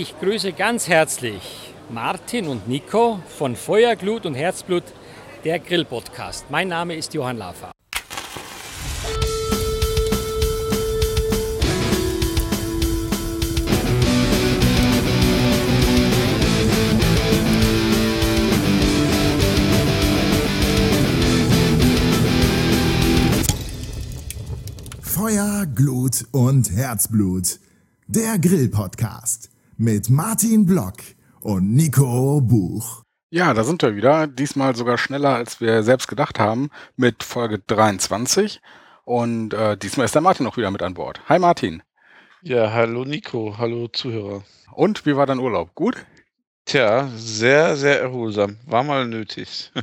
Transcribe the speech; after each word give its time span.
Ich 0.00 0.18
grüße 0.18 0.54
ganz 0.54 0.88
herzlich 0.88 1.74
Martin 1.90 2.48
und 2.48 2.66
Nico 2.66 3.20
von 3.36 3.54
Feuerglut 3.54 4.24
und 4.24 4.34
Herzblut, 4.34 4.84
der 5.44 5.58
Grill-Podcast. 5.58 6.46
Mein 6.48 6.68
Name 6.68 6.96
ist 6.96 7.12
Johann 7.12 7.36
Lafer. 7.36 7.70
Feuer, 25.02 25.66
Glut 25.66 26.24
und 26.30 26.70
Herzblut. 26.70 27.60
Der 28.06 28.38
Grill-Podcast 28.38 29.49
mit 29.80 30.10
Martin 30.10 30.66
Block 30.66 30.96
und 31.40 31.72
Nico 31.72 32.42
Buch. 32.42 33.02
Ja, 33.30 33.54
da 33.54 33.64
sind 33.64 33.80
wir 33.80 33.96
wieder. 33.96 34.26
Diesmal 34.26 34.76
sogar 34.76 34.98
schneller, 34.98 35.34
als 35.34 35.58
wir 35.62 35.82
selbst 35.82 36.06
gedacht 36.06 36.38
haben, 36.38 36.68
mit 36.96 37.22
Folge 37.22 37.60
23. 37.60 38.60
Und 39.04 39.54
äh, 39.54 39.78
diesmal 39.78 40.04
ist 40.04 40.14
der 40.14 40.20
Martin 40.20 40.46
auch 40.46 40.58
wieder 40.58 40.70
mit 40.70 40.82
an 40.82 40.92
Bord. 40.92 41.22
Hi 41.30 41.38
Martin. 41.38 41.82
Ja, 42.42 42.70
hallo 42.74 43.06
Nico, 43.06 43.56
hallo 43.56 43.88
Zuhörer. 43.88 44.44
Und 44.72 45.06
wie 45.06 45.16
war 45.16 45.24
dein 45.24 45.38
Urlaub? 45.38 45.74
Gut? 45.74 46.04
Tja, 46.66 47.08
sehr, 47.16 47.74
sehr 47.74 48.02
erholsam. 48.02 48.58
War 48.66 48.84
mal 48.84 49.06
nötig. 49.08 49.72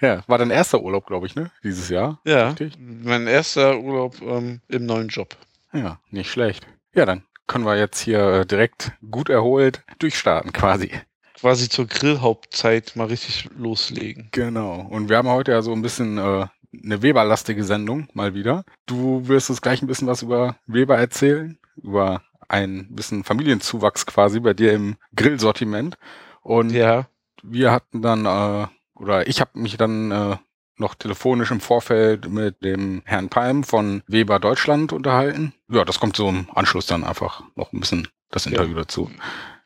Ja, 0.00 0.22
war 0.28 0.38
dein 0.38 0.52
erster 0.52 0.80
Urlaub, 0.80 1.06
glaube 1.06 1.26
ich, 1.26 1.34
ne? 1.34 1.50
Dieses 1.64 1.88
Jahr. 1.88 2.20
Ja, 2.24 2.50
Richtig? 2.50 2.74
mein 2.78 3.26
erster 3.26 3.80
Urlaub 3.80 4.22
ähm, 4.22 4.60
im 4.68 4.86
neuen 4.86 5.08
Job. 5.08 5.36
Ja, 5.72 5.98
nicht 6.12 6.30
schlecht. 6.30 6.68
Ja, 6.94 7.04
dann 7.04 7.24
können 7.48 7.64
wir 7.64 7.76
jetzt 7.76 7.98
hier 7.98 8.20
äh, 8.20 8.46
direkt 8.46 8.92
gut 9.10 9.28
erholt 9.28 9.82
durchstarten 9.98 10.52
quasi. 10.52 10.92
Quasi 11.34 11.68
zur 11.68 11.86
Grillhauptzeit 11.86 12.94
mal 12.94 13.06
richtig 13.06 13.48
loslegen. 13.56 14.28
Genau. 14.32 14.80
Und 14.80 15.08
wir 15.08 15.16
haben 15.16 15.28
heute 15.28 15.52
ja 15.52 15.62
so 15.62 15.72
ein 15.72 15.82
bisschen 15.82 16.18
äh, 16.18 16.46
eine 16.84 17.02
Weberlastige 17.02 17.64
Sendung 17.64 18.08
mal 18.12 18.34
wieder. 18.34 18.64
Du 18.86 19.26
wirst 19.28 19.50
uns 19.50 19.62
gleich 19.62 19.82
ein 19.82 19.86
bisschen 19.86 20.08
was 20.08 20.22
über 20.22 20.56
Weber 20.66 20.98
erzählen, 20.98 21.58
über 21.76 22.22
ein 22.48 22.88
bisschen 22.90 23.24
Familienzuwachs 23.24 24.06
quasi 24.06 24.40
bei 24.40 24.54
dir 24.54 24.72
im 24.72 24.96
Grillsortiment. 25.14 25.96
Und 26.42 26.70
Ja, 26.70 27.08
wir 27.42 27.72
hatten 27.72 28.02
dann, 28.02 28.26
äh, 28.26 28.66
oder 28.94 29.28
ich 29.28 29.40
habe 29.40 29.58
mich 29.58 29.76
dann 29.76 30.10
äh, 30.10 30.36
noch 30.80 30.94
telefonisch 30.94 31.50
im 31.50 31.60
Vorfeld 31.60 32.28
mit 32.28 32.62
dem 32.62 33.02
Herrn 33.04 33.28
Palm 33.28 33.64
von 33.64 34.02
Weber 34.06 34.38
Deutschland 34.38 34.92
unterhalten. 34.92 35.52
Ja, 35.70 35.84
das 35.84 36.00
kommt 36.00 36.16
so 36.16 36.28
im 36.28 36.48
Anschluss 36.54 36.86
dann 36.86 37.04
einfach 37.04 37.42
noch 37.56 37.72
ein 37.72 37.80
bisschen 37.80 38.08
das 38.30 38.44
Ja. 38.44 38.52
Interview 38.52 38.74
dazu. 38.76 39.10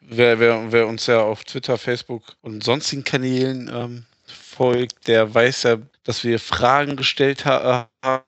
wer, 0.01 0.39
wer, 0.39 0.73
wer 0.73 0.87
uns 0.87 1.07
ja 1.07 1.21
auf 1.23 1.45
Twitter, 1.45 1.79
Facebook 1.79 2.37
und 2.43 2.63
sonstigen 2.65 3.05
Kanälen 3.05 3.71
ähm, 3.73 4.05
folgt, 4.27 5.09
der 5.09 5.35
weiß 5.35 5.63
ja, 5.65 5.77
dass 6.05 6.25
wir 6.25 6.39
Fragen 6.39 6.97
gestellt 6.97 7.45
ha 7.47 7.89
haben, 8.05 8.25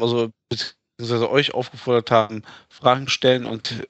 also 0.00 0.30
beziehungsweise 0.48 1.30
euch 1.30 1.54
aufgefordert 1.54 2.10
haben, 2.10 2.42
Fragen 2.68 3.08
stellen 3.08 3.44
und 3.46 3.86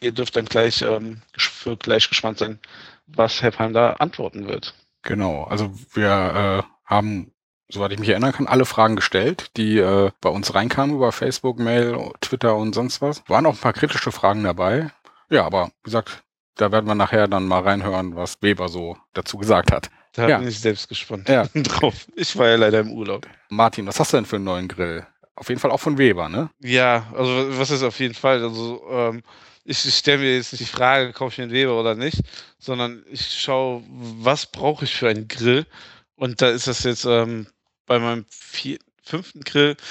ihr 0.00 0.12
dürft 0.12 0.36
dann 0.36 0.44
gleich 0.46 0.82
ähm, 0.82 1.22
für 1.36 1.76
gleich 1.76 2.08
gespannt 2.08 2.38
sein, 2.38 2.58
was 3.06 3.42
Herr 3.42 3.50
Palm 3.50 3.72
da 3.72 3.92
antworten 3.94 4.48
wird. 4.48 4.74
Genau, 5.02 5.44
also 5.44 5.72
wir 5.92 6.64
äh, 6.64 6.70
haben, 6.84 7.32
soweit 7.74 7.92
ich 7.92 7.98
mich 7.98 8.08
erinnern 8.08 8.32
kann, 8.32 8.46
alle 8.46 8.64
Fragen 8.64 8.96
gestellt, 8.96 9.50
die 9.56 9.78
äh, 9.78 10.10
bei 10.20 10.30
uns 10.30 10.54
reinkamen 10.54 10.96
über 10.96 11.12
Facebook, 11.12 11.58
Mail, 11.58 12.10
Twitter 12.20 12.56
und 12.56 12.74
sonst 12.74 13.02
was. 13.02 13.22
Waren 13.28 13.46
auch 13.46 13.54
ein 13.54 13.60
paar 13.60 13.72
kritische 13.72 14.12
Fragen 14.12 14.42
dabei. 14.44 14.90
Ja, 15.28 15.44
aber 15.44 15.66
wie 15.82 15.84
gesagt, 15.84 16.22
da 16.56 16.70
werden 16.72 16.86
wir 16.86 16.94
nachher 16.94 17.26
dann 17.28 17.46
mal 17.46 17.60
reinhören, 17.62 18.16
was 18.16 18.40
Weber 18.40 18.68
so 18.68 18.96
dazu 19.12 19.36
gesagt 19.38 19.72
hat. 19.72 19.90
Da 20.12 20.28
Ja. 20.28 20.38
bin 20.38 20.46
ich 20.48 20.60
selbst 20.60 20.88
gespannt 20.88 21.28
Ja. 21.28 21.46
drauf. 21.54 22.06
Ich 22.14 22.36
war 22.38 22.48
ja 22.48 22.56
leider 22.56 22.80
im 22.80 22.92
Urlaub. 22.92 23.26
Martin, 23.48 23.86
was 23.86 23.98
hast 23.98 24.12
du 24.12 24.16
denn 24.18 24.26
für 24.26 24.36
einen 24.36 24.44
neuen 24.44 24.68
Grill? 24.68 25.06
Auf 25.36 25.48
jeden 25.48 25.60
Fall 25.60 25.72
auch 25.72 25.80
von 25.80 25.98
Weber, 25.98 26.28
ne? 26.28 26.48
Ja, 26.60 27.06
also 27.12 27.58
was 27.58 27.70
ist 27.72 27.82
auf 27.82 27.98
jeden 27.98 28.14
Fall? 28.14 28.40
Also 28.44 28.84
ähm, 28.88 29.22
ich, 29.64 29.84
ich 29.84 29.96
stelle 29.96 30.18
mir 30.18 30.36
jetzt 30.36 30.52
nicht 30.52 30.62
die 30.62 30.68
Frage, 30.68 31.12
kaufe 31.12 31.32
ich 31.32 31.40
einen 31.42 31.50
Weber 31.50 31.80
oder 31.80 31.96
nicht, 31.96 32.20
sondern 32.60 33.02
ich 33.10 33.30
schaue, 33.40 33.82
was 33.88 34.46
brauche 34.46 34.84
ich 34.84 34.94
für 34.94 35.08
einen 35.08 35.26
Grill? 35.26 35.66
Und 36.14 36.40
da 36.40 36.50
ist 36.50 36.68
das 36.68 36.84
jetzt 36.84 37.04
ähm, 37.06 37.48
bei 37.86 37.98
meinem 37.98 38.24
vier, 38.28 38.78
fünften 39.02 39.42
Grill. 39.42 39.76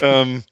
Ähm, 0.00 0.42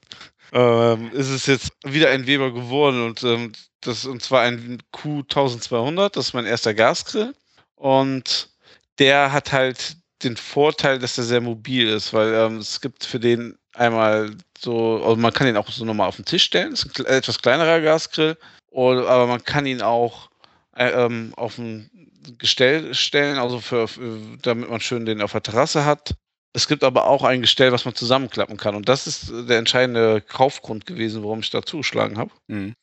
ähm, 0.52 1.10
ist 1.12 1.28
es 1.28 1.46
jetzt 1.46 1.72
wieder 1.84 2.10
ein 2.10 2.26
Weber 2.26 2.52
geworden 2.52 3.04
und 3.04 3.22
ähm, 3.22 3.52
das 3.80 4.06
und 4.06 4.22
zwar 4.22 4.42
ein 4.42 4.82
Q1200, 4.92 6.10
das 6.10 6.28
ist 6.28 6.34
mein 6.34 6.46
erster 6.46 6.74
Gasgrill. 6.74 7.34
Und 7.76 8.48
der 8.98 9.32
hat 9.32 9.52
halt 9.52 9.96
den 10.22 10.36
Vorteil, 10.36 10.98
dass 10.98 11.18
er 11.18 11.24
sehr 11.24 11.40
mobil 11.40 11.88
ist, 11.88 12.12
weil 12.12 12.34
ähm, 12.34 12.58
es 12.58 12.80
gibt 12.80 13.04
für 13.04 13.20
den 13.20 13.56
einmal 13.74 14.34
so, 14.58 15.02
also 15.04 15.16
man 15.16 15.32
kann 15.32 15.46
ihn 15.46 15.56
auch 15.56 15.70
so 15.70 15.84
nochmal 15.84 16.08
auf 16.08 16.16
den 16.16 16.24
Tisch 16.24 16.44
stellen, 16.44 16.72
das 16.72 16.84
ist 16.84 16.98
ein 16.98 17.06
etwas 17.06 17.40
kleinerer 17.40 17.80
Gasgrill, 17.80 18.36
oder, 18.70 19.08
aber 19.08 19.26
man 19.26 19.44
kann 19.44 19.66
ihn 19.66 19.82
auch 19.82 20.30
äh, 20.76 20.90
ähm, 20.90 21.32
auf 21.36 21.58
ein 21.58 22.07
Gestell 22.38 22.94
stellen, 22.94 23.38
also 23.38 23.60
für, 23.60 23.88
damit 24.42 24.70
man 24.70 24.80
schön 24.80 25.06
den 25.06 25.22
auf 25.22 25.32
der 25.32 25.42
Terrasse 25.42 25.84
hat. 25.84 26.14
Es 26.52 26.66
gibt 26.66 26.82
aber 26.82 27.06
auch 27.06 27.24
ein 27.24 27.42
Gestell, 27.42 27.72
was 27.72 27.84
man 27.84 27.94
zusammenklappen 27.94 28.56
kann. 28.56 28.74
Und 28.74 28.88
das 28.88 29.06
ist 29.06 29.30
äh, 29.30 29.44
der 29.44 29.58
entscheidende 29.58 30.20
Kaufgrund 30.20 30.86
gewesen, 30.86 31.22
warum 31.22 31.40
ich 31.40 31.50
da 31.50 31.62
zugeschlagen 31.62 32.18
habe 32.18 32.30
Mhm. 32.48 32.74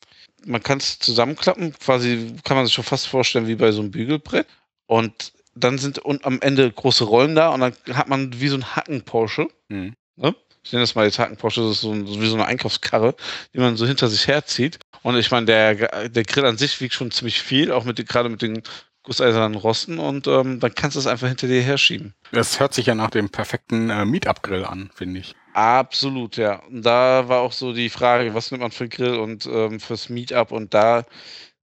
man 0.45 0.61
kann 0.61 0.77
es 0.77 0.99
zusammenklappen, 0.99 1.73
quasi 1.73 2.35
kann 2.43 2.55
man 2.55 2.65
sich 2.65 2.75
schon 2.75 2.83
fast 2.83 3.07
vorstellen 3.07 3.47
wie 3.47 3.55
bei 3.55 3.71
so 3.71 3.81
einem 3.81 3.91
Bügelbrett. 3.91 4.47
Und 4.87 5.33
dann 5.55 5.77
sind 5.77 5.99
und 5.99 6.25
am 6.25 6.41
Ende 6.41 6.71
große 6.71 7.05
Rollen 7.05 7.35
da 7.35 7.49
und 7.49 7.61
dann 7.61 7.73
hat 7.93 8.07
man 8.07 8.39
wie 8.39 8.49
so 8.49 8.57
ein 8.57 8.75
Hacken-Porsche. 8.75 9.47
Mhm. 9.69 9.93
Ne? 10.17 10.35
Ich 10.63 10.71
nenne 10.71 10.83
das 10.83 10.95
mal 10.95 11.05
jetzt 11.05 11.19
Hacken-Porsche, 11.19 11.61
das 11.61 11.71
ist 11.71 11.81
so, 11.81 11.91
ein, 11.91 12.07
wie 12.07 12.27
so 12.27 12.35
eine 12.35 12.45
Einkaufskarre, 12.45 13.15
die 13.53 13.59
man 13.59 13.77
so 13.77 13.85
hinter 13.85 14.07
sich 14.07 14.27
herzieht. 14.27 14.79
Und 15.01 15.17
ich 15.17 15.31
meine, 15.31 15.45
der, 15.45 16.09
der 16.09 16.23
Grill 16.23 16.45
an 16.45 16.57
sich 16.57 16.79
wiegt 16.81 16.93
schon 16.93 17.11
ziemlich 17.11 17.41
viel, 17.41 17.71
auch 17.71 17.83
mit 17.83 18.03
gerade 18.07 18.29
mit 18.29 18.41
den 18.41 18.63
gusseisernen 19.05 19.55
Rosten 19.55 19.99
und 19.99 20.27
ähm, 20.27 20.59
dann 20.59 20.75
kannst 20.75 20.95
du 20.95 20.99
es 20.99 21.07
einfach 21.07 21.27
hinter 21.27 21.47
dir 21.47 21.61
herschieben. 21.61 22.13
Das 22.31 22.59
hört 22.59 22.73
sich 22.73 22.87
ja 22.87 22.95
nach 22.95 23.11
dem 23.11 23.29
perfekten 23.29 23.89
äh, 23.89 24.05
Meetup-Grill 24.05 24.65
an, 24.65 24.89
finde 24.93 25.21
ich. 25.21 25.35
Absolut, 25.53 26.35
ja. 26.35 26.61
Und 26.67 26.85
da 26.85 27.29
war 27.29 27.39
auch 27.39 27.53
so 27.53 27.71
die 27.71 27.89
Frage, 27.89 28.33
was 28.33 28.51
nimmt 28.51 28.61
man 28.61 28.71
für 28.71 28.89
Grill 28.89 29.15
und 29.15 29.45
ähm, 29.45 29.79
fürs 29.79 30.09
Meetup 30.09 30.51
und 30.51 30.73
da 30.73 31.05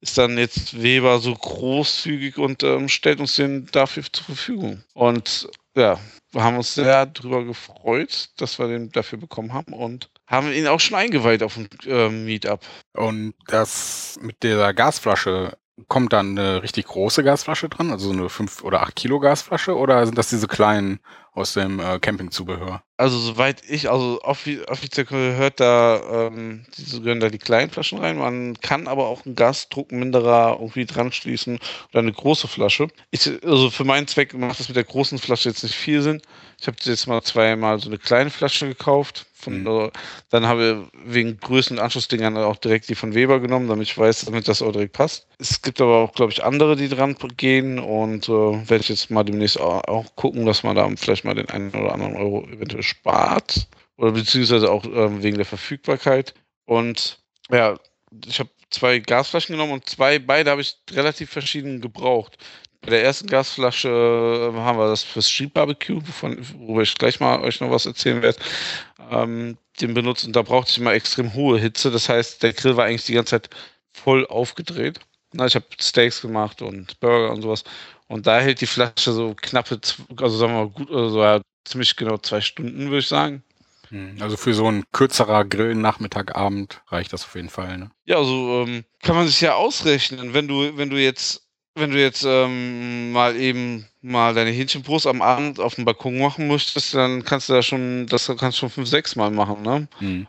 ist 0.00 0.19
dann 0.19 0.36
jetzt 0.36 0.82
Weber 0.82 1.20
so 1.20 1.32
großzügig 1.32 2.38
und 2.38 2.62
ähm, 2.64 2.88
stellt 2.88 3.20
uns 3.20 3.36
den 3.36 3.66
dafür 3.70 4.03
zur 4.10 4.24
Verfügung. 4.24 4.82
Und 4.94 5.48
ja, 5.76 5.98
wir 6.32 6.42
haben 6.42 6.56
uns 6.56 6.74
sehr 6.74 7.06
darüber 7.06 7.44
gefreut, 7.44 8.30
dass 8.36 8.59
wir 8.59 8.66
den 8.66 8.91
dafür 8.91 9.19
bekommen 9.19 9.53
haben 9.53 9.72
und 9.72 10.10
haben 10.26 10.53
ihn 10.53 10.66
auch 10.66 10.80
schon 10.80 10.97
eingeweiht 10.97 11.42
auf 11.42 11.54
dem 11.54 11.69
ähm, 11.86 12.24
Meetup. 12.24 12.64
Und 12.94 13.34
das 13.47 14.19
mit 14.20 14.42
der 14.42 14.74
Gasflasche, 14.74 15.56
kommt 15.88 16.12
dann 16.12 16.38
eine 16.38 16.62
richtig 16.62 16.87
große 16.87 17.22
Gasflasche 17.22 17.69
dran, 17.69 17.91
also 17.91 18.12
so 18.12 18.19
eine 18.19 18.28
5 18.28 18.65
oder 18.65 18.82
8 18.82 18.97
Kilo 18.97 19.20
Gasflasche, 19.20 19.76
oder 19.76 20.04
sind 20.06 20.16
das 20.19 20.28
diese 20.28 20.48
kleinen 20.48 21.00
aus 21.34 21.54
dem 21.54 21.81
äh, 21.81 21.98
Campingzubehör? 21.98 22.82
Also 22.98 23.19
soweit 23.19 23.62
ich, 23.69 23.91
also 23.91 24.21
offi 24.22 24.60
offiziell 24.69 25.06
gehört 25.06 25.60
da, 25.60 26.28
ähm, 26.28 26.66
diese 26.76 27.00
gehören 27.00 27.21
da 27.21 27.31
die 27.31 27.38
kleinen 27.38 27.71
Flaschen 27.71 27.98
rein. 27.98 28.19
Man 28.19 28.60
kann 28.60 28.87
aber 28.87 29.06
auch 29.06 29.25
einen 29.25 29.34
Gasdruckminderer 29.34 30.59
irgendwie 30.60 30.84
dran 30.84 31.10
schließen 31.10 31.59
oder 31.91 32.00
eine 32.00 32.12
große 32.12 32.48
Flasche. 32.48 32.88
Ich, 33.10 33.31
also 33.44 33.71
für 33.71 33.84
meinen 33.84 34.06
Zweck 34.06 34.34
macht 34.34 34.60
das 34.60 34.69
mit 34.69 34.76
der 34.76 34.84
großen 34.84 35.19
Flasche 35.19 35.48
jetzt 35.48 35.62
nicht 35.62 35.75
viel 35.75 36.03
Sinn. 36.03 36.21
Ich 36.62 36.68
habe 36.68 36.76
jetzt 36.84 37.08
mal 37.08 37.20
zweimal 37.22 37.80
so 37.80 37.88
eine 37.88 37.98
kleine 37.98 38.30
Flasche 38.30 38.68
gekauft. 38.68 39.26
Von, 39.34 39.62
Mhm. 39.62 39.66
äh, 39.66 39.90
dann 40.30 40.46
habe 40.46 40.86
ich 40.94 41.12
wegen 41.12 41.40
Größen 41.40 41.76
und 41.76 41.82
Anschlussdingern 41.82 42.36
auch 42.36 42.54
direkt 42.54 42.88
die 42.88 42.94
von 42.94 43.16
Weber 43.16 43.40
genommen, 43.40 43.66
damit 43.66 43.88
ich 43.88 43.98
weiß, 43.98 44.26
damit 44.26 44.46
das 44.46 44.62
auch 44.62 44.70
direkt 44.70 44.92
passt. 44.92 45.26
Es 45.40 45.60
gibt 45.60 45.80
aber 45.80 45.97
auch, 45.97 46.12
glaube 46.12 46.30
ich, 46.30 46.44
andere, 46.44 46.76
die 46.76 46.88
dran 46.88 47.16
gehen 47.36 47.80
und 47.80 48.28
äh, 48.28 48.30
werde 48.30 48.76
ich 48.76 48.91
jetzt 48.91 49.10
mal 49.10 49.24
demnächst 49.24 49.59
auch, 49.59 49.82
auch 49.88 50.14
gucken, 50.14 50.47
dass 50.47 50.62
man 50.62 50.76
da 50.76 50.88
vielleicht 50.94 51.24
mal 51.24 51.34
den 51.34 51.50
einen 51.50 51.72
oder 51.72 51.94
anderen 51.94 52.14
Euro 52.14 52.47
eventuell 52.47 52.84
spart. 52.84 53.66
Oder 53.97 54.12
beziehungsweise 54.12 54.70
auch 54.70 54.84
ähm, 54.84 55.20
wegen 55.20 55.38
der 55.38 55.47
Verfügbarkeit. 55.47 56.32
Und 56.65 57.18
ja, 57.50 57.76
ich 58.24 58.38
habe 58.38 58.50
zwei 58.70 59.00
Gasflaschen 59.00 59.54
genommen 59.54 59.72
und 59.72 59.88
zwei, 59.88 60.20
beide 60.20 60.53
habe 60.53 60.60
ich 60.60 60.76
relativ 60.92 61.30
verschieden 61.30 61.80
gebraucht. 61.80 62.38
Bei 62.82 62.90
der 62.90 63.04
ersten 63.04 63.28
Gasflasche 63.28 63.88
äh, 63.88 64.58
haben 64.58 64.78
wir 64.78 64.88
das 64.88 65.02
fürs 65.04 65.30
Street 65.30 65.54
Barbecue, 65.54 66.00
wovon, 66.06 66.36
worüber 66.58 66.82
ich 66.82 66.94
gleich 66.96 67.20
mal 67.20 67.40
euch 67.40 67.60
noch 67.60 67.70
was 67.70 67.86
erzählen 67.86 68.22
werde, 68.22 68.38
ähm, 69.10 69.56
den 69.80 69.94
benutzt 69.94 70.24
und 70.26 70.34
da 70.34 70.42
brauchte 70.42 70.70
ich 70.72 70.78
immer 70.78 70.92
extrem 70.92 71.32
hohe 71.34 71.58
Hitze. 71.58 71.90
Das 71.90 72.08
heißt, 72.08 72.42
der 72.42 72.52
Grill 72.52 72.76
war 72.76 72.86
eigentlich 72.86 73.04
die 73.06 73.14
ganze 73.14 73.30
Zeit 73.30 73.50
voll 73.92 74.26
aufgedreht. 74.26 75.00
Na, 75.32 75.46
ich 75.46 75.54
habe 75.54 75.66
Steaks 75.80 76.20
gemacht 76.22 76.60
und 76.60 76.98
Burger 77.00 77.30
und 77.32 77.42
sowas. 77.42 77.64
Und 78.08 78.26
da 78.26 78.40
hält 78.40 78.60
die 78.60 78.66
Flasche 78.66 79.12
so 79.12 79.34
knappe, 79.40 79.80
also 80.16 80.36
sagen 80.36 80.52
wir 80.52 80.58
mal 80.64 80.68
gut, 80.70 80.90
also 80.90 81.22
ja, 81.22 81.40
ziemlich 81.64 81.96
genau 81.96 82.18
zwei 82.18 82.40
Stunden, 82.40 82.86
würde 82.86 82.98
ich 82.98 83.08
sagen. 83.08 83.42
Hm, 83.88 84.16
Also 84.20 84.36
für 84.36 84.52
so 84.54 84.66
ein 84.68 84.84
kürzerer 84.92 85.44
Grill-Nachmittagabend 85.44 86.82
reicht 86.88 87.12
das 87.12 87.24
auf 87.24 87.34
jeden 87.34 87.48
Fall. 87.48 87.78
Ne? 87.78 87.90
Ja, 88.04 88.16
also 88.16 88.64
ähm, 88.66 88.84
kann 89.02 89.16
man 89.16 89.26
sich 89.28 89.40
ja 89.40 89.54
ausrechnen, 89.54 90.34
wenn 90.34 90.48
du, 90.48 90.76
wenn 90.76 90.90
du 90.90 90.96
jetzt, 90.96 91.46
wenn 91.74 91.91
du 91.91 92.01
jetzt 92.01 92.24
ähm, 92.24 93.13
mal 93.13 93.36
eben 93.36 93.86
mal 94.03 94.34
deine 94.34 94.51
Hähnchenbrust 94.51 95.07
am 95.07 95.22
Abend 95.22 95.60
auf 95.60 95.77
dem 95.77 95.84
Balkon 95.84 96.19
machen 96.19 96.48
möchtest, 96.48 96.95
dann 96.95 97.24
kannst 97.24 97.48
du 97.48 97.54
da 97.54 97.63
schon, 97.63 98.07
das 98.07 98.27
kannst 98.27 98.59
du 98.59 98.60
schon 98.60 98.71
fünf, 98.71 98.89
sechs 98.89 99.16
Mal 99.16 99.30
machen, 99.30 99.63
ne? 99.63 99.89
Hm. 99.98 100.27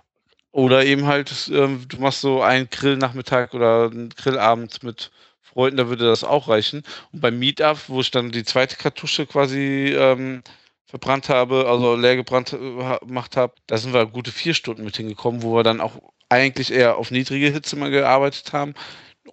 Oder 0.52 0.86
eben 0.86 1.08
halt, 1.08 1.50
ähm, 1.52 1.86
du 1.88 1.98
machst 1.98 2.22
so 2.22 2.42
einen 2.44 2.70
Grillnachmittag 2.70 3.54
oder 3.54 3.90
einen 3.92 4.10
Grillabend 4.10 4.84
mit 4.84 5.12
Freunden, 5.42 5.78
da 5.78 5.90
würde 5.90 6.06
das 6.06 6.24
auch 6.24 6.48
reichen. 6.48 6.84
Und 7.12 7.22
beim 7.22 7.40
Meetup, 7.40 7.90
wo 7.90 8.02
ich 8.02 8.12
dann 8.12 8.32
die 8.32 8.44
zweite 8.44 8.76
Kartusche 8.76 9.26
quasi 9.26 9.94
ähm, 9.98 10.44
verbrannt 10.86 11.30
habe, 11.30 11.66
also 11.68 11.96
leer 11.96 12.16
gebrannt 12.16 12.54
äh, 12.54 13.00
gemacht 13.06 13.36
habe, 13.36 13.54
da 13.66 13.78
sind 13.78 13.94
wir 13.94 14.06
gute 14.06 14.32
vier 14.32 14.54
Stunden 14.54 14.84
mit 14.84 14.96
hingekommen, 14.96 15.42
wo 15.42 15.56
wir 15.56 15.64
dann 15.64 15.82
auch 15.82 15.94
eigentlich 16.30 16.72
eher 16.72 16.98
auf 16.98 17.10
niedrige 17.10 17.50
Hitze 17.50 17.76
mal 17.76 17.90
gearbeitet 17.90 18.54
haben 18.54 18.76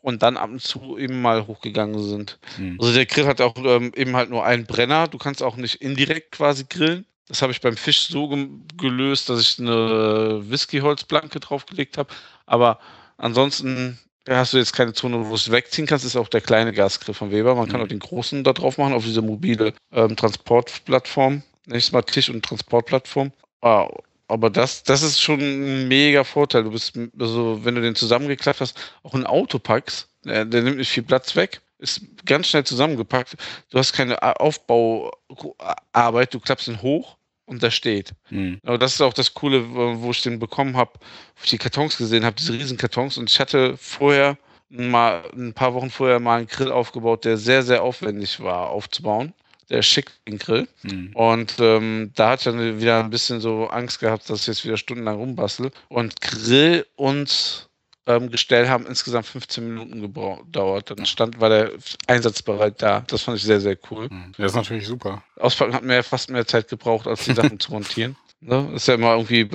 und 0.03 0.23
dann 0.23 0.37
ab 0.37 0.51
und 0.51 0.63
zu 0.63 0.97
eben 0.99 1.21
mal 1.21 1.47
hochgegangen 1.47 1.99
sind. 2.03 2.39
Hm. 2.57 2.77
Also 2.81 2.93
der 2.93 3.07
Grill 3.07 3.27
hat 3.27 3.41
auch 3.41 3.55
ähm, 3.57 3.93
eben 3.97 4.17
halt 4.17 4.31
nur 4.31 4.45
einen 4.45 4.67
Brenner. 4.67 5.09
Du 5.09 5.19
kannst 5.19 5.43
auch 5.43 5.57
nicht 5.57 5.77
indirekt 5.77 6.33
quasi 6.33 6.65
grillen. 6.69 7.05
Das 7.29 7.43
habe 7.43 7.53
ich 7.53 7.61
beim 7.61 7.77
Fisch 7.77 8.09
so 8.09 8.29
gelöst, 8.77 9.29
dass 9.29 9.41
ich 9.41 9.59
eine 9.61 10.43
Whiskyholzplanke 10.49 11.39
draufgelegt 11.39 11.97
habe. 11.99 12.13
Aber 12.47 12.81
ansonsten 13.19 13.99
hast 14.29 14.53
du 14.53 14.59
jetzt 14.59 14.73
keine 14.73 14.93
Zone, 14.93 15.25
wo 15.25 15.29
du 15.31 15.35
es 15.37 15.51
wegziehen 15.51 15.87
kannst. 15.87 16.05
Das 16.05 16.13
ist 16.15 16.21
auch 16.21 16.29
der 16.29 16.41
kleine 16.41 16.73
Gasgrill 16.73 17.15
von 17.15 17.31
Weber. 17.31 17.55
Man 17.55 17.69
kann 17.69 17.81
Mhm. 17.81 17.85
auch 17.85 17.89
den 17.89 17.99
großen 18.01 18.43
da 18.43 18.53
drauf 18.53 18.79
machen, 18.79 18.95
auf 18.95 19.05
diese 19.05 19.23
mobile 19.23 19.75
ähm, 19.93 20.17
Transportplattform. 20.17 21.43
Nächstes 21.67 21.93
Mal 21.93 22.03
Tisch- 22.03 22.31
und 22.31 22.45
Transportplattform. 22.45 23.33
Ah, 23.61 23.89
aber 24.31 24.51
das, 24.51 24.83
das 24.83 25.03
ist 25.03 25.21
schon 25.21 25.41
ein 25.41 25.89
mega 25.89 26.25
Vorteil. 26.25 26.65
Du 26.65 26.71
bist, 26.71 26.99
also 27.19 27.65
wenn 27.65 27.75
du 27.75 27.81
den 27.81 27.95
zusammengeklappt 27.95 28.61
hast, 28.61 28.79
auch 29.03 29.15
ein 29.15 29.27
Auto 29.27 29.59
packst, 29.59 30.09
der, 30.25 30.45
der 30.45 30.63
nimmt 30.63 30.79
nicht 30.79 30.91
viel 30.91 31.03
Platz 31.03 31.37
weg, 31.37 31.61
ist 31.79 32.03
ganz 32.25 32.49
schnell 32.49 32.65
zusammengepackt. 32.65 33.37
Du 33.71 33.79
hast 33.79 33.93
keine 33.93 34.23
A- 34.23 34.35
Aufbauarbeit, 34.35 36.35
du 36.35 36.41
klappst 36.41 36.69
ihn 36.69 36.83
hoch 36.83 37.17
und 37.47 37.63
der 37.63 37.71
steht. 37.71 38.13
Hm. 38.29 38.61
Aber 38.65 38.79
das 38.79 38.95
ist 38.95 39.01
auch 39.01 39.15
das 39.15 39.35
Coole, 39.35 39.75
wo 39.75 40.03
wo 40.03 40.11
ich 40.11 40.23
den 40.23 40.39
bekommen 40.39 40.77
habe, 40.77 40.93
wo 41.37 41.45
ich 41.45 41.51
die 41.51 41.59
Kartons 41.59 41.97
gesehen 41.97 42.25
habe, 42.25 42.37
diese 42.37 42.53
riesen 42.53 42.77
Kartons. 42.77 43.19
Und 43.19 43.31
ich 43.31 43.41
hatte 43.41 43.77
vorher 43.77 44.37
mal 44.69 45.23
ein 45.35 45.53
paar 45.53 45.75
Wochen 45.75 45.91
vorher 45.91 46.21
mal 46.21 46.39
einen 46.39 46.47
Grill 46.47 46.71
aufgebaut, 46.71 47.25
der 47.25 47.37
sehr, 47.37 47.63
sehr 47.63 47.83
aufwendig 47.83 48.41
war 48.41 48.71
aufzubauen. 48.71 49.33
Der 49.71 49.83
schick 49.83 50.11
den 50.27 50.39
Grill. 50.39 50.69
Hm. 50.83 51.13
Und 51.15 51.55
ähm, 51.61 52.11
da 52.15 52.31
hatte 52.31 52.51
ich 52.51 52.57
dann 52.57 52.81
wieder 52.81 53.03
ein 53.03 53.11
bisschen 53.11 53.41
so 53.41 53.69
Angst 53.69 54.01
gehabt, 54.01 54.29
dass 54.29 54.43
ich 54.43 54.47
jetzt 54.49 54.65
wieder 54.65 54.77
stundenlang 54.77 55.17
rumbastel. 55.17 55.71
Und 55.89 56.21
Grill 56.21 56.87
und 56.97 57.71
ähm, 58.07 58.31
Gestell 58.31 58.69
haben 58.69 58.87
insgesamt 58.87 59.27
15 59.27 59.67
Minuten 59.67 60.01
gedauert. 60.01 60.91
Dann 60.91 61.07
stand, 61.07 61.41
war 61.41 61.49
der 61.49 61.71
einsatzbereit 62.07 62.83
da. 62.83 63.05
Das 63.07 63.23
fand 63.23 63.39
ich 63.39 63.45
sehr, 63.45 63.61
sehr 63.61 63.79
cool. 63.91 64.09
Hm. 64.09 64.33
Das 64.37 64.53
ist 64.53 64.57
natürlich 64.57 64.87
super. 64.87 65.23
Auspacken 65.37 65.75
hat 65.75 65.85
mir 65.85 66.03
fast 66.03 66.31
mehr 66.31 66.47
Zeit 66.47 66.69
gebraucht, 66.69 67.07
als 67.07 67.25
die 67.25 67.35
Sachen 67.35 67.61
zu 67.61 67.73
montieren. 67.73 68.17
Ne? 68.41 68.71
Ist 68.75 68.89
ja 68.89 68.95
immer 68.95 69.13
irgendwie 69.13 69.49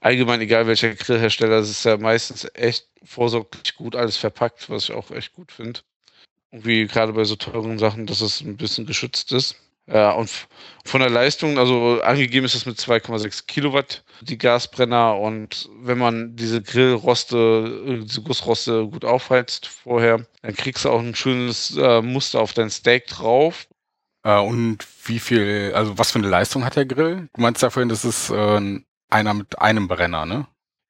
allgemein 0.00 0.40
egal, 0.40 0.66
welcher 0.66 0.94
Grillhersteller. 0.94 1.56
Es 1.56 1.70
ist 1.70 1.84
ja 1.84 1.96
meistens 1.96 2.48
echt 2.54 2.86
vorsorglich 3.04 3.74
gut 3.74 3.96
alles 3.96 4.16
verpackt, 4.16 4.70
was 4.70 4.84
ich 4.84 4.92
auch 4.92 5.10
echt 5.10 5.32
gut 5.32 5.50
finde. 5.50 5.80
Irgendwie 6.50 6.86
gerade 6.86 7.12
bei 7.12 7.24
so 7.24 7.36
teuren 7.36 7.78
Sachen, 7.78 8.06
dass 8.06 8.20
es 8.20 8.40
ein 8.40 8.56
bisschen 8.56 8.86
geschützt 8.86 9.32
ist. 9.32 9.56
Ja, 9.86 10.12
und 10.12 10.24
f- 10.24 10.48
von 10.84 11.00
der 11.00 11.08
Leistung, 11.10 11.58
also 11.58 12.00
angegeben 12.02 12.44
ist 12.44 12.54
es 12.54 12.66
mit 12.66 12.78
2,6 12.78 13.46
Kilowatt, 13.46 14.04
die 14.20 14.36
Gasbrenner. 14.38 15.16
Und 15.18 15.68
wenn 15.80 15.98
man 15.98 16.36
diese 16.36 16.62
Grillroste, 16.62 17.84
äh, 17.86 18.04
diese 18.04 18.22
Gussroste 18.22 18.86
gut 18.86 19.04
aufheizt 19.04 19.66
vorher, 19.66 20.26
dann 20.42 20.54
kriegst 20.54 20.84
du 20.84 20.90
auch 20.90 21.00
ein 21.00 21.14
schönes 21.14 21.76
äh, 21.76 22.02
Muster 22.02 22.40
auf 22.40 22.52
dein 22.52 22.70
Steak 22.70 23.06
drauf. 23.06 23.66
Äh, 24.24 24.38
und 24.40 24.86
wie 25.04 25.18
viel, 25.18 25.72
also 25.74 25.96
was 25.98 26.10
für 26.10 26.18
eine 26.18 26.28
Leistung 26.28 26.64
hat 26.64 26.76
der 26.76 26.86
Grill? 26.86 27.28
Du 27.34 27.40
meinst 27.40 27.62
ja 27.62 27.70
vorhin, 27.70 27.88
das 27.88 28.04
ist 28.04 28.30
äh, 28.30 28.80
einer 29.10 29.34
mit 29.34 29.58
einem 29.58 29.88
Brenner, 29.88 30.26
ne? 30.26 30.46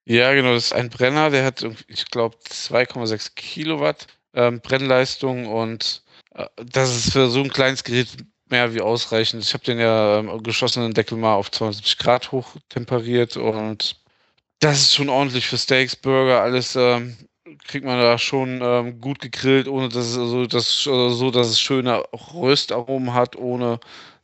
Ja, 0.06 0.32
genau, 0.34 0.54
das 0.54 0.66
ist 0.66 0.72
ein 0.72 0.88
Brenner, 0.88 1.30
der 1.30 1.44
hat, 1.44 1.64
ich 1.86 2.06
glaube, 2.10 2.36
2,6 2.48 3.34
Kilowatt 3.36 4.06
ähm, 4.34 4.60
Brennleistung 4.60 5.46
und 5.46 6.02
äh, 6.34 6.46
das 6.56 6.94
ist 6.96 7.12
für 7.12 7.28
so 7.28 7.40
ein 7.40 7.50
kleines 7.50 7.84
Gerät 7.84 8.08
mehr 8.48 8.74
wie 8.74 8.80
ausreichend. 8.80 9.42
Ich 9.42 9.52
habe 9.54 9.64
den 9.64 9.78
ja 9.78 10.18
ähm, 10.18 10.42
geschossenen 10.42 10.94
Deckel 10.94 11.18
mal 11.18 11.34
auf 11.34 11.50
72 11.50 11.98
Grad 11.98 12.32
hochtemperiert 12.32 13.36
und 13.36 13.96
das 14.60 14.80
ist 14.80 14.94
schon 14.94 15.08
ordentlich 15.08 15.46
für 15.46 15.58
Steaks, 15.58 15.94
Burger, 15.96 16.42
alles 16.42 16.74
ähm, 16.76 17.16
kriegt 17.66 17.84
man 17.84 17.98
da 17.98 18.18
schon 18.18 18.60
ähm, 18.62 19.00
gut 19.00 19.20
gegrillt, 19.20 19.68
ohne 19.68 19.88
dass 19.88 20.06
es 20.06 20.18
also 20.18 20.46
das 20.46 20.86
also 20.86 21.10
so, 21.10 21.30
dass 21.30 21.48
es 21.48 21.60
schöne 21.60 22.02
Röstaromen 22.34 23.14
hat, 23.14 23.36
ohne 23.36 23.80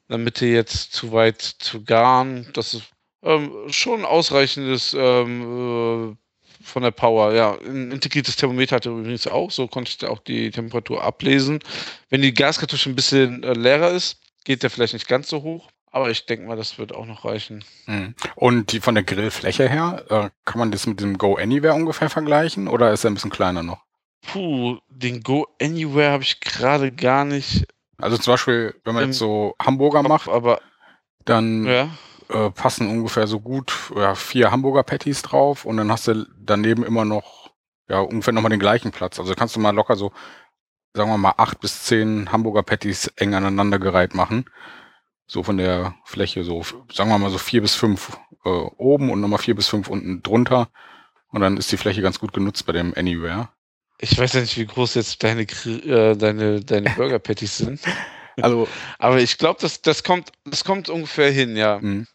in 0.09 0.25
der 0.25 0.49
jetzt 0.49 0.93
zu 0.93 1.13
weit 1.13 1.41
zu 1.41 1.85
garen. 1.85 2.49
Das 2.53 2.75
ist 2.75 2.85
ähm, 3.23 3.53
schon 3.69 4.05
ausreichendes 4.05 4.95
ähm, 4.95 6.13
äh, 6.13 6.17
von 6.65 6.83
der 6.83 6.91
Power. 6.91 7.35
Ja, 7.35 7.57
ein 7.65 7.93
integriertes 7.93 8.37
Thermometer 8.37 8.77
hat 8.77 8.87
er 8.87 8.93
übrigens 8.93 9.27
auch, 9.27 9.51
so 9.51 9.67
konnte 9.69 9.93
ich 9.97 10.09
auch 10.09 10.19
die 10.19 10.51
Temperatur 10.51 11.03
ablesen. 11.03 11.61
Wenn 12.11 12.23
die 12.23 12.35
Gaskartusche 12.35 12.91
ein 12.91 12.97
bisschen 12.97 13.43
äh, 13.43 13.53
leerer 13.53 13.91
ist, 13.91 14.19
geht 14.45 14.63
der 14.63 14.71
vielleicht 14.71 14.95
nicht 14.95 15.09
ganz 15.09 15.29
so 15.29 15.43
hoch, 15.43 15.71
aber 15.91 16.11
ich 16.11 16.27
denke 16.27 16.47
mal, 16.47 16.57
das 16.57 16.79
wird 16.79 16.95
auch 16.95 17.07
noch 17.07 17.25
reichen. 17.25 17.65
Hm. 17.87 18.15
Und 18.35 18.73
die 18.73 18.81
von 18.81 18.95
der 18.95 19.05
Grillfläche 19.05 19.69
her, 19.69 20.05
äh, 20.09 20.31
kann 20.45 20.59
man 20.59 20.71
das 20.71 20.87
mit 20.87 21.01
dem 21.01 21.19
Go 21.19 21.37
Anywhere 21.37 21.75
ungefähr 21.75 22.11
vergleichen 22.11 22.69
oder 22.69 22.93
ist 22.93 23.05
er 23.05 23.11
ein 23.11 23.15
bisschen 23.15 23.31
kleiner 23.31 23.63
noch? 23.63 23.83
Puh, 24.23 24.79
den 24.89 25.23
Go 25.23 25.47
Anywhere 25.61 26.13
habe 26.13 26.23
ich 26.23 26.41
gerade 26.41 26.91
gar 26.93 27.25
nicht 27.25 27.67
Also 27.99 28.17
zum 28.17 28.33
Beispiel, 28.33 28.75
wenn 28.85 28.95
man 28.95 29.07
jetzt 29.07 29.19
so 29.19 29.55
Hamburger 29.63 30.03
macht, 30.03 30.29
aber 30.29 30.61
dann 31.25 31.65
ja. 31.65 31.89
Äh, 32.29 32.51
passen 32.51 32.89
ungefähr 32.89 33.27
so 33.27 33.41
gut 33.41 33.93
ja, 33.97 34.15
vier 34.15 34.51
Hamburger 34.51 34.83
Patties 34.83 35.23
drauf 35.23 35.65
und 35.65 35.77
dann 35.77 35.91
hast 35.91 36.09
du 36.09 36.27
daneben 36.39 36.85
immer 36.85 37.05
noch 37.05 37.51
ja 37.89 38.01
ungefähr 38.01 38.33
nochmal 38.33 38.51
den 38.51 38.61
gleichen 38.61 38.93
Platz. 38.93 39.19
Also 39.19 39.35
kannst 39.35 39.57
du 39.57 39.61
mal 39.61 39.75
locker 39.75 39.97
so, 39.97 40.13
sagen 40.95 41.11
wir 41.11 41.19
mal, 41.19 41.35
acht 41.37 41.61
bis 41.61 41.85
zehn 41.85 42.31
Hamburger 42.33 42.63
Patties 42.63 43.09
eng 43.17 43.35
aneinandergereiht 43.35 44.15
machen. 44.15 44.47
So 45.27 45.43
von 45.43 45.57
der 45.57 45.95
Fläche, 46.05 46.45
so 46.45 46.63
sagen 46.93 47.11
wir 47.11 47.19
mal 47.19 47.31
so 47.31 47.39
vier 47.39 47.63
bis 47.63 47.75
fünf 47.75 48.19
äh, 48.45 48.49
oben 48.49 49.11
und 49.11 49.21
nochmal 49.21 49.39
vier 49.39 49.55
bis 49.55 49.69
fünf 49.69 49.89
unten 49.89 50.23
drunter. 50.23 50.69
Und 51.29 51.41
dann 51.41 51.57
ist 51.57 51.73
die 51.73 51.77
Fläche 51.77 52.03
ganz 52.03 52.21
gut 52.21 52.33
genutzt 52.33 52.67
bei 52.67 52.73
dem 52.73 52.95
Anywhere. 52.97 53.49
Ich 53.99 54.17
weiß 54.19 54.35
ja 54.35 54.41
nicht, 54.41 54.57
wie 54.57 54.67
groß 54.67 54.95
jetzt 54.95 55.23
deine, 55.23 55.43
äh, 55.43 56.17
deine, 56.17 56.61
deine 56.61 56.91
Burger 56.91 57.19
Patties 57.19 57.59
sind. 57.59 57.81
Also, 58.43 58.67
Aber 58.99 59.21
ich 59.21 59.39
glaube, 59.39 59.61
das, 59.61 59.81
das, 59.81 60.03
kommt, 60.03 60.33
das 60.45 60.65
kommt 60.65 60.89
ungefähr 60.89 61.31
hin, 61.31 61.57
ja. 61.57 61.79
mh, 61.81 62.07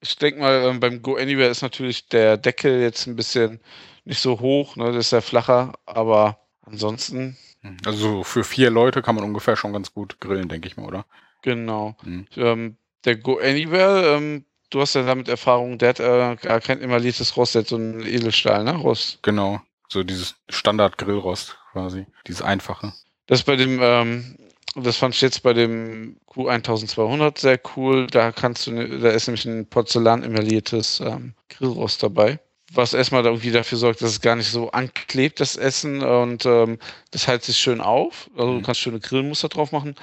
Ich 0.00 0.16
denke 0.16 0.40
mal, 0.40 0.64
ähm, 0.64 0.80
beim 0.80 1.02
Go 1.02 1.16
Anywhere 1.16 1.48
ist 1.48 1.62
natürlich 1.62 2.08
der 2.08 2.36
Deckel 2.36 2.80
jetzt 2.80 3.06
ein 3.06 3.16
bisschen 3.16 3.60
nicht 4.04 4.20
so 4.20 4.40
hoch, 4.40 4.76
ne? 4.76 4.86
Das 4.86 5.06
ist 5.06 5.10
ja 5.12 5.20
flacher, 5.20 5.74
aber 5.86 6.38
ansonsten, 6.62 7.36
also 7.84 7.98
so 7.98 8.24
für 8.24 8.44
vier 8.44 8.70
Leute 8.70 9.02
kann 9.02 9.14
man 9.14 9.24
ungefähr 9.24 9.56
schon 9.56 9.72
ganz 9.72 9.92
gut 9.92 10.20
grillen, 10.20 10.48
denke 10.48 10.68
ich 10.68 10.76
mal, 10.76 10.86
oder? 10.86 11.06
genau. 11.46 11.96
Mhm. 12.02 12.26
Ähm, 12.36 12.76
der 13.04 13.16
Go 13.16 13.38
Anywhere, 13.38 14.16
ähm, 14.16 14.44
du 14.70 14.80
hast 14.80 14.94
ja 14.94 15.02
damit 15.04 15.28
Erfahrung, 15.28 15.78
der 15.78 15.90
hat 15.90 16.00
äh, 16.00 16.36
gar 16.36 16.60
kein 16.60 16.82
emailliertes 16.82 17.36
Rost, 17.36 17.54
der 17.54 17.62
hat 17.62 17.68
so 17.68 17.76
ein 17.76 18.04
Edelstahl, 18.04 18.64
ne? 18.64 18.74
Rost. 18.76 19.22
Genau. 19.22 19.62
So 19.88 20.02
dieses 20.02 20.34
Standard-Grillrost 20.48 21.56
quasi. 21.72 22.06
Dieses 22.26 22.42
einfache. 22.42 22.92
Das 23.26 23.40
ist 23.40 23.44
bei 23.44 23.56
dem, 23.56 23.78
ähm, 23.80 24.36
das 24.76 24.96
fand 24.96 25.14
ich 25.14 25.20
jetzt 25.20 25.42
bei 25.42 25.52
dem 25.52 26.16
Q1200 26.28 27.38
sehr 27.38 27.60
cool. 27.76 28.06
Da 28.08 28.32
kannst 28.32 28.66
du, 28.66 28.72
ne- 28.72 28.98
da 29.00 29.10
ist 29.10 29.26
nämlich 29.26 29.44
ein 29.46 29.66
Porzellan 29.66 30.22
emailliertes 30.22 31.00
ähm, 31.00 31.34
Grillrost 31.48 32.02
dabei. 32.02 32.38
Was 32.72 32.94
erstmal 32.94 33.24
irgendwie 33.24 33.52
dafür 33.52 33.78
sorgt, 33.78 34.02
dass 34.02 34.10
es 34.10 34.20
gar 34.20 34.36
nicht 34.36 34.50
so 34.50 34.70
anklebt, 34.72 35.40
das 35.40 35.56
Essen. 35.56 36.02
Und 36.02 36.44
ähm, 36.46 36.78
das 37.12 37.26
hält 37.26 37.44
sich 37.44 37.56
schön 37.58 37.80
auf. 37.80 38.28
Also 38.36 38.52
Mhm. 38.52 38.58
du 38.58 38.62
kannst 38.66 38.80
schöne 38.80 39.00
Grillmuster 39.00 39.48
drauf 39.48 39.72
machen. 39.72 39.94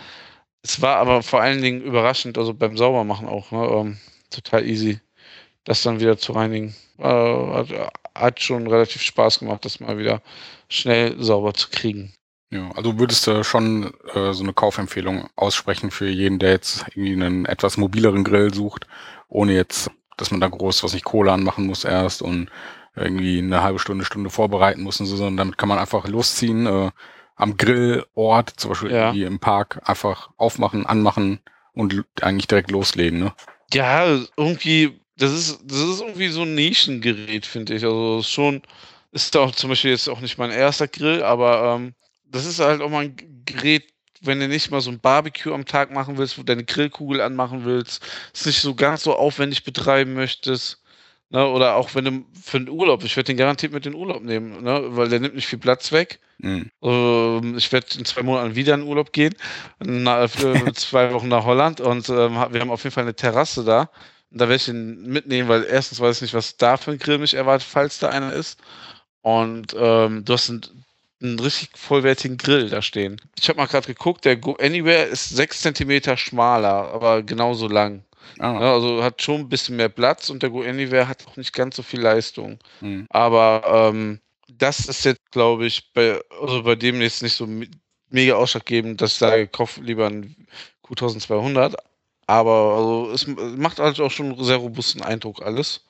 Es 0.63 0.81
war 0.81 0.97
aber 0.97 1.23
vor 1.23 1.41
allen 1.41 1.61
Dingen 1.61 1.81
überraschend, 1.81 2.37
also 2.37 2.53
beim 2.53 2.77
Saubermachen 2.77 3.27
auch, 3.27 3.51
ne, 3.51 3.65
ähm, 3.67 3.97
total 4.29 4.65
easy, 4.67 4.99
das 5.65 5.83
dann 5.83 5.99
wieder 5.99 6.17
zu 6.17 6.33
reinigen. 6.33 6.75
Äh, 6.99 7.03
hat, 7.03 7.67
hat 8.15 8.39
schon 8.41 8.67
relativ 8.67 9.01
Spaß 9.01 9.39
gemacht, 9.39 9.65
das 9.65 9.79
mal 9.81 9.97
wieder 9.97 10.21
schnell 10.69 11.21
sauber 11.21 11.53
zu 11.53 11.69
kriegen. 11.69 12.13
Ja, 12.53 12.69
also 12.75 12.99
würdest 12.99 13.25
du 13.25 13.43
schon 13.43 13.93
äh, 14.13 14.31
so 14.33 14.43
eine 14.43 14.53
Kaufempfehlung 14.53 15.27
aussprechen 15.35 15.89
für 15.89 16.07
jeden, 16.07 16.37
der 16.37 16.51
jetzt 16.51 16.85
irgendwie 16.89 17.13
einen 17.13 17.45
etwas 17.45 17.77
mobileren 17.77 18.23
Grill 18.23 18.53
sucht, 18.53 18.85
ohne 19.27 19.53
jetzt, 19.53 19.89
dass 20.17 20.29
man 20.29 20.39
da 20.39 20.47
groß 20.47 20.83
was 20.83 20.93
nicht 20.93 21.03
Kohle 21.03 21.31
anmachen 21.31 21.65
muss 21.65 21.83
erst 21.83 22.21
und 22.21 22.49
irgendwie 22.95 23.39
eine 23.39 23.63
halbe 23.63 23.79
Stunde, 23.79 24.05
Stunde 24.05 24.29
vorbereiten 24.29 24.83
muss 24.83 24.99
und 24.99 25.07
so, 25.07 25.15
sondern 25.15 25.37
damit 25.37 25.57
kann 25.57 25.67
man 25.67 25.79
einfach 25.79 26.07
losziehen, 26.07 26.67
äh, 26.67 26.91
am 27.35 27.57
Grillort, 27.57 28.51
zum 28.57 28.69
Beispiel 28.69 28.91
Ja. 28.91 29.05
irgendwie 29.07 29.23
im 29.23 29.39
Park, 29.39 29.81
einfach 29.85 30.29
aufmachen, 30.37 30.85
anmachen 30.85 31.39
und 31.73 32.05
eigentlich 32.21 32.47
direkt 32.47 32.69
loslegen, 32.69 33.17
ne? 33.19 33.33
Ja, 33.73 34.05
irgendwie 34.37 34.99
das 35.17 35.31
ist, 35.31 35.59
das 35.63 35.79
ist 35.79 36.01
irgendwie 36.01 36.27
so 36.27 36.43
ein 36.43 36.53
Nischengerät, 36.53 37.47
finde 37.47 37.73
ich. 37.73 37.83
Also 37.83 38.21
schon, 38.23 38.61
ist 39.11 39.35
auch 39.37 39.51
zum 39.51 39.69
Beispiel 39.71 39.91
jetzt 39.91 40.07
auch 40.07 40.19
nicht 40.21 40.37
mein 40.37 40.51
erster 40.51 40.87
Grill, 40.87 41.23
aber 41.23 41.75
ähm, 41.75 41.93
das 42.33 42.45
ist 42.45 42.59
halt 42.59 42.81
auch 42.81 42.89
mal 42.89 43.05
ein 43.05 43.43
Gerät, 43.45 43.93
wenn 44.21 44.39
du 44.39 44.47
nicht 44.47 44.71
mal 44.71 44.81
so 44.81 44.89
ein 44.89 44.99
Barbecue 44.99 45.53
am 45.53 45.65
Tag 45.65 45.91
machen 45.91 46.17
willst, 46.17 46.37
wo 46.37 46.41
du 46.41 46.47
deine 46.47 46.63
Grillkugel 46.63 47.21
anmachen 47.21 47.63
willst, 47.65 48.03
es 48.33 48.45
nicht 48.45 48.61
so 48.61 48.73
ganz 48.73 49.03
so 49.03 49.15
aufwendig 49.15 49.63
betreiben 49.63 50.13
möchtest. 50.13 50.81
Ne? 51.29 51.47
Oder 51.47 51.75
auch 51.75 51.93
wenn 51.95 52.05
du 52.05 52.25
für 52.41 52.59
den 52.59 52.69
Urlaub, 52.69 53.03
ich 53.03 53.15
werde 53.15 53.27
den 53.27 53.37
garantiert 53.37 53.71
mit 53.71 53.85
in 53.85 53.93
den 53.93 53.99
Urlaub 53.99 54.23
nehmen, 54.23 54.63
ne? 54.63 54.81
weil 54.95 55.09
der 55.09 55.19
nimmt 55.19 55.35
nicht 55.35 55.47
viel 55.47 55.59
Platz 55.59 55.91
weg. 55.91 56.19
Mhm. 56.39 56.71
Ähm, 56.81 57.57
ich 57.57 57.71
werde 57.71 57.87
in 57.97 58.05
zwei 58.05 58.23
Monaten 58.23 58.55
wieder 58.55 58.73
in 58.73 58.83
Urlaub 58.83 59.13
gehen, 59.13 59.35
na, 59.79 60.27
zwei 60.73 61.13
Wochen 61.13 61.27
nach 61.27 61.45
Holland 61.45 61.81
und 61.81 62.09
ähm, 62.09 62.35
wir 62.49 62.61
haben 62.61 62.71
auf 62.71 62.83
jeden 62.83 62.93
Fall 62.93 63.03
eine 63.03 63.15
Terrasse 63.15 63.63
da. 63.63 63.89
Und 64.31 64.41
da 64.41 64.45
werde 64.49 64.55
ich 64.55 64.67
ihn 64.67 65.05
mitnehmen, 65.07 65.47
weil 65.49 65.63
erstens 65.63 65.99
weiß 65.99 66.17
ich 66.17 66.21
nicht, 66.23 66.33
was 66.33 66.57
da 66.57 66.77
für 66.77 66.91
ein 66.91 66.97
Grill 66.97 67.19
mich 67.19 67.35
erwartet, 67.35 67.67
falls 67.69 67.99
da 67.99 68.09
einer 68.09 68.33
ist. 68.33 68.59
Und 69.21 69.75
ähm, 69.77 70.25
du 70.25 70.33
hast 70.33 70.49
einen, 70.49 70.82
einen 71.23 71.39
richtig 71.39 71.69
vollwertigen 71.77 72.37
Grill 72.37 72.69
da 72.69 72.81
stehen. 72.81 73.19
Ich 73.39 73.47
habe 73.49 73.57
mal 73.57 73.67
gerade 73.67 73.87
geguckt, 73.87 74.25
der 74.25 74.35
Go 74.35 74.55
Anywhere 74.59 75.03
ist 75.05 75.29
6 75.29 75.61
cm 75.61 76.17
schmaler, 76.17 76.91
aber 76.93 77.23
genauso 77.23 77.67
lang. 77.67 78.03
Ah. 78.39 78.59
Ja, 78.59 78.73
also 78.73 79.03
hat 79.03 79.21
schon 79.21 79.41
ein 79.41 79.49
bisschen 79.49 79.75
mehr 79.75 79.89
Platz 79.89 80.29
und 80.29 80.43
der 80.43 80.49
Go 80.49 80.61
Anywhere 80.61 81.07
hat 81.07 81.25
auch 81.27 81.37
nicht 81.37 81.53
ganz 81.53 81.75
so 81.75 81.83
viel 81.83 82.01
Leistung. 82.01 82.59
Mhm. 82.81 83.07
Aber 83.09 83.91
ähm, 83.93 84.19
das 84.49 84.81
ist 84.87 85.05
jetzt, 85.05 85.31
glaube 85.31 85.65
ich, 85.65 85.91
bei, 85.93 86.19
also 86.41 86.63
bei 86.63 86.75
dem 86.75 87.01
jetzt 87.01 87.23
nicht 87.23 87.35
so 87.35 87.47
me- 87.47 87.69
mega 88.09 88.35
ausschlaggebend, 88.35 89.01
dass 89.01 89.13
ich 89.13 89.17
sage, 89.17 89.47
kauf 89.47 89.77
lieber 89.77 90.07
ein 90.07 90.47
Q1200. 90.85 91.75
Aber 92.27 92.75
also, 92.77 93.11
es 93.11 93.27
macht 93.57 93.79
halt 93.79 93.99
auch 93.99 94.11
schon 94.11 94.33
einen 94.33 94.43
sehr 94.43 94.57
robusten 94.57 95.01
Eindruck 95.01 95.41
alles. 95.41 95.85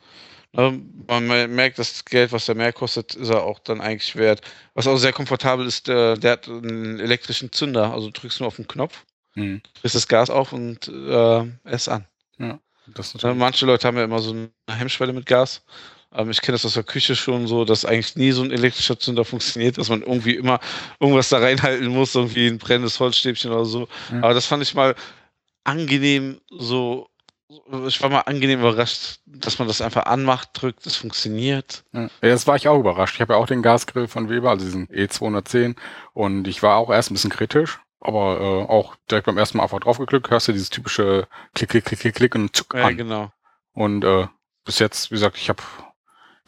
Man 0.56 1.28
me- 1.28 1.48
merkt, 1.48 1.80
das 1.80 2.06
Geld, 2.06 2.32
was 2.32 2.46
der 2.46 2.54
mehr 2.56 2.72
kostet, 2.74 3.16
ist 3.16 3.30
er 3.30 3.44
auch 3.44 3.58
dann 3.60 3.82
eigentlich 3.82 4.16
wert. 4.16 4.42
Was 4.76 4.86
auch 4.88 4.98
sehr 4.98 5.12
komfortabel 5.14 5.66
ist, 5.66 5.88
der, 5.88 6.16
der 6.16 6.34
hat 6.34 6.48
einen 6.48 7.00
elektrischen 7.00 7.52
Zünder. 7.52 7.92
Also 7.92 8.08
du 8.12 8.20
drückst 8.22 8.40
nur 8.40 8.48
auf 8.48 8.58
den 8.58 8.68
Knopf, 8.68 9.04
Mhm. 9.36 9.62
drehst 9.82 9.96
das 9.96 10.08
Gas 10.08 10.30
auf 10.30 10.54
und 10.54 10.88
äh, 10.88 10.92
er 11.40 11.48
ist 11.66 11.90
an. 11.90 12.06
Natürlich- 12.86 13.24
manche 13.38 13.66
Leute 13.66 13.88
haben 13.88 13.98
ja 13.98 14.04
immer 14.04 14.20
so 14.20 14.32
eine 14.32 14.52
Hemmschwelle 14.70 15.14
mit 15.14 15.26
Gas. 15.26 15.64
Ähm, 16.14 16.30
ich 16.30 16.42
kenne 16.42 16.54
das 16.56 16.66
aus 16.66 16.74
der 16.76 16.84
Küche 16.84 17.16
schon 17.16 17.48
so, 17.48 17.66
dass 17.66 17.86
eigentlich 17.86 18.16
nie 18.16 18.32
so 18.32 18.44
ein 18.44 18.52
elektrischer 18.52 19.00
Zünder 19.00 19.26
funktioniert, 19.26 19.78
dass 19.80 19.90
man 19.90 20.02
irgendwie 20.02 20.36
immer 20.36 20.60
irgendwas 21.00 21.30
da 21.30 21.40
reinhalten 21.40 21.88
muss, 21.88 22.14
irgendwie 22.14 22.46
ein 22.48 22.60
brennendes 22.60 23.00
Holzstäbchen 23.00 23.52
oder 23.52 23.66
so. 23.66 23.88
Ja. 24.12 24.18
Aber 24.20 24.34
das 24.36 24.46
fand 24.46 24.62
ich 24.62 24.76
mal 24.76 24.94
angenehm 25.64 26.40
so. 26.52 27.08
Ich 27.88 28.02
war 28.02 28.10
mal 28.10 28.22
angenehm 28.22 28.60
überrascht, 28.60 29.20
dass 29.26 29.60
man 29.60 29.68
das 29.68 29.82
einfach 29.82 30.06
anmacht, 30.06 30.50
drückt, 30.54 30.86
es 30.86 30.96
funktioniert. 30.96 31.84
Ja, 31.94 32.02
Ja, 32.04 32.10
das 32.22 32.48
war 32.48 32.56
ich 32.56 32.68
auch 32.68 32.80
überrascht. 32.80 33.16
Ich 33.16 33.22
habe 33.22 33.34
ja 33.34 33.40
auch 33.40 33.48
den 33.48 33.62
Gasgrill 33.62 34.08
von 34.08 34.30
Weber, 34.30 34.50
also 34.52 34.66
diesen 34.66 34.88
E210. 34.88 35.76
Und 36.14 36.48
ich 36.48 36.64
war 36.64 36.78
auch 36.78 36.90
erst 36.90 37.12
ein 37.12 37.16
bisschen 37.16 37.32
kritisch, 37.32 37.80
aber 38.00 38.40
äh, 38.40 38.72
auch 38.72 38.96
direkt 39.10 39.26
beim 39.28 39.38
ersten 39.38 39.58
Mal 39.58 39.64
einfach 39.64 39.80
draufgeklickt, 39.80 40.30
hörst 40.30 40.48
du 40.48 40.52
dieses 40.54 40.70
typische 40.70 41.28
Klick, 41.54 41.70
Klick, 41.70 41.86
Klick, 41.86 42.00
Klick, 42.00 42.16
Klick 42.16 42.36
und 42.36 42.56
zuck 42.56 42.74
Ja, 42.74 42.86
an. 42.86 42.98
genau. 42.98 43.32
Und 43.74 44.04
äh, 44.04 44.28
bis 44.66 44.80
jetzt, 44.80 45.12
wie 45.12 45.16
gesagt, 45.16 45.38
ich 45.38 45.50
habe 45.50 45.62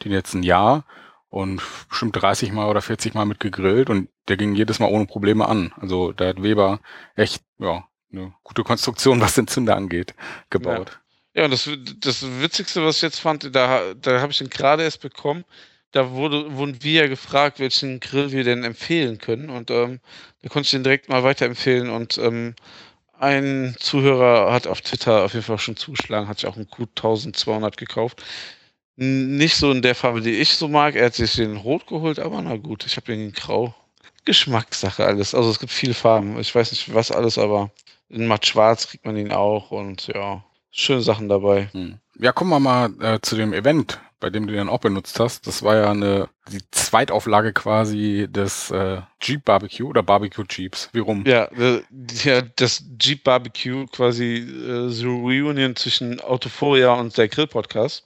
den 0.04 0.12
jetzt 0.12 0.34
ein 0.34 0.42
Jahr 0.42 0.84
und 1.28 1.60
bestimmt 1.88 2.20
30 2.20 2.52
Mal 2.52 2.68
oder 2.68 2.80
40 2.82 3.14
Mal 3.14 3.26
mit 3.26 3.40
gegrillt 3.40 3.90
und 3.90 4.08
der 4.28 4.36
ging 4.36 4.54
jedes 4.54 4.78
Mal 4.78 4.86
ohne 4.90 5.06
Probleme 5.06 5.46
an. 5.48 5.72
Also 5.80 6.12
da 6.12 6.28
hat 6.28 6.42
Weber 6.42 6.80
echt, 7.14 7.42
ja, 7.58 7.84
eine 8.12 8.34
gute 8.42 8.64
Konstruktion, 8.64 9.20
was 9.20 9.34
den 9.34 9.46
Zünder 9.46 9.76
angeht, 9.76 10.14
gebaut. 10.50 10.98
Ja, 11.34 11.44
und 11.44 11.50
das, 11.50 11.68
das 12.00 12.24
Witzigste, 12.40 12.84
was 12.84 12.96
ich 12.96 13.02
jetzt 13.02 13.20
fand, 13.20 13.54
da, 13.54 13.94
da 13.94 14.20
habe 14.20 14.32
ich 14.32 14.38
den 14.38 14.48
gerade 14.48 14.84
erst 14.84 15.02
bekommen. 15.02 15.44
Da 15.92 16.10
wurde, 16.10 16.56
wurden 16.56 16.82
wir 16.82 17.02
ja 17.02 17.08
gefragt, 17.08 17.60
welchen 17.60 18.00
Grill 18.00 18.32
wir 18.32 18.44
denn 18.44 18.64
empfehlen 18.64 19.18
können. 19.18 19.50
Und 19.50 19.70
ähm, 19.70 20.00
da 20.42 20.48
konnte 20.48 20.66
ich 20.66 20.70
den 20.70 20.82
direkt 20.82 21.08
mal 21.08 21.24
weiterempfehlen. 21.24 21.90
Und 21.90 22.18
ähm, 22.18 22.54
ein 23.18 23.76
Zuhörer 23.78 24.52
hat 24.52 24.66
auf 24.66 24.80
Twitter 24.80 25.24
auf 25.24 25.34
jeden 25.34 25.44
Fall 25.44 25.58
schon 25.58 25.76
zugeschlagen, 25.76 26.28
hat 26.28 26.38
sich 26.38 26.48
auch 26.48 26.56
einen 26.56 26.68
Q1200 26.68 27.76
gekauft. 27.76 28.22
Nicht 28.96 29.56
so 29.56 29.70
in 29.70 29.82
der 29.82 29.94
Farbe, 29.94 30.22
die 30.22 30.32
ich 30.32 30.54
so 30.54 30.68
mag. 30.68 30.94
Er 30.96 31.06
hat 31.06 31.14
sich 31.14 31.34
den 31.34 31.56
Rot 31.56 31.86
geholt, 31.86 32.18
aber 32.18 32.40
na 32.40 32.56
gut, 32.56 32.86
ich 32.86 32.96
habe 32.96 33.06
den 33.06 33.20
in 33.20 33.32
Grau. 33.32 33.74
Geschmackssache 34.24 35.04
alles. 35.04 35.34
Also 35.34 35.50
es 35.50 35.58
gibt 35.58 35.72
viele 35.72 35.94
Farben. 35.94 36.38
Ich 36.40 36.54
weiß 36.54 36.72
nicht 36.72 36.94
was 36.94 37.10
alles, 37.10 37.38
aber 37.38 37.70
in 38.08 38.26
matt 38.26 38.46
schwarz 38.46 38.88
kriegt 38.88 39.04
man 39.04 39.16
ihn 39.16 39.32
auch. 39.32 39.70
Und 39.70 40.08
ja, 40.08 40.44
schöne 40.70 41.02
Sachen 41.02 41.28
dabei. 41.28 41.68
Hm. 41.72 41.98
Ja, 42.18 42.32
kommen 42.32 42.50
wir 42.50 42.60
mal 42.60 42.90
äh, 43.00 43.20
zu 43.20 43.36
dem 43.36 43.52
Event, 43.52 44.00
bei 44.20 44.30
dem 44.30 44.46
du 44.46 44.54
den 44.54 44.68
auch 44.68 44.80
benutzt 44.80 45.20
hast. 45.20 45.46
Das 45.46 45.62
war 45.62 45.76
ja 45.76 45.90
eine 45.90 46.28
die 46.50 46.62
Zweitauflage 46.70 47.52
quasi 47.52 48.26
des 48.30 48.70
äh, 48.70 49.00
Jeep 49.20 49.44
Barbecue 49.44 49.86
oder 49.86 50.02
Barbecue 50.02 50.44
Jeeps. 50.48 50.88
Wie 50.92 51.00
rum? 51.00 51.24
Ja, 51.26 51.44
äh, 51.44 51.82
ja, 52.22 52.42
das 52.42 52.84
Jeep 52.98 53.24
Barbecue, 53.24 53.86
quasi 53.86 54.36
äh, 54.36 54.88
so 54.88 55.16
Reunion 55.16 55.76
zwischen 55.76 56.20
Autoforia 56.20 56.94
und 56.94 57.16
der 57.18 57.28
Grill 57.28 57.46
Podcast. 57.46 58.04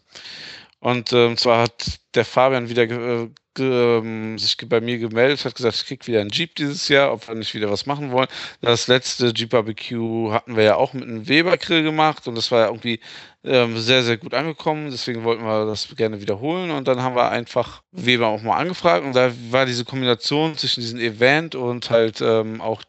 Und 0.80 1.12
ähm, 1.12 1.36
zwar 1.36 1.62
hat 1.62 2.00
der 2.14 2.24
Fabian 2.24 2.68
wieder 2.68 2.84
äh, 2.84 3.28
ähm, 3.58 4.38
sich 4.38 4.56
bei 4.68 4.80
mir 4.80 4.98
gemeldet, 4.98 5.44
hat 5.44 5.54
gesagt, 5.54 5.76
ich 5.76 5.86
krieg 5.86 6.06
wieder 6.06 6.20
einen 6.20 6.30
Jeep 6.30 6.54
dieses 6.54 6.88
Jahr, 6.88 7.12
ob 7.12 7.26
wir 7.28 7.34
nicht 7.34 7.54
wieder 7.54 7.70
was 7.70 7.86
machen 7.86 8.12
wollen. 8.12 8.28
Das 8.60 8.88
letzte 8.88 9.32
Jeep 9.34 9.50
Barbecue 9.50 10.32
hatten 10.32 10.56
wir 10.56 10.64
ja 10.64 10.76
auch 10.76 10.92
mit 10.92 11.04
einem 11.04 11.28
Weber 11.28 11.56
Grill 11.56 11.82
gemacht 11.82 12.28
und 12.28 12.36
das 12.36 12.50
war 12.50 12.60
ja 12.60 12.66
irgendwie 12.66 13.00
ähm, 13.42 13.78
sehr, 13.78 14.02
sehr 14.02 14.18
gut 14.18 14.34
angekommen. 14.34 14.90
Deswegen 14.90 15.24
wollten 15.24 15.44
wir 15.44 15.64
das 15.64 15.88
gerne 15.96 16.20
wiederholen. 16.20 16.70
Und 16.70 16.86
dann 16.88 17.02
haben 17.02 17.14
wir 17.16 17.30
einfach 17.30 17.82
Weber 17.90 18.26
auch 18.26 18.42
mal 18.42 18.56
angefragt. 18.56 19.04
Und 19.04 19.14
da 19.16 19.32
war 19.50 19.64
diese 19.64 19.84
Kombination 19.84 20.56
zwischen 20.56 20.80
diesem 20.80 21.00
Event 21.00 21.54
und 21.54 21.88
halt 21.90 22.20
ähm, 22.20 22.60
auch, 22.60 22.82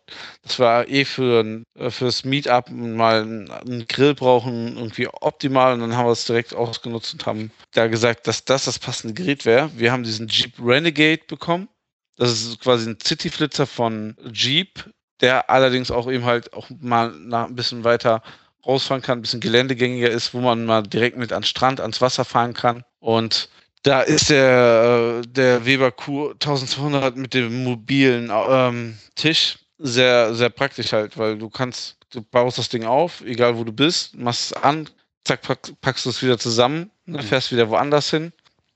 das 0.43 0.59
war 0.59 0.87
eh 0.89 1.05
für 1.05 1.63
äh, 1.77 1.89
fürs 1.89 2.25
Meetup 2.25 2.69
mal 2.69 3.21
einen, 3.21 3.85
Grill 3.87 4.13
brauchen, 4.13 4.75
irgendwie 4.75 5.07
optimal. 5.07 5.73
Und 5.73 5.79
dann 5.79 5.95
haben 5.95 6.07
wir 6.07 6.11
es 6.11 6.25
direkt 6.25 6.53
ausgenutzt 6.53 7.13
und 7.13 7.25
haben 7.25 7.51
da 7.71 7.87
gesagt, 7.87 8.27
dass 8.27 8.43
das 8.43 8.65
das 8.65 8.77
passende 8.77 9.13
Gerät 9.13 9.45
wäre. 9.45 9.71
Wir 9.77 9.91
haben 9.93 10.03
diesen 10.03 10.27
Jeep 10.27 10.53
Renegade 10.61 11.21
bekommen. 11.27 11.69
Das 12.17 12.31
ist 12.31 12.59
quasi 12.59 12.89
ein 12.89 12.97
City-Flitzer 13.01 13.65
von 13.65 14.15
Jeep, 14.31 14.91
der 15.21 15.49
allerdings 15.49 15.91
auch 15.91 16.11
eben 16.11 16.25
halt 16.25 16.53
auch 16.53 16.69
mal 16.81 17.13
ein 17.33 17.55
bisschen 17.55 17.85
weiter 17.85 18.21
rausfahren 18.65 19.01
kann, 19.01 19.19
ein 19.19 19.21
bisschen 19.21 19.39
geländegängiger 19.39 20.09
ist, 20.09 20.33
wo 20.33 20.39
man 20.39 20.65
mal 20.65 20.83
direkt 20.83 21.17
mit 21.17 21.33
an 21.33 21.43
Strand, 21.43 21.79
ans 21.79 22.01
Wasser 22.01 22.25
fahren 22.25 22.53
kann. 22.53 22.83
Und 22.99 23.49
da 23.83 24.01
ist 24.01 24.29
der, 24.29 25.21
äh, 25.23 25.27
der 25.27 25.65
Weber 25.65 25.89
Q1200 25.89 27.15
mit 27.15 27.33
dem 27.33 27.63
mobilen 27.63 28.31
ähm, 28.31 28.97
Tisch 29.15 29.57
sehr, 29.79 30.35
sehr 30.35 30.49
praktisch 30.49 30.93
halt, 30.93 31.17
weil 31.17 31.37
du 31.37 31.49
kannst, 31.49 31.97
du 32.11 32.21
baust 32.21 32.57
das 32.57 32.69
Ding 32.69 32.85
auf, 32.85 33.21
egal 33.21 33.57
wo 33.57 33.63
du 33.63 33.71
bist, 33.71 34.15
machst 34.15 34.51
es 34.51 34.53
an, 34.53 34.87
zack, 35.23 35.41
pack, 35.41 35.71
packst 35.81 36.05
du 36.05 36.11
es 36.11 36.21
wieder 36.21 36.37
zusammen, 36.37 36.91
ne, 37.05 37.23
fährst 37.23 37.51
wieder 37.51 37.69
woanders 37.69 38.11
hin. 38.11 38.31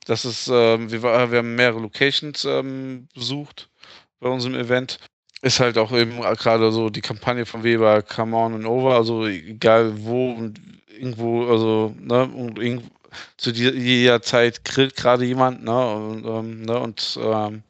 Das 0.05 0.25
ist, 0.25 0.47
ähm, 0.51 0.91
wir, 0.91 1.03
wir 1.03 1.37
haben 1.37 1.55
mehrere 1.55 1.79
Locations 1.79 2.45
ähm, 2.45 3.07
besucht 3.13 3.69
bei 4.19 4.29
unserem 4.29 4.55
Event 4.55 4.99
ist 5.45 5.59
halt 5.59 5.77
auch 5.77 5.91
eben 5.91 6.19
gerade 6.21 6.71
so 6.71 6.89
die 6.89 7.01
Kampagne 7.01 7.45
von 7.45 7.63
Weber, 7.63 8.01
Come 8.01 8.35
On 8.35 8.55
and 8.55 8.65
Over, 8.65 8.95
also 8.95 9.27
egal 9.27 9.93
wo 10.03 10.31
und 10.31 10.59
irgendwo, 10.91 11.45
also, 11.45 11.95
ne, 11.99 12.23
und 12.23 12.57
irgend, 12.57 12.83
zu 13.37 13.51
jeder 13.51 14.21
Zeit 14.23 14.65
grillt 14.65 14.95
gerade 14.95 15.23
jemand, 15.23 15.63
ne, 15.63 15.95
und, 15.95 16.25
ähm, 16.25 16.61
ne, 16.63 16.79
und 16.79 17.19
ähm, 17.21 17.61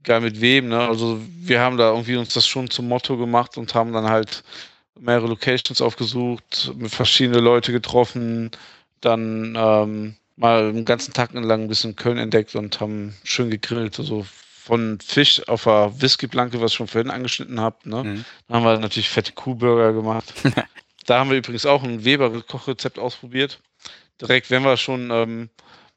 egal 0.00 0.22
mit 0.22 0.40
wem, 0.40 0.68
ne, 0.68 0.78
also 0.88 1.20
wir 1.42 1.60
haben 1.60 1.76
da 1.76 1.90
irgendwie 1.90 2.16
uns 2.16 2.32
das 2.32 2.46
schon 2.46 2.70
zum 2.70 2.88
Motto 2.88 3.18
gemacht 3.18 3.58
und 3.58 3.74
haben 3.74 3.92
dann 3.92 4.08
halt 4.08 4.42
mehrere 4.98 5.28
Locations 5.28 5.82
aufgesucht, 5.82 6.72
mit 6.76 6.94
verschiedene 6.94 7.40
Leute 7.40 7.72
getroffen, 7.72 8.50
dann 9.02 9.54
ähm, 9.54 10.16
mal 10.36 10.70
einen 10.70 10.86
ganzen 10.86 11.12
Tag 11.12 11.34
lang 11.34 11.62
ein 11.62 11.68
bisschen 11.68 11.94
Köln 11.94 12.16
entdeckt 12.16 12.54
und 12.54 12.80
haben 12.80 13.14
schön 13.22 13.50
gegrillt, 13.50 13.98
also 13.98 14.24
von 14.64 14.98
Fisch 15.00 15.46
auf 15.48 15.64
der 15.64 15.92
Whisky-Blanke, 16.00 16.60
was 16.60 16.70
ich 16.70 16.76
schon 16.76 16.86
vorhin 16.86 17.10
angeschnitten 17.10 17.60
habe. 17.60 17.88
Ne? 17.88 18.04
Mhm. 18.04 18.24
Dann 18.46 18.56
haben 18.56 18.64
wir 18.64 18.78
natürlich 18.78 19.10
fette 19.10 19.32
Kuhburger 19.32 19.92
gemacht. 19.92 20.32
da 21.06 21.18
haben 21.18 21.30
wir 21.30 21.36
übrigens 21.36 21.66
auch 21.66 21.82
ein 21.82 22.04
Weber-Kochrezept 22.04 22.98
ausprobiert. 22.98 23.60
Direkt, 24.20 24.52
wenn 24.52 24.62
wir 24.62 24.76
schon 24.76 25.10
ähm, 25.10 25.50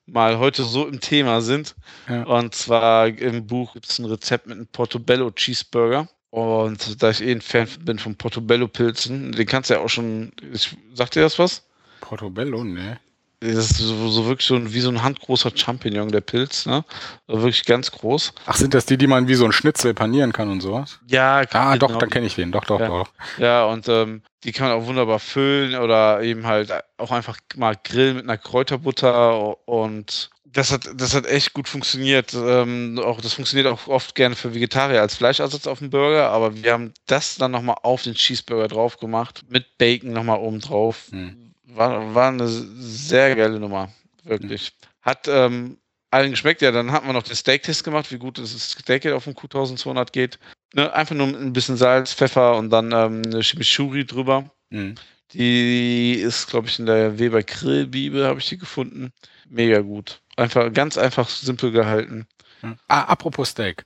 mal 0.08 0.40
heute 0.40 0.64
so 0.64 0.88
im 0.88 1.00
Thema 1.00 1.42
sind. 1.42 1.76
Ja. 2.10 2.24
Und 2.24 2.56
zwar 2.56 3.08
im 3.08 3.46
Buch 3.46 3.74
gibt 3.74 3.88
es 3.88 4.00
ein 4.00 4.06
Rezept 4.06 4.48
mit 4.48 4.58
einem 4.58 4.68
Portobello 4.68 5.30
Cheeseburger. 5.30 6.10
Und 6.32 7.04
da 7.04 7.12
ich 7.12 7.22
eh 7.22 7.32
ein 7.32 7.42
Fan 7.42 7.68
bin 7.82 8.00
von 8.00 8.16
Portobello-Pilzen, 8.16 9.32
den 9.32 9.46
kannst 9.46 9.70
du 9.70 9.76
ja 9.76 9.80
auch 9.82 9.90
schon. 9.90 10.32
Ich, 10.52 10.76
sagt 10.96 11.16
dir 11.16 11.22
das 11.22 11.38
was? 11.38 11.64
Portobello, 12.02 12.64
ne? 12.64 13.00
Das 13.40 13.72
ist 13.72 13.78
so, 13.78 14.10
so 14.10 14.26
wirklich 14.26 14.48
so 14.48 14.56
ein, 14.56 14.74
wie 14.74 14.80
so 14.80 14.90
ein 14.90 15.04
handgroßer 15.04 15.52
Champignon, 15.56 16.12
der 16.12 16.22
Pilz, 16.22 16.66
ne? 16.66 16.84
Also 17.28 17.42
wirklich 17.42 17.66
ganz 17.66 17.92
groß. 17.92 18.34
Ach, 18.46 18.56
sind 18.56 18.74
das 18.74 18.86
die, 18.86 18.98
die 18.98 19.08
man 19.08 19.28
wie 19.28 19.36
so 19.36 19.46
ein 19.46 19.52
Schnitzel 19.52 19.94
panieren 19.94 20.34
kann 20.34 20.50
und 20.50 20.62
sowas? 20.62 21.00
Ja, 21.08 21.44
Ah, 21.52 21.74
genau. 21.76 21.88
doch, 21.88 21.98
dann 22.00 22.10
kenne 22.10 22.26
ich 22.28 22.36
den. 22.36 22.52
Doch, 22.52 22.66
doch, 22.66 22.80
Ja. 22.80 22.88
doch. 22.88 23.10
Ja, 23.38 23.66
und 23.66 23.88
ähm, 23.90 24.22
die 24.44 24.52
kann 24.52 24.70
man 24.70 24.78
auch 24.82 24.86
wunderbar 24.88 25.20
füllen 25.20 25.76
oder 25.76 26.22
eben 26.22 26.46
halt 26.46 26.72
auch 26.98 27.12
einfach 27.12 27.38
mal 27.56 27.76
grillen 27.84 28.16
mit 28.18 28.24
einer 28.26 28.38
Kräuterbutter 28.38 29.68
und 29.68 30.30
das 30.46 30.72
hat, 30.72 30.88
das 30.96 31.14
hat 31.14 31.26
echt 31.26 31.54
gut 31.54 31.68
funktioniert. 31.68 32.34
Ähm, 32.34 32.98
auch, 33.04 33.20
das 33.20 33.34
funktioniert 33.34 33.68
auch 33.68 33.88
oft 33.88 34.16
gerne 34.16 34.36
für 34.36 34.54
Vegetarier 34.54 35.02
als 35.02 35.16
Fleischersatz 35.16 35.68
auf 35.68 35.80
dem 35.80 35.90
Burger, 35.90 36.30
aber 36.30 36.56
wir 36.56 36.72
haben 36.72 36.94
das 37.08 37.36
dann 37.36 37.52
nochmal 37.52 37.76
auf 37.84 38.04
den 38.04 38.14
Cheeseburger 38.14 38.70
drauf 38.70 38.98
gemacht, 38.98 39.42
mit 39.50 39.78
Bacon 39.78 40.14
nochmal 40.14 40.40
oben 40.40 40.62
drauf. 40.62 41.08
Hm. 41.12 41.45
War, 41.76 42.16
war 42.16 42.30
eine 42.30 42.48
sehr 42.48 43.36
geile 43.36 43.60
Nummer, 43.60 43.92
wirklich. 44.24 44.74
Hat 45.02 45.28
ähm, 45.28 45.78
allen 46.16 46.32
geschmeckt. 46.32 46.62
Ja, 46.62 46.72
dann 46.72 46.92
hatten 46.92 47.06
wir 47.06 47.14
noch 47.14 47.24
den 47.24 47.36
Steak-Test 47.36 47.84
gemacht, 47.84 48.12
wie 48.12 48.18
gut 48.18 48.38
das 48.38 48.52
Steak 48.52 49.04
jetzt 49.04 49.14
auf 49.14 49.26
dem 49.26 49.34
Q1200 49.34 50.12
geht. 50.12 50.40
Ne, 50.74 50.92
einfach 50.94 51.16
nur 51.16 51.28
ein 51.28 51.54
bisschen 51.54 51.78
Salz, 51.78 52.14
Pfeffer 52.14 52.58
und 52.58 52.70
dann 52.70 52.92
ähm, 52.92 53.22
eine 53.26 53.42
Chimichurri 53.42 54.06
drüber. 54.06 54.50
Hm. 54.72 54.96
Die 55.34 56.14
ist, 56.14 56.48
glaube 56.48 56.68
ich, 56.68 56.80
in 56.80 56.86
der 56.86 57.20
Weber 57.20 57.44
Grillbibel, 57.44 58.26
habe 58.26 58.40
ich 58.40 58.48
die 58.48 58.58
gefunden. 58.58 59.12
Mega 59.50 59.82
gut. 59.82 60.22
Einfach, 60.38 60.72
ganz 60.72 60.98
einfach, 60.98 61.30
simpel 61.30 61.72
gehalten. 61.72 62.28
Hm. 62.62 62.78
Ah, 62.88 63.04
apropos 63.04 63.50
Steak. 63.50 63.86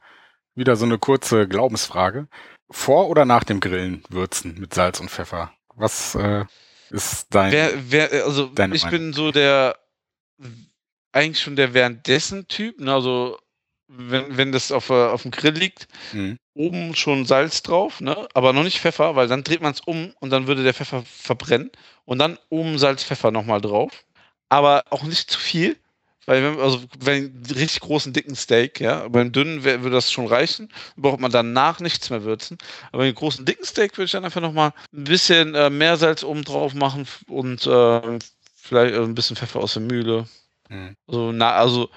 Wieder 0.55 0.75
so 0.75 0.85
eine 0.85 0.97
kurze 0.97 1.47
Glaubensfrage. 1.47 2.27
Vor 2.69 3.09
oder 3.09 3.25
nach 3.25 3.43
dem 3.43 3.59
Grillen 3.59 4.03
würzen 4.09 4.59
mit 4.59 4.73
Salz 4.73 4.99
und 4.99 5.09
Pfeffer? 5.09 5.51
Was 5.75 6.15
äh, 6.15 6.45
ist 6.91 7.27
dein... 7.29 7.51
Wer, 7.51 7.71
wer, 7.91 8.11
also 8.25 8.51
ich 8.51 8.57
Meinung. 8.57 8.89
bin 8.89 9.13
so 9.13 9.31
der, 9.31 9.77
eigentlich 11.11 11.41
schon 11.41 11.55
der 11.55 11.73
währenddessen 11.73 12.47
Typ. 12.47 12.79
Ne? 12.79 12.93
Also, 12.93 13.37
wenn, 13.87 14.37
wenn 14.37 14.51
das 14.51 14.71
auf, 14.71 14.89
äh, 14.89 14.93
auf 14.93 15.23
dem 15.23 15.31
Grill 15.31 15.53
liegt, 15.53 15.87
Hm. 16.11 16.37
oben 16.53 16.95
schon 16.95 17.25
Salz 17.25 17.63
drauf, 17.63 18.01
ne? 18.01 18.27
aber 18.33 18.53
noch 18.53 18.63
nicht 18.63 18.79
Pfeffer, 18.79 19.15
weil 19.15 19.27
dann 19.27 19.43
dreht 19.43 19.61
man 19.61 19.73
es 19.73 19.81
um 19.81 20.13
und 20.19 20.29
dann 20.29 20.47
würde 20.47 20.63
der 20.63 20.73
Pfeffer 20.73 21.03
verbrennen. 21.05 21.71
Und 22.05 22.19
dann 22.19 22.37
oben 22.49 22.77
Salz, 22.77 23.03
Pfeffer 23.03 23.31
nochmal 23.31 23.61
drauf. 23.61 24.05
Aber 24.49 24.83
auch 24.89 25.03
nicht 25.03 25.29
zu 25.29 25.39
viel, 25.39 25.77
weil 26.25 26.43
wenn, 26.43 26.59
also 26.59 26.81
bei 27.03 27.17
einem 27.17 27.41
richtig 27.49 27.79
großen, 27.81 28.13
dicken 28.13 28.35
Steak, 28.35 28.79
ja, 28.79 29.07
beim 29.07 29.31
dünnen 29.31 29.63
würde 29.63 29.89
das 29.89 30.11
schon 30.11 30.27
reichen, 30.27 30.69
braucht 30.95 31.19
man 31.19 31.31
danach 31.31 31.79
nichts 31.79 32.09
mehr 32.09 32.23
würzen. 32.23 32.57
Aber 32.91 32.99
bei 32.99 33.05
einem 33.05 33.15
großen, 33.15 33.45
dicken 33.45 33.65
Steak 33.65 33.97
würde 33.97 34.05
ich 34.05 34.11
dann 34.11 34.25
einfach 34.25 34.41
nochmal 34.41 34.73
ein 34.93 35.03
bisschen 35.05 35.55
äh, 35.55 35.69
mehr 35.69 35.97
Salz 35.97 36.23
oben 36.23 36.43
drauf 36.43 36.73
machen 36.73 37.07
und 37.27 37.65
äh, 37.65 38.19
vielleicht 38.55 38.95
äh, 38.95 38.99
ein 38.99 39.15
bisschen 39.15 39.35
Pfeffer 39.35 39.59
aus 39.59 39.73
der 39.73 39.81
Mühle. 39.81 40.27
Hm. 40.67 40.95
Also, 41.07 41.31
na, 41.31 41.53
also 41.53 41.89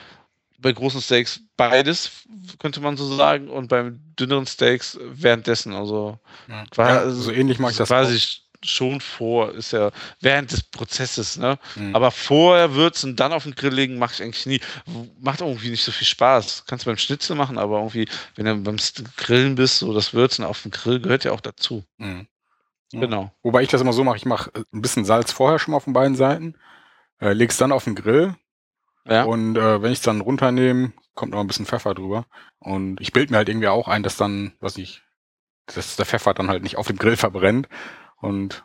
bei 0.59 0.73
großen 0.73 1.03
Steaks 1.03 1.41
beides, 1.57 2.11
könnte 2.59 2.81
man 2.81 2.97
so 2.97 3.15
sagen, 3.15 3.51
und 3.51 3.69
beim 3.69 4.01
dünneren 4.19 4.47
Steaks 4.47 4.99
währenddessen. 5.01 5.75
Also 5.75 6.19
Ja. 6.49 6.65
War- 6.77 6.89
ja, 6.89 7.11
so 7.11 7.33
ähnlich 7.33 7.59
mag 7.59 7.73
ich 7.73 7.77
das 7.77 7.89
quasi 7.89 8.21
schon 8.65 9.01
vor, 9.01 9.53
ist 9.53 9.73
ja 9.73 9.91
während 10.21 10.53
des 10.53 10.63
Prozesses, 10.63 11.37
ne? 11.37 11.59
Hm. 11.75 11.95
Aber 11.95 12.11
vorher 12.11 12.75
würzen, 12.75 13.17
dann 13.17 13.33
auf 13.33 13.43
den 13.45 13.55
Grill 13.55 13.75
legen, 13.75 13.99
mache 13.99 14.15
ich 14.15 14.23
eigentlich 14.23 14.47
nie. 14.47 14.61
Macht 15.21 15.41
irgendwie 15.41 15.71
nicht 15.71 15.85
so 15.85 15.93
viel 15.93 16.07
Spaß. 16.07 16.65
Kannst 16.67 16.87
du 16.87 16.91
beim 16.91 16.99
Schnitzel 16.99 17.37
machen, 17.37 17.59
aber 17.59 17.79
irgendwie, 17.79 18.09
wenn 18.37 18.47
du 18.47 18.55
beim 18.57 18.77
Grillen 19.17 19.55
bist, 19.55 19.79
so 19.79 19.93
das 19.93 20.15
Würzen 20.15 20.45
auf 20.45 20.63
dem 20.63 20.71
Grill 20.71 21.01
gehört 21.01 21.25
ja 21.25 21.33
auch 21.33 21.41
dazu. 21.41 21.85
Hm. 21.99 22.27
Ja. 22.93 23.01
Genau. 23.01 23.33
Wobei 23.43 23.63
ich 23.63 23.69
das 23.71 23.81
immer 23.81 23.93
so 23.93 24.05
mache, 24.05 24.19
ich 24.19 24.27
mache 24.27 24.51
äh, 24.55 24.65
ein 24.73 24.83
bisschen 24.83 25.05
Salz 25.05 25.33
vorher 25.33 25.59
schon 25.59 25.73
mal 25.73 25.79
auf 25.79 25.85
den 25.85 25.95
beiden 25.95 26.15
Seiten, 26.15 26.55
äh, 27.21 27.33
leg's 27.33 27.57
dann 27.57 27.73
auf 27.73 27.85
den 27.85 27.95
Grill 27.95 28.35
Ja. 29.07 29.25
und 29.25 29.57
äh, 29.57 29.83
wenn 29.83 29.93
ich 29.93 29.99
es 29.99 30.05
dann 30.05 30.21
runternehme, 30.21 30.93
kommt 31.15 31.33
noch 31.33 31.41
ein 31.41 31.47
bisschen 31.47 31.67
Pfeffer 31.67 31.95
drüber. 31.95 32.27
Und 32.59 33.01
ich 33.01 33.13
bild 33.13 33.31
mir 33.31 33.39
halt 33.39 33.49
irgendwie 33.49 33.69
auch 33.69 33.89
ein, 33.89 34.03
dass 34.03 34.17
dann, 34.17 34.53
was 34.61 34.77
ich, 34.77 35.03
dass 35.67 35.97
der 35.97 36.07
Pfeffer 36.07 36.35
dann 36.35 36.49
halt 36.49 36.63
nicht 36.63 36.77
auf 36.77 36.87
dem 36.87 36.99
Grill 36.99 37.17
verbrennt. 37.17 37.69
Und 38.23 38.65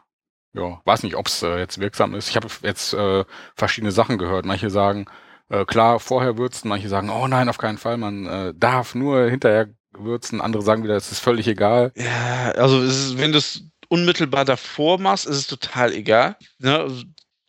ja, 0.54 0.82
weiß 0.86 1.04
nicht, 1.04 1.16
ob 1.16 1.28
es 1.28 1.44
äh, 1.44 1.58
jetzt 1.60 1.80
wirksam 1.80 2.16
ist. 2.16 2.30
Ich 2.30 2.36
habe 2.36 2.48
jetzt 2.64 2.94
äh, 2.94 3.26
verschiedene 3.56 3.92
Sachen 3.92 4.18
gehört. 4.18 4.46
Manche 4.46 4.70
sagen, 4.70 5.06
äh, 5.50 5.66
klar, 5.66 6.00
vorher 6.00 6.38
würzen, 6.38 6.70
manche 6.70 6.90
sagen, 6.90 7.10
oh 7.10 7.28
nein, 7.28 7.50
auf 7.50 7.58
keinen 7.58 7.78
Fall, 7.78 7.98
man 7.98 8.26
äh, 8.26 8.54
darf 8.56 8.96
nur 8.96 9.30
hinterher 9.30 9.70
würzen. 9.94 10.42
Andere 10.42 10.64
sagen 10.64 10.84
wieder, 10.84 10.96
es 10.96 11.12
ist 11.12 11.20
völlig 11.20 11.48
egal. 11.48 11.92
Ja, 11.96 12.52
also 12.52 12.82
ist, 12.82 13.18
wenn 13.18 13.32
du 13.32 13.38
es 13.38 13.64
unmittelbar 13.90 14.46
davor 14.46 15.00
machst, 15.00 15.26
ist 15.26 15.38
es 15.38 15.48
total 15.48 15.94
egal. 15.94 16.38
Ne? 16.60 16.88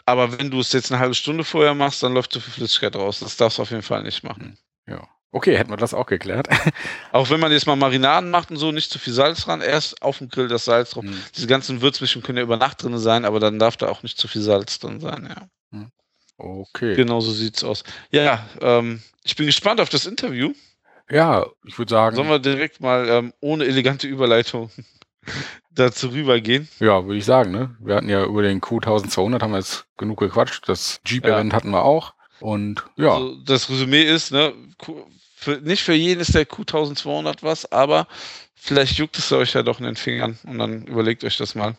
Aber 0.05 0.39
wenn 0.39 0.51
du 0.51 0.61
es 0.61 0.73
jetzt 0.73 0.91
eine 0.91 1.01
halbe 1.01 1.15
Stunde 1.15 1.45
vorher 1.45 1.75
machst, 1.75 2.03
dann 2.03 2.15
läuft 2.15 2.33
zu 2.33 2.41
viel 2.41 2.53
Flüssigkeit 2.55 2.97
raus. 2.97 3.21
Das 3.21 3.37
darfst 3.37 3.59
du 3.59 3.63
auf 3.63 3.71
jeden 3.71 3.83
Fall 3.83 4.03
nicht 4.03 4.23
machen. 4.23 4.57
Ja. 4.87 5.07
Okay, 5.31 5.57
hätten 5.59 5.71
wir 5.71 5.77
das 5.77 5.93
auch 5.93 6.07
geklärt. 6.07 6.49
Auch 7.13 7.29
wenn 7.29 7.39
man 7.39 7.53
jetzt 7.53 7.67
mal 7.67 7.77
Marinaden 7.77 8.31
macht 8.31 8.51
und 8.51 8.57
so, 8.57 8.73
nicht 8.73 8.91
zu 8.91 8.99
viel 8.99 9.13
Salz 9.13 9.45
dran, 9.45 9.61
erst 9.61 10.01
auf 10.01 10.19
dem 10.19 10.31
Grill 10.31 10.49
das 10.49 10.65
Salz 10.65 10.91
drauf. 10.91 11.05
Hm. 11.05 11.23
Diese 11.37 11.47
ganzen 11.47 11.83
Würzmischungen 11.83 12.25
können 12.25 12.39
ja 12.39 12.45
über 12.45 12.57
Nacht 12.57 12.83
drin 12.83 12.97
sein, 12.99 13.27
aber 13.27 13.39
dann 13.39 13.59
darf 13.59 13.77
da 13.77 13.89
auch 13.89 14.03
nicht 14.03 14.19
zu 14.19 14.27
viel 14.27 14.41
Salz 14.41 14.79
drin 14.79 15.01
sein, 15.01 15.29
ja. 15.29 15.47
Okay. 16.39 16.95
Genau 16.95 17.21
so 17.21 17.33
sieht's 17.33 17.65
aus. 17.65 17.83
Ja, 18.11 18.49
ähm, 18.63 19.03
ich 19.25 19.35
bin 19.37 19.47
gespannt 19.47 19.81
auf 19.81 19.89
das 19.89 20.07
Interview. 20.07 20.53
Ja, 21.11 21.47
ich 21.67 21.77
würde 21.79 21.91
sagen, 21.91 22.15
Sollen 22.17 22.29
wir 22.29 22.39
direkt 22.39 22.81
mal 22.81 23.09
ähm, 23.09 23.33
ohne 23.41 23.65
elegante 23.65 24.07
Überleitung 24.07 24.71
dazu 25.71 26.09
rübergehen? 26.09 26.69
ja, 26.79 27.05
würde 27.05 27.19
ich 27.19 27.25
sagen, 27.25 27.51
ne? 27.51 27.77
Wir 27.81 27.97
hatten 27.97 28.09
ja 28.09 28.25
über 28.25 28.43
den 28.43 28.61
Q1200 28.61 29.43
haben 29.43 29.51
wir 29.51 29.59
jetzt 29.59 29.87
genug 29.97 30.21
gequatscht. 30.21 30.69
Das 30.69 31.01
Jeep-Event 31.05 31.53
hatten 31.53 31.71
wir 31.71 31.85
auch. 31.85 32.15
Und 32.41 32.85
ja, 32.97 33.15
Also 33.15 33.35
das 33.43 33.69
Resümee 33.69 34.05
ist, 34.05 34.31
ne, 34.31 34.53
für, 35.39 35.61
nicht 35.63 35.83
für 35.83 35.95
jeden 35.95 36.21
ist 36.21 36.35
der 36.35 36.47
Q1200 36.49 37.39
was, 37.43 37.71
aber 37.71 38.07
vielleicht 38.55 38.99
juckt 38.99 39.17
es 39.19 39.31
euch 39.33 39.55
ja 39.55 39.63
doch 39.63 39.79
in 39.79 39.87
den 39.87 39.97
Fingern 39.97 40.39
und 40.45 40.59
dann 40.59 40.83
überlegt 40.87 41.23
euch 41.25 41.37
das 41.37 41.55
mal. 41.55 41.77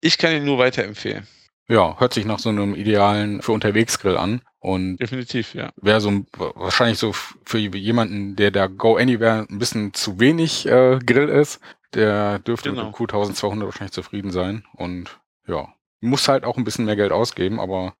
Ich 0.00 0.18
kann 0.18 0.32
ihn 0.34 0.44
nur 0.44 0.58
weiterempfehlen. 0.58 1.26
ja, 1.68 1.98
hört 1.98 2.14
sich 2.14 2.24
nach 2.24 2.38
so 2.38 2.48
einem 2.48 2.74
idealen 2.74 3.42
für 3.42 3.52
Unterwegsgrill 3.52 4.16
an. 4.16 4.42
Und 4.62 4.98
Definitiv, 4.98 5.54
ja. 5.54 5.72
wäre 5.76 6.00
so 6.00 6.10
ein, 6.10 6.26
wahrscheinlich 6.36 6.98
so 6.98 7.12
für 7.12 7.58
jemanden, 7.58 8.36
der 8.36 8.50
da 8.50 8.66
Go 8.66 8.96
Anywhere 8.96 9.46
ein 9.48 9.58
bisschen 9.58 9.94
zu 9.94 10.20
wenig 10.20 10.66
äh, 10.66 10.98
Grill 11.04 11.28
ist, 11.30 11.60
der 11.94 12.38
dürfte 12.40 12.70
Genau. 12.70 12.86
mit 12.86 12.98
dem 12.98 13.06
Q1200 13.06 13.64
wahrscheinlich 13.64 13.92
zufrieden 13.92 14.30
sein. 14.30 14.64
Und 14.74 15.18
ja, 15.46 15.72
muss 16.00 16.28
halt 16.28 16.44
auch 16.44 16.56
ein 16.58 16.64
bisschen 16.64 16.84
mehr 16.84 16.96
Geld 16.96 17.10
ausgeben, 17.12 17.58
aber 17.58 17.94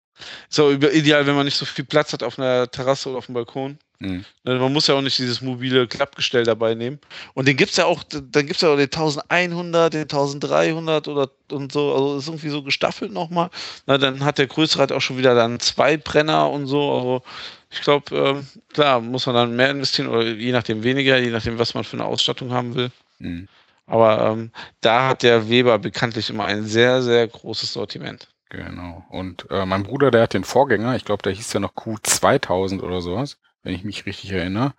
Ist 0.48 0.60
auch 0.60 0.70
ideal, 0.70 1.26
wenn 1.26 1.34
man 1.34 1.44
nicht 1.44 1.56
so 1.56 1.64
viel 1.66 1.84
Platz 1.84 2.12
hat 2.12 2.22
auf 2.22 2.38
einer 2.38 2.70
Terrasse 2.70 3.08
oder 3.08 3.18
auf 3.18 3.26
dem 3.26 3.34
Balkon. 3.34 3.78
mh, 4.00 4.24
Ne, 4.44 4.54
Man 4.58 4.72
muss 4.72 4.86
ja 4.86 4.94
auch 4.94 5.02
nicht 5.02 5.18
dieses 5.18 5.40
mobile 5.40 5.86
Klappgestell 5.86 6.44
dabei 6.44 6.74
nehmen. 6.74 6.98
Und 7.34 7.46
den 7.48 7.56
gibt's 7.56 7.76
ja 7.76 7.84
auch, 7.86 8.02
dann 8.04 8.46
gibt's 8.46 8.62
ja 8.62 8.70
auch 8.72 8.76
den 8.76 8.90
1100, 8.90 9.92
den 9.94 10.02
1300 10.02 11.08
oder 11.08 11.30
und 11.52 11.72
so, 11.72 11.92
also 11.94 12.18
ist 12.18 12.28
irgendwie 12.28 12.48
so 12.50 12.62
gestaffelt 12.62 13.12
nochmal. 13.12 13.50
Na, 13.86 13.98
dann 13.98 14.24
hat 14.24 14.38
der 14.38 14.46
größere 14.46 14.80
halt 14.80 14.92
auch 14.92 15.00
schon 15.00 15.18
wieder 15.18 15.34
dann 15.34 15.60
zwei 15.60 15.96
Brenner 15.96 16.50
und 16.50 16.66
so. 16.66 16.92
Also 16.92 17.22
ich 17.70 17.82
glaube, 17.82 18.16
ähm, 18.16 18.46
klar, 18.72 19.00
muss 19.00 19.26
man 19.26 19.34
dann 19.34 19.56
mehr 19.56 19.70
investieren 19.70 20.08
oder 20.08 20.24
je 20.24 20.52
nachdem 20.52 20.82
weniger, 20.82 21.18
je 21.18 21.30
nachdem, 21.30 21.58
was 21.58 21.74
man 21.74 21.84
für 21.84 21.96
eine 21.96 22.04
Ausstattung 22.06 22.52
haben 22.52 22.74
will. 22.74 22.90
mh. 23.18 23.46
Aber 23.86 24.20
ähm, 24.30 24.52
da 24.82 25.08
hat 25.08 25.22
der 25.24 25.48
Weber 25.48 25.78
bekanntlich 25.78 26.30
immer 26.30 26.44
ein 26.44 26.64
sehr, 26.64 27.02
sehr 27.02 27.26
großes 27.26 27.72
Sortiment. 27.72 28.29
Genau. 28.50 29.04
Und 29.10 29.46
äh, 29.50 29.64
mein 29.64 29.84
Bruder, 29.84 30.10
der 30.10 30.22
hat 30.22 30.34
den 30.34 30.44
Vorgänger, 30.44 30.96
ich 30.96 31.04
glaube, 31.04 31.22
der 31.22 31.32
hieß 31.32 31.52
ja 31.52 31.60
noch 31.60 31.74
Q2000 31.74 32.80
oder 32.82 33.00
sowas, 33.00 33.38
wenn 33.62 33.74
ich 33.74 33.84
mich 33.84 34.06
richtig 34.06 34.32
erinnere. 34.32 34.74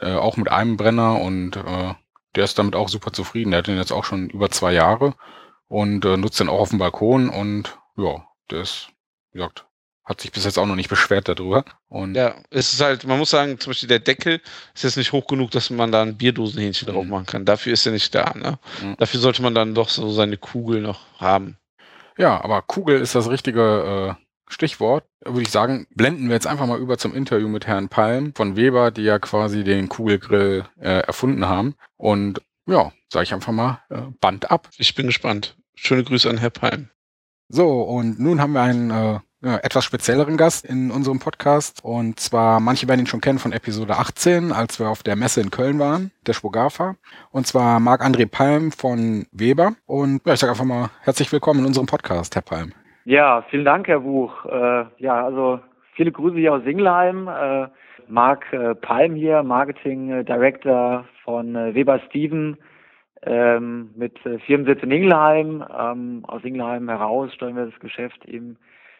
Äh, 0.00 0.14
auch 0.14 0.36
mit 0.36 0.48
einem 0.50 0.76
Brenner 0.76 1.20
und 1.20 1.56
äh, 1.56 1.94
der 2.34 2.44
ist 2.44 2.58
damit 2.58 2.76
auch 2.76 2.88
super 2.88 3.12
zufrieden. 3.12 3.50
Der 3.50 3.58
hat 3.58 3.66
den 3.66 3.78
jetzt 3.78 3.92
auch 3.92 4.04
schon 4.04 4.30
über 4.30 4.50
zwei 4.50 4.72
Jahre 4.72 5.14
und 5.68 6.04
äh, 6.04 6.16
nutzt 6.16 6.38
den 6.38 6.48
auch 6.48 6.60
auf 6.60 6.70
dem 6.70 6.78
Balkon 6.78 7.28
und 7.28 7.78
ja, 7.96 8.24
der 8.50 8.60
ist, 8.60 8.88
wie 9.32 9.38
gesagt, 9.38 9.66
hat 10.04 10.20
sich 10.20 10.30
bis 10.30 10.44
jetzt 10.44 10.58
auch 10.58 10.66
noch 10.66 10.76
nicht 10.76 10.90
beschwert 10.90 11.28
darüber. 11.28 11.64
Und 11.88 12.14
Ja, 12.14 12.36
es 12.50 12.74
ist 12.74 12.80
halt, 12.80 13.04
man 13.06 13.18
muss 13.18 13.30
sagen, 13.30 13.58
zum 13.58 13.70
Beispiel 13.70 13.88
der 13.88 13.98
Deckel 13.98 14.40
ist 14.72 14.84
jetzt 14.84 14.96
nicht 14.98 15.10
hoch 15.10 15.26
genug, 15.26 15.50
dass 15.50 15.70
man 15.70 15.90
da 15.90 16.02
ein 16.02 16.16
Bierdosenhähnchen 16.16 16.86
drauf 16.86 17.02
Mhm. 17.04 17.10
machen 17.10 17.26
kann. 17.26 17.44
Dafür 17.44 17.72
ist 17.72 17.86
er 17.86 17.92
nicht 17.92 18.14
da. 18.14 18.32
Ne? 18.34 18.58
Mhm. 18.82 18.96
Dafür 18.98 19.18
sollte 19.18 19.42
man 19.42 19.54
dann 19.56 19.74
doch 19.74 19.88
so 19.88 20.08
seine 20.10 20.36
Kugel 20.36 20.80
noch 20.80 21.00
haben. 21.18 21.56
Ja, 22.18 22.42
aber 22.42 22.62
Kugel 22.62 23.00
ist 23.00 23.14
das 23.14 23.28
richtige 23.28 24.16
äh, 24.18 24.22
Stichwort. 24.48 25.04
Würde 25.24 25.42
ich 25.42 25.50
sagen, 25.50 25.86
blenden 25.94 26.28
wir 26.28 26.34
jetzt 26.34 26.46
einfach 26.46 26.66
mal 26.66 26.78
über 26.78 26.98
zum 26.98 27.14
Interview 27.14 27.48
mit 27.48 27.66
Herrn 27.66 27.88
Palm 27.88 28.32
von 28.34 28.56
Weber, 28.56 28.90
die 28.90 29.02
ja 29.02 29.18
quasi 29.18 29.64
den 29.64 29.88
Kugelgrill 29.88 30.64
äh, 30.80 31.00
erfunden 31.00 31.46
haben. 31.46 31.74
Und 31.96 32.40
ja, 32.66 32.92
sage 33.12 33.24
ich 33.24 33.34
einfach 33.34 33.52
mal, 33.52 33.80
äh, 33.90 34.02
Band 34.20 34.50
ab. 34.50 34.68
Ich 34.78 34.94
bin 34.94 35.06
gespannt. 35.06 35.56
Schöne 35.74 36.04
Grüße 36.04 36.28
an 36.30 36.38
Herr 36.38 36.50
Palm. 36.50 36.88
So, 37.48 37.82
und 37.82 38.18
nun 38.18 38.40
haben 38.40 38.52
wir 38.52 38.62
einen 38.62 38.90
äh, 38.90 39.20
ja, 39.42 39.58
etwas 39.58 39.84
spezielleren 39.84 40.36
Gast 40.36 40.64
in 40.64 40.90
unserem 40.90 41.18
Podcast. 41.18 41.84
Und 41.84 42.18
zwar, 42.20 42.60
manche 42.60 42.88
werden 42.88 43.00
ihn 43.00 43.06
schon 43.06 43.20
kennen 43.20 43.38
von 43.38 43.52
Episode 43.52 43.96
18, 43.96 44.52
als 44.52 44.80
wir 44.80 44.88
auf 44.88 45.02
der 45.02 45.16
Messe 45.16 45.40
in 45.40 45.50
Köln 45.50 45.78
waren, 45.78 46.10
der 46.26 46.32
Spogafa. 46.32 46.96
Und 47.30 47.46
zwar 47.46 47.80
Marc-André 47.80 48.30
Palm 48.30 48.72
von 48.72 49.26
Weber. 49.32 49.72
Und 49.86 50.26
ja, 50.26 50.34
ich 50.34 50.40
sage 50.40 50.52
einfach 50.52 50.64
mal 50.64 50.90
herzlich 51.02 51.30
willkommen 51.32 51.60
in 51.60 51.66
unserem 51.66 51.86
Podcast, 51.86 52.34
Herr 52.34 52.42
Palm. 52.42 52.72
Ja, 53.04 53.42
vielen 53.50 53.64
Dank, 53.64 53.86
Herr 53.88 54.00
Buch. 54.00 54.44
Äh, 54.46 54.86
ja, 54.98 55.24
also 55.24 55.60
viele 55.94 56.12
Grüße 56.12 56.36
hier 56.36 56.54
aus 56.54 56.64
Singelheim. 56.64 57.28
Äh, 57.28 57.68
Marc 58.08 58.52
äh, 58.52 58.74
Palm 58.74 59.14
hier, 59.14 59.42
Marketing 59.42 60.10
äh, 60.10 60.24
Director 60.24 61.04
von 61.24 61.54
äh, 61.54 61.74
Weber 61.74 62.00
Steven 62.08 62.56
ähm, 63.22 63.90
mit 63.96 64.24
äh, 64.24 64.38
Firmensitz 64.40 64.82
in 64.82 64.90
Ingelheim. 64.90 65.64
Ähm, 65.76 66.24
aus 66.26 66.42
Ingelheim 66.44 66.88
heraus 66.88 67.32
steuern 67.34 67.56
wir 67.56 67.66
das 67.66 67.80
Geschäft 67.80 68.24
eben 68.24 68.56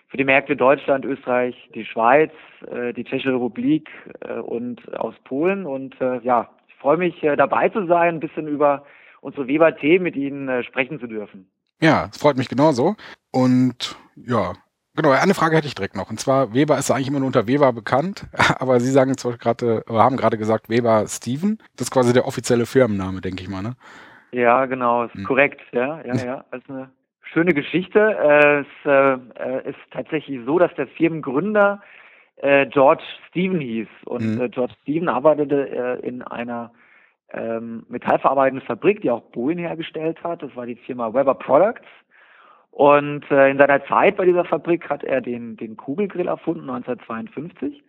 für 0.08 0.16
die 0.16 0.24
Märkte 0.24 0.56
Deutschland, 0.56 1.04
Österreich, 1.04 1.54
die 1.74 1.84
Schweiz, 1.84 2.32
äh, 2.70 2.92
die 2.92 3.04
Tschechische 3.04 3.34
Republik 3.34 3.88
äh, 4.20 4.34
und 4.34 4.96
aus 4.96 5.14
Polen. 5.24 5.66
Und 5.66 6.00
äh, 6.00 6.20
ja, 6.20 6.48
ich 6.68 6.74
freue 6.76 6.96
mich 6.96 7.22
äh, 7.22 7.36
dabei 7.36 7.68
zu 7.68 7.86
sein, 7.86 8.16
ein 8.16 8.20
bisschen 8.20 8.46
über 8.46 8.84
unsere 9.20 9.48
Weber-Themen 9.48 10.04
mit 10.04 10.16
Ihnen 10.16 10.48
äh, 10.48 10.62
sprechen 10.62 11.00
zu 11.00 11.06
dürfen. 11.06 11.50
Ja, 11.80 12.08
es 12.10 12.18
freut 12.18 12.36
mich 12.36 12.48
genauso. 12.48 12.94
Und 13.32 13.96
ja, 14.14 14.52
genau, 14.94 15.10
eine 15.10 15.34
Frage 15.34 15.56
hätte 15.56 15.66
ich 15.66 15.74
direkt 15.74 15.96
noch. 15.96 16.08
Und 16.08 16.20
zwar, 16.20 16.54
Weber 16.54 16.78
ist 16.78 16.90
eigentlich 16.90 17.08
immer 17.08 17.18
nur 17.18 17.26
unter 17.26 17.48
Weber 17.48 17.72
bekannt, 17.72 18.26
aber 18.58 18.80
Sie 18.80 18.90
sagen 18.90 19.16
zwar 19.18 19.36
gerade, 19.36 19.84
haben 19.88 20.16
gerade 20.16 20.38
gesagt, 20.38 20.68
Weber 20.68 21.06
Steven. 21.08 21.58
Das 21.76 21.88
ist 21.88 21.92
quasi 21.92 22.12
der 22.12 22.26
offizielle 22.26 22.66
Firmenname, 22.66 23.20
denke 23.20 23.42
ich 23.42 23.48
mal, 23.48 23.62
ne? 23.62 23.74
Ja, 24.32 24.66
genau, 24.66 25.04
ist 25.04 25.14
hm. 25.14 25.24
korrekt, 25.24 25.60
ja, 25.72 26.00
ja, 26.02 26.14
ja. 26.14 26.44
Das 26.50 26.60
ist 26.60 26.70
eine 26.70 26.90
schöne 27.32 27.54
Geschichte. 27.54 28.00
Äh, 28.00 28.60
es 28.60 28.66
äh, 28.84 29.70
ist 29.70 29.78
tatsächlich 29.90 30.40
so, 30.44 30.58
dass 30.58 30.74
der 30.74 30.86
Firmengründer 30.86 31.82
äh, 32.36 32.66
George 32.66 33.02
Stephen 33.28 33.60
hieß. 33.60 33.88
Und 34.04 34.36
mhm. 34.36 34.50
George 34.50 34.74
Stephen 34.82 35.08
arbeitete 35.08 36.00
in 36.02 36.22
einer 36.22 36.72
ähm, 37.32 37.84
metallverarbeitenden 37.88 38.66
Fabrik, 38.66 39.00
die 39.00 39.10
auch 39.10 39.22
Boeing 39.32 39.58
hergestellt 39.58 40.22
hat. 40.22 40.42
Das 40.42 40.54
war 40.56 40.66
die 40.66 40.76
Firma 40.76 41.12
Weber 41.12 41.34
Products. 41.34 41.86
Und 42.70 43.24
in 43.30 43.56
seiner 43.56 43.82
Zeit 43.86 44.18
bei 44.18 44.26
dieser 44.26 44.44
Fabrik 44.44 44.90
hat 44.90 45.02
er 45.02 45.22
den, 45.22 45.56
den 45.56 45.78
Kugelgrill 45.78 46.28
erfunden, 46.28 46.68
1952, 46.68 47.82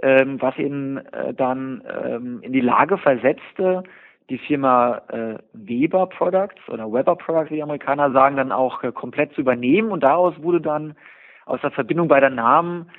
ähm, 0.00 0.40
was 0.40 0.56
ihn 0.56 1.02
dann 1.36 1.82
ähm, 2.02 2.38
in 2.40 2.54
die 2.54 2.62
Lage 2.62 2.96
versetzte, 2.96 3.82
die 4.30 4.38
Firma 4.38 5.02
äh, 5.08 5.38
Weber 5.52 6.06
Products 6.06 6.68
oder 6.68 6.86
Weber 6.92 7.16
Products, 7.16 7.50
wie 7.50 7.56
die 7.56 7.62
Amerikaner 7.62 8.10
sagen, 8.12 8.36
dann 8.36 8.52
auch 8.52 8.82
äh, 8.82 8.92
komplett 8.92 9.32
zu 9.34 9.40
übernehmen. 9.40 9.92
Und 9.92 10.02
daraus 10.02 10.34
wurde 10.42 10.60
dann 10.60 10.96
aus 11.44 11.60
der 11.60 11.70
Verbindung 11.70 12.08
beider 12.08 12.30
Namen 12.30 12.90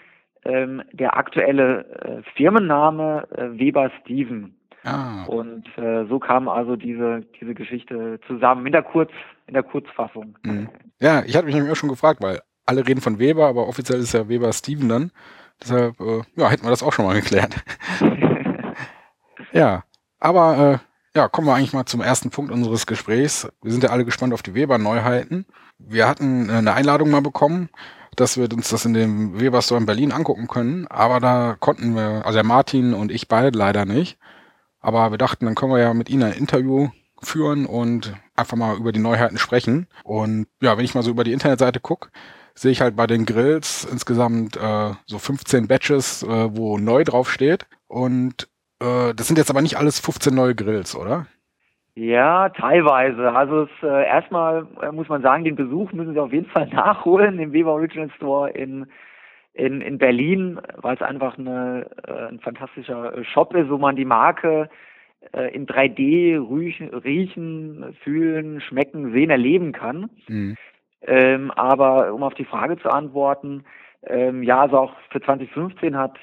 ähm, 0.46 0.82
der 0.94 1.18
aktuelle 1.18 1.86
äh, 1.86 2.22
Firmenname 2.36 3.28
äh, 3.32 3.60
Weber 3.60 3.92
Steven. 4.02 4.56
Ah. 4.84 5.26
Und 5.26 5.68
äh, 5.78 6.06
so 6.06 6.20
kam 6.20 6.48
also 6.48 6.78
diese, 6.78 7.22
diese 7.42 7.54
Geschichte 7.54 8.20
zusammen 8.26 8.66
in 8.66 8.72
der, 8.72 8.84
Kurz, 8.84 9.12
in 9.48 9.54
der 9.54 9.63
Kurzfassung. 9.63 10.38
Mhm. 10.44 10.70
Ja, 11.02 11.24
ich 11.26 11.36
hatte 11.36 11.46
mich 11.46 11.56
nämlich 11.56 11.72
auch 11.72 11.78
schon 11.78 11.90
gefragt, 11.90 12.22
weil 12.22 12.40
alle 12.66 12.88
reden 12.88 13.02
von 13.02 13.20
Weber, 13.20 13.48
aber 13.48 13.68
offiziell 13.68 14.00
ist 14.00 14.13
ja 14.13 14.30
Weber 14.30 14.54
Steven 14.54 14.88
dann. 14.88 15.12
Deshalb, 15.62 16.00
äh, 16.00 16.22
ja, 16.36 16.50
hätten 16.50 16.63
wir 16.63 16.70
das 16.70 16.84
auch 16.84 16.94
schon 16.94 17.06
mal 17.06 17.16
geklärt. 17.16 17.56
ja, 19.52 19.84
aber 20.20 20.82
äh, 20.82 20.87
ja, 21.17 21.27
kommen 21.27 21.47
wir 21.47 21.56
eigentlich 21.56 21.73
mal 21.73 21.88
zum 21.88 22.01
ersten 22.01 22.30
Punkt 22.30 22.51
unseres 22.51 22.86
Gesprächs. 22.86 23.47
Wir 23.63 23.71
sind 23.71 23.84
ja 23.84 23.89
alle 23.89 24.06
gespannt 24.06 24.36
auf 24.36 24.43
die 24.43 24.53
Weber-Neuheiten. 24.53 25.47
Wir 25.80 26.08
hatten 26.08 26.47
äh, 26.47 26.53
eine 26.53 26.73
Einladung 26.73 27.10
mal 27.10 27.23
bekommen, 27.23 27.69
dass 28.15 28.38
wir 28.38 28.51
uns 28.53 28.69
das 28.69 28.86
in 28.86 28.93
dem 28.93 29.39
Weber 29.39 29.63
Store 29.63 29.80
in 29.80 29.88
Berlin 29.88 30.12
angucken 30.12 30.47
können, 30.47 30.86
aber 30.88 31.19
da 31.19 31.58
konnten 31.60 31.95
wir, 31.95 32.23
also 32.23 32.38
der 32.38 32.43
Martin 32.43 32.93
und 32.93 33.12
ich 33.12 33.27
beide 33.27 33.58
leider 33.58 33.86
nicht. 33.86 34.19
Aber 34.80 35.10
wir 35.10 35.17
dachten, 35.17 35.45
dann 35.45 35.56
können 35.56 35.71
wir 35.71 35.80
ja 35.80 35.95
mit 35.95 36.08
Ihnen 36.08 36.21
ein 36.21 36.34
Interview 36.34 36.89
führen 37.19 37.65
und 37.65 38.13
einfach 38.36 38.56
mal 38.56 38.77
über 38.77 38.91
die 38.91 38.99
Neuheiten 38.99 39.39
sprechen. 39.39 39.88
Und 40.03 40.45
ja, 40.62 40.77
wenn 40.77 40.86
ich 40.86 40.93
mal 40.93 41.01
so 41.01 41.10
über 41.10 41.23
die 41.23 41.34
Internetseite 41.34 41.80
gucke, 41.80 42.10
sehe 42.53 42.71
ich 42.71 42.82
halt 42.82 42.95
bei 42.95 43.08
den 43.08 43.25
Grills 43.25 43.88
insgesamt 43.91 44.56
äh, 44.56 44.93
so 45.08 45.17
15 45.17 45.67
Batches, 45.67 46.21
äh, 46.21 46.56
wo 46.56 46.77
neu 46.77 47.03
drauf 47.03 47.32
steht. 47.32 47.65
Und 47.88 48.47
äh, 48.80 49.13
das 49.13 49.28
sind 49.28 49.38
jetzt 49.38 49.50
aber 49.50 49.62
nicht 49.62 49.78
alles 49.78 50.00
15 50.00 50.34
neue 50.34 50.56
Grills, 50.56 50.96
oder? 50.96 51.28
Ja, 51.96 52.50
teilweise. 52.50 53.32
Also 53.32 53.63
es, 53.63 53.70
äh, 53.82 54.06
erstmal 54.06 54.68
äh, 54.82 54.92
muss 54.92 55.10
man 55.10 55.24
sagen, 55.24 55.44
den 55.44 55.56
Besuch 55.56 55.92
müssen 55.94 56.13
Sie 56.13 56.20
auf 56.20 56.32
jeden 56.32 56.46
Fall 56.46 56.68
nachholen 56.72 57.40
im 57.40 57.54
Weber 57.54 57.74
Original 57.74 58.12
Store 58.18 58.52
in, 58.52 58.86
in, 59.54 59.82
in 59.82 59.98
Berlin, 59.98 60.60
weil 60.76 60.96
es 60.96 61.02
einfach 61.02 61.40
eine, 61.40 61.90
äh, 62.08 62.28
ein 62.28 62.40
fantastischer 62.40 63.24
Shop 63.24 63.56
ist, 63.56 63.70
wo 63.70 63.80
man 63.80 63.96
die 63.96 64.06
Marke 64.06 64.70
äh, 65.34 65.54
in 65.56 65.66
3D 65.66 66.38
riechen, 66.38 66.90
riechen, 66.90 67.96
fühlen, 68.04 68.62
schmecken, 68.62 69.12
sehen, 69.12 69.32
erleben 69.32 69.72
kann. 69.72 70.12
Mhm. 70.28 70.56
Ähm, 71.02 71.52
aber 71.52 72.13
um 72.13 72.22
auf 72.22 72.36
die 72.36 72.46
Frage 72.46 72.78
zu 72.78 72.90
antworten, 72.90 73.63
ähm, 74.06 74.44
ja, 74.44 74.62
also 74.62 74.78
auch 74.78 74.94
für 75.10 75.22
2015 75.22 75.98
hat 75.98 76.18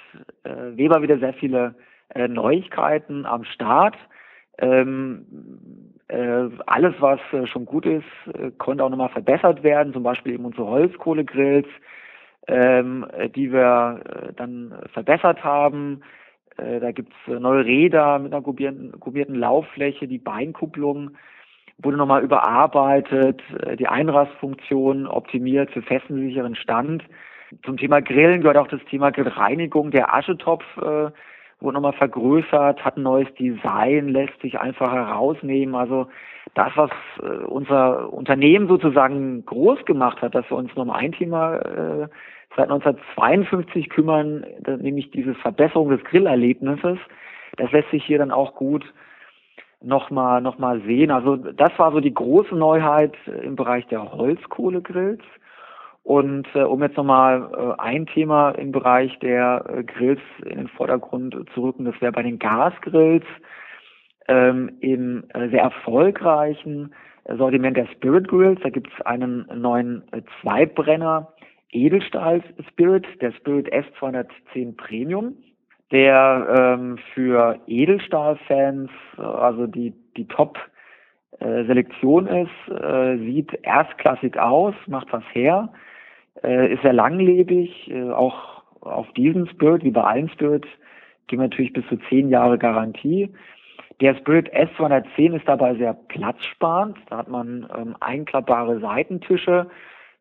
äh, 0.44 0.76
Weber 0.76 1.02
wieder 1.02 1.18
sehr 1.18 1.34
viele 1.34 1.74
äh, 2.14 2.28
Neuigkeiten 2.28 3.26
am 3.26 3.44
Start. 3.44 3.96
Ähm, 4.58 5.26
äh, 6.08 6.48
alles, 6.66 6.94
was 7.00 7.20
äh, 7.32 7.46
schon 7.46 7.64
gut 7.64 7.86
ist, 7.86 8.04
äh, 8.32 8.50
konnte 8.58 8.84
auch 8.84 8.90
nochmal 8.90 9.08
verbessert 9.08 9.62
werden, 9.62 9.92
zum 9.92 10.02
Beispiel 10.02 10.34
eben 10.34 10.44
unsere 10.44 10.66
Holzkohlegrills, 10.66 11.66
ähm, 12.46 13.06
die 13.34 13.52
wir 13.52 14.00
äh, 14.04 14.32
dann 14.34 14.74
verbessert 14.92 15.42
haben. 15.42 16.02
Äh, 16.56 16.80
da 16.80 16.92
gibt's 16.92 17.16
neue 17.26 17.64
Räder 17.64 18.18
mit 18.18 18.32
einer 18.32 18.42
gummierten, 18.42 18.92
gummierten 19.00 19.34
Lauffläche, 19.34 20.06
die 20.06 20.18
Beinkupplung 20.18 21.16
wurde 21.78 21.96
nochmal 21.96 22.22
überarbeitet, 22.22 23.42
die 23.80 23.88
Einrastfunktion 23.88 25.08
optimiert 25.08 25.72
für 25.72 25.82
festen, 25.82 26.20
sicheren 26.20 26.54
Stand. 26.54 27.02
Zum 27.64 27.76
Thema 27.76 28.00
Grillen 28.00 28.42
gehört 28.42 28.58
auch 28.58 28.68
das 28.68 28.84
Thema 28.84 29.10
Grillreinigung. 29.10 29.90
Der 29.90 30.14
Aschetopf 30.14 30.64
äh, 30.76 31.10
wurde 31.64 31.74
nochmal 31.74 31.94
vergrößert, 31.94 32.84
hat 32.84 32.96
ein 32.96 33.02
neues 33.02 33.32
Design, 33.34 34.08
lässt 34.08 34.40
sich 34.40 34.60
einfach 34.60 34.92
herausnehmen. 34.92 35.74
Also 35.74 36.06
das, 36.54 36.72
was 36.76 36.90
äh, 37.22 37.44
unser 37.44 38.12
Unternehmen 38.12 38.68
sozusagen 38.68 39.44
groß 39.44 39.84
gemacht 39.84 40.22
hat, 40.22 40.34
dass 40.34 40.48
wir 40.50 40.56
uns 40.56 40.74
noch 40.76 40.84
um 40.84 40.90
ein 40.90 41.12
Thema 41.12 41.56
äh, 41.56 42.08
seit 42.56 42.70
1952 42.70 43.88
kümmern, 43.88 44.46
nämlich 44.78 45.10
diese 45.10 45.34
Verbesserung 45.34 45.90
des 45.90 46.04
Grillerlebnisses, 46.04 46.98
das 47.56 47.72
lässt 47.72 47.90
sich 47.90 48.04
hier 48.04 48.18
dann 48.18 48.30
auch 48.30 48.54
gut 48.54 48.84
nochmal 49.82 50.40
noch 50.40 50.58
mal 50.58 50.80
sehen. 50.82 51.10
Also 51.10 51.36
das 51.36 51.76
war 51.78 51.92
so 51.92 52.00
die 52.00 52.14
große 52.14 52.54
Neuheit 52.54 53.14
im 53.42 53.56
Bereich 53.56 53.86
der 53.88 54.12
Holzkohlegrills. 54.12 55.22
Und 56.04 56.46
äh, 56.54 56.60
um 56.60 56.82
jetzt 56.82 56.98
nochmal 56.98 57.50
äh, 57.56 57.80
ein 57.80 58.06
Thema 58.06 58.50
im 58.50 58.72
Bereich 58.72 59.18
der 59.20 59.64
äh, 59.66 59.84
Grills 59.84 60.20
in 60.44 60.58
den 60.58 60.68
Vordergrund 60.68 61.34
zu 61.54 61.62
rücken, 61.62 61.86
das 61.86 61.98
wäre 62.00 62.12
bei 62.12 62.22
den 62.22 62.38
Gasgrills 62.38 63.24
ähm, 64.28 64.76
im 64.80 65.24
äh, 65.32 65.48
sehr 65.48 65.62
erfolgreichen 65.62 66.94
Sortiment 67.26 67.78
der 67.78 67.86
Spirit 67.86 68.28
Grills. 68.28 68.60
Da 68.62 68.68
gibt 68.68 68.90
es 68.92 69.06
einen 69.06 69.46
neuen 69.54 70.02
äh, 70.12 70.20
Zweibrenner 70.40 71.32
Edelstahl 71.72 72.42
Spirit, 72.68 73.06
der 73.22 73.32
Spirit 73.32 73.72
S210 73.72 74.76
Premium, 74.76 75.36
der 75.90 76.76
ähm, 76.78 76.98
für 77.14 77.58
Edelstahlfans, 77.66 78.90
äh, 79.16 79.22
also 79.22 79.66
die, 79.66 79.94
die 80.18 80.28
Top 80.28 80.58
äh, 81.40 81.64
Selektion 81.64 82.26
ist, 82.26 82.68
äh, 82.70 83.16
sieht 83.16 83.52
erstklassig 83.62 84.38
aus, 84.38 84.74
macht 84.86 85.10
was 85.14 85.24
her, 85.32 85.72
äh, 86.42 86.72
ist 86.72 86.82
sehr 86.82 86.92
langlebig, 86.92 87.90
äh, 87.90 88.10
auch 88.10 88.62
auf 88.80 89.10
diesen 89.12 89.46
Spirit, 89.48 89.84
wie 89.84 89.90
bei 89.90 90.02
allen 90.02 90.28
Spirit, 90.28 90.66
geben 91.26 91.42
wir 91.42 91.48
natürlich 91.48 91.72
bis 91.72 91.86
zu 91.88 91.96
zehn 92.08 92.28
Jahre 92.28 92.58
Garantie. 92.58 93.32
Der 94.00 94.14
Spirit 94.16 94.52
S210 94.52 95.36
ist 95.36 95.48
dabei 95.48 95.74
sehr 95.76 95.94
platzsparend. 95.94 96.98
Da 97.08 97.18
hat 97.18 97.28
man 97.28 97.68
ähm, 97.76 97.96
einklappbare 98.00 98.80
Seitentische, 98.80 99.68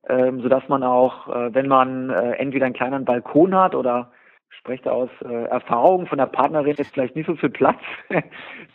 ähm, 0.08 0.42
sodass 0.42 0.68
man 0.70 0.84
auch, 0.84 1.28
äh, 1.28 1.54
wenn 1.54 1.68
man 1.68 2.10
äh, 2.10 2.34
entweder 2.34 2.66
einen 2.66 2.76
kleinen 2.76 3.06
Balkon 3.06 3.56
hat 3.56 3.74
oder 3.74 4.12
spreche 4.50 4.92
aus 4.92 5.10
äh, 5.26 5.46
Erfahrung 5.46 6.06
von 6.06 6.20
der 6.20 6.28
Partnerin 6.28 6.76
jetzt 6.78 6.94
vielleicht 6.94 7.16
nicht 7.16 7.26
so 7.26 7.36
viel 7.36 7.50
Platz 7.50 7.80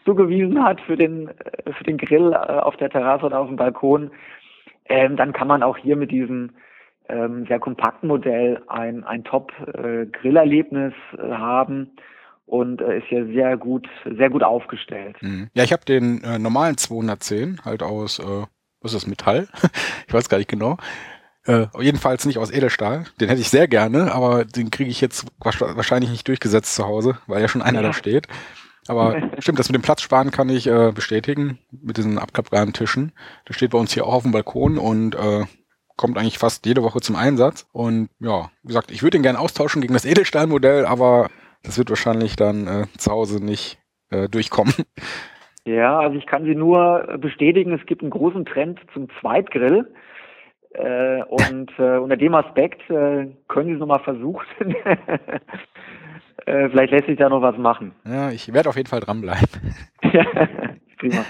zugewiesen 0.04 0.62
hat 0.62 0.80
für 0.80 0.96
den 0.96 1.28
äh, 1.28 1.72
für 1.72 1.84
den 1.84 1.96
Grill 1.96 2.32
äh, 2.32 2.36
auf 2.36 2.76
der 2.76 2.90
Terrasse 2.90 3.26
oder 3.26 3.38
auf 3.38 3.46
dem 3.48 3.56
Balkon, 3.56 4.10
ähm, 4.88 5.16
dann 5.16 5.32
kann 5.32 5.48
man 5.48 5.62
auch 5.62 5.76
hier 5.76 5.96
mit 5.96 6.10
diesem 6.10 6.50
ähm, 7.08 7.46
sehr 7.46 7.58
kompakten 7.58 8.08
Modell 8.08 8.62
ein, 8.68 9.04
ein 9.04 9.24
Top-Grillerlebnis 9.24 10.94
äh, 11.16 11.30
haben 11.32 11.92
und 12.46 12.80
äh, 12.80 12.98
ist 12.98 13.06
hier 13.08 13.26
sehr 13.26 13.56
gut, 13.56 13.86
sehr 14.04 14.30
gut 14.30 14.42
aufgestellt. 14.42 15.16
Mhm. 15.20 15.48
Ja, 15.54 15.64
ich 15.64 15.72
habe 15.72 15.84
den 15.84 16.22
äh, 16.24 16.38
normalen 16.38 16.76
210 16.76 17.60
halt 17.64 17.82
aus, 17.82 18.18
äh, 18.18 18.46
was 18.80 18.92
ist 18.92 19.02
das, 19.02 19.06
Metall? 19.06 19.48
ich 20.06 20.14
weiß 20.14 20.28
gar 20.28 20.38
nicht 20.38 20.50
genau. 20.50 20.76
Äh, 21.44 21.66
jedenfalls 21.80 22.26
nicht 22.26 22.38
aus 22.38 22.50
Edelstahl. 22.50 23.04
Den 23.20 23.28
hätte 23.28 23.40
ich 23.40 23.48
sehr 23.48 23.68
gerne, 23.68 24.12
aber 24.12 24.44
den 24.44 24.70
kriege 24.70 24.90
ich 24.90 25.00
jetzt 25.00 25.26
wahrscheinlich 25.40 26.10
nicht 26.10 26.28
durchgesetzt 26.28 26.74
zu 26.74 26.84
Hause, 26.84 27.18
weil 27.26 27.40
ja 27.40 27.48
schon 27.48 27.62
einer 27.62 27.80
ja. 27.80 27.88
da 27.88 27.92
steht. 27.92 28.28
Aber 28.86 29.30
stimmt, 29.38 29.58
das 29.58 29.68
mit 29.68 29.74
dem 29.74 29.82
Platz 29.82 30.02
sparen 30.02 30.30
kann 30.30 30.48
ich 30.48 30.66
äh, 30.66 30.92
bestätigen, 30.92 31.58
mit 31.70 31.96
diesen 31.96 32.18
abklappbaren 32.18 32.72
Tischen. 32.72 33.12
Der 33.48 33.54
steht 33.54 33.70
bei 33.70 33.78
uns 33.78 33.92
hier 33.92 34.06
auch 34.06 34.14
auf 34.14 34.22
dem 34.24 34.32
Balkon 34.32 34.78
und 34.78 35.14
äh, 35.14 35.44
kommt 35.98 36.16
eigentlich 36.16 36.38
fast 36.38 36.64
jede 36.64 36.82
Woche 36.82 37.00
zum 37.00 37.16
Einsatz. 37.16 37.68
Und 37.72 38.08
ja, 38.20 38.50
wie 38.62 38.68
gesagt, 38.68 38.90
ich 38.90 39.02
würde 39.02 39.18
ihn 39.18 39.22
gerne 39.22 39.38
austauschen 39.38 39.82
gegen 39.82 39.92
das 39.92 40.06
Edelstahlmodell, 40.06 40.86
aber 40.86 41.28
das 41.62 41.76
wird 41.76 41.90
wahrscheinlich 41.90 42.36
dann 42.36 42.66
äh, 42.66 42.86
zu 42.96 43.10
Hause 43.10 43.44
nicht 43.44 43.78
äh, 44.10 44.28
durchkommen. 44.28 44.72
Ja, 45.64 45.98
also 45.98 46.16
ich 46.16 46.24
kann 46.24 46.44
Sie 46.44 46.54
nur 46.54 47.18
bestätigen, 47.20 47.74
es 47.74 47.84
gibt 47.84 48.00
einen 48.00 48.10
großen 48.10 48.46
Trend 48.46 48.80
zum 48.94 49.08
Zweitgrill. 49.20 49.92
Äh, 50.72 51.22
und 51.24 51.70
äh, 51.78 51.98
unter 51.98 52.16
dem 52.16 52.34
Aspekt 52.34 52.88
äh, 52.88 53.26
können 53.48 53.66
Sie 53.66 53.72
es 53.72 53.78
nochmal 53.78 54.00
versuchen. 54.00 54.74
äh, 56.46 56.70
vielleicht 56.70 56.92
lässt 56.92 57.06
sich 57.06 57.18
da 57.18 57.28
noch 57.28 57.42
was 57.42 57.58
machen. 57.58 57.94
Ja, 58.06 58.30
ich 58.30 58.50
werde 58.54 58.70
auf 58.70 58.76
jeden 58.76 58.88
Fall 58.88 59.00
dranbleiben. 59.00 59.74
ja, 60.10 60.24
prima. 60.98 61.26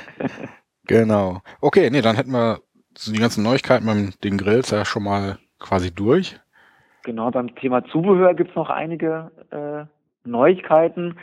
Genau. 0.86 1.40
Okay, 1.60 1.90
nee, 1.90 2.00
dann 2.00 2.14
hätten 2.14 2.30
wir 2.30 2.60
so 2.98 3.12
die 3.12 3.20
ganzen 3.20 3.44
Neuigkeiten 3.44 3.86
beim 3.86 4.10
den 4.24 4.36
Grills 4.38 4.70
ja 4.70 4.84
schon 4.84 5.04
mal 5.04 5.38
quasi 5.60 5.94
durch. 5.94 6.38
Genau, 7.04 7.30
beim 7.30 7.54
Thema 7.54 7.84
Zubehör 7.84 8.34
gibt 8.34 8.50
es 8.50 8.56
noch 8.56 8.70
einige 8.70 9.30
äh, 9.50 9.84
Neuigkeiten. 10.28 11.16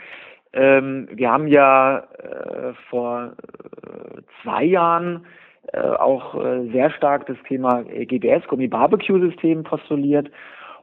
Ähm, 0.52 1.08
wir 1.12 1.30
haben 1.30 1.48
ja 1.48 1.98
äh, 1.98 2.72
vor 2.88 3.34
äh, 3.82 4.22
zwei 4.42 4.64
Jahren 4.64 5.26
äh, 5.72 5.80
auch 5.80 6.34
äh, 6.34 6.70
sehr 6.70 6.90
stark 6.90 7.26
das 7.26 7.36
Thema 7.46 7.82
GBS, 7.82 8.46
Gummi 8.48 8.68
Barbecue 8.68 9.20
System 9.20 9.62
postuliert 9.62 10.30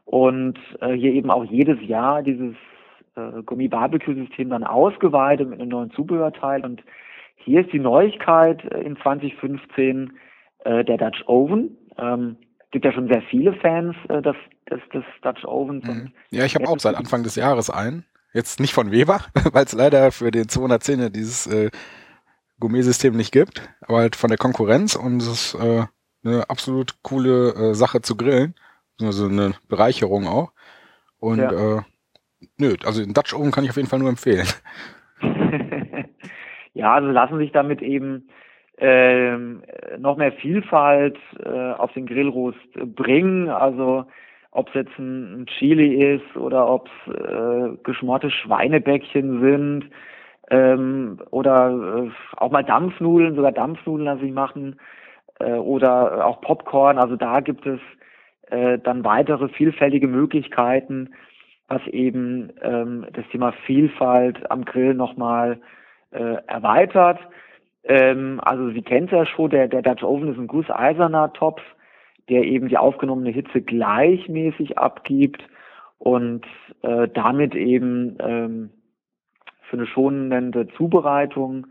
und 0.05 0.59
äh, 0.81 0.93
hier 0.93 1.13
eben 1.13 1.31
auch 1.31 1.45
jedes 1.45 1.81
Jahr 1.81 2.21
dieses 2.21 2.55
äh, 3.15 3.41
Gummi 3.45 3.67
Barbecue 3.67 4.13
System 4.13 4.49
dann 4.49 4.63
ausgeweitet 4.63 5.49
mit 5.49 5.59
einem 5.59 5.69
neuen 5.69 5.91
Zubehörteil 5.91 6.63
und 6.63 6.83
hier 7.35 7.61
ist 7.61 7.73
die 7.73 7.79
Neuigkeit 7.79 8.63
äh, 8.71 8.81
in 8.81 8.95
2015 8.97 10.13
äh, 10.65 10.83
der 10.83 10.97
Dutch 10.97 11.23
Oven. 11.27 11.77
Ähm, 11.97 12.37
gibt 12.73 12.85
ja 12.85 12.91
schon 12.91 13.07
sehr 13.07 13.21
viele 13.29 13.53
Fans 13.53 13.95
äh, 14.09 14.21
des, 14.21 14.35
des, 14.69 14.81
des 14.93 15.03
Dutch 15.21 15.45
Ovens. 15.45 15.85
Mhm. 15.85 16.11
Ja, 16.31 16.43
ich 16.43 16.55
habe 16.55 16.67
auch 16.67 16.79
seit 16.79 16.95
Anfang 16.95 17.23
des 17.23 17.35
Jahres 17.35 17.69
einen. 17.69 18.05
Jetzt 18.33 18.59
nicht 18.59 18.73
von 18.73 18.91
Weber, 18.91 19.21
weil 19.53 19.63
es 19.63 19.73
leider 19.73 20.11
für 20.11 20.31
den 20.31 20.45
210er 20.45 21.09
dieses 21.09 21.47
äh, 21.47 21.69
Gourmet-System 22.59 23.15
nicht 23.15 23.31
gibt, 23.31 23.69
aber 23.81 23.99
halt 23.99 24.15
von 24.15 24.29
der 24.29 24.37
Konkurrenz 24.37 24.95
und 24.95 25.21
es 25.21 25.27
ist 25.27 25.55
äh, 25.55 25.83
eine 26.25 26.49
absolut 26.49 27.03
coole 27.03 27.53
äh, 27.53 27.73
Sache 27.75 28.01
zu 28.01 28.17
grillen. 28.17 28.55
Also 29.01 29.27
eine 29.27 29.53
Bereicherung 29.69 30.27
auch. 30.27 30.51
Und 31.19 31.39
ja. 31.39 31.77
äh, 31.77 31.81
nö, 32.57 32.75
also 32.85 33.03
den 33.03 33.13
Dutch 33.13 33.33
Oven 33.33 33.51
kann 33.51 33.63
ich 33.63 33.69
auf 33.69 33.75
jeden 33.75 33.89
Fall 33.89 33.99
nur 33.99 34.09
empfehlen. 34.09 34.47
ja, 36.73 36.93
also 36.93 37.09
lassen 37.09 37.37
sich 37.37 37.51
damit 37.51 37.81
eben 37.81 38.29
ähm, 38.77 39.63
noch 39.97 40.17
mehr 40.17 40.31
Vielfalt 40.33 41.17
äh, 41.43 41.49
auf 41.49 41.93
den 41.93 42.05
Grillrost 42.05 42.95
bringen. 42.95 43.49
Also 43.49 44.05
ob 44.51 44.67
es 44.69 44.73
jetzt 44.75 44.99
ein, 44.99 45.45
Chili 45.47 46.15
ist 46.15 46.37
oder 46.37 46.69
ob 46.69 46.89
es 47.07 47.13
äh, 47.13 47.77
geschmorte 47.83 48.29
Schweinebäckchen 48.29 49.41
sind 49.41 49.89
ähm, 50.49 51.19
oder 51.31 52.05
äh, 52.05 52.11
auch 52.37 52.51
mal 52.51 52.63
Dampfnudeln, 52.63 53.35
sogar 53.35 53.51
Dampfnudeln 53.51 54.05
lasse 54.05 54.25
ich 54.25 54.33
machen 54.33 54.79
äh, 55.39 55.53
oder 55.53 56.25
auch 56.25 56.41
Popcorn. 56.41 56.97
Also 56.97 57.15
da 57.15 57.39
gibt 57.39 57.65
es 57.65 57.79
äh, 58.49 58.77
dann 58.79 59.03
weitere 59.03 59.49
vielfältige 59.49 60.07
Möglichkeiten, 60.07 61.13
was 61.67 61.85
eben 61.87 62.51
ähm, 62.61 63.07
das 63.13 63.25
Thema 63.31 63.53
Vielfalt 63.65 64.51
am 64.51 64.65
Grill 64.65 64.93
nochmal 64.93 65.59
äh, 66.11 66.37
erweitert. 66.47 67.19
Ähm, 67.85 68.39
also 68.43 68.69
Sie 68.71 68.81
kennen 68.81 69.07
es 69.07 69.11
ja 69.11 69.25
schon, 69.25 69.49
der, 69.49 69.67
der 69.67 69.81
Dutch 69.81 70.03
Oven 70.03 70.31
ist 70.31 70.39
ein 70.39 70.47
gusseiserner 70.47 71.33
Topf, 71.33 71.61
der 72.29 72.43
eben 72.43 72.69
die 72.69 72.77
aufgenommene 72.77 73.31
Hitze 73.31 73.61
gleichmäßig 73.61 74.77
abgibt 74.77 75.43
und 75.97 76.45
äh, 76.81 77.07
damit 77.09 77.55
eben 77.55 78.17
ähm, 78.19 78.69
für 79.69 79.77
eine 79.77 79.87
schonende 79.87 80.67
Zubereitung 80.77 81.67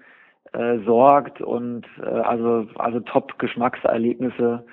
äh, 0.53 0.79
sorgt 0.85 1.41
und 1.41 1.87
äh, 2.03 2.07
also 2.07 2.67
also 2.77 3.01
top 3.01 3.39
Geschmackserlebnisse 3.39 4.65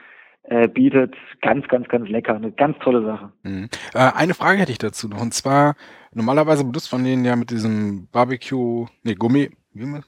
äh, 0.44 0.68
bietet. 0.68 1.16
Ganz, 1.42 1.68
ganz, 1.68 1.88
ganz 1.88 2.10
lecker. 2.10 2.36
Eine 2.36 2.52
ganz 2.52 2.78
tolle 2.80 3.04
Sache. 3.04 3.32
Mhm. 3.44 3.70
Äh, 3.94 4.12
eine 4.16 4.34
Frage 4.34 4.60
hätte 4.60 4.72
ich 4.72 4.78
dazu 4.78 5.08
noch. 5.08 5.22
Und 5.22 5.34
zwar, 5.34 5.76
normalerweise 6.14 6.64
benutzt 6.64 6.92
man 6.92 7.04
den 7.04 7.24
ja 7.24 7.36
mit 7.36 7.52
diesem 7.52 8.08
Barbecue, 8.12 8.88
nee, 9.04 9.16
Gourmet, 9.16 9.52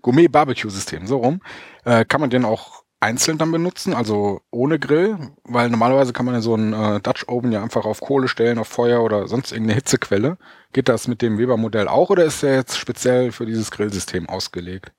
Gourmet-Barbecue-System, 0.02 1.08
so 1.08 1.18
rum. 1.18 1.42
Äh, 1.86 2.06
kann 2.06 2.22
man 2.22 2.30
den 2.30 2.46
auch 2.46 2.84
einzeln 3.02 3.38
dann 3.38 3.52
benutzen, 3.52 3.94
also 3.94 4.42
ohne 4.52 4.80
Grill? 4.80 5.18
Weil 5.44 5.70
normalerweise 5.70 6.14
kann 6.14 6.26
man 6.26 6.36
ja 6.36 6.42
so 6.42 6.54
einen 6.54 6.74
äh, 6.74 7.00
Dutch 7.02 7.28
Oven 7.28 7.52
ja 7.52 7.62
einfach 7.62 7.86
auf 7.86 8.00
Kohle 8.00 8.28
stellen, 8.28 8.60
auf 8.60 8.68
Feuer 8.68 9.04
oder 9.04 9.28
sonst 9.28 9.52
irgendeine 9.52 9.76
Hitzequelle. 9.76 10.38
Geht 10.72 10.88
das 10.88 11.08
mit 11.08 11.22
dem 11.22 11.38
Weber-Modell 11.38 11.88
auch 11.88 12.10
oder 12.10 12.24
ist 12.24 12.44
der 12.44 12.56
jetzt 12.56 12.78
speziell 12.78 13.32
für 13.32 13.46
dieses 13.46 13.72
Grillsystem 13.72 14.30
ausgelegt? 14.30 14.94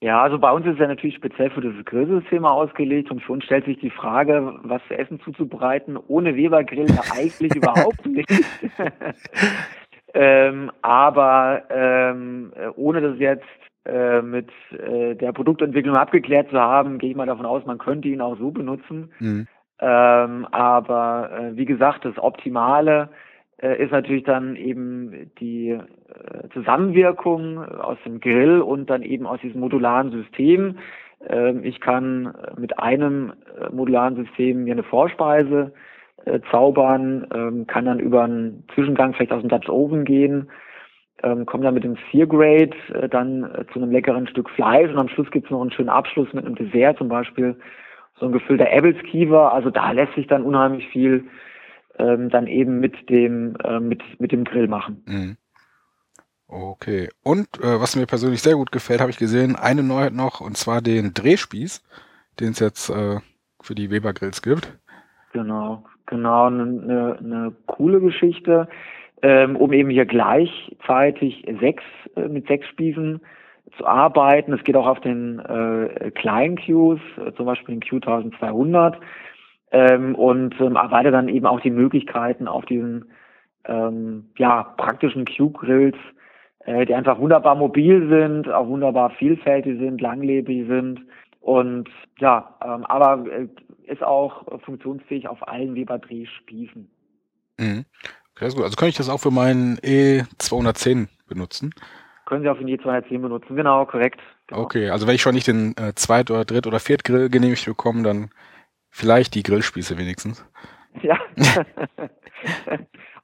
Ja, 0.00 0.22
also 0.22 0.38
bei 0.38 0.52
uns 0.52 0.66
ist 0.66 0.78
er 0.78 0.88
natürlich 0.88 1.16
speziell 1.16 1.50
für 1.50 1.62
das 1.62 1.84
Grillsystem 1.86 2.44
ausgelegt 2.44 3.10
und 3.10 3.22
schon 3.22 3.40
stellt 3.40 3.64
sich 3.64 3.78
die 3.78 3.90
Frage, 3.90 4.58
was 4.62 4.82
für 4.82 4.98
Essen 4.98 5.20
zuzubereiten 5.20 5.96
ohne 5.96 6.36
Weber-Grill 6.36 6.90
ja 6.90 7.00
eigentlich 7.16 7.54
überhaupt 7.54 8.04
nicht. 8.04 8.28
ähm, 10.14 10.70
aber 10.82 11.62
ähm, 11.70 12.52
ohne 12.74 13.00
das 13.00 13.18
jetzt 13.18 13.46
mit 14.22 14.48
äh, 14.72 15.14
der 15.14 15.32
Produktentwicklung 15.32 15.96
abgeklärt 15.96 16.50
zu 16.50 16.58
haben, 16.58 16.98
gehe 16.98 17.10
ich 17.10 17.16
mal 17.16 17.26
davon 17.26 17.46
aus, 17.46 17.64
man 17.66 17.78
könnte 17.78 18.08
ihn 18.08 18.20
auch 18.20 18.38
so 18.38 18.50
benutzen. 18.50 19.12
Mhm. 19.18 19.46
Ähm, 19.78 20.46
aber 20.50 21.30
äh, 21.32 21.56
wie 21.56 21.66
gesagt, 21.66 22.04
das 22.04 22.18
Optimale 22.18 23.10
äh, 23.58 23.82
ist 23.82 23.92
natürlich 23.92 24.24
dann 24.24 24.56
eben 24.56 25.30
die 25.38 25.70
äh, 25.70 25.80
Zusammenwirkung 26.52 27.62
aus 27.62 27.98
dem 28.04 28.20
Grill 28.20 28.60
und 28.60 28.88
dann 28.88 29.02
eben 29.02 29.26
aus 29.26 29.40
diesem 29.40 29.60
modularen 29.60 30.10
System. 30.10 30.78
Ähm, 31.28 31.62
ich 31.62 31.80
kann 31.80 32.34
mit 32.56 32.78
einem 32.78 33.32
äh, 33.60 33.70
modularen 33.70 34.16
System 34.16 34.64
mir 34.64 34.72
eine 34.72 34.82
Vorspeise 34.82 35.72
äh, 36.24 36.40
zaubern, 36.50 37.26
ähm, 37.34 37.66
kann 37.66 37.84
dann 37.84 38.00
über 38.00 38.24
einen 38.24 38.64
Zwischengang 38.74 39.14
vielleicht 39.14 39.32
aus 39.32 39.42
dem 39.42 39.50
Dutch 39.50 39.68
Oven 39.68 40.04
gehen, 40.04 40.48
ähm, 41.22 41.46
komme 41.46 41.64
dann 41.64 41.74
mit 41.74 41.84
dem 41.84 41.96
Sear 42.10 42.26
Grade 42.26 42.76
äh, 42.92 43.08
dann 43.08 43.44
äh, 43.44 43.64
zu 43.72 43.78
einem 43.78 43.90
leckeren 43.90 44.26
Stück 44.26 44.50
Fleisch 44.50 44.90
und 44.90 44.98
am 44.98 45.08
Schluss 45.08 45.30
gibt's 45.30 45.50
noch 45.50 45.60
einen 45.60 45.70
schönen 45.70 45.88
Abschluss 45.88 46.32
mit 46.32 46.44
einem 46.44 46.54
Dessert, 46.54 46.98
zum 46.98 47.08
Beispiel 47.08 47.56
so 48.18 48.26
ein 48.26 48.32
gefüllter 48.32 48.70
Apples 48.70 48.96
Kiever. 49.10 49.52
Also 49.52 49.70
da 49.70 49.92
lässt 49.92 50.14
sich 50.14 50.26
dann 50.26 50.42
unheimlich 50.42 50.88
viel 50.88 51.24
ähm, 51.98 52.28
dann 52.30 52.46
eben 52.46 52.80
mit 52.80 53.08
dem, 53.08 53.56
äh, 53.64 53.80
mit, 53.80 54.02
mit 54.20 54.32
dem 54.32 54.44
Grill 54.44 54.68
machen. 54.68 55.02
Mhm. 55.06 55.36
Okay. 56.48 57.08
Und 57.22 57.48
äh, 57.60 57.80
was 57.80 57.96
mir 57.96 58.06
persönlich 58.06 58.42
sehr 58.42 58.54
gut 58.54 58.70
gefällt, 58.70 59.00
habe 59.00 59.10
ich 59.10 59.18
gesehen, 59.18 59.56
eine 59.56 59.82
Neuheit 59.82 60.12
noch, 60.12 60.40
und 60.40 60.56
zwar 60.56 60.80
den 60.80 61.12
Drehspieß, 61.12 61.82
den 62.38 62.50
es 62.50 62.60
jetzt 62.60 62.90
äh, 62.90 63.18
für 63.60 63.74
die 63.74 63.90
Weber 63.90 64.12
Grills 64.12 64.42
gibt. 64.42 64.78
Genau, 65.32 65.84
genau, 66.06 66.46
eine 66.46 66.66
ne, 66.66 67.18
ne 67.20 67.56
coole 67.66 68.00
Geschichte, 68.00 68.68
ähm, 69.26 69.56
um 69.56 69.72
eben 69.72 69.90
hier 69.90 70.06
gleichzeitig 70.06 71.44
sechs 71.58 71.82
äh, 72.14 72.28
mit 72.28 72.46
sechs 72.46 72.68
Spießen 72.68 73.20
zu 73.76 73.84
arbeiten. 73.84 74.52
Es 74.52 74.62
geht 74.62 74.76
auch 74.76 74.86
auf 74.86 75.00
den 75.00 75.40
äh, 75.40 76.12
kleinen 76.12 76.54
Qs, 76.54 77.00
äh, 77.18 77.32
zum 77.34 77.46
Beispiel 77.46 77.74
den 77.74 77.82
Q1200 77.82 78.94
ähm, 79.72 80.14
und 80.14 80.54
ähm, 80.60 80.76
erweitert 80.76 81.12
dann 81.14 81.28
eben 81.28 81.44
auch 81.44 81.58
die 81.58 81.72
Möglichkeiten 81.72 82.46
auf 82.46 82.66
diesen 82.66 83.06
ähm, 83.64 84.26
ja, 84.38 84.62
praktischen 84.76 85.24
Q-Grills, 85.24 85.96
äh, 86.60 86.86
die 86.86 86.94
einfach 86.94 87.18
wunderbar 87.18 87.56
mobil 87.56 88.08
sind, 88.08 88.48
auch 88.48 88.68
wunderbar 88.68 89.10
vielfältig 89.10 89.80
sind, 89.80 90.00
langlebig 90.00 90.68
sind 90.68 91.00
und 91.40 91.88
ja, 92.20 92.54
ähm, 92.64 92.84
aber 92.84 93.28
äh, 93.28 93.48
ist 93.90 94.04
auch 94.04 94.44
funktionsfähig 94.62 95.26
auf 95.26 95.48
allen 95.48 95.74
Weber-Drehspießen. 95.74 96.88
Mhm. 97.58 97.84
Okay, 98.36 98.50
gut. 98.50 98.64
Also 98.64 98.76
kann 98.76 98.88
ich 98.88 98.96
das 98.96 99.08
auch 99.08 99.20
für 99.20 99.30
meinen 99.30 99.78
E210 99.78 101.08
benutzen? 101.26 101.74
Können 102.26 102.42
Sie 102.42 102.48
auch 102.48 102.56
für 102.56 102.64
den 102.64 102.78
E210 102.78 103.20
benutzen, 103.20 103.56
genau, 103.56 103.84
korrekt. 103.86 104.20
Genau. 104.48 104.62
Okay, 104.62 104.90
also 104.90 105.06
wenn 105.06 105.14
ich 105.14 105.22
schon 105.22 105.34
nicht 105.34 105.46
den 105.46 105.76
äh, 105.76 105.94
Zweit- 105.94 106.30
oder 106.30 106.44
Dritt- 106.44 106.66
oder 106.66 106.80
Viertgrill 106.80 107.30
genehmigt 107.30 107.64
bekomme, 107.64 108.02
dann 108.02 108.30
Vielleicht 108.96 109.34
die 109.34 109.42
Grillspieße 109.42 109.98
wenigstens. 109.98 110.42
Ja. 111.02 111.18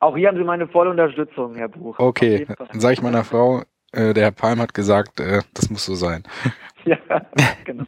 Auch 0.00 0.14
hier 0.14 0.28
haben 0.28 0.36
Sie 0.36 0.44
meine 0.44 0.68
volle 0.68 0.90
Unterstützung, 0.90 1.54
Herr 1.54 1.70
Buch. 1.70 1.98
Okay, 1.98 2.46
dann 2.68 2.78
sage 2.78 2.92
ich 2.92 3.00
meiner 3.00 3.24
Frau, 3.24 3.62
äh, 3.92 4.12
der 4.12 4.24
Herr 4.24 4.32
Palm 4.32 4.60
hat 4.60 4.74
gesagt, 4.74 5.18
äh, 5.18 5.40
das 5.54 5.70
muss 5.70 5.86
so 5.86 5.94
sein. 5.94 6.24
ja, 6.84 6.98
genau. 7.64 7.84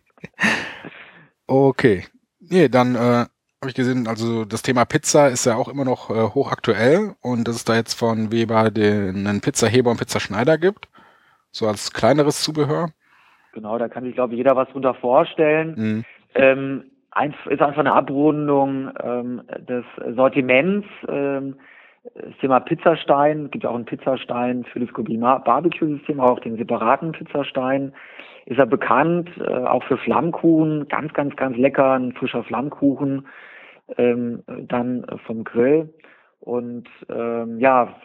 okay. 1.47 2.07
Nee, 2.41 2.71
dann 2.71 2.95
äh, 2.95 3.27
habe 3.65 3.71
ich 3.71 3.77
gesehen, 3.77 4.07
also 4.09 4.45
das 4.45 4.61
Thema 4.61 4.85
Pizza 4.85 5.29
ist 5.29 5.47
ja 5.47 5.55
auch 5.55 5.69
immer 5.69 5.87
noch 5.87 6.11
äh, 6.11 6.35
hochaktuell 6.35 7.15
und 7.23 7.49
dass 7.49 7.57
es 7.57 7.65
da 7.65 7.75
jetzt 7.77 7.95
von 7.95 8.31
Weber 8.31 8.71
den 8.71 9.27
einen 9.27 9.41
Pizzaheber 9.41 9.91
und 9.91 9.97
Pizzaschneider 9.97 10.59
gibt, 10.59 10.87
so 11.51 11.67
als 11.67 11.95
kleineres 11.95 12.43
Zubehör. 12.43 12.91
Genau, 13.55 13.79
da 13.79 13.89
kann 13.89 14.05
sich, 14.05 14.15
glaube 14.15 14.35
ich, 14.35 14.37
jeder 14.37 14.55
was 14.55 14.69
drunter 14.69 14.93
vorstellen. 14.93 15.75
Mhm. 15.77 16.05
Ähm, 16.35 16.85
ist 17.49 17.63
einfach 17.63 17.79
eine 17.79 17.95
Abrundung 17.95 18.91
ähm, 19.03 19.41
des 19.67 19.87
Sortiments. 20.15 20.87
Ähm, 21.09 21.57
das 22.15 22.37
Thema 22.43 22.61
Pizzastein, 22.61 23.47
es 23.47 23.51
gibt 23.53 23.65
ja 23.65 23.71
auch 23.71 23.77
einen 23.77 23.87
Pizzastein 23.87 24.65
für 24.65 24.81
das 24.81 24.93
Gourmet 24.93 25.43
Barbecue-System, 25.43 26.21
auch 26.21 26.39
den 26.41 26.59
separaten 26.59 27.13
Pizzastein. 27.13 27.95
Ist 28.45 28.59
er 28.59 28.67
bekannt, 28.67 29.31
äh, 29.39 29.65
auch 29.65 29.85
für 29.85 29.97
Flammkuchen, 29.97 30.87
ganz, 30.89 31.15
ganz, 31.15 31.35
ganz 31.37 31.57
lecker, 31.57 31.93
ein 31.93 32.13
frischer 32.13 32.45
Flammkuchen, 32.45 33.27
ähm, 33.97 34.43
dann 34.47 35.07
vom 35.27 35.45
Grill. 35.45 35.93
Und 36.41 36.89
ähm, 37.09 37.59
ja, 37.59 37.97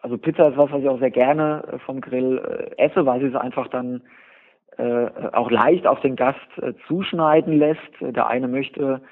also 0.00 0.18
Pizza 0.18 0.48
ist 0.48 0.56
was, 0.56 0.70
was 0.70 0.80
ich 0.80 0.88
auch 0.88 1.00
sehr 1.00 1.10
gerne 1.10 1.64
äh, 1.72 1.78
vom 1.80 2.00
Grill 2.00 2.38
äh, 2.38 2.82
esse, 2.82 3.06
weil 3.06 3.20
sie 3.20 3.26
es 3.26 3.34
einfach 3.34 3.68
dann 3.68 4.02
äh, 4.76 5.08
auch 5.32 5.50
leicht 5.50 5.86
auf 5.86 6.00
den 6.00 6.16
Gast 6.16 6.38
äh, 6.60 6.74
zuschneiden 6.86 7.58
lässt. 7.58 7.80
Der 8.00 8.28
eine 8.28 8.48
möchte 8.48 9.02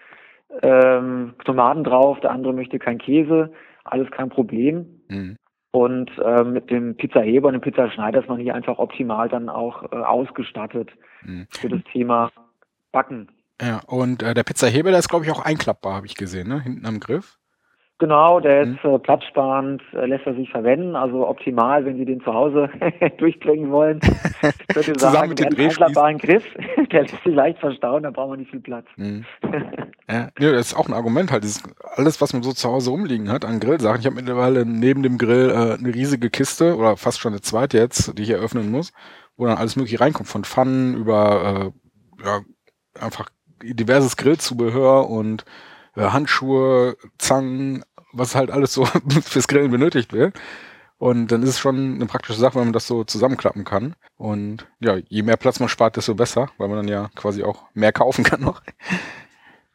ähm, 0.62 1.34
Tomaten 1.44 1.84
drauf, 1.84 2.20
der 2.20 2.30
andere 2.30 2.52
möchte 2.52 2.78
kein 2.78 2.98
Käse 2.98 3.50
alles 3.86 4.10
kein 4.10 4.28
Problem. 4.28 5.00
Mhm. 5.08 5.36
Und 5.72 6.10
äh, 6.18 6.42
mit 6.42 6.70
dem 6.70 6.96
Pizzaheber 6.96 7.48
und 7.48 7.54
dem 7.54 7.60
Pizzaschneider 7.60 8.20
ist 8.20 8.28
man 8.28 8.40
hier 8.40 8.54
einfach 8.54 8.78
optimal 8.78 9.28
dann 9.28 9.48
auch 9.48 9.92
äh, 9.92 9.96
ausgestattet 9.96 10.90
mhm. 11.22 11.46
für 11.50 11.68
das 11.68 11.82
Thema 11.92 12.30
Backen. 12.92 13.28
Ja, 13.60 13.80
und 13.86 14.22
äh, 14.22 14.34
der 14.34 14.44
Pizzaheber, 14.44 14.90
der 14.90 14.98
ist, 14.98 15.08
glaube 15.08 15.24
ich, 15.24 15.30
auch 15.30 15.44
einklappbar, 15.44 15.94
habe 15.94 16.06
ich 16.06 16.14
gesehen, 16.14 16.48
ne? 16.48 16.60
Hinten 16.62 16.86
am 16.86 17.00
Griff. 17.00 17.38
Genau, 17.98 18.40
der 18.40 18.64
ist 18.64 18.84
äh, 18.84 18.98
platzsparend, 18.98 19.80
äh, 19.94 20.04
lässt 20.04 20.26
er 20.26 20.34
sich 20.34 20.50
verwenden, 20.50 20.96
also 20.96 21.26
optimal, 21.26 21.82
wenn 21.86 21.96
Sie 21.96 22.04
den 22.04 22.20
zu 22.20 22.34
Hause 22.34 22.68
durchbringen 23.18 23.70
wollen. 23.70 24.00
Ich 24.68 24.86
würde 24.86 25.00
sagen, 25.00 25.30
mit 25.30 25.38
dem 25.38 25.58
einklappbaren 25.58 26.18
Griff, 26.18 26.44
der 26.92 27.02
lässt 27.02 27.24
sich 27.24 27.34
leicht 27.34 27.58
verstauen, 27.58 28.02
da 28.02 28.10
braucht 28.10 28.28
man 28.28 28.40
nicht 28.40 28.50
viel 28.50 28.60
Platz. 28.60 28.84
Mhm. 28.96 29.24
ja, 30.10 30.28
nee, 30.38 30.52
das 30.52 30.72
ist 30.72 30.74
auch 30.76 30.88
ein 30.88 30.92
Argument 30.92 31.32
halt, 31.32 31.42
dieses, 31.44 31.62
alles, 31.94 32.20
was 32.20 32.34
man 32.34 32.42
so 32.42 32.52
zu 32.52 32.68
Hause 32.68 32.90
rumliegen 32.90 33.30
hat 33.30 33.46
an 33.46 33.60
Grillsachen. 33.60 34.00
Ich 34.00 34.06
habe 34.06 34.16
mittlerweile 34.16 34.66
neben 34.66 35.02
dem 35.02 35.16
Grill 35.16 35.48
äh, 35.48 35.78
eine 35.78 35.94
riesige 35.94 36.28
Kiste 36.28 36.76
oder 36.76 36.98
fast 36.98 37.20
schon 37.20 37.32
eine 37.32 37.40
zweite 37.40 37.78
jetzt, 37.78 38.18
die 38.18 38.24
ich 38.24 38.30
eröffnen 38.30 38.70
muss, 38.70 38.92
wo 39.38 39.46
dann 39.46 39.56
alles 39.56 39.74
mögliche 39.74 40.00
reinkommt, 40.00 40.28
von 40.28 40.44
Pfannen 40.44 40.94
über 40.96 41.72
äh, 42.20 42.24
ja, 42.26 42.40
einfach 43.00 43.30
diverses 43.62 44.16
Grillzubehör 44.16 45.08
und 45.08 45.44
äh, 45.96 46.02
Handschuhe, 46.02 46.96
Zangen, 47.18 47.84
was 48.12 48.34
halt 48.34 48.50
alles 48.50 48.72
so 48.72 48.84
fürs 49.22 49.48
Grillen 49.48 49.70
benötigt 49.70 50.12
wird. 50.12 50.38
Und 50.98 51.30
dann 51.30 51.42
ist 51.42 51.50
es 51.50 51.58
schon 51.58 51.96
eine 51.96 52.06
praktische 52.06 52.40
Sache, 52.40 52.54
wenn 52.54 52.64
man 52.64 52.72
das 52.72 52.86
so 52.86 53.04
zusammenklappen 53.04 53.64
kann. 53.64 53.94
Und 54.16 54.66
ja, 54.80 54.96
je 55.08 55.22
mehr 55.22 55.36
Platz 55.36 55.60
man 55.60 55.68
spart, 55.68 55.96
desto 55.96 56.14
besser, 56.14 56.48
weil 56.56 56.68
man 56.68 56.78
dann 56.78 56.88
ja 56.88 57.08
quasi 57.14 57.44
auch 57.44 57.64
mehr 57.74 57.92
kaufen 57.92 58.24
kann 58.24 58.40
noch. 58.40 58.62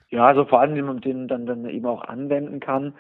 Ja, 0.10 0.26
also 0.26 0.46
vor 0.46 0.60
allem, 0.60 0.76
den 0.76 0.86
man 0.86 1.00
den 1.00 1.28
dann, 1.28 1.46
dann 1.46 1.66
eben 1.70 1.86
auch 1.86 2.04
anwenden 2.04 2.60
kann. 2.60 2.94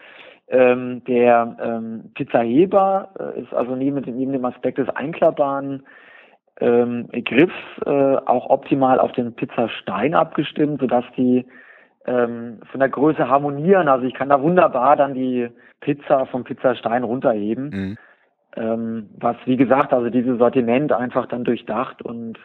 Ähm, 0.47 1.03
der 1.05 1.57
ähm, 1.61 2.11
Pizzaheber 2.13 3.09
äh, 3.19 3.41
ist 3.41 3.53
also 3.53 3.75
neben, 3.75 4.01
neben 4.01 4.33
dem 4.33 4.45
Aspekt 4.45 4.77
des 4.77 4.89
einklappbaren 4.89 5.83
ähm, 6.61 7.09
Griffs 7.25 7.53
äh, 7.85 7.89
auch 7.89 8.49
optimal 8.49 8.99
auf 8.99 9.11
den 9.13 9.33
Pizzastein 9.33 10.13
abgestimmt, 10.13 10.79
sodass 10.79 11.03
die 11.17 11.45
ähm, 12.05 12.59
von 12.71 12.79
der 12.79 12.89
Größe 12.89 13.27
harmonieren. 13.27 13.87
Also 13.87 14.05
ich 14.05 14.13
kann 14.13 14.29
da 14.29 14.41
wunderbar 14.41 14.95
dann 14.95 15.13
die 15.13 15.49
Pizza 15.81 16.25
vom 16.27 16.43
Pizzastein 16.43 17.03
runterheben. 17.03 17.69
Mhm. 17.69 17.97
Ähm, 18.55 19.09
was, 19.17 19.37
wie 19.45 19.57
gesagt, 19.57 19.93
also 19.93 20.09
dieses 20.09 20.37
Sortiment 20.37 20.91
einfach 20.91 21.25
dann 21.27 21.43
durchdacht 21.43 22.01
und, 22.01 22.37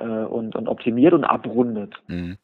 äh, 0.00 0.04
und, 0.04 0.54
und 0.54 0.68
optimiert 0.68 1.14
und 1.14 1.24
abrundet. 1.24 1.94
Mhm. 2.08 2.36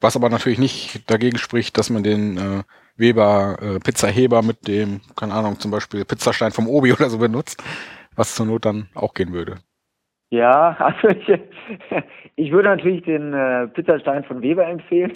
Was 0.00 0.16
aber 0.16 0.28
natürlich 0.28 0.58
nicht 0.58 1.10
dagegen 1.10 1.38
spricht, 1.38 1.78
dass 1.78 1.90
man 1.90 2.02
den 2.02 2.36
äh, 2.36 2.62
Weber 2.96 3.56
äh, 3.60 3.78
Pizzaheber 3.80 4.42
mit 4.42 4.68
dem, 4.68 5.00
keine 5.16 5.32
Ahnung, 5.32 5.58
zum 5.58 5.70
Beispiel 5.70 6.04
Pizzastein 6.04 6.52
vom 6.52 6.68
Obi 6.68 6.92
oder 6.92 7.08
so 7.08 7.18
benutzt, 7.18 7.62
was 8.14 8.34
zur 8.34 8.46
Not 8.46 8.66
dann 8.66 8.88
auch 8.94 9.14
gehen 9.14 9.32
würde. 9.32 9.56
Ja, 10.30 10.76
also 10.78 11.08
ich, 11.08 11.40
ich 12.36 12.52
würde 12.52 12.68
natürlich 12.68 13.02
den 13.02 13.32
äh, 13.32 13.68
Pizzastein 13.68 14.24
von 14.24 14.42
Weber 14.42 14.66
empfehlen, 14.66 15.12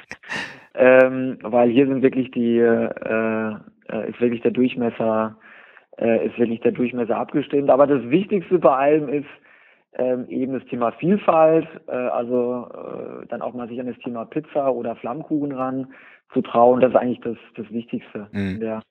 ähm, 0.74 1.38
weil 1.42 1.70
hier 1.70 1.86
sind 1.86 2.02
wirklich 2.02 2.30
die, 2.30 2.58
äh, 2.58 3.54
äh, 3.90 4.10
ist 4.10 4.20
wirklich 4.20 4.42
der 4.42 4.50
Durchmesser, 4.50 5.36
äh, 5.98 6.26
ist 6.26 6.38
wirklich 6.38 6.60
der 6.60 6.72
Durchmesser 6.72 7.16
abgestimmt. 7.16 7.70
Aber 7.70 7.86
das 7.86 8.02
Wichtigste 8.10 8.58
bei 8.58 8.76
allem 8.76 9.08
ist 9.08 9.28
ähm, 9.96 10.26
eben 10.28 10.58
das 10.58 10.64
Thema 10.68 10.92
Vielfalt, 10.92 11.68
äh, 11.86 11.92
also 11.92 12.68
äh, 12.72 13.26
dann 13.28 13.42
auch 13.42 13.54
mal 13.54 13.68
sich 13.68 13.80
an 13.80 13.86
das 13.86 13.98
Thema 13.98 14.24
Pizza 14.24 14.72
oder 14.72 14.96
Flammkuchen 14.96 15.52
ran 15.52 15.92
zu 16.32 16.42
trauen. 16.42 16.80
Das 16.80 16.90
ist 16.90 16.96
eigentlich 16.96 17.20
das, 17.20 17.36
das 17.56 17.70
Wichtigste 17.70 18.28
mhm. 18.32 18.54
in 18.54 18.60
der 18.60 18.82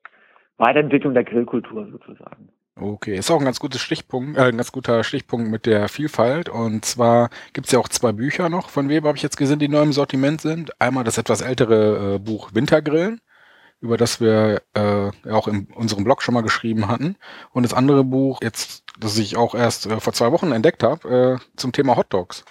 Weiterentwicklung 0.57 1.13
der 1.13 1.25
Grillkultur 1.25 1.87
sozusagen. 1.91 2.49
Okay, 2.75 3.15
ist 3.15 3.29
auch 3.29 3.39
ein 3.39 3.45
ganz 3.45 3.59
gutes 3.59 3.81
Stichpunkt, 3.81 4.37
äh, 4.37 4.43
ein 4.45 4.57
ganz 4.57 4.71
guter 4.71 5.03
Stichpunkt 5.03 5.47
mit 5.49 5.67
der 5.67 5.87
Vielfalt. 5.89 6.49
Und 6.49 6.85
zwar 6.85 7.29
gibt 7.53 7.67
es 7.67 7.71
ja 7.71 7.79
auch 7.79 7.87
zwei 7.87 8.11
Bücher 8.11 8.49
noch 8.49 8.69
von 8.69 8.89
Weber, 8.89 9.09
habe 9.09 9.17
ich 9.17 9.23
jetzt 9.23 9.37
gesehen, 9.37 9.59
die 9.59 9.67
neu 9.67 9.83
im 9.83 9.93
Sortiment 9.93 10.41
sind. 10.41 10.81
Einmal 10.81 11.03
das 11.03 11.19
etwas 11.19 11.41
ältere 11.41 12.15
äh, 12.15 12.19
Buch 12.19 12.49
Wintergrillen, 12.53 13.21
über 13.79 13.95
das 13.97 14.19
wir 14.19 14.63
äh, 14.73 15.11
auch 15.29 15.47
in 15.47 15.67
unserem 15.75 16.03
Blog 16.03 16.23
schon 16.23 16.33
mal 16.33 16.41
geschrieben 16.41 16.87
hatten. 16.87 17.15
Und 17.51 17.63
das 17.63 17.75
andere 17.75 18.03
Buch, 18.03 18.39
jetzt, 18.41 18.83
das 18.99 19.19
ich 19.19 19.37
auch 19.37 19.53
erst 19.53 19.85
äh, 19.85 19.99
vor 19.99 20.13
zwei 20.13 20.31
Wochen 20.31 20.51
entdeckt 20.51 20.81
habe, 20.81 21.39
äh, 21.39 21.55
zum 21.55 21.73
Thema 21.73 21.95
Hot 21.95 22.07
Dogs. 22.11 22.43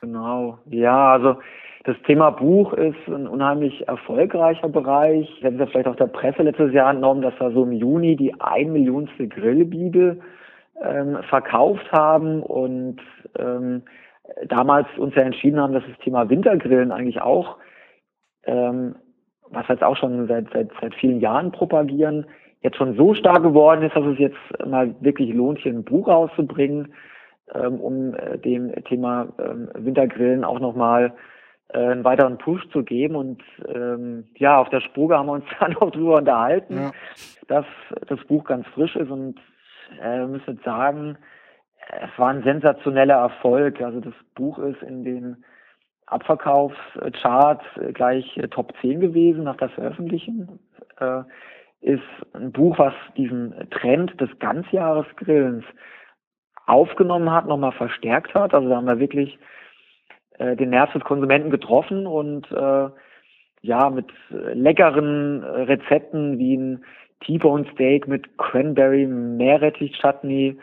Genau, 0.00 0.58
ja, 0.66 1.12
also 1.12 1.36
das 1.84 1.96
Thema 2.06 2.30
Buch 2.30 2.72
ist 2.74 3.08
ein 3.08 3.26
unheimlich 3.26 3.88
erfolgreicher 3.88 4.68
Bereich. 4.68 5.28
Wir 5.40 5.50
haben 5.50 5.60
es 5.60 5.70
vielleicht 5.70 5.88
auch 5.88 5.96
der 5.96 6.06
Presse 6.06 6.42
letztes 6.42 6.72
Jahr 6.72 6.92
entnommen, 6.92 7.22
dass 7.22 7.38
wir 7.40 7.50
so 7.50 7.64
im 7.64 7.72
Juni 7.72 8.14
die 8.14 8.40
ein 8.40 8.72
Millionste 8.72 9.26
Grillbibel 9.26 10.20
ähm, 10.80 11.18
verkauft 11.28 11.90
haben 11.90 12.42
und 12.42 13.00
ähm, 13.36 13.82
damals 14.46 14.86
uns 14.96 15.14
ja 15.16 15.22
entschieden 15.22 15.60
haben, 15.60 15.72
dass 15.72 15.82
das 15.88 15.98
Thema 15.98 16.28
Wintergrillen 16.30 16.92
eigentlich 16.92 17.20
auch, 17.20 17.56
ähm, 18.44 18.94
was 19.50 19.66
jetzt 19.66 19.82
auch 19.82 19.96
schon 19.96 20.28
seit, 20.28 20.52
seit, 20.52 20.70
seit 20.80 20.94
vielen 20.94 21.18
Jahren 21.18 21.50
propagieren, 21.50 22.26
jetzt 22.60 22.76
schon 22.76 22.94
so 22.96 23.12
stark 23.14 23.42
geworden 23.42 23.82
ist, 23.82 23.96
dass 23.96 24.06
es 24.06 24.18
jetzt 24.20 24.38
mal 24.64 24.94
wirklich 25.00 25.34
lohnt, 25.34 25.58
hier 25.58 25.72
ein 25.72 25.82
Buch 25.82 26.06
rauszubringen, 26.06 26.94
ähm, 27.52 27.80
um 27.80 28.14
äh, 28.14 28.38
dem 28.38 28.72
Thema 28.84 29.26
ähm, 29.40 29.68
Wintergrillen 29.74 30.44
auch 30.44 30.60
nochmal 30.60 31.06
äh, 31.06 31.10
einen 31.78 32.04
weiteren 32.04 32.38
Push 32.38 32.68
zu 32.70 32.82
geben. 32.82 33.16
Und 33.16 33.42
ähm, 33.66 34.28
ja, 34.36 34.58
auf 34.58 34.68
der 34.70 34.80
Spuge 34.80 35.16
haben 35.16 35.26
wir 35.26 35.32
uns 35.32 35.44
dann 35.60 35.76
auch 35.76 35.90
drüber 35.90 36.16
unterhalten, 36.16 36.76
ja. 36.76 36.90
dass 37.48 37.66
das 38.08 38.20
Buch 38.24 38.44
ganz 38.44 38.66
frisch 38.68 38.96
ist 38.96 39.10
und 39.10 39.40
äh, 40.00 40.26
müssen 40.26 40.60
sagen, 40.64 41.16
es 41.88 42.18
war 42.18 42.30
ein 42.30 42.42
sensationeller 42.42 43.16
Erfolg. 43.16 43.80
Also 43.80 44.00
das 44.00 44.14
Buch 44.34 44.58
ist 44.58 44.82
in 44.82 45.04
den 45.04 45.44
Abverkaufscharts 46.06 47.64
gleich 47.94 48.36
äh, 48.36 48.48
Top 48.48 48.72
10 48.80 49.00
gewesen 49.00 49.44
nach 49.44 49.56
der 49.56 49.70
Veröffentlichung. 49.70 50.58
Äh, 50.98 51.22
ist 51.80 52.02
ein 52.32 52.52
Buch, 52.52 52.78
was 52.78 52.94
diesen 53.16 53.68
Trend 53.70 54.20
des 54.20 54.30
Ganzjahresgrillens 54.38 55.64
aufgenommen 56.66 57.30
hat, 57.32 57.46
nochmal 57.46 57.72
verstärkt 57.72 58.34
hat. 58.34 58.54
Also 58.54 58.68
da 58.68 58.76
haben 58.76 58.86
wir 58.86 59.00
wirklich 59.00 59.38
äh, 60.38 60.56
den 60.56 60.70
Nerv 60.70 60.92
des 60.92 61.04
Konsumenten 61.04 61.50
getroffen 61.50 62.06
und 62.06 62.50
äh, 62.50 62.88
ja, 63.62 63.90
mit 63.90 64.06
leckeren 64.30 65.42
äh, 65.42 65.46
Rezepten 65.62 66.38
wie 66.38 66.56
ein 66.56 66.84
T-Bone 67.24 67.66
Steak 67.72 68.08
mit 68.08 68.36
Cranberry 68.38 69.06
Meerrettich 69.06 69.98
Chutney 70.00 70.58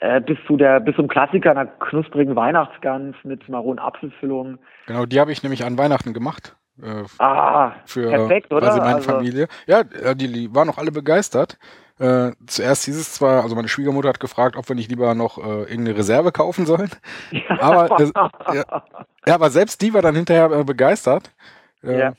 äh, 0.00 0.20
bis 0.20 0.38
zu 0.46 0.56
der 0.56 0.80
bis 0.80 0.96
zum 0.96 1.08
Klassiker 1.08 1.52
einer 1.52 1.66
knusprigen 1.66 2.36
Weihnachtsgans 2.36 3.16
mit 3.24 3.48
Maronen 3.48 3.78
Apfelfüllung. 3.78 4.58
Genau, 4.86 5.06
die 5.06 5.20
habe 5.20 5.32
ich 5.32 5.42
nämlich 5.42 5.64
an 5.64 5.78
Weihnachten 5.78 6.12
gemacht. 6.12 6.56
Äh, 6.82 7.04
ah, 7.18 7.72
für 7.86 8.08
perfekt, 8.08 8.52
oder? 8.52 8.66
Quasi 8.66 8.80
meine 8.80 8.94
also, 8.96 9.10
Familie. 9.12 9.48
Ja, 9.66 9.82
die, 9.84 10.32
die 10.32 10.54
waren 10.54 10.68
auch 10.70 10.78
alle 10.78 10.92
begeistert. 10.92 11.58
Äh, 11.98 12.32
zuerst 12.46 12.84
hieß 12.84 12.96
es 12.96 13.12
zwar, 13.14 13.42
also 13.42 13.56
meine 13.56 13.68
Schwiegermutter 13.68 14.08
hat 14.08 14.20
gefragt, 14.20 14.56
ob 14.56 14.68
wir 14.68 14.76
nicht 14.76 14.88
lieber 14.88 15.14
noch 15.14 15.38
äh, 15.38 15.62
irgendeine 15.62 15.96
Reserve 15.96 16.30
kaufen 16.30 16.64
sollen. 16.64 16.90
Aber, 17.58 18.00
äh, 18.00 18.10
ja, 18.54 18.84
ja, 19.26 19.34
aber 19.34 19.50
selbst 19.50 19.82
die 19.82 19.92
war 19.92 20.00
dann 20.00 20.14
hinterher 20.14 20.50
äh, 20.50 20.64
begeistert 20.64 21.32
äh, 21.82 21.98
ja. 21.98 22.14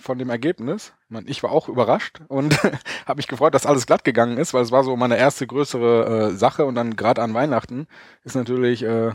von 0.00 0.18
dem 0.18 0.30
Ergebnis. 0.30 0.94
Ich, 1.04 1.10
meine, 1.10 1.28
ich 1.28 1.42
war 1.42 1.52
auch 1.52 1.68
überrascht 1.68 2.20
und 2.28 2.62
habe 3.06 3.18
mich 3.18 3.28
gefreut, 3.28 3.54
dass 3.54 3.66
alles 3.66 3.86
glatt 3.86 4.02
gegangen 4.02 4.38
ist, 4.38 4.54
weil 4.54 4.62
es 4.62 4.72
war 4.72 4.82
so 4.82 4.96
meine 4.96 5.18
erste 5.18 5.46
größere 5.46 6.30
äh, 6.30 6.30
Sache 6.30 6.64
und 6.64 6.74
dann 6.74 6.96
gerade 6.96 7.22
an 7.22 7.34
Weihnachten 7.34 7.86
ist 8.24 8.34
natürlich 8.34 8.80
ge 8.80 9.12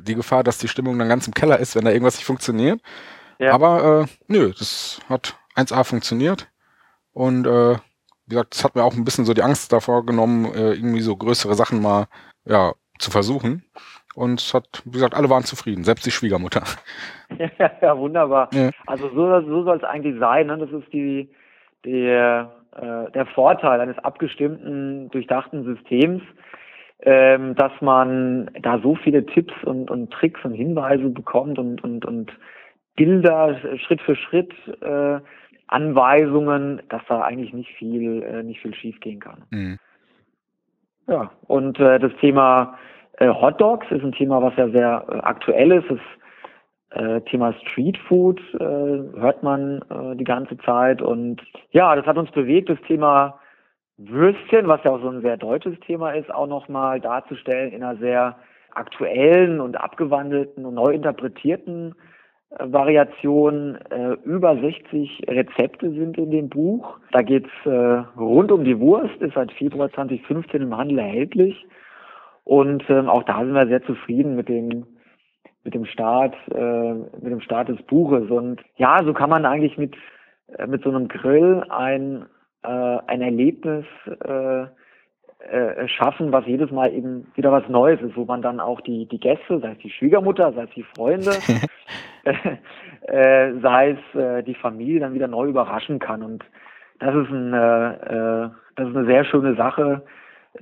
die 0.00 0.14
Gefahr, 0.14 0.44
dass 0.44 0.58
die 0.58 0.68
Stimmung 0.68 0.98
dann 0.98 1.08
ganz 1.08 1.26
im 1.26 1.34
Keller 1.34 1.58
ist, 1.58 1.76
wenn 1.76 1.84
da 1.84 1.92
irgendwas 1.92 2.16
nicht 2.16 2.26
funktioniert. 2.26 2.80
Ja. 3.38 3.52
Aber 3.52 4.06
nö, 4.26 4.52
das 4.56 5.00
hat 5.08 5.36
1A 5.54 5.84
funktioniert 5.84 6.48
und 7.12 7.46
wie 8.26 8.34
gesagt, 8.34 8.54
das 8.54 8.64
hat 8.64 8.74
mir 8.74 8.84
auch 8.84 8.94
ein 8.94 9.04
bisschen 9.04 9.24
so 9.24 9.34
die 9.34 9.42
Angst 9.42 9.72
davor 9.72 10.04
genommen, 10.04 10.46
äh, 10.46 10.72
irgendwie 10.72 11.00
so 11.00 11.16
größere 11.16 11.54
Sachen 11.54 11.80
mal 11.80 12.06
ja, 12.44 12.72
zu 12.98 13.10
versuchen. 13.10 13.64
und 14.14 14.40
es 14.40 14.54
hat, 14.54 14.82
wie 14.84 14.92
gesagt, 14.92 15.14
alle 15.14 15.30
waren 15.30 15.44
zufrieden, 15.44 15.84
selbst 15.84 16.06
die 16.06 16.10
Schwiegermutter. 16.10 16.62
Ja, 17.38 17.70
ja 17.82 17.98
wunderbar. 17.98 18.48
Ja. 18.52 18.70
Also 18.86 19.08
so, 19.10 19.40
so 19.42 19.64
soll 19.64 19.76
es 19.76 19.84
eigentlich 19.84 20.18
sein. 20.18 20.46
Ne? 20.46 20.58
Das 20.58 20.70
ist 20.70 20.92
die, 20.92 21.28
die, 21.84 22.06
äh, 22.06 22.46
der 23.12 23.26
Vorteil 23.34 23.80
eines 23.80 23.98
abgestimmten, 23.98 25.10
durchdachten 25.10 25.64
Systems, 25.64 26.22
ähm, 27.00 27.54
dass 27.54 27.72
man 27.80 28.50
da 28.60 28.78
so 28.80 28.96
viele 28.96 29.24
Tipps 29.26 29.54
und, 29.64 29.90
und 29.90 30.10
Tricks 30.12 30.40
und 30.44 30.54
Hinweise 30.54 31.10
bekommt 31.10 31.58
und, 31.58 31.82
und, 31.84 32.04
und 32.04 32.32
Bilder 32.96 33.56
Schritt 33.76 34.00
für 34.00 34.16
Schritt 34.16 34.52
äh, 34.80 35.20
Anweisungen, 35.68 36.82
dass 36.88 37.02
da 37.08 37.22
eigentlich 37.22 37.52
nicht 37.52 37.70
viel, 37.72 38.22
äh, 38.22 38.42
nicht 38.42 38.60
viel 38.60 38.74
schief 38.74 39.00
gehen 39.00 39.20
kann. 39.20 39.42
Mhm. 39.50 39.78
Ja, 41.08 41.30
und 41.46 41.78
äh, 41.78 41.98
das 41.98 42.12
Thema 42.20 42.76
äh, 43.18 43.28
Hot 43.28 43.60
Dogs 43.60 43.86
ist 43.90 44.02
ein 44.02 44.12
Thema, 44.12 44.42
was 44.42 44.56
ja 44.56 44.68
sehr 44.68 45.04
äh, 45.08 45.18
aktuell 45.18 45.72
ist. 45.72 45.90
Das 45.90 46.00
äh, 46.90 47.20
Thema 47.22 47.52
Street 47.54 47.98
Food 48.08 48.40
äh, 48.54 48.60
hört 48.60 49.42
man 49.42 49.82
äh, 49.90 50.16
die 50.16 50.24
ganze 50.24 50.56
Zeit. 50.58 51.02
Und 51.02 51.42
ja, 51.70 51.94
das 51.94 52.06
hat 52.06 52.16
uns 52.16 52.30
bewegt, 52.30 52.68
das 52.68 52.80
Thema 52.86 53.38
Würstchen, 53.98 54.68
was 54.68 54.82
ja 54.84 54.92
auch 54.92 55.00
so 55.00 55.08
ein 55.08 55.22
sehr 55.22 55.36
deutsches 55.36 55.78
Thema 55.80 56.12
ist, 56.12 56.32
auch 56.32 56.46
nochmal 56.46 57.00
darzustellen 57.00 57.72
in 57.72 57.82
einer 57.82 57.98
sehr 57.98 58.36
aktuellen 58.74 59.60
und 59.60 59.76
abgewandelten 59.80 60.66
und 60.66 60.74
neu 60.74 60.92
interpretierten 60.92 61.94
Variationen. 62.50 63.76
Äh, 63.90 64.16
über 64.24 64.56
60 64.56 65.22
Rezepte 65.28 65.90
sind 65.90 66.16
in 66.18 66.30
dem 66.30 66.48
Buch. 66.48 66.98
Da 67.12 67.22
geht's 67.22 67.50
äh, 67.64 67.70
rund 67.70 68.52
um 68.52 68.64
die 68.64 68.78
Wurst, 68.78 69.16
ist 69.20 69.34
seit 69.34 69.52
Februar 69.52 69.90
2015 69.90 70.62
im 70.62 70.76
Handel 70.76 70.98
erhältlich. 70.98 71.66
Und 72.44 72.88
ähm, 72.88 73.08
auch 73.08 73.24
da 73.24 73.40
sind 73.40 73.54
wir 73.54 73.66
sehr 73.66 73.82
zufrieden 73.84 74.36
mit 74.36 74.48
dem 74.48 74.86
mit 75.64 75.74
dem 75.74 75.84
Start 75.84 76.36
äh, 76.54 76.94
mit 76.94 77.32
dem 77.32 77.40
Start 77.40 77.68
des 77.68 77.82
Buches. 77.82 78.30
Und 78.30 78.62
ja, 78.76 79.02
so 79.04 79.12
kann 79.12 79.30
man 79.30 79.44
eigentlich 79.44 79.76
mit 79.76 79.96
äh, 80.56 80.66
mit 80.68 80.84
so 80.84 80.90
einem 80.90 81.08
Grill 81.08 81.64
ein 81.68 82.26
äh, 82.62 82.68
ein 82.68 83.20
Erlebnis 83.20 83.84
äh, 84.24 84.66
schaffen, 85.88 86.32
was 86.32 86.46
jedes 86.46 86.70
Mal 86.70 86.92
eben 86.92 87.26
wieder 87.34 87.52
was 87.52 87.68
Neues 87.68 88.00
ist, 88.00 88.16
wo 88.16 88.24
man 88.24 88.42
dann 88.42 88.58
auch 88.58 88.80
die, 88.80 89.06
die 89.06 89.20
Gäste, 89.20 89.60
sei 89.60 89.72
es 89.72 89.78
die 89.78 89.90
Schwiegermutter, 89.90 90.52
sei 90.52 90.62
es 90.62 90.70
die 90.70 90.82
Freunde, 90.82 91.30
äh, 93.02 93.52
sei 93.60 93.90
es 93.90 94.20
äh, 94.20 94.42
die 94.42 94.54
Familie 94.54 95.00
dann 95.00 95.14
wieder 95.14 95.28
neu 95.28 95.46
überraschen 95.46 95.98
kann. 95.98 96.22
Und 96.22 96.44
das 96.98 97.14
ist, 97.14 97.30
ein, 97.30 97.52
äh, 97.52 97.92
äh 97.92 98.50
das 98.76 98.88
ist 98.88 98.96
eine 98.96 99.06
sehr 99.06 99.24
schöne 99.24 99.56
Sache, 99.56 100.04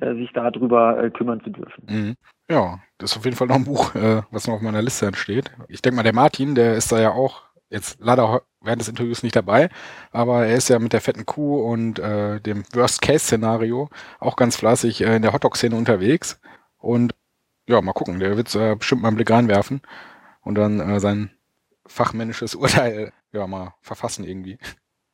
äh, 0.00 0.14
sich 0.14 0.32
darüber 0.32 1.02
äh, 1.02 1.10
kümmern 1.10 1.40
zu 1.42 1.50
dürfen. 1.50 1.84
Mhm. 1.88 2.14
Ja, 2.50 2.78
das 2.98 3.12
ist 3.12 3.16
auf 3.16 3.24
jeden 3.24 3.36
Fall 3.36 3.46
noch 3.46 3.56
ein 3.56 3.64
Buch, 3.64 3.94
was 4.30 4.46
noch 4.46 4.56
auf 4.56 4.60
meiner 4.60 4.82
Liste 4.82 5.06
entsteht. 5.06 5.50
Ich 5.68 5.80
denke 5.80 5.96
mal, 5.96 6.02
der 6.02 6.12
Martin, 6.12 6.54
der 6.54 6.74
ist 6.74 6.92
da 6.92 7.00
ja 7.00 7.10
auch 7.10 7.44
jetzt 7.70 7.98
leider 8.00 8.42
während 8.60 8.82
des 8.82 8.88
Interviews 8.88 9.22
nicht 9.22 9.34
dabei, 9.34 9.70
aber 10.12 10.46
er 10.46 10.56
ist 10.56 10.68
ja 10.68 10.78
mit 10.78 10.92
der 10.92 11.00
fetten 11.00 11.24
Kuh 11.24 11.62
und 11.62 11.98
äh, 11.98 12.40
dem 12.40 12.64
Worst-Case-Szenario 12.74 13.88
auch 14.20 14.36
ganz 14.36 14.56
fleißig 14.56 15.02
äh, 15.02 15.16
in 15.16 15.22
der 15.22 15.32
Hotdog-Szene 15.32 15.74
unterwegs. 15.74 16.40
Und 16.78 17.14
ja, 17.66 17.80
mal 17.80 17.92
gucken, 17.92 18.20
der 18.20 18.36
wird 18.36 18.54
äh, 18.54 18.76
bestimmt 18.76 19.02
mal 19.02 19.08
einen 19.08 19.16
Blick 19.16 19.30
reinwerfen 19.30 19.80
und 20.42 20.56
dann 20.56 20.80
äh, 20.80 21.00
sein 21.00 21.33
fachmännisches 21.86 22.54
Urteil 22.54 23.12
ja 23.32 23.46
mal 23.46 23.74
verfassen 23.80 24.24
irgendwie. 24.24 24.58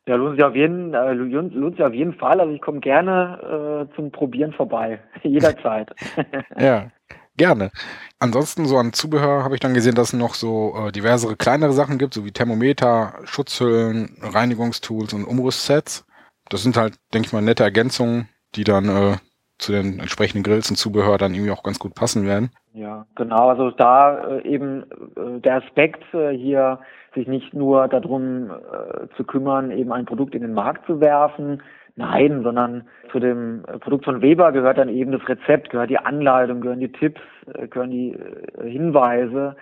Ja, 0.07 0.15
lohnt 0.15 0.35
sich 0.35 0.43
auf 0.43 0.55
jeden, 0.55 0.93
äh, 0.93 1.13
lohnt 1.13 1.75
sich 1.75 1.85
auf 1.85 1.93
jeden 1.93 2.13
Fall. 2.13 2.39
Also 2.39 2.53
ich 2.53 2.61
komme 2.61 2.79
gerne 2.79 3.87
äh, 3.89 3.95
zum 3.95 4.11
Probieren 4.11 4.51
vorbei. 4.51 4.99
Jederzeit. 5.23 5.91
ja, 6.59 6.91
gerne. 7.37 7.71
Ansonsten 8.19 8.65
so 8.65 8.77
an 8.77 8.93
Zubehör 8.93 9.43
habe 9.43 9.53
ich 9.53 9.59
dann 9.59 9.75
gesehen, 9.75 9.95
dass 9.95 10.13
es 10.13 10.19
noch 10.19 10.33
so 10.33 10.73
äh, 10.75 10.91
diversere 10.91 11.35
kleinere 11.35 11.73
Sachen 11.73 11.99
gibt, 11.99 12.15
so 12.15 12.25
wie 12.25 12.31
Thermometer, 12.31 13.13
Schutzhüllen, 13.25 14.17
Reinigungstools 14.21 15.13
und 15.13 15.25
Umrüstsets. 15.25 16.05
Das 16.49 16.63
sind 16.63 16.77
halt, 16.77 16.95
denke 17.13 17.27
ich 17.27 17.33
mal, 17.33 17.41
nette 17.41 17.63
Ergänzungen, 17.63 18.27
die 18.55 18.63
dann 18.63 18.89
äh, 18.89 19.17
zu 19.61 19.71
den 19.71 19.99
entsprechenden 19.99 20.43
Grills 20.43 20.69
und 20.69 20.75
Zubehör 20.75 21.17
dann 21.17 21.33
irgendwie 21.33 21.51
auch 21.51 21.63
ganz 21.63 21.79
gut 21.79 21.95
passen 21.95 22.25
werden. 22.25 22.51
Ja, 22.73 23.05
genau. 23.15 23.49
Also 23.49 23.71
da 23.71 24.37
äh, 24.37 24.47
eben 24.47 24.83
äh, 25.15 25.39
der 25.39 25.57
Aspekt 25.57 26.03
äh, 26.13 26.31
hier, 26.31 26.79
sich 27.13 27.27
nicht 27.27 27.53
nur 27.53 27.87
darum 27.89 28.49
äh, 28.51 29.07
zu 29.17 29.23
kümmern, 29.23 29.71
eben 29.71 29.91
ein 29.91 30.05
Produkt 30.05 30.33
in 30.33 30.41
den 30.41 30.53
Markt 30.53 30.85
zu 30.85 31.01
werfen, 31.01 31.61
Nein, 31.95 32.41
sondern 32.43 32.83
zu 33.11 33.19
dem 33.19 33.63
Produkt 33.81 34.05
von 34.05 34.21
Weber 34.21 34.51
gehört 34.51 34.77
dann 34.77 34.89
eben 34.89 35.11
das 35.11 35.27
Rezept, 35.27 35.69
gehört 35.69 35.89
die 35.89 35.97
Anleitung, 35.97 36.61
gehören 36.61 36.79
die 36.79 36.91
Tipps, 36.91 37.21
äh, 37.53 37.67
gehören 37.67 37.91
die 37.91 38.13
äh, 38.13 38.69
Hinweise, 38.69 39.55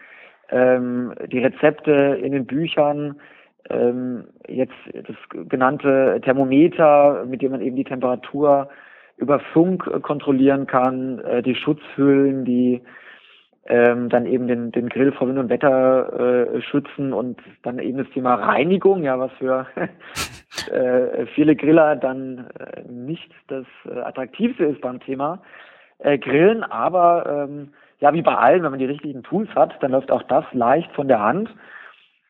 ähm, 0.50 1.14
die 1.32 1.39
Rezepte 1.39 2.20
in 2.22 2.32
den 2.32 2.45
Büchern, 2.45 3.20
ähm, 3.70 4.26
jetzt 4.47 4.74
das 4.93 5.16
genannte 5.50 6.22
Thermometer, 6.24 7.26
mit 7.26 7.41
dem 7.41 7.52
man 7.52 7.62
eben 7.62 7.76
die 7.76 7.84
Temperatur 7.84 8.70
über 9.20 9.39
Funk 9.53 9.88
äh, 9.88 9.99
kontrollieren 9.99 10.65
kann, 10.67 11.20
äh, 11.20 11.41
die 11.43 11.55
Schutzhüllen, 11.55 12.45
die 12.45 12.82
ähm, 13.67 14.09
dann 14.09 14.26
eben 14.26 14.47
den, 14.47 14.72
den 14.72 14.89
Grill 14.89 15.11
vor 15.11 15.28
Wind 15.28 15.38
und 15.38 15.49
Wetter 15.49 16.55
äh, 16.55 16.61
schützen 16.61 17.13
und 17.13 17.39
dann 17.61 17.78
eben 17.80 17.99
das 17.99 18.09
Thema 18.09 18.36
Reinigung, 18.36 19.03
ja, 19.03 19.20
was 19.20 19.32
für 19.34 19.67
äh, 20.72 21.26
viele 21.36 21.55
Griller 21.55 21.95
dann 21.95 22.47
äh, 22.59 22.82
nicht 22.89 23.32
das 23.47 23.65
äh, 23.86 23.99
attraktivste 23.99 24.65
ist 24.65 24.82
beim 24.82 24.99
Thema 24.99 25.41
äh, 25.99 26.17
Grillen, 26.17 26.63
aber 26.63 27.47
ähm, 27.47 27.74
ja, 27.99 28.13
wie 28.13 28.22
bei 28.22 28.36
allen, 28.36 28.63
wenn 28.63 28.72
man 28.72 28.80
die 28.80 28.86
richtigen 28.86 29.24
Tools 29.24 29.49
hat, 29.55 29.76
dann 29.82 29.91
läuft 29.91 30.11
auch 30.11 30.24
das 30.24 30.45
leicht 30.53 30.91
von 30.93 31.07
der 31.07 31.20
Hand. 31.20 31.53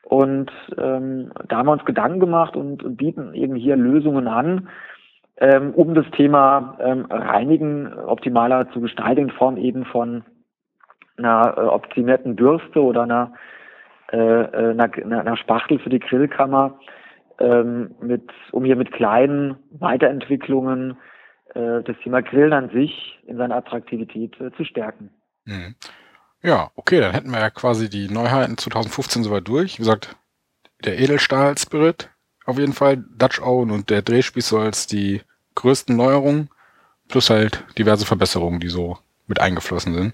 Und 0.03 0.51
ähm, 0.77 1.31
da 1.47 1.57
haben 1.57 1.67
wir 1.67 1.73
uns 1.73 1.85
Gedanken 1.85 2.19
gemacht 2.19 2.55
und, 2.55 2.83
und 2.83 2.97
bieten 2.97 3.35
eben 3.35 3.55
hier 3.55 3.75
Lösungen 3.75 4.27
an, 4.27 4.67
ähm, 5.39 5.73
um 5.73 5.93
das 5.95 6.05
Thema 6.11 6.77
ähm, 6.81 7.05
Reinigen 7.09 7.93
optimaler 7.93 8.69
zu 8.71 8.81
gestalten 8.81 9.29
in 9.29 9.29
Form 9.31 9.57
eben 9.57 9.85
von 9.85 10.23
einer 11.17 11.57
äh, 11.57 11.61
optimierten 11.61 12.35
Bürste 12.35 12.81
oder 12.81 13.03
einer, 13.03 13.33
äh, 14.11 14.17
äh 14.17 14.71
einer, 14.71 15.19
einer 15.19 15.37
Spachtel 15.37 15.79
für 15.79 15.89
die 15.89 15.99
Grillkammer, 15.99 16.79
ähm, 17.39 17.95
mit, 18.01 18.29
um 18.51 18.65
hier 18.65 18.75
mit 18.75 18.91
kleinen 18.91 19.55
Weiterentwicklungen 19.71 20.97
äh, 21.55 21.83
das 21.83 21.95
Thema 22.03 22.21
Grillen 22.21 22.53
an 22.53 22.69
sich 22.69 23.19
in 23.25 23.37
seiner 23.37 23.55
Attraktivität 23.55 24.39
äh, 24.41 24.51
zu 24.57 24.65
stärken. 24.65 25.09
Mhm. 25.45 25.75
Ja, 26.41 26.71
okay, 26.75 26.99
dann 26.99 27.13
hätten 27.13 27.31
wir 27.31 27.39
ja 27.39 27.49
quasi 27.49 27.89
die 27.89 28.09
Neuheiten 28.09 28.57
2015 28.57 29.23
soweit 29.23 29.47
durch. 29.47 29.77
Wie 29.77 29.83
gesagt, 29.83 30.15
der 30.83 30.99
Edelstahl 30.99 31.57
Spirit 31.57 32.09
auf 32.45 32.57
jeden 32.57 32.73
Fall, 32.73 32.97
Dutch 32.97 33.41
Owen 33.41 33.69
und 33.69 33.89
der 33.89 34.01
Drehspieß 34.01 34.49
so 34.49 34.57
als 34.57 34.87
die 34.87 35.21
größten 35.55 35.95
Neuerungen, 35.95 36.49
plus 37.07 37.29
halt 37.29 37.63
diverse 37.77 38.05
Verbesserungen, 38.05 38.59
die 38.59 38.69
so 38.69 38.97
mit 39.27 39.39
eingeflossen 39.39 39.93
sind. 39.93 40.13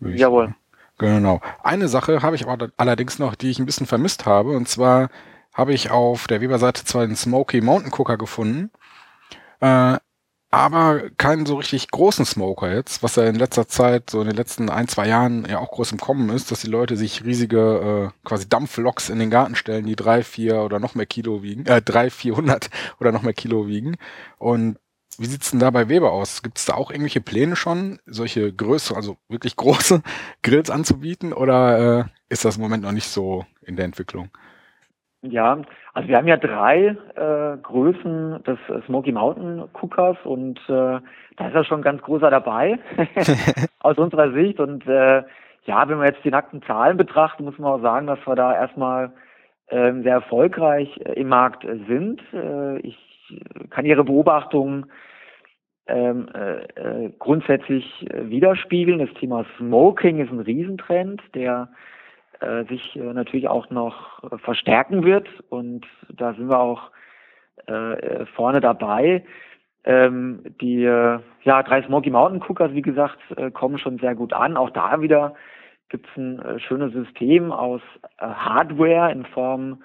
Jawohl. 0.00 0.46
Sagen. 0.46 0.56
Genau. 0.98 1.40
Eine 1.62 1.88
Sache 1.88 2.22
habe 2.22 2.36
ich 2.36 2.46
aber 2.46 2.70
allerdings 2.76 3.18
noch, 3.18 3.34
die 3.34 3.50
ich 3.50 3.58
ein 3.58 3.66
bisschen 3.66 3.86
vermisst 3.86 4.26
habe, 4.26 4.56
und 4.56 4.68
zwar 4.68 5.08
habe 5.52 5.72
ich 5.72 5.90
auf 5.90 6.26
der 6.26 6.40
Weber-Seite 6.40 6.84
zwar 6.84 7.06
den 7.06 7.16
Smoky 7.16 7.60
Mountain 7.60 7.92
Cooker 7.92 8.16
gefunden, 8.16 8.70
äh, 9.60 9.98
aber 10.54 11.10
keinen 11.18 11.46
so 11.46 11.56
richtig 11.56 11.90
großen 11.90 12.24
Smoker 12.24 12.72
jetzt, 12.72 13.02
was 13.02 13.16
ja 13.16 13.24
in 13.24 13.34
letzter 13.34 13.66
Zeit, 13.66 14.08
so 14.08 14.20
in 14.20 14.28
den 14.28 14.36
letzten 14.36 14.70
ein, 14.70 14.86
zwei 14.86 15.08
Jahren 15.08 15.44
ja 15.48 15.58
auch 15.58 15.72
groß 15.72 15.92
im 15.92 15.98
Kommen 15.98 16.30
ist, 16.30 16.50
dass 16.50 16.60
die 16.60 16.70
Leute 16.70 16.96
sich 16.96 17.24
riesige 17.24 18.12
äh, 18.14 18.26
quasi 18.26 18.48
Dampfloks 18.48 19.08
in 19.10 19.18
den 19.18 19.30
Garten 19.30 19.56
stellen, 19.56 19.84
die 19.84 19.96
drei, 19.96 20.22
vier 20.22 20.60
oder 20.62 20.78
noch 20.78 20.94
mehr 20.94 21.06
Kilo 21.06 21.42
wiegen, 21.42 21.66
äh, 21.66 21.82
drei, 21.82 22.08
vierhundert 22.08 22.70
oder 23.00 23.10
noch 23.10 23.22
mehr 23.22 23.32
Kilo 23.34 23.66
wiegen. 23.66 23.96
Und 24.38 24.78
wie 25.18 25.26
sieht's 25.26 25.50
denn 25.50 25.60
da 25.60 25.70
bei 25.70 25.88
Weber 25.88 26.12
aus? 26.12 26.42
Gibt 26.42 26.58
es 26.58 26.66
da 26.66 26.74
auch 26.74 26.90
irgendwelche 26.90 27.20
Pläne 27.20 27.56
schon, 27.56 27.98
solche 28.06 28.52
Größe, 28.52 28.94
also 28.94 29.16
wirklich 29.28 29.56
große 29.56 30.02
Grills 30.42 30.70
anzubieten 30.70 31.32
oder 31.32 32.00
äh, 32.00 32.04
ist 32.28 32.44
das 32.44 32.56
im 32.56 32.62
Moment 32.62 32.84
noch 32.84 32.92
nicht 32.92 33.08
so 33.08 33.44
in 33.62 33.76
der 33.76 33.86
Entwicklung? 33.86 34.30
Ja, 35.26 35.58
also 35.94 36.08
wir 36.08 36.18
haben 36.18 36.28
ja 36.28 36.36
drei 36.36 36.96
äh, 37.14 37.56
Größen 37.62 38.42
des 38.42 38.58
Smoky 38.84 39.10
Mountain 39.10 39.64
Cookers 39.72 40.18
und 40.24 40.58
äh, 40.68 41.00
da 41.36 41.48
ist 41.48 41.54
ja 41.54 41.64
schon 41.64 41.80
ganz 41.80 42.02
großer 42.02 42.30
dabei 42.30 42.78
aus 43.80 43.96
unserer 43.96 44.32
Sicht. 44.32 44.60
Und 44.60 44.86
äh, 44.86 45.22
ja, 45.64 45.88
wenn 45.88 45.98
wir 45.98 46.06
jetzt 46.06 46.24
die 46.24 46.30
nackten 46.30 46.62
Zahlen 46.62 46.98
betrachten, 46.98 47.44
muss 47.44 47.58
man 47.58 47.72
auch 47.72 47.82
sagen, 47.82 48.06
dass 48.06 48.18
wir 48.26 48.34
da 48.34 48.54
erstmal 48.54 49.12
äh, 49.68 49.92
sehr 50.02 50.14
erfolgreich 50.14 50.94
äh, 51.04 51.12
im 51.14 51.28
Markt 51.28 51.66
sind. 51.88 52.20
Äh, 52.34 52.80
ich 52.80 52.98
kann 53.70 53.86
Ihre 53.86 54.04
Beobachtungen 54.04 54.86
ähm, 55.86 56.28
äh, 56.34 57.06
äh, 57.06 57.12
grundsätzlich 57.18 58.06
äh, 58.10 58.28
widerspiegeln. 58.28 58.98
Das 58.98 59.14
Thema 59.14 59.46
Smoking 59.56 60.18
ist 60.18 60.30
ein 60.30 60.40
Riesentrend, 60.40 61.22
der 61.34 61.68
äh, 62.44 62.64
sich 62.64 62.96
äh, 62.96 63.12
natürlich 63.12 63.48
auch 63.48 63.70
noch 63.70 64.22
äh, 64.24 64.38
verstärken 64.38 65.04
wird. 65.04 65.28
Und 65.48 65.86
da 66.08 66.34
sind 66.34 66.48
wir 66.48 66.58
auch 66.58 66.90
äh, 67.66 68.26
vorne 68.34 68.60
dabei. 68.60 69.24
Ähm, 69.84 70.42
die 70.60 70.84
äh, 70.84 71.18
ja, 71.42 71.62
drei 71.62 71.82
Smoky 71.82 72.10
Mountain 72.10 72.42
Cookers, 72.42 72.72
wie 72.72 72.82
gesagt, 72.82 73.18
äh, 73.36 73.50
kommen 73.50 73.78
schon 73.78 73.98
sehr 73.98 74.14
gut 74.14 74.32
an. 74.32 74.56
Auch 74.56 74.70
da 74.70 75.00
wieder 75.00 75.34
gibt 75.90 76.08
es 76.08 76.16
ein 76.16 76.38
äh, 76.40 76.58
schönes 76.58 76.92
System 76.92 77.52
aus 77.52 77.82
äh, 78.18 78.26
Hardware 78.26 79.12
in 79.12 79.24
Form 79.26 79.82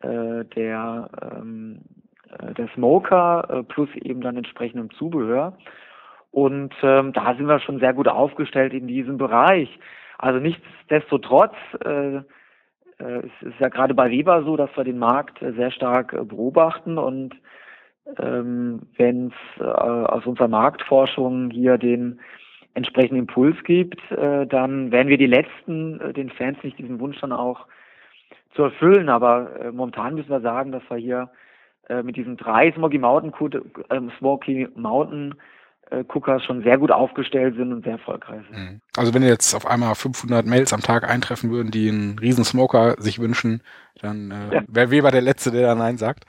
äh, 0.00 0.44
der, 0.56 1.10
ähm, 1.22 1.82
äh, 2.38 2.54
der 2.54 2.68
Smoker 2.74 3.46
äh, 3.48 3.62
plus 3.62 3.88
eben 3.96 4.20
dann 4.22 4.36
entsprechendem 4.36 4.90
Zubehör. 4.92 5.56
Und 6.30 6.74
ähm, 6.82 7.12
da 7.12 7.34
sind 7.34 7.46
wir 7.46 7.60
schon 7.60 7.78
sehr 7.78 7.94
gut 7.94 8.08
aufgestellt 8.08 8.74
in 8.74 8.86
diesem 8.86 9.18
Bereich. 9.18 9.68
Also 10.18 10.40
nichtsdestotrotz 10.40 11.54
äh, 11.84 12.16
äh, 12.16 12.22
es 12.98 13.48
ist 13.48 13.60
ja 13.60 13.68
gerade 13.68 13.94
bei 13.94 14.10
Weber 14.10 14.42
so, 14.44 14.56
dass 14.56 14.74
wir 14.76 14.84
den 14.84 14.98
Markt 14.98 15.42
äh, 15.42 15.52
sehr 15.52 15.70
stark 15.70 16.12
äh, 16.12 16.24
beobachten 16.24 16.98
und 16.98 17.34
ähm, 18.18 18.82
wenn 18.96 19.28
es 19.28 19.60
äh, 19.60 19.64
aus 19.64 20.24
unserer 20.26 20.48
Marktforschung 20.48 21.50
hier 21.50 21.76
den 21.76 22.20
entsprechenden 22.74 23.20
Impuls 23.20 23.56
gibt, 23.64 24.00
äh, 24.12 24.46
dann 24.46 24.92
werden 24.92 25.08
wir 25.08 25.18
die 25.18 25.26
Letzten, 25.26 26.00
äh, 26.00 26.12
den 26.12 26.30
Fans 26.30 26.62
nicht 26.62 26.78
diesen 26.78 27.00
Wunsch 27.00 27.18
dann 27.20 27.32
auch 27.32 27.66
zu 28.54 28.62
erfüllen. 28.62 29.08
Aber 29.08 29.60
äh, 29.60 29.72
momentan 29.72 30.14
müssen 30.14 30.30
wir 30.30 30.40
sagen, 30.40 30.72
dass 30.72 30.82
wir 30.88 30.98
hier 30.98 31.30
äh, 31.88 32.02
mit 32.02 32.16
diesen 32.16 32.36
drei 32.36 32.70
Smoky 32.72 32.98
Mountain, 32.98 33.32
äh, 33.88 34.00
Smoky 34.18 34.68
Mountain 34.76 35.34
äh, 35.90 36.04
Cookers 36.08 36.42
schon 36.44 36.62
sehr 36.62 36.78
gut 36.78 36.90
aufgestellt 36.90 37.56
sind 37.56 37.72
und 37.72 37.84
sehr 37.84 37.92
erfolgreich 37.92 38.42
sind. 38.50 38.58
Mhm. 38.58 38.80
Also 38.96 39.14
wenn 39.14 39.22
jetzt 39.22 39.54
auf 39.54 39.66
einmal 39.66 39.94
500 39.94 40.46
Mails 40.46 40.72
am 40.72 40.80
Tag 40.80 41.08
eintreffen 41.08 41.50
würden, 41.50 41.70
die 41.70 41.88
einen 41.88 42.18
riesen 42.18 42.44
Smoker 42.44 42.96
sich 42.98 43.18
wünschen, 43.18 43.62
dann 44.00 44.30
äh, 44.30 44.54
ja. 44.56 44.62
wäre 44.68 44.90
Weber 44.90 45.10
der 45.10 45.22
Letzte, 45.22 45.50
der 45.50 45.62
da 45.62 45.74
Nein 45.74 45.96
sagt. 45.98 46.24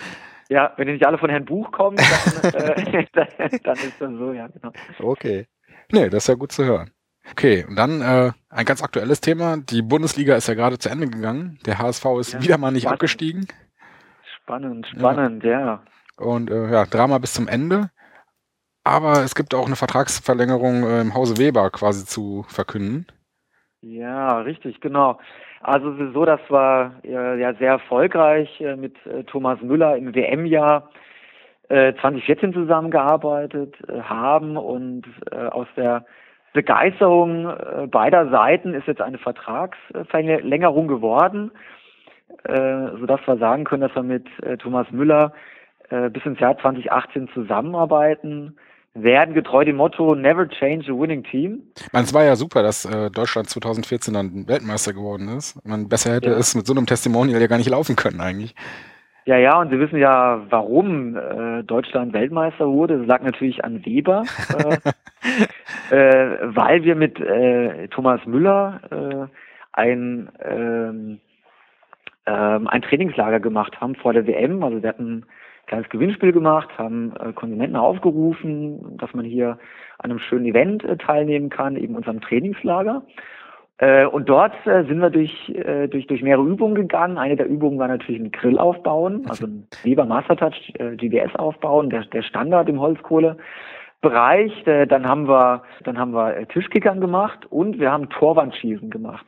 Ja, 0.50 0.74
wenn 0.78 0.88
die 0.88 0.94
nicht 0.94 1.06
alle 1.06 1.18
von 1.18 1.30
Herrn 1.30 1.46
Buch 1.46 1.72
kommen, 1.72 1.98
dann, 1.98 2.54
äh, 2.54 3.06
dann, 3.14 3.28
dann, 3.64 3.78
ist 3.78 4.00
das 4.00 4.12
so, 4.12 4.32
ja, 4.32 4.48
genau. 4.48 4.72
Okay. 5.00 5.48
Nee, 5.92 6.10
das 6.10 6.24
ist 6.24 6.28
ja 6.28 6.36
gut 6.36 6.52
zu 6.52 6.64
hören. 6.64 6.92
Okay, 7.32 7.66
und 7.68 7.76
dann 7.76 8.02
äh, 8.02 8.32
ein 8.50 8.66
ganz 8.66 8.82
aktuelles 8.82 9.20
Thema. 9.20 9.58
Die 9.58 9.82
Bundesliga 9.82 10.36
ist 10.36 10.48
ja 10.48 10.54
gerade 10.54 10.78
zu 10.78 10.90
Ende 10.90 11.08
gegangen. 11.08 11.60
Der 11.66 11.78
HSV 11.78 12.06
ist 12.20 12.34
ja, 12.34 12.42
wieder 12.42 12.58
mal 12.58 12.72
nicht 12.72 12.84
spannend. 12.84 12.96
abgestiegen. 12.96 13.48
Spannend, 14.42 14.88
spannend, 14.88 15.44
ja. 15.44 15.60
ja. 15.60 15.84
Und 16.16 16.50
äh, 16.50 16.72
ja, 16.72 16.86
Drama 16.86 17.18
bis 17.18 17.34
zum 17.34 17.48
Ende 17.48 17.92
aber 18.88 19.24
es 19.24 19.36
gibt 19.36 19.54
auch 19.54 19.68
eine 19.68 19.76
Vertragsverlängerung 19.76 20.84
äh, 20.84 21.02
im 21.02 21.14
Hause 21.14 21.38
Weber 21.38 21.70
quasi 21.70 22.06
zu 22.06 22.46
verkünden. 22.48 23.06
Ja, 23.82 24.40
richtig, 24.40 24.82
genau. 24.82 25.20
Also 25.62 26.12
so, 26.14 26.26
dass 26.26 26.40
wir 26.50 27.02
äh, 27.04 27.40
ja 27.40 27.54
sehr 27.56 27.72
erfolgreich 27.72 28.62
äh, 28.62 28.76
mit 28.76 28.96
äh, 29.06 29.24
Thomas 29.24 29.62
Müller 29.62 29.98
im 29.98 30.14
WM-Jahr 30.14 30.90
2014 31.70 32.50
äh, 32.50 32.54
zusammengearbeitet 32.54 33.76
äh, 33.90 34.00
haben 34.02 34.56
und 34.56 35.04
aus 35.32 35.68
der 35.76 36.06
Begeisterung 36.54 37.54
beider 37.92 38.30
Seiten 38.30 38.74
ist 38.74 38.88
jetzt 38.88 39.02
eine 39.02 39.18
Vertragsverlängerung 39.18 40.88
geworden, 40.88 41.52
sodass 42.44 43.20
wir 43.28 43.38
sagen 43.38 43.66
können, 43.66 43.82
dass 43.82 43.94
wir 43.94 44.02
mit 44.02 44.26
Thomas 44.60 44.90
Müller 44.90 45.34
bis 45.90 46.26
ins 46.26 46.40
Jahr 46.40 46.58
2018 46.58 47.30
zusammenarbeiten 47.34 48.58
werden 49.04 49.34
getreu 49.34 49.66
dem 49.66 49.78
Motto 49.78 50.16
Never 50.16 50.48
Change 50.48 50.92
a 50.92 50.96
Winning 51.00 51.24
Team. 51.24 51.64
Man, 51.92 52.04
es 52.04 52.14
war 52.14 52.24
ja 52.24 52.36
super, 52.36 52.64
dass 52.64 52.86
äh, 52.86 53.10
Deutschland 53.12 53.50
2014 53.50 54.14
dann 54.14 54.48
Weltmeister 54.48 54.94
geworden 54.94 55.28
ist. 55.30 55.64
Man, 55.66 55.88
besser 55.90 56.14
hätte 56.14 56.30
ja. 56.30 56.38
es 56.38 56.56
mit 56.56 56.66
so 56.66 56.74
einem 56.74 56.86
Testimonial 56.86 57.40
ja 57.42 57.48
gar 57.48 57.58
nicht 57.58 57.70
laufen 57.70 57.96
können 57.96 58.22
eigentlich. 58.22 58.56
Ja, 59.26 59.38
ja, 59.38 59.60
und 59.60 59.70
Sie 59.70 59.80
wissen 59.80 60.00
ja, 60.00 60.42
warum 60.50 61.18
äh, 61.18 61.62
Deutschland 61.64 62.14
Weltmeister 62.14 62.66
wurde. 62.66 63.00
Das 63.00 63.08
lag 63.08 63.24
natürlich 63.24 63.62
an 63.62 63.86
Weber, 63.86 64.24
äh, 64.58 65.94
äh, 65.96 66.38
weil 66.44 66.84
wir 66.86 66.96
mit 66.96 67.20
äh, 67.20 67.90
Thomas 67.90 68.26
Müller 68.26 68.80
äh, 68.90 69.28
ein, 69.74 70.30
ähm, 70.42 71.20
ähm, 72.26 72.68
ein 72.70 72.82
Trainingslager 72.82 73.42
gemacht 73.42 73.82
haben 73.82 73.96
vor 73.96 74.14
der 74.14 74.26
WM. 74.28 74.64
Also 74.64 74.82
wir 74.82 74.88
hatten 74.88 75.26
kleines 75.68 75.90
Gewinnspiel 75.90 76.32
gemacht, 76.32 76.70
haben 76.78 77.14
äh, 77.18 77.34
Konsumenten 77.34 77.76
aufgerufen, 77.76 78.98
dass 78.98 79.14
man 79.14 79.26
hier 79.26 79.60
an 80.00 80.12
einem 80.12 80.20
schönen 80.20 80.46
Event 80.46 80.84
äh, 80.84 80.98
teilnehmen 80.98 81.50
kann, 81.50 81.76
eben 81.76 81.96
unserem 81.96 82.22
Trainingslager. 82.22 83.04
Äh, 83.80 84.06
und 84.06 84.28
dort 84.28 84.54
äh, 84.66 84.84
sind 84.86 85.00
wir 85.00 85.12
durch, 85.12 85.50
äh, 85.50 85.88
durch, 85.88 86.08
durch 86.08 86.24
mehrere 86.24 86.46
Übungen 86.48 86.74
gegangen. 86.74 87.18
Eine 87.18 87.36
der 87.36 87.48
Übungen 87.48 87.78
war 87.78 87.88
natürlich 87.88 88.20
ein 88.20 88.32
Grill 88.32 88.58
aufbauen, 88.58 89.26
also 89.30 89.46
ein 89.46 89.68
Weber 89.84 90.06
Mastertouch 90.06 90.74
äh, 90.80 90.96
GBS 90.96 91.36
aufbauen, 91.36 91.90
der, 91.90 92.06
der 92.06 92.24
Standard 92.24 92.70
im 92.70 92.80
Holzkohlebereich. 92.80 94.66
Äh, 94.66 94.88
dann 94.88 95.08
haben 95.08 95.28
wir, 95.28 95.62
dann 95.84 96.00
haben 96.00 96.14
wir 96.14 96.38
äh, 96.38 96.46
Tischkickern 96.48 97.02
gemacht 97.02 97.46
und 97.52 97.80
wir 97.80 97.92
haben 97.92 98.10
Torwandschießen 98.10 98.90
gemacht. 98.90 99.28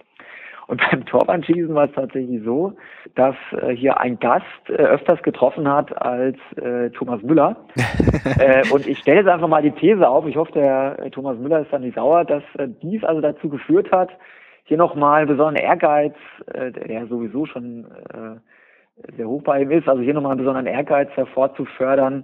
Und 0.70 0.80
beim 0.91 1.03
Torwandschießen 1.03 1.74
war 1.74 1.86
es 1.86 1.91
tatsächlich 1.93 2.43
so, 2.43 2.74
dass 3.15 3.36
äh, 3.59 3.76
hier 3.76 3.99
ein 3.99 4.20
Gast 4.20 4.45
äh, 4.67 4.74
öfters 4.74 5.20
getroffen 5.24 5.67
hat 5.67 5.99
als 5.99 6.38
äh, 6.57 6.91
Thomas 6.91 7.24
Müller. 7.24 7.55
äh, 8.39 8.61
und 8.70 8.86
ich 8.86 8.99
stelle 8.99 9.22
jetzt 9.22 9.30
einfach 9.30 9.47
mal 9.47 9.63
die 9.63 9.72
These 9.72 10.07
auf, 10.07 10.28
ich 10.28 10.36
hoffe, 10.36 10.51
der 10.51 10.99
äh, 10.99 11.09
Thomas 11.09 11.39
Müller 11.39 11.61
ist 11.61 11.74
dann 11.74 11.82
nicht 11.82 11.95
sauer, 11.95 12.24
dass 12.24 12.43
äh, 12.59 12.67
dies 12.84 13.03
also 13.03 13.20
dazu 13.20 13.49
geführt 13.49 13.91
hat, 13.91 14.11
hier 14.65 14.78
nochmal 14.78 15.26
besonderen 15.26 15.55
Ehrgeiz, 15.55 16.13
der 16.53 17.07
sowieso 17.07 17.47
schon 17.47 17.88
sehr 19.17 19.28
hoch 19.28 19.41
bei 19.41 19.63
ihm 19.63 19.72
ist, 19.72 19.89
also 19.89 20.03
hier 20.03 20.13
nochmal 20.13 20.34
einen 20.34 20.41
besonderen 20.41 20.67
Ehrgeiz 20.67 21.09
hervorzufördern, 21.15 22.24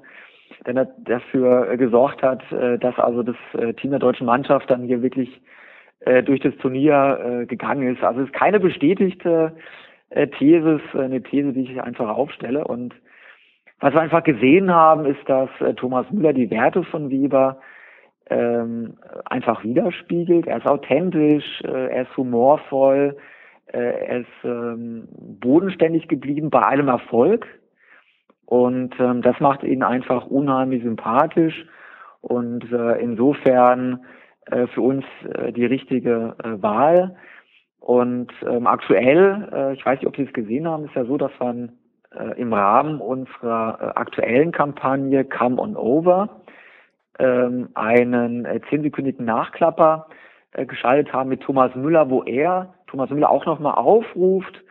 denn 0.68 0.78
er 0.78 0.86
dafür 1.00 1.76
gesorgt 1.78 2.22
hat, 2.22 2.44
dass 2.52 3.00
also 3.00 3.24
das 3.24 3.36
Team 3.78 3.90
der 3.90 4.00
deutschen 4.00 4.28
Mannschaft 4.28 4.70
dann 4.70 4.84
hier 4.84 5.02
wirklich 5.02 5.42
äh, 6.06 6.24
durch 6.24 6.40
das 6.40 6.56
Turnier 6.58 7.42
äh, 7.42 7.46
gegangen 7.46 7.94
ist. 7.94 8.04
Also 8.04 8.22
es 8.22 8.28
ist 8.28 8.34
keine 8.34 8.60
bestätigte 8.60 9.56
äh, 10.10 10.28
These, 10.28 10.82
ist 10.84 10.96
eine 10.96 11.22
These, 11.22 11.54
die 11.54 11.64
ich 11.64 11.82
einfach 11.82 12.10
aufstelle. 12.10 12.66
Und 12.66 12.94
was 13.80 13.94
wir 13.94 14.02
einfach 14.02 14.24
gesehen 14.24 14.74
haben, 14.74 15.06
ist, 15.06 15.28
dass 15.28 15.50
äh, 15.60 15.74
Thomas 15.74 16.10
Müller 16.12 16.34
die 16.34 16.52
Werte 16.52 16.84
von 16.84 17.10
Weber 17.10 17.60
ähm, 18.30 18.98
einfach 19.26 19.64
widerspiegelt. 19.64 20.48
Er 20.48 20.58
ist 20.58 20.68
authentisch, 20.68 21.62
äh, 21.64 21.88
er 21.88 22.04
ist 22.04 22.18
humorvoll, 22.18 23.18
äh, 23.68 23.80
er 23.80 24.20
ist 24.20 24.44
ähm, 24.44 25.08
bodenständig 25.42 26.08
geblieben 26.08 26.50
bei 26.50 26.62
allem 26.62 26.88
Erfolg. 26.88 27.48
Und 28.46 28.94
ähm, 29.00 29.24
das 29.24 29.40
macht 29.40 29.64
ihn 29.64 29.82
einfach 29.82 30.28
unheimlich 30.28 30.84
sympathisch. 30.84 31.66
Und 32.22 32.72
äh, 32.72 33.00
insofern 33.02 33.94
äh, 33.94 33.98
für 34.68 34.82
uns 34.82 35.06
äh, 35.34 35.52
die 35.52 35.66
richtige 35.66 36.36
äh, 36.44 36.62
Wahl. 36.62 37.16
Und 37.80 38.32
ähm, 38.48 38.68
aktuell, 38.68 39.48
äh, 39.52 39.74
ich 39.74 39.86
weiß 39.86 40.00
nicht, 40.00 40.08
ob 40.08 40.16
Sie 40.16 40.24
es 40.24 40.34
gesehen 40.34 40.68
haben, 40.68 40.86
ist 40.86 40.96
ja 40.96 41.06
so, 41.06 41.18
dass 41.18 41.32
wir 41.40 41.70
äh, 42.18 42.40
im 42.40 42.54
Rahmen 42.54 43.00
unserer 43.00 43.78
äh, 43.80 44.00
aktuellen 44.00 44.52
Kampagne 44.52 45.26
Come 45.26 45.62
On 45.62 45.76
Over 45.76 46.42
ähm, 47.20 47.70
einen 47.76 48.46
äh, 48.46 48.60
zehnsekündigen 48.70 49.26
Nachklapper 49.26 50.08
äh, 50.54 50.66
geschaltet 50.66 51.14
haben 51.14 51.30
mit 51.30 51.42
Thomas 51.42 51.76
Müller, 51.76 52.10
wo 52.10 52.24
er, 52.24 52.74
Thomas 52.88 53.10
Müller 53.10 53.30
auch 53.30 53.46
nochmal 53.46 53.76
aufruft, 53.76 54.62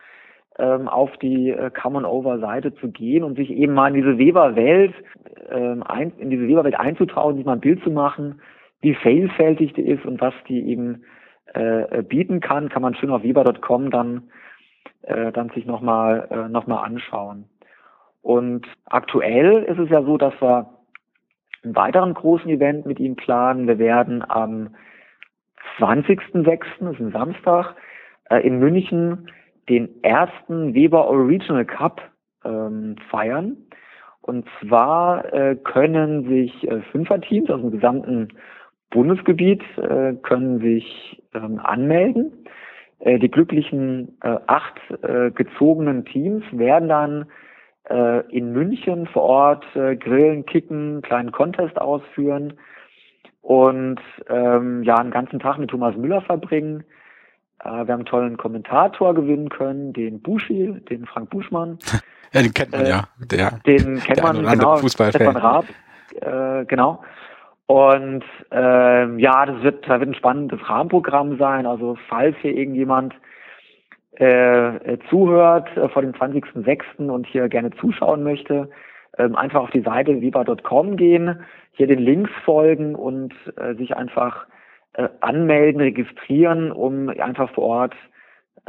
ähm, 0.57 0.87
auf 0.87 1.15
die 1.17 1.51
äh, 1.51 1.69
Come 1.71 1.99
On 1.99 2.05
Over 2.05 2.39
Seite 2.39 2.73
zu 2.75 2.89
gehen 2.89 3.23
und 3.23 3.35
sich 3.35 3.49
eben 3.49 3.73
mal 3.73 3.89
in 3.89 3.95
diese 3.95 4.17
Weber-Welt, 4.17 4.93
ähm, 5.49 5.83
ein, 5.83 6.11
in 6.17 6.29
diese 6.29 6.47
Weber-Welt 6.47 6.79
einzutrauen, 6.79 7.35
sich 7.35 7.45
mal 7.45 7.53
ein 7.53 7.61
Bild 7.61 7.83
zu 7.83 7.91
machen, 7.91 8.41
wie 8.81 8.95
vielfältig 8.95 9.73
die 9.73 9.87
ist 9.87 10.05
und 10.05 10.21
was 10.21 10.33
die 10.47 10.69
eben 10.69 11.03
äh, 11.53 12.03
bieten 12.03 12.39
kann, 12.39 12.69
kann 12.69 12.81
man 12.81 12.95
schön 12.95 13.11
auf 13.11 13.23
Viva.com 13.23 13.89
dann, 13.89 14.29
äh, 15.03 15.31
dann 15.31 15.49
sich 15.49 15.65
nochmal 15.65 16.27
äh, 16.29 16.49
noch 16.49 16.67
anschauen. 16.67 17.49
Und 18.21 18.65
aktuell 18.85 19.63
ist 19.63 19.77
es 19.77 19.89
ja 19.89 20.03
so, 20.03 20.17
dass 20.17 20.33
wir 20.41 20.69
einen 21.63 21.75
weiteren 21.75 22.13
großen 22.13 22.49
Event 22.49 22.85
mit 22.85 22.99
ihm 22.99 23.15
planen. 23.15 23.67
Wir 23.67 23.79
werden 23.79 24.23
am 24.27 24.75
20.06., 25.77 26.63
das 26.79 26.93
ist 26.93 26.99
ein 26.99 27.11
Samstag, 27.11 27.75
äh, 28.29 28.39
in 28.45 28.59
München 28.59 29.29
den 29.69 30.03
ersten 30.03 30.73
Weber 30.73 31.07
Original 31.07 31.65
Cup 31.65 32.01
ähm, 32.43 32.95
feiern. 33.09 33.57
Und 34.21 34.47
zwar 34.59 35.31
äh, 35.33 35.55
können 35.55 36.27
sich 36.27 36.67
äh, 36.67 36.81
Fünferteams 36.91 37.49
aus 37.49 37.61
dem 37.61 37.71
gesamten 37.71 38.29
Bundesgebiet 38.89 39.61
äh, 39.77 40.13
können 40.23 40.59
sich 40.59 41.21
ähm, 41.33 41.59
anmelden. 41.59 42.45
Äh, 42.99 43.19
die 43.19 43.29
glücklichen 43.29 44.17
äh, 44.21 44.37
acht 44.47 44.79
äh, 45.03 45.31
gezogenen 45.31 46.05
Teams 46.05 46.43
werden 46.51 46.89
dann 46.89 47.25
äh, 47.89 48.21
in 48.35 48.53
München 48.53 49.07
vor 49.07 49.23
Ort 49.23 49.65
äh, 49.75 49.95
grillen, 49.95 50.45
kicken, 50.45 51.01
kleinen 51.01 51.31
Contest 51.31 51.79
ausführen 51.79 52.53
und 53.41 53.99
ähm, 54.29 54.83
ja 54.83 54.95
einen 54.95 55.11
ganzen 55.11 55.39
Tag 55.39 55.59
mit 55.59 55.69
Thomas 55.69 55.95
Müller 55.95 56.21
verbringen. 56.21 56.83
wir 57.63 57.71
haben 57.71 57.89
einen 57.89 58.05
tollen 58.05 58.37
Kommentator 58.37 59.13
gewinnen 59.13 59.49
können, 59.49 59.93
den 59.93 60.21
Buschi, 60.21 60.73
den 60.89 61.05
Frank 61.05 61.29
Buschmann. 61.29 61.77
Ja, 62.33 62.41
den 62.41 62.53
kennt 62.53 62.71
man 62.73 62.85
ja. 62.85 63.07
Der, 63.19 63.51
den 63.65 63.99
kennt 63.99 64.17
der 64.17 64.23
man, 64.23 64.45
genau. 64.45 64.75
Fußballfan. 64.75 65.37
Raab, 65.37 65.65
äh, 66.19 66.65
genau. 66.65 67.01
Und 67.67 68.23
ähm, 68.51 69.19
ja, 69.19 69.45
das 69.45 69.63
wird, 69.63 69.87
da 69.87 69.99
wird 69.99 70.09
ein 70.09 70.15
spannendes 70.15 70.69
Rahmenprogramm 70.69 71.37
sein. 71.37 71.65
Also 71.65 71.97
falls 72.09 72.35
hier 72.41 72.55
irgendjemand 72.55 73.15
äh, 74.19 74.75
äh 74.75 74.99
zuhört 75.09 75.75
äh, 75.75 75.89
vor 75.89 76.03
dem 76.03 76.13
20.06. 76.13 77.09
und 77.09 77.25
hier 77.25 77.49
gerne 77.49 77.71
zuschauen 77.71 78.23
möchte, 78.23 78.69
ähm, 79.17 79.35
einfach 79.35 79.61
auf 79.61 79.71
die 79.71 79.81
Seite 79.81 80.21
viva.com 80.21 80.95
gehen, 80.95 81.39
hier 81.71 81.87
den 81.87 81.99
Links 81.99 82.31
folgen 82.43 82.95
und 82.95 83.33
äh, 83.57 83.73
sich 83.75 83.95
einfach 83.97 84.45
äh, 84.93 85.09
anmelden, 85.21 85.81
registrieren, 85.81 86.71
um 86.71 87.09
einfach 87.09 87.51
vor 87.53 87.63
Ort 87.63 87.95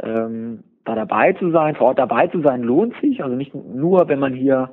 ähm, 0.01 0.63
da 0.85 0.95
dabei 0.95 1.33
zu 1.33 1.51
sein. 1.51 1.75
Vor 1.75 1.87
Ort 1.87 1.99
dabei 1.99 2.27
zu 2.27 2.41
sein 2.41 2.63
lohnt 2.63 2.95
sich, 3.01 3.23
also 3.23 3.35
nicht 3.35 3.53
nur, 3.53 4.07
wenn 4.09 4.19
man 4.19 4.33
hier 4.33 4.71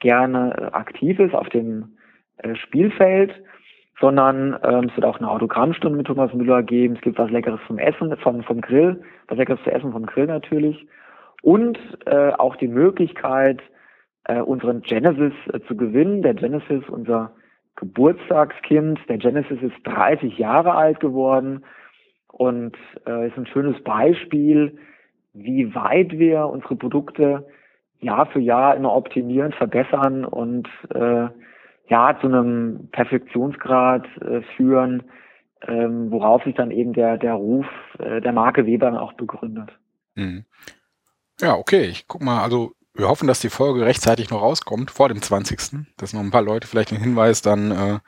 gerne 0.00 0.54
äh, 0.56 0.64
aktiv 0.76 1.18
ist 1.18 1.34
auf 1.34 1.48
dem 1.48 1.96
äh, 2.38 2.54
Spielfeld, 2.56 3.32
sondern 4.02 4.58
ähm, 4.64 4.88
es 4.90 4.96
wird 4.96 5.06
auch 5.06 5.20
eine 5.20 5.30
Autogrammstunde 5.30 5.96
mit 5.96 6.08
Thomas 6.08 6.34
Müller 6.34 6.64
geben. 6.64 6.96
Es 6.96 7.02
gibt 7.02 7.18
was 7.18 7.30
Leckeres 7.30 7.60
zum 7.68 7.78
Essen 7.78 8.14
vom, 8.16 8.42
vom 8.42 8.60
Grill, 8.60 9.00
was 9.28 9.38
Leckeres 9.38 9.62
zu 9.62 9.70
essen 9.70 9.92
vom 9.92 10.06
Grill 10.06 10.26
natürlich. 10.26 10.88
Und 11.40 11.78
äh, 12.06 12.32
auch 12.32 12.56
die 12.56 12.66
Möglichkeit, 12.66 13.62
äh, 14.24 14.40
unseren 14.40 14.82
Genesis 14.82 15.32
äh, 15.52 15.60
zu 15.68 15.76
gewinnen. 15.76 16.22
Der 16.22 16.34
Genesis, 16.34 16.82
unser 16.88 17.30
Geburtstagskind. 17.76 18.98
Der 19.08 19.18
Genesis 19.18 19.62
ist 19.62 19.76
30 19.84 20.36
Jahre 20.36 20.74
alt 20.74 20.98
geworden 20.98 21.64
und 22.32 22.76
äh, 23.06 23.28
ist 23.28 23.38
ein 23.38 23.46
schönes 23.46 23.80
Beispiel, 23.84 24.78
wie 25.32 25.76
weit 25.76 26.10
wir 26.18 26.46
unsere 26.46 26.74
Produkte 26.74 27.46
Jahr 28.00 28.26
für 28.26 28.40
Jahr 28.40 28.74
immer 28.74 28.96
optimieren, 28.96 29.52
verbessern 29.52 30.24
und 30.24 30.68
äh, 30.92 31.28
ja 31.92 32.18
zu 32.20 32.26
einem 32.26 32.88
Perfektionsgrad 32.90 34.06
äh, 34.22 34.40
führen, 34.56 35.02
ähm, 35.66 36.10
worauf 36.10 36.42
sich 36.44 36.54
dann 36.54 36.70
eben 36.70 36.94
der 36.94 37.18
der 37.18 37.34
Ruf 37.34 37.66
äh, 37.98 38.20
der 38.20 38.32
Marke 38.32 38.64
Weber 38.66 39.00
auch 39.00 39.12
begründet. 39.12 39.70
Mhm. 40.14 40.44
Ja, 41.40 41.54
okay. 41.54 41.82
Ich 41.82 42.08
guck 42.08 42.22
mal, 42.22 42.42
also 42.42 42.72
wir 42.94 43.08
hoffen, 43.08 43.28
dass 43.28 43.40
die 43.40 43.50
Folge 43.50 43.84
rechtzeitig 43.84 44.30
noch 44.30 44.42
rauskommt, 44.42 44.90
vor 44.90 45.08
dem 45.08 45.20
20. 45.20 45.86
Dass 45.98 46.14
noch 46.14 46.20
ein 46.20 46.30
paar 46.30 46.42
Leute 46.42 46.66
vielleicht 46.66 46.90
den 46.90 46.98
Hinweis 46.98 47.42
dann 47.42 47.70
äh, 47.70 47.98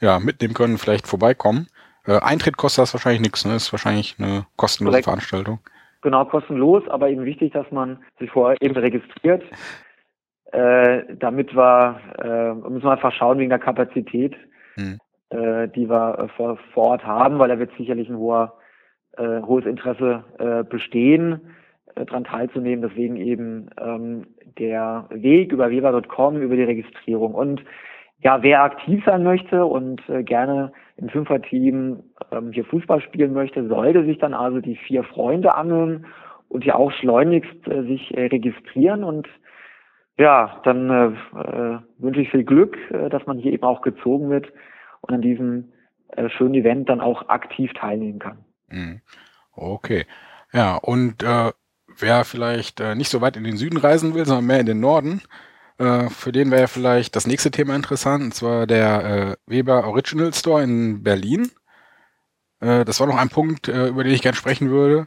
ja, 0.00 0.20
mitnehmen 0.20 0.54
können, 0.54 0.78
vielleicht 0.78 1.08
vorbeikommen. 1.08 1.66
Äh, 2.06 2.20
Eintritt 2.20 2.56
kostet 2.56 2.82
das 2.82 2.94
wahrscheinlich 2.94 3.22
nichts, 3.22 3.44
ne? 3.44 3.56
Ist 3.56 3.72
wahrscheinlich 3.72 4.16
eine 4.18 4.46
kostenlose 4.56 4.92
Korrekt. 4.94 5.04
Veranstaltung. 5.04 5.58
Genau, 6.02 6.24
kostenlos, 6.24 6.86
aber 6.88 7.10
eben 7.10 7.24
wichtig, 7.24 7.52
dass 7.52 7.70
man 7.72 7.98
sich 8.20 8.30
vorher 8.30 8.56
eben 8.60 8.76
registriert. 8.76 9.42
Äh, 10.52 11.16
damit 11.16 11.54
wir, 11.54 12.00
äh, 12.22 12.54
müssen 12.54 12.84
wir 12.84 12.92
einfach 12.92 13.12
schauen 13.12 13.38
wegen 13.38 13.50
der 13.50 13.58
Kapazität, 13.58 14.34
hm. 14.76 14.98
äh, 15.28 15.68
die 15.68 15.90
wir 15.90 16.18
äh, 16.18 16.28
vor, 16.28 16.58
vor 16.72 16.84
Ort 16.84 17.04
haben, 17.04 17.38
weil 17.38 17.48
da 17.48 17.58
wird 17.58 17.70
sicherlich 17.76 18.08
ein 18.08 18.16
hoher, 18.16 18.54
äh, 19.18 19.42
hohes 19.42 19.66
Interesse 19.66 20.24
äh, 20.38 20.64
bestehen 20.64 21.40
äh, 21.96 22.06
daran 22.06 22.24
teilzunehmen. 22.24 22.80
Deswegen 22.80 23.16
eben 23.16 23.68
ähm, 23.78 24.26
der 24.58 25.06
Weg 25.10 25.52
über 25.52 25.70
weber.com, 25.70 26.40
über 26.40 26.56
die 26.56 26.62
Registrierung. 26.62 27.34
Und 27.34 27.62
ja, 28.20 28.42
wer 28.42 28.62
aktiv 28.62 29.02
sein 29.04 29.22
möchte 29.22 29.66
und 29.66 30.00
äh, 30.08 30.22
gerne 30.22 30.72
im 30.96 31.10
Fünferteam 31.10 32.02
ähm, 32.32 32.52
hier 32.52 32.64
Fußball 32.64 33.02
spielen 33.02 33.34
möchte, 33.34 33.68
sollte 33.68 34.04
sich 34.04 34.18
dann 34.18 34.32
also 34.32 34.60
die 34.60 34.76
vier 34.76 35.04
Freunde 35.04 35.54
angeln 35.54 36.06
und 36.48 36.64
hier 36.64 36.76
auch 36.76 36.90
schleunigst 36.90 37.68
äh, 37.68 37.82
sich 37.82 38.16
äh, 38.16 38.26
registrieren. 38.26 39.04
Und 39.04 39.28
ja, 40.18 40.60
dann 40.64 40.90
äh, 40.90 41.38
äh, 41.38 41.78
wünsche 41.98 42.20
ich 42.20 42.30
viel 42.30 42.44
Glück, 42.44 42.76
äh, 42.90 43.08
dass 43.08 43.26
man 43.26 43.38
hier 43.38 43.52
eben 43.52 43.64
auch 43.64 43.82
gezogen 43.82 44.30
wird 44.30 44.52
und 45.00 45.14
an 45.14 45.22
diesem 45.22 45.72
äh, 46.08 46.28
schönen 46.28 46.54
Event 46.54 46.88
dann 46.88 47.00
auch 47.00 47.28
aktiv 47.28 47.72
teilnehmen 47.74 48.18
kann. 48.18 48.44
Mhm. 48.68 49.00
Okay. 49.52 50.06
Ja, 50.52 50.76
und 50.76 51.22
äh, 51.22 51.52
wer 51.98 52.24
vielleicht 52.24 52.80
äh, 52.80 52.94
nicht 52.94 53.10
so 53.10 53.20
weit 53.20 53.36
in 53.36 53.44
den 53.44 53.56
Süden 53.56 53.76
reisen 53.76 54.14
will, 54.14 54.24
sondern 54.24 54.46
mehr 54.46 54.60
in 54.60 54.66
den 54.66 54.80
Norden, 54.80 55.22
äh, 55.78 56.08
für 56.08 56.32
den 56.32 56.50
wäre 56.50 56.68
vielleicht 56.68 57.14
das 57.14 57.26
nächste 57.26 57.50
Thema 57.50 57.76
interessant, 57.76 58.24
und 58.24 58.34
zwar 58.34 58.66
der 58.66 59.04
äh, 59.04 59.36
Weber 59.46 59.86
Original 59.86 60.32
Store 60.34 60.62
in 60.62 61.02
Berlin. 61.02 61.50
Äh, 62.60 62.84
das 62.84 62.98
war 62.98 63.06
noch 63.06 63.18
ein 63.18 63.28
Punkt, 63.28 63.68
äh, 63.68 63.88
über 63.88 64.02
den 64.02 64.12
ich 64.12 64.22
gerne 64.22 64.36
sprechen 64.36 64.70
würde. 64.70 65.06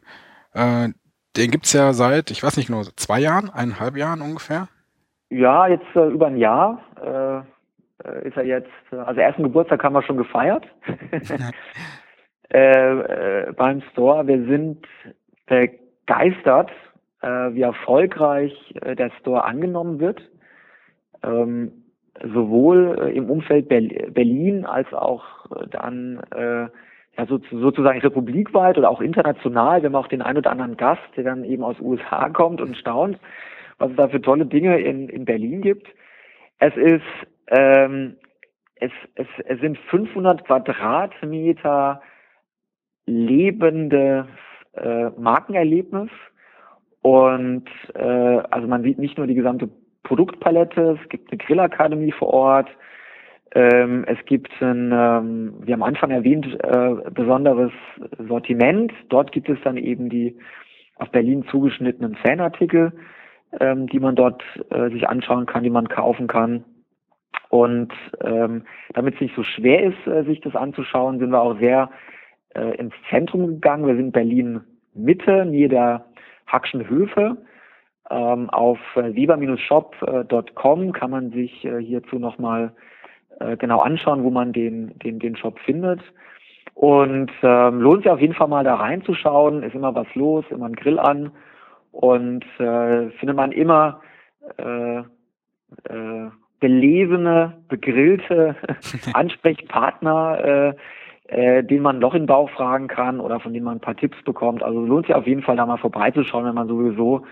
Den 0.54 1.50
gibt's 1.50 1.72
ja 1.72 1.94
seit, 1.94 2.30
ich 2.30 2.44
weiß 2.44 2.58
nicht 2.58 2.68
genau, 2.68 2.84
zwei 2.98 3.22
Jahren, 3.22 3.50
eineinhalb 3.50 3.96
Jahren 3.96 4.22
ungefähr. 4.22 4.68
Ja, 5.32 5.66
jetzt 5.68 5.96
äh, 5.96 6.10
über 6.10 6.28
ein 6.28 6.36
Jahr 6.36 6.84
äh, 7.02 8.28
ist 8.28 8.36
er 8.36 8.44
jetzt, 8.44 8.70
äh, 8.92 8.98
also 8.98 9.22
ersten 9.22 9.44
Geburtstag 9.44 9.82
haben 9.82 9.94
wir 9.94 10.04
schon 10.04 10.18
gefeiert 10.18 10.66
äh, 12.54 12.58
äh, 12.58 13.54
beim 13.54 13.82
Store. 13.92 14.28
Wir 14.28 14.44
sind 14.44 14.86
begeistert, 15.46 16.70
äh, 17.22 17.28
wie 17.54 17.62
erfolgreich 17.62 18.74
der 18.84 19.10
Store 19.22 19.46
angenommen 19.46 20.02
wird. 20.02 20.22
Ähm, 21.24 21.72
sowohl 22.34 23.12
im 23.16 23.30
Umfeld 23.30 23.70
Ber 23.70 23.80
Berlin 24.10 24.66
als 24.66 24.94
auch 24.94 25.24
dann 25.72 26.22
ja, 26.30 27.26
so, 27.26 27.40
sozusagen 27.50 28.00
republikweit 28.00 28.78
oder 28.78 28.90
auch 28.90 29.02
international. 29.02 29.82
Wir 29.82 29.90
haben 29.90 29.96
auch 29.96 30.08
den 30.08 30.22
einen 30.22 30.40
oder 30.40 30.52
anderen 30.52 30.78
Gast, 30.78 31.02
der 31.16 31.24
dann 31.24 31.46
eben 31.46 31.64
aus 31.64 31.80
USA 31.80 32.30
kommt 32.30 32.62
und 32.62 32.78
staunt, 32.78 33.18
was 33.82 33.90
es 33.90 33.98
da 33.98 34.08
für 34.08 34.22
tolle 34.22 34.46
Dinge 34.46 34.80
in, 34.80 35.10
in 35.10 35.26
Berlin 35.26 35.62
gibt. 35.62 35.88
Es 36.60 36.76
ist, 36.78 37.02
ähm, 37.48 38.16
es, 38.76 38.92
es, 39.16 39.28
es 39.46 39.60
sind 39.60 39.78
500 39.90 40.46
Quadratmeter 40.46 42.02
lebendes 43.08 44.28
äh, 44.74 45.10
Markenerlebnis. 45.18 46.10
Und 47.02 47.66
äh, 47.96 48.00
also 48.52 48.68
man 48.68 48.84
sieht 48.84 49.00
nicht 49.00 49.18
nur 49.18 49.26
die 49.26 49.34
gesamte 49.34 49.68
Produktpalette, 50.04 51.00
es 51.02 51.10
gibt 51.10 51.32
eine 51.32 51.40
Grillakademie 51.40 52.12
vor 52.12 52.30
Ort, 52.34 52.70
ähm, 53.56 54.06
es 54.08 54.24
gibt 54.26 54.52
ein, 54.62 54.92
ähm, 54.94 55.54
wie 55.62 55.74
am 55.74 55.82
Anfang 55.82 56.12
erwähnt, 56.12 56.46
äh, 56.64 57.10
besonderes 57.10 57.72
Sortiment. 58.28 58.94
Dort 59.10 59.32
gibt 59.32 59.50
es 59.50 59.58
dann 59.64 59.78
eben 59.78 60.10
die 60.10 60.38
auf 60.96 61.10
Berlin 61.10 61.44
zugeschnittenen 61.50 62.16
Fanartikel, 62.16 62.94
ähm, 63.60 63.88
die 63.88 64.00
man 64.00 64.16
dort 64.16 64.44
äh, 64.70 64.90
sich 64.90 65.08
anschauen 65.08 65.46
kann, 65.46 65.64
die 65.64 65.70
man 65.70 65.88
kaufen 65.90 66.28
kann. 66.28 66.64
Und 67.50 67.92
ähm, 68.22 68.64
damit 68.94 69.16
es 69.16 69.22
nicht 69.22 69.36
so 69.36 69.44
schwer 69.44 69.84
ist, 69.84 70.08
äh, 70.08 70.24
sich 70.24 70.40
das 70.42 70.56
anzuschauen, 70.56 71.20
sind 71.20 71.32
wir 71.32 71.42
auch 71.42 71.60
sehr 71.60 71.90
äh, 72.56 72.76
ins 72.78 72.94
Zentrum 73.10 73.48
gegangen. 73.48 73.88
Wir 73.88 73.96
sind 73.96 74.14
Berlin 74.14 74.62
Mitte, 74.94 75.46
nähe 75.46 75.70
der 75.70 76.06
Hackschen 76.48 76.88
Höfe. 76.88 77.38
Ähm, 78.10 78.50
auf 78.50 78.80
äh, 78.96 79.16
weber-shop.com 79.16 80.92
kann 80.92 81.12
man 81.12 81.32
sich 81.32 81.64
äh, 81.64 81.80
hierzu 81.80 82.20
nochmal 82.20 82.74
äh, 83.40 83.58
genau 83.58 83.80
anschauen, 83.80 84.24
wo 84.24 84.30
man 84.30 84.54
den, 84.54 84.98
den, 85.00 85.20
den 85.20 85.36
Shop 85.36 85.60
findet. 85.60 86.02
Und 86.74 87.32
ähm, 87.44 87.82
lohnt 87.82 88.04
sich 88.04 88.12
auf 88.12 88.22
jeden 88.22 88.34
Fall 88.34 88.48
mal 88.48 88.64
da 88.64 88.76
reinzuschauen. 88.76 89.64
Ist 89.64 89.76
immer 89.76 89.94
was 89.94 90.08
los, 90.16 90.46
immer 90.50 90.68
ein 90.68 90.76
Grill 90.76 91.00
an. 91.00 91.32
Und 91.92 92.46
äh, 92.60 93.10
findet 93.12 93.36
man 93.36 93.52
immer 93.52 94.02
äh, 94.58 95.00
äh, 95.00 96.30
belesene, 96.60 97.58
begrillte 97.68 98.56
Ansprechpartner, 99.14 100.76
äh, 101.30 101.58
äh, 101.58 101.64
den 101.64 101.82
man 101.82 102.00
Loch 102.00 102.14
in 102.14 102.24
den 102.24 102.28
Bauch 102.28 102.50
fragen 102.52 102.88
kann 102.88 103.20
oder 103.20 103.40
von 103.40 103.54
denen 103.54 103.66
man 103.66 103.78
ein 103.78 103.82
paar 103.82 103.96
Tipps 103.96 104.22
bekommt. 104.24 104.64
Also 104.64 104.86
lohnt 104.86 105.08
sich 105.08 105.16
auf 105.16 105.28
jeden 105.28 105.42
Fall 105.42 105.58
da 105.58 105.66
mal 105.66 105.78
vorbeizuschauen, 105.78 106.46
wenn 106.46 106.56
man 106.56 106.68
sowieso 106.68 107.26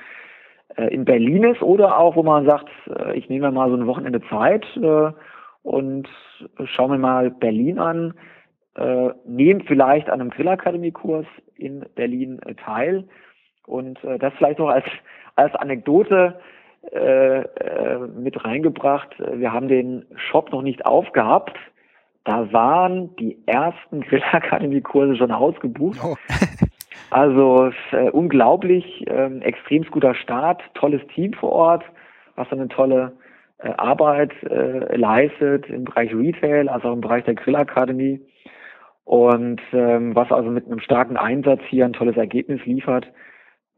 äh, 0.76 0.94
in 0.94 1.06
Berlin 1.06 1.44
ist 1.44 1.62
oder 1.62 1.98
auch, 1.98 2.16
wo 2.16 2.24
man 2.24 2.46
sagt, 2.46 2.70
äh, 2.88 3.18
ich 3.18 3.30
nehme 3.30 3.48
mir 3.48 3.54
mal 3.54 3.70
so 3.70 3.76
ein 3.76 3.88
Wochenende 3.88 4.22
Zeit 4.30 4.66
äh, 4.78 5.12
und 5.64 6.08
schaue 6.66 6.90
mir 6.90 6.98
mal 6.98 7.30
Berlin 7.30 7.80
an, 7.80 8.14
äh, 8.76 9.10
nehme 9.26 9.64
vielleicht 9.66 10.10
an 10.10 10.22
einem 10.22 10.30
Grillakademie-Kurs 10.30 11.26
in 11.56 11.86
Berlin 11.96 12.40
äh, 12.46 12.56
teil 12.56 13.06
und 13.70 14.04
äh, 14.04 14.18
das 14.18 14.34
vielleicht 14.38 14.60
noch 14.60 14.70
als, 14.70 14.86
als 15.36 15.56
Anekdote 15.56 16.40
äh, 16.92 17.42
äh, 17.42 18.00
mit 18.16 18.44
reingebracht. 18.44 19.16
Wir 19.20 19.52
haben 19.52 19.68
den 19.68 20.06
Shop 20.16 20.52
noch 20.52 20.62
nicht 20.62 20.86
aufgehabt. 20.86 21.58
Da 22.24 22.52
waren 22.54 23.16
die 23.18 23.38
ersten 23.46 24.02
Grillakademie-Kurse 24.02 25.18
schon 25.18 25.32
ausgebucht. 25.32 26.00
Oh. 26.04 26.16
also 27.12 27.72
äh, 27.92 28.10
unglaublich, 28.12 29.06
äh, 29.08 29.40
extrem 29.40 29.84
guter 29.84 30.16
Start, 30.16 30.62
tolles 30.74 31.06
Team 31.14 31.34
vor 31.34 31.52
Ort, 31.52 31.84
was 32.36 32.52
eine 32.52 32.68
tolle 32.68 33.14
äh, 33.60 33.72
Arbeit 33.78 34.32
äh, 34.44 34.96
leistet 34.96 35.68
im 35.68 35.84
Bereich 35.84 36.14
Retail, 36.16 36.70
also 36.70 36.90
auch 36.90 36.94
im 36.94 37.02
Bereich 37.02 37.26
der 37.26 37.36
Grillakademie. 37.36 38.22
Und 39.04 39.62
ähm, 39.74 40.16
was 40.16 40.32
also 40.32 40.50
mit 40.50 40.66
einem 40.66 40.80
starken 40.80 41.18
Einsatz 41.18 41.62
hier 41.68 41.86
ein 41.86 41.94
tolles 41.94 42.16
Ergebnis 42.16 42.64
liefert. 42.66 43.08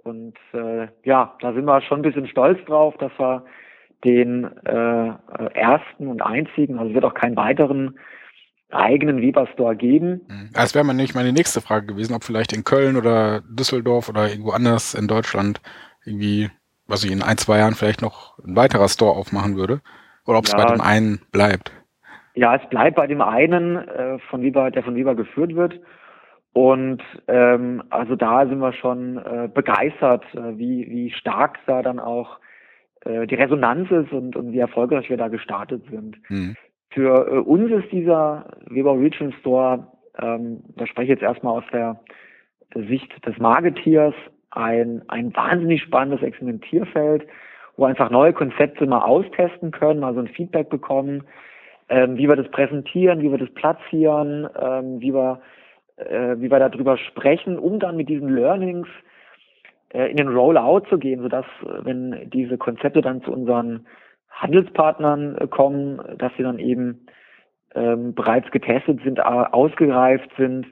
Und 0.04 0.36
äh, 0.54 0.88
ja, 1.04 1.36
da 1.42 1.54
sind 1.54 1.66
wir 1.66 1.82
schon 1.82 2.00
ein 2.00 2.04
bisschen 2.04 2.28
stolz 2.28 2.64
drauf, 2.66 2.96
dass 2.98 3.12
wir 3.18 3.46
den 4.04 4.46
äh, 4.66 5.14
ersten 5.54 6.08
und 6.08 6.22
einzigen, 6.22 6.80
also 6.80 6.94
wird 6.94 7.06
auch 7.06 7.14
keinen 7.14 7.36
weiteren 7.36 8.00
eigenen 8.72 9.22
Weber 9.22 9.48
Store 9.54 9.76
geben. 9.76 10.22
Das 10.54 10.74
wäre 10.74 10.86
nämlich 10.86 11.14
meine 11.14 11.34
nächste 11.34 11.62
Frage 11.62 11.88
gewesen, 11.88 12.16
ob 12.16 12.24
vielleicht 12.24 12.54
in 12.54 12.64
Köln 12.64 12.96
oder 12.96 13.42
Düsseldorf 13.42 14.10
oder 14.10 14.30
irgendwo 14.30 14.52
anders 14.52 14.94
in 14.94 15.08
Deutschland 15.08 15.62
irgendwie, 16.06 16.50
was 16.88 17.04
ich 17.04 17.12
in 17.12 17.22
ein, 17.22 17.38
zwei 17.38 17.60
Jahren 17.60 17.76
vielleicht 17.76 18.02
noch 18.02 18.40
ein 18.40 18.56
weiterer 18.56 18.88
Store 18.88 19.12
aufmachen 19.16 19.56
würde. 19.56 19.82
Oder 20.26 20.38
ob 20.38 20.46
es 20.46 20.52
Ja. 20.52 20.58
bei 20.64 20.72
dem 20.72 20.82
einen 20.82 21.22
bleibt. 21.32 21.72
Ja, 22.34 22.56
es 22.56 22.68
bleibt 22.70 22.96
bei 22.96 23.08
dem 23.08 23.22
einen, 23.22 23.76
äh, 23.76 24.20
von 24.30 24.42
Weber, 24.42 24.72
der 24.72 24.84
von 24.84 24.96
Weber 24.96 25.16
geführt 25.16 25.56
wird. 25.56 25.80
Und 26.54 27.02
ähm, 27.28 27.84
also 27.90 28.16
da 28.16 28.46
sind 28.46 28.60
wir 28.60 28.74
schon 28.74 29.18
äh, 29.18 29.50
begeistert, 29.54 30.24
äh, 30.34 30.58
wie, 30.58 30.88
wie 30.90 31.12
stark 31.12 31.60
da 31.66 31.82
dann 31.82 32.00
auch 32.00 32.40
äh, 33.06 33.26
die 33.26 33.36
Resonanz 33.36 33.90
ist 33.90 34.12
und, 34.12 34.36
und 34.36 34.52
wie 34.52 34.60
erfolgreich 34.60 35.10
wir 35.10 35.18
da 35.18 35.30
gestartet 35.30 35.84
sind. 35.90 36.18
Hm. 36.28 36.56
Für 36.90 37.28
äh, 37.28 37.38
uns 37.38 37.72
ist 37.72 37.92
dieser 37.92 38.58
Weber 38.68 39.00
Regional 39.00 39.34
Store, 39.40 39.88
ähm, 40.22 40.62
da 40.76 40.86
spreche 40.88 41.14
ich 41.14 41.20
jetzt 41.20 41.24
erstmal 41.24 41.60
aus 41.60 41.64
der 41.72 42.02
Sicht 42.76 43.26
des 43.26 43.38
Marketiers, 43.38 44.14
ein, 44.52 45.02
ein 45.08 45.34
wahnsinnig 45.34 45.82
spannendes 45.82 46.22
Experimentierfeld, 46.22 47.26
wo 47.78 47.86
einfach 47.86 48.10
neue 48.10 48.34
Konzepte 48.34 48.86
mal 48.86 49.04
austesten 49.04 49.72
können, 49.72 50.02
mal 50.02 50.14
so 50.14 50.20
ein 50.20 50.28
Feedback 50.28 50.70
bekommen, 50.70 51.24
ähm, 51.88 52.18
wie 52.18 52.28
wir 52.28 52.36
das 52.36 52.52
präsentieren, 52.52 53.22
wie 53.22 53.32
wir 53.32 53.38
das 53.38 53.54
platzieren, 53.54 54.50
ähm, 54.62 55.00
wie 55.00 55.14
wir 55.14 55.42
äh, 56.10 56.40
wie 56.40 56.50
wir 56.50 56.60
darüber 56.60 56.98
sprechen, 56.98 57.58
um 57.58 57.80
dann 57.80 57.98
mit 57.98 58.10
diesen 58.10 58.36
Learnings 58.36 58.88
äh, 59.94 60.10
in 60.10 60.18
den 60.18 60.30
Rollout 60.30 60.88
zu 60.90 60.98
gehen, 60.98 61.22
sodass, 61.22 61.46
äh, 61.64 61.86
wenn 61.86 62.30
diese 62.30 62.58
Konzepte 62.58 63.02
dann 63.02 63.22
zu 63.24 63.32
unseren 63.32 63.86
Handelspartnern 64.30 65.38
äh, 65.38 65.48
kommen, 65.48 66.02
dass 66.18 66.32
sie 66.38 66.44
dann 66.44 66.60
eben 66.60 67.06
ähm, 67.76 68.14
bereits 68.14 68.50
getestet 68.52 69.00
sind, 69.04 69.24
ausgereift 69.24 70.30
sind 70.38 70.66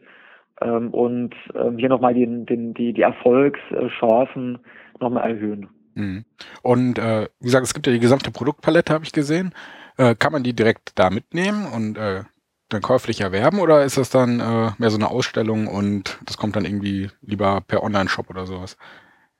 ähm, 0.61 0.89
und 0.91 1.35
ähm, 1.55 1.77
hier 1.77 1.89
nochmal 1.89 2.13
den, 2.13 2.45
den, 2.45 2.73
die, 2.73 2.93
die 2.93 3.01
Erfolgschancen 3.01 4.59
nochmal 4.99 5.31
erhöhen. 5.31 5.69
Mhm. 5.95 6.25
Und 6.61 6.99
äh, 6.99 7.27
wie 7.39 7.45
gesagt, 7.45 7.65
es 7.65 7.73
gibt 7.73 7.87
ja 7.87 7.93
die 7.93 7.99
gesamte 7.99 8.31
Produktpalette, 8.31 8.93
habe 8.93 9.05
ich 9.05 9.11
gesehen. 9.11 9.53
Äh, 9.97 10.15
kann 10.15 10.31
man 10.31 10.43
die 10.43 10.53
direkt 10.53 10.97
da 10.97 11.09
mitnehmen 11.09 11.65
und 11.65 11.97
äh, 11.97 12.23
dann 12.69 12.81
käuflich 12.81 13.21
erwerben 13.21 13.59
oder 13.59 13.83
ist 13.83 13.97
das 13.97 14.09
dann 14.09 14.39
äh, 14.39 14.71
mehr 14.77 14.89
so 14.89 14.97
eine 14.97 15.09
Ausstellung 15.09 15.67
und 15.67 16.19
das 16.25 16.37
kommt 16.37 16.55
dann 16.55 16.65
irgendwie 16.65 17.09
lieber 17.21 17.61
per 17.67 17.83
Online-Shop 17.83 18.29
oder 18.29 18.45
sowas? 18.45 18.77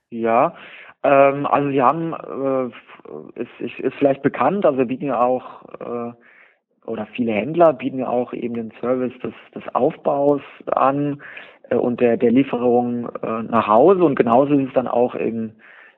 Ja, 0.09 0.55
ähm, 1.03 1.45
also 1.45 1.69
Sie 1.69 1.82
haben, 1.82 2.13
äh, 2.13 3.41
ist, 3.41 3.49
ist, 3.59 3.80
ist 3.80 3.95
vielleicht 3.97 4.21
bekannt, 4.21 4.65
also 4.65 4.77
wir 4.80 4.86
bieten 4.86 5.05
ja 5.05 5.21
auch, 5.21 5.63
äh, 5.80 6.13
oder 6.86 7.05
viele 7.15 7.32
Händler 7.32 7.73
bieten 7.73 7.99
ja 7.99 8.07
auch 8.07 8.34
eben 8.34 8.55
den 8.55 8.73
Service 8.82 9.13
des, 9.19 9.34
des 9.53 9.63
Aufbaus 9.75 10.41
an 10.65 11.21
äh, 11.69 11.75
und 11.75 12.01
der, 12.01 12.17
der 12.17 12.32
Lieferung 12.32 13.09
äh, 13.21 13.43
nach 13.43 13.67
Hause 13.67 14.03
und 14.03 14.15
genauso 14.15 14.55
ist 14.55 14.67
es 14.67 14.73
dann 14.73 14.88
auch 14.88 15.15
im 15.15 15.53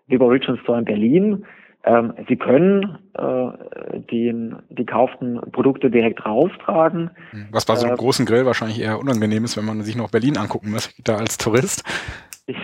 Weber 0.08 0.30
Region 0.30 0.58
Store 0.58 0.80
in 0.80 0.86
Berlin. 0.86 1.46
Ähm, 1.84 2.14
Sie 2.28 2.36
können 2.36 3.00
äh, 3.18 4.00
den, 4.12 4.58
die 4.70 4.86
kauften 4.86 5.40
Produkte 5.52 5.90
direkt 5.90 6.26
raustragen. 6.26 7.10
Was 7.52 7.66
bei 7.66 7.76
so 7.76 7.86
einem 7.86 7.96
Äh, 7.96 7.98
großen 7.98 8.26
Grill 8.26 8.46
wahrscheinlich 8.46 8.82
eher 8.82 9.00
unangenehm 9.00 9.44
ist, 9.44 9.58
wenn 9.58 9.66
man 9.66 9.82
sich 9.82 9.96
noch 9.96 10.12
Berlin 10.12 10.38
angucken 10.38 10.72
möchte, 10.72 10.94
da 11.04 11.18
als 11.18 11.38
Tourist. 11.38 11.84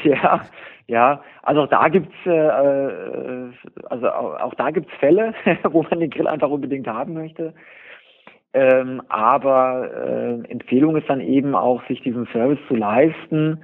Ja, 0.04 0.42
ja, 0.88 1.22
also 1.44 1.62
auch 1.64 1.70
da 1.70 1.90
gibt's 1.90 2.16
äh, 2.26 2.30
äh, 2.30 3.52
also 3.90 4.10
auch, 4.10 4.40
auch 4.40 4.54
da 4.56 4.72
gibt's 4.72 4.92
Fälle, 5.00 5.34
wo 5.64 5.84
man 5.84 6.00
den 6.00 6.10
Grill 6.10 6.28
einfach 6.28 6.50
unbedingt 6.50 6.88
haben 6.88 7.14
möchte. 7.14 7.54
Ähm, 8.54 9.02
aber 9.10 9.90
äh, 9.94 10.52
Empfehlung 10.52 10.96
ist 10.96 11.10
dann 11.10 11.22
eben 11.22 11.56
auch, 11.56 11.86
sich 11.88 12.02
diesen 12.02 12.28
Service 12.32 12.60
zu 12.68 12.76
leisten. 12.76 13.64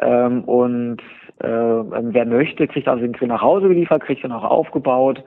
Ähm, 0.00 0.44
und 0.44 1.00
äh, 1.38 1.46
wer 1.46 2.26
möchte, 2.26 2.66
kriegt 2.66 2.88
also 2.88 3.02
den 3.02 3.12
Grill 3.12 3.28
nach 3.28 3.42
Hause 3.42 3.68
geliefert, 3.68 4.02
kriegt 4.02 4.24
ihn 4.24 4.32
auch 4.32 4.44
aufgebaut. 4.44 5.22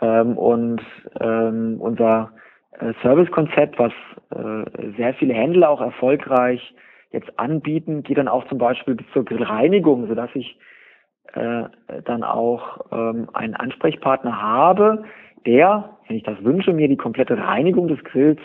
Ähm, 0.00 0.38
und 0.38 0.80
ähm, 1.20 1.76
unser 1.80 2.32
äh, 2.78 2.92
Servicekonzept, 3.02 3.78
was 3.78 3.92
äh, 4.30 4.92
sehr 4.96 5.14
viele 5.14 5.34
Händler 5.34 5.70
auch 5.70 5.80
erfolgreich 5.80 6.74
jetzt 7.10 7.38
anbieten, 7.38 8.02
geht 8.02 8.18
dann 8.18 8.28
auch 8.28 8.46
zum 8.48 8.58
Beispiel 8.58 8.94
bis 8.94 9.06
zur 9.12 9.24
Grillreinigung, 9.24 10.06
sodass 10.08 10.30
ich 10.34 10.58
äh, 11.34 11.64
dann 12.04 12.22
auch 12.22 12.86
ähm, 12.92 13.28
einen 13.32 13.54
Ansprechpartner 13.54 14.40
habe, 14.40 15.04
der, 15.46 15.96
wenn 16.06 16.16
ich 16.16 16.22
das 16.22 16.42
wünsche, 16.42 16.72
mir 16.72 16.88
die 16.88 16.96
komplette 16.96 17.36
Reinigung 17.38 17.88
des 17.88 18.02
Grills 18.04 18.40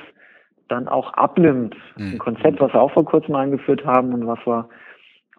dann 0.67 0.87
auch 0.87 1.13
abnimmt. 1.13 1.75
Mhm. 1.97 2.13
Ein 2.13 2.17
Konzept, 2.19 2.59
was 2.59 2.73
wir 2.73 2.81
auch 2.81 2.91
vor 2.91 3.05
kurzem 3.05 3.35
eingeführt 3.35 3.85
haben 3.85 4.13
und 4.13 4.27
was 4.27 4.39
wir 4.45 4.69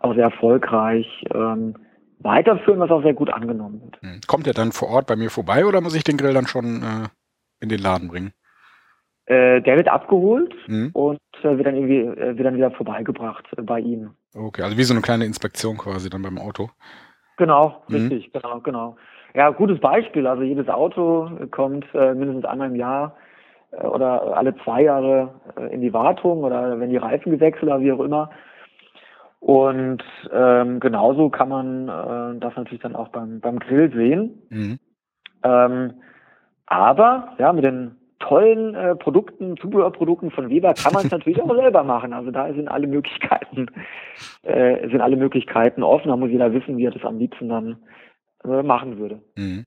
auch 0.05 0.15
sehr 0.15 0.25
erfolgreich 0.25 1.07
ähm, 1.35 1.75
weiterführen, 2.21 2.81
was 2.81 2.91
auch 2.91 3.03
sehr 3.03 3.15
gut 3.15 3.31
angenommen 3.33 3.83
wird. 3.83 4.01
Hm. 4.03 4.21
Kommt 4.27 4.47
der 4.47 4.55
dann 4.55 4.73
vor 4.73 4.89
Ort 4.89 5.07
bei 5.07 5.17
mir 5.17 5.31
vorbei 5.31 5.67
oder 5.67 5.81
muss 5.81 5.95
ich 5.95 6.05
den 6.05 6.17
Grill 6.17 6.35
dann 6.35 6.47
schon 6.47 6.83
äh, 6.83 7.09
in 7.61 7.69
den 7.69 7.81
Laden 7.81 8.09
bringen? 8.09 8.33
Äh, 9.27 9.63
der 9.63 9.77
wird 9.77 9.89
abgeholt 9.89 10.55
Hm. 10.67 10.91
und 10.93 11.19
äh, 11.43 11.57
wird 11.57 11.67
dann 11.67 11.77
irgendwie 11.77 12.01
äh, 12.01 12.37
wird 12.37 12.47
dann 12.47 12.57
wieder 12.57 12.71
vorbeigebracht 12.71 13.47
äh, 13.57 13.63
bei 13.63 13.81
Ihnen. 13.81 14.11
Okay, 14.35 14.63
also 14.63 14.77
wie 14.77 14.85
so 14.85 14.95
eine 14.95 15.03
kleine 15.03 15.25
Inspektion 15.25 15.79
quasi 15.79 16.11
dann 16.11 16.23
beim 16.23 16.39
Auto. 16.39 16.71
Genau, 17.37 17.83
Mhm. 17.89 17.97
richtig, 17.97 18.33
genau, 18.33 18.61
genau. 18.61 18.97
Ja, 19.35 19.51
gutes 19.51 19.81
Beispiel. 19.81 20.27
Also 20.27 20.43
jedes 20.43 20.69
Auto 20.69 21.29
kommt 21.51 21.87
äh, 21.95 22.15
mindestens 22.15 22.45
einmal 22.45 22.69
im 22.69 22.77
Jahr 22.77 23.17
oder 23.83 24.37
alle 24.37 24.55
zwei 24.63 24.83
Jahre 24.83 25.35
in 25.73 25.81
die 25.81 25.93
Wartung 25.93 26.45
oder 26.45 26.79
wenn 26.79 26.91
die 26.91 26.97
Reifen 26.97 27.33
gewechselt 27.33 27.65
oder 27.65 27.81
wie 27.81 27.91
auch 27.91 27.99
immer. 27.99 28.31
Und 29.45 30.03
ähm, 30.33 30.81
genauso 30.81 31.29
kann 31.29 31.51
man 31.51 31.87
äh, 31.87 32.41
das 32.41 32.57
natürlich 32.57 32.81
dann 32.81 32.97
auch 32.97 33.09
beim, 33.09 33.41
beim 33.41 33.59
Grill 33.59 33.93
sehen. 33.93 34.43
Mhm. 34.49 34.79
Ähm, 35.43 35.93
aber 36.65 37.35
ja, 37.39 37.53
mit 37.53 37.63
den 37.63 37.97
tollen 38.21 38.75
äh, 38.75 38.97
Produkten, 38.97 39.59
Zubehörprodukten 39.59 40.31
von 40.31 40.49
Weber 40.49 40.73
kann 40.73 40.95
man 40.95 41.05
es 41.05 41.11
natürlich 41.13 41.43
auch 41.43 41.55
selber 41.55 41.85
machen. 41.85 42.15
Also 42.15 42.31
da 42.31 42.51
sind 42.55 42.69
alle 42.69 42.87
Möglichkeiten, 42.87 43.67
äh, 44.45 44.89
sind 44.89 45.03
alle 45.03 45.17
Möglichkeiten 45.17 45.83
offen. 45.83 46.09
Da 46.09 46.17
muss 46.17 46.31
jeder 46.31 46.55
wissen, 46.55 46.79
wie 46.79 46.87
er 46.87 46.93
das 46.93 47.05
am 47.05 47.19
liebsten 47.19 47.51
dann 47.51 47.77
äh, 48.45 48.63
machen 48.63 48.97
würde. 48.97 49.21
Mhm. 49.37 49.67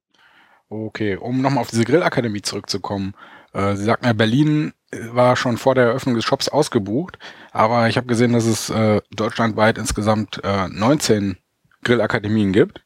Okay, 0.69 1.17
um 1.17 1.43
nochmal 1.43 1.61
auf 1.61 1.69
diese 1.69 1.86
Grillakademie 1.86 2.41
zurückzukommen. 2.41 3.13
Äh, 3.54 3.76
Sie 3.76 3.84
sagten 3.84 4.06
ja, 4.06 4.14
Berlin 4.14 4.74
äh, 4.91 4.98
war 5.12 5.36
schon 5.36 5.58
vor 5.58 5.76
der 5.76 5.86
Eröffnung 5.86 6.16
des 6.16 6.26
Shops 6.26 6.50
ausgebucht, 6.50 7.18
aber 7.52 7.88
ich 7.88 7.98
habe 7.98 8.08
gesehen, 8.08 8.34
dass 8.34 8.45
es 8.45 8.70
äh, 8.70 9.02
deutschlandweit 9.16 9.78
insgesamt 9.78 10.41
äh, 10.43 10.68
19 10.70 11.38
Grillakademien 11.84 12.52
gibt. 12.54 12.84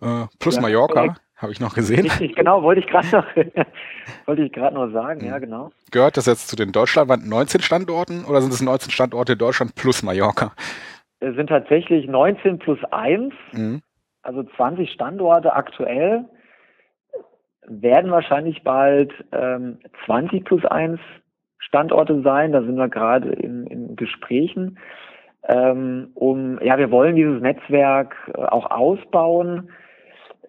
Äh, 0.00 0.26
plus 0.38 0.56
Ja, 0.56 0.62
Mallorca, 0.62 1.16
habe 1.36 1.52
ich 1.52 1.60
noch 1.60 1.74
gesehen. 1.74 2.00
Richtig, 2.00 2.34
genau, 2.34 2.62
wollte 2.62 2.80
ich 2.80 2.86
gerade 2.86 3.08
noch, 3.10 3.26
wollte 4.26 4.42
ich 4.42 4.52
gerade 4.52 4.74
noch 4.74 4.90
sagen, 4.92 5.24
ja, 5.24 5.38
genau. 5.38 5.70
Gehört 5.90 6.16
das 6.16 6.26
jetzt 6.26 6.48
zu 6.48 6.56
den 6.56 6.72
deutschlandweit 6.72 7.20
19 7.24 7.60
Standorten 7.62 8.24
oder 8.24 8.40
sind 8.40 8.52
es 8.52 8.60
19 8.62 8.90
Standorte 8.90 9.32
in 9.32 9.38
Deutschland 9.38 9.74
plus 9.74 10.02
Mallorca? 10.02 10.52
Es 11.20 11.34
sind 11.34 11.48
tatsächlich 11.48 12.06
19 12.06 12.58
plus 12.58 12.78
1, 12.90 13.32
Mhm. 13.52 13.82
also 14.22 14.42
20 14.56 14.90
Standorte 14.90 15.52
aktuell, 15.54 16.24
werden 17.68 18.10
wahrscheinlich 18.10 18.62
bald 18.62 19.12
ähm, 19.32 19.78
20 20.04 20.44
plus 20.44 20.64
1 20.64 21.00
Standorte 21.58 22.22
sein. 22.22 22.52
Da 22.52 22.62
sind 22.62 22.76
wir 22.76 22.88
gerade 22.88 23.30
in, 23.30 23.66
in 23.66 23.96
Gesprächen. 23.96 24.78
Ähm, 25.48 26.08
um, 26.14 26.58
ja, 26.62 26.78
wir 26.78 26.90
wollen 26.90 27.16
dieses 27.16 27.40
Netzwerk 27.40 28.16
äh, 28.34 28.40
auch 28.40 28.70
ausbauen 28.70 29.70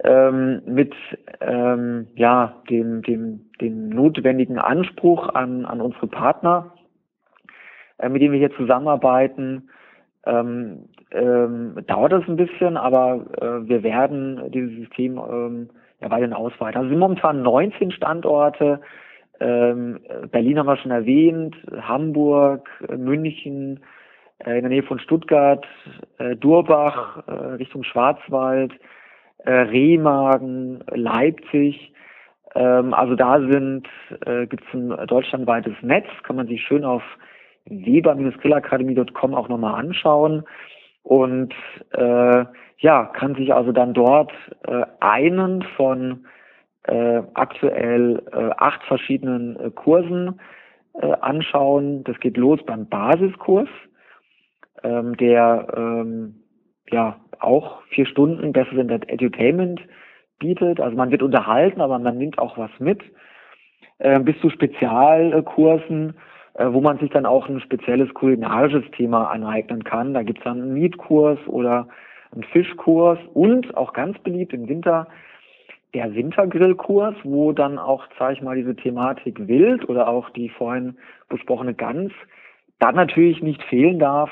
ähm, 0.04 0.62
mit 0.66 0.94
ähm, 1.42 2.08
ja, 2.16 2.62
dem, 2.70 3.02
dem, 3.04 3.50
dem 3.62 3.90
notwendigen 3.90 4.58
Anspruch 4.58 5.30
an, 5.30 5.66
an 5.66 5.82
unsere 5.82 6.08
Partner, 6.08 6.74
äh, 8.00 8.10
mit 8.10 8.22
denen 8.22 8.34
wir 8.34 8.40
hier 8.40 8.56
zusammenarbeiten. 8.56 9.70
Ähm, 10.26 10.90
ähm, 11.12 11.78
dauert 11.88 12.12
das 12.12 12.28
ein 12.28 12.36
bisschen, 12.36 12.76
aber 12.76 13.26
äh, 13.40 13.68
wir 13.68 13.82
werden 13.84 14.52
dieses 14.52 14.76
System 14.76 15.18
ähm, 15.18 15.70
ja 16.02 16.10
weiterhin 16.10 16.34
ausweiten. 16.34 16.78
Also 16.78 16.88
es 16.88 16.92
sind 16.92 17.00
momentan 17.00 17.42
19 17.42 17.92
Standorte. 17.92 18.82
Ähm, 19.40 20.00
Berlin 20.32 20.60
haben 20.60 20.68
wir 20.68 20.78
schon 20.78 20.92
erwähnt, 20.92 21.56
Hamburg, 21.82 22.70
München, 22.96 23.80
äh, 24.40 24.56
in 24.58 24.62
der 24.62 24.70
Nähe 24.70 24.84
von 24.84 25.00
Stuttgart, 25.00 25.66
äh, 26.18 26.36
Durbach, 26.36 27.24
äh, 27.28 27.32
Richtung 27.32 27.84
Schwarzwald, 27.84 28.74
äh, 29.40 29.52
Remagen, 29.52 30.84
Leipzig. 30.92 31.94
Ähm, 32.56 32.94
also 32.94 33.16
da 33.16 33.40
sind 33.40 33.88
äh, 34.26 34.48
gibt 34.48 34.64
es 34.68 34.74
ein 34.74 35.08
deutschlandweites 35.08 35.76
Netz, 35.82 36.08
kann 36.24 36.36
man 36.36 36.48
sich 36.48 36.64
schön 36.64 36.84
auf 36.84 37.04
weber-grillakademie.com 37.66 39.36
auch 39.36 39.50
nochmal 39.50 39.76
anschauen 39.76 40.44
und 41.08 41.54
äh, 41.94 42.46
ja, 42.80 43.06
kann 43.06 43.36
sich 43.36 43.54
also 43.54 43.72
dann 43.72 43.94
dort 43.94 44.34
äh, 44.68 44.84
einen 45.00 45.62
von 45.78 46.26
äh, 46.84 47.22
aktuell 47.34 48.22
äh, 48.34 48.50
acht 48.58 48.84
verschiedenen 48.84 49.58
äh, 49.58 49.72
Kursen 49.72 50.42
äh, 50.96 51.14
anschauen. 51.22 52.04
Das 52.04 52.20
geht 52.20 52.36
los 52.36 52.60
beim 52.66 52.90
Basiskurs, 52.90 53.70
ähm, 54.84 55.16
der 55.16 55.68
ähm, 55.78 56.44
ja 56.92 57.16
auch 57.40 57.82
vier 57.84 58.06
Stunden 58.06 58.52
Besseres 58.52 59.02
Edutainment 59.08 59.80
bietet. 60.40 60.82
Also 60.82 60.98
man 60.98 61.12
wird 61.12 61.24
unterhalten, 61.24 61.80
aber 61.80 62.00
man 62.00 62.18
nimmt 62.18 62.38
auch 62.38 62.58
was 62.58 62.72
mit. 62.80 63.02
Äh, 64.00 64.20
bis 64.20 64.38
zu 64.42 64.50
Spezialkursen, 64.50 66.16
wo 66.60 66.82
man 66.82 66.98
sich 67.00 67.10
dann 67.12 67.26
auch 67.26 67.48
ein 67.48 67.60
spezielles 67.60 68.14
kulinarisches 68.14 68.84
Thema 68.92 69.30
aneignen 69.30 69.84
kann. 69.84 70.14
Da 70.14 70.24
gibt's 70.24 70.44
dann 70.44 70.62
einen 70.62 70.74
Mietkurs 70.74 71.40
oder 71.48 71.88
einen 72.32 72.44
Fischkurs 72.44 73.20
und 73.34 73.78
auch 73.78 73.94
ganz 73.94 74.18
beliebt 74.20 74.54
im 74.54 74.68
Winter 74.68 75.08
der 75.94 76.14
Wintergrillkurs, 76.14 77.16
wo 77.24 77.54
dann 77.54 77.80
auch, 77.80 78.06
sage 78.20 78.34
ich 78.34 78.42
mal, 78.42 78.56
diese 78.56 78.76
Thematik 78.76 79.48
Wild 79.48 79.88
oder 79.88 80.08
auch 80.08 80.30
die 80.32 80.50
vorhin 80.50 80.98
besprochene 81.30 81.74
Gans 81.74 82.12
dann 82.80 82.96
natürlich 82.96 83.42
nicht 83.42 83.64
fehlen 83.64 84.00
darf. 84.00 84.30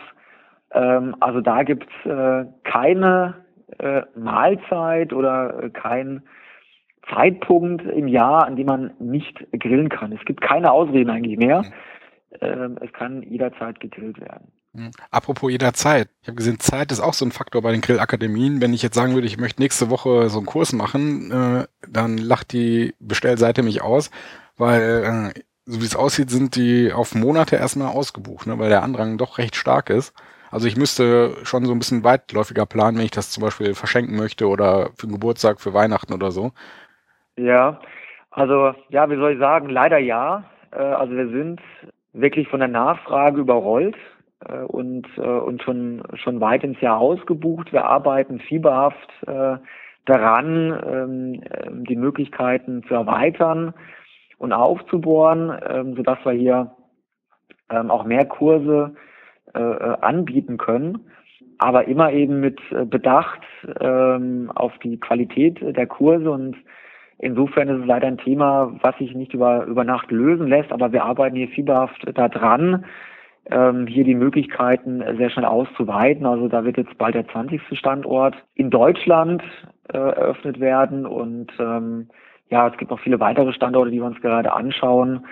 Ähm, 0.72 1.16
also 1.20 1.42
da 1.42 1.64
gibt's 1.64 1.94
äh, 2.06 2.46
keine 2.64 3.36
äh, 3.80 4.02
Mahlzeit 4.16 5.14
oder 5.14 5.64
äh, 5.64 5.70
kein 5.70 6.24
Zeitpunkt 7.14 7.84
im 7.84 8.08
Jahr, 8.08 8.46
an 8.46 8.56
dem 8.56 8.68
man 8.68 8.92
nicht 9.00 9.46
grillen 9.52 9.90
kann. 9.90 10.12
Es 10.12 10.26
gibt 10.26 10.42
keine 10.42 10.72
Ausreden 10.72 11.10
eigentlich 11.10 11.38
mehr. 11.38 11.64
Ähm, 12.42 12.78
es 12.82 12.92
kann 12.94 13.24
jederzeit 13.24 13.80
gegrillt 13.80 14.20
werden. 14.20 14.52
Mhm. 14.74 14.92
Apropos 15.10 15.52
jederzeit. 15.52 16.10
Ich 16.22 16.28
habe 16.28 16.36
gesehen, 16.36 16.60
Zeit 16.60 16.92
ist 16.92 17.00
auch 17.00 17.14
so 17.14 17.26
ein 17.26 17.32
Faktor 17.32 17.62
bei 17.62 17.72
den 17.72 17.82
Grillakademien. 17.82 18.62
Wenn 18.62 18.74
ich 18.74 18.84
jetzt 18.84 18.96
sagen 18.96 19.14
würde, 19.14 19.28
ich 19.28 19.38
möchte 19.38 19.62
nächste 19.62 19.90
Woche 19.90 20.30
so 20.30 20.40
einen 20.40 20.46
Kurs 20.46 20.74
machen, 20.74 21.32
äh, 21.32 21.68
dann 21.90 22.18
lacht 22.18 22.52
die 22.52 22.94
Bestellseite 23.00 23.64
mich 23.64 23.82
aus, 23.82 24.12
weil 24.58 25.34
äh, 25.36 25.40
so 25.66 25.82
wie 25.82 25.86
es 25.86 25.96
aussieht, 25.96 26.30
sind 26.30 26.56
die 26.56 26.92
auf 26.94 27.16
Monate 27.16 27.56
erstmal 27.56 27.88
ausgebucht, 27.88 28.48
ne, 28.48 28.60
weil 28.60 28.70
der 28.70 28.84
Andrang 28.84 29.18
doch 29.18 29.38
recht 29.38 29.56
stark 29.56 29.90
ist. 29.90 30.14
Also 30.52 30.68
ich 30.68 30.78
müsste 30.78 31.36
schon 31.44 31.66
so 31.66 31.72
ein 31.72 31.80
bisschen 31.80 32.04
weitläufiger 32.04 32.66
planen, 32.66 32.98
wenn 32.98 33.06
ich 33.06 33.12
das 33.12 33.32
zum 33.32 33.44
Beispiel 33.44 33.74
verschenken 33.74 34.16
möchte 34.16 34.48
oder 34.48 34.92
für 34.96 35.08
den 35.08 35.14
Geburtstag, 35.14 35.60
für 35.60 35.74
Weihnachten 35.74 36.14
oder 36.14 36.32
so. 36.32 36.52
Ja, 37.36 37.82
also 38.30 38.74
ja, 38.90 39.10
wie 39.10 39.16
soll 39.16 39.34
ich 39.34 39.40
sagen, 39.40 39.70
leider 39.70 39.98
ja. 39.98 40.46
Äh, 40.72 40.78
also 40.78 41.14
wir 41.16 41.30
sind 41.30 41.62
wirklich 42.16 42.48
von 42.48 42.60
der 42.60 42.70
Nachfrage 42.70 43.42
überrollt 43.42 43.96
äh, 44.48 44.60
und, 44.60 45.08
äh, 45.18 45.22
und 45.22 45.62
schon, 45.62 46.04
schon 46.16 46.40
weit 46.42 46.64
ins 46.64 46.80
Jahr 46.82 47.00
ausgebucht. 47.00 47.72
Wir 47.72 47.86
arbeiten 47.86 48.40
fieberhaft 48.40 49.10
äh, 49.28 49.58
daran, 50.06 50.84
ähm, 50.86 51.42
ähm, 51.52 51.86
die 51.86 51.96
Möglichkeiten 51.96 52.84
zu 52.88 52.94
erweitern 52.94 53.74
und 54.38 54.54
aufzubohren, 54.54 55.58
ähm, 55.68 55.96
sodass 55.96 56.20
wir 56.24 56.34
hier 56.34 56.76
ähm, 57.70 57.90
auch 57.90 58.06
mehr 58.06 58.26
Kurse 58.26 58.96
äh, 59.54 59.60
äh 59.60 59.98
anbieten 60.02 60.58
können, 60.58 61.10
aber 61.58 61.88
immer 61.88 62.12
eben 62.12 62.40
mit 62.40 62.60
äh, 62.72 62.86
Bedacht 62.86 63.42
ähm, 63.80 64.52
auf 64.54 64.78
die 64.80 65.00
Qualität 65.00 65.60
der 65.62 65.88
Kurse 65.88 66.30
und 66.30 66.56
Insofern 67.20 67.70
ist 67.70 67.82
es 67.82 67.88
leider 67.88 68.08
ein 68.08 68.18
Thema, 68.18 68.74
was 68.82 68.98
sich 68.98 69.14
nicht 69.16 69.34
über, 69.34 69.66
über 69.66 69.84
Nacht 69.84 70.12
lösen 70.12 70.48
lässt, 70.48 70.72
aber 70.72 70.92
wir 70.92 71.06
arbeiten 71.06 71.36
hier 71.36 71.48
fieberhaft 71.48 72.06
daran, 72.14 72.86
ähm, 73.50 73.88
hier 73.88 74.04
die 74.04 74.16
Möglichkeiten 74.16 75.04
sehr 75.18 75.30
schnell 75.30 75.46
auszuweiten. 75.46 76.26
Also 76.26 76.48
da 76.48 76.66
wird 76.66 76.78
jetzt 76.78 76.98
bald 76.98 77.16
der 77.16 77.28
20. 77.28 77.62
Standort 77.78 78.36
in 78.56 78.70
Deutschland 78.70 79.44
äh, 79.90 79.98
eröffnet 79.98 80.60
werden 80.60 81.06
und 81.06 81.52
ähm, 81.60 82.10
ja, 82.50 82.68
es 82.68 82.78
gibt 82.78 82.92
noch 82.92 83.00
viele 83.00 83.20
weitere 83.20 83.54
Standorte, 83.54 83.92
die 83.92 83.98
wir 83.98 84.06
uns 84.06 84.22
gerade 84.22 84.54
anschauen, 84.54 85.26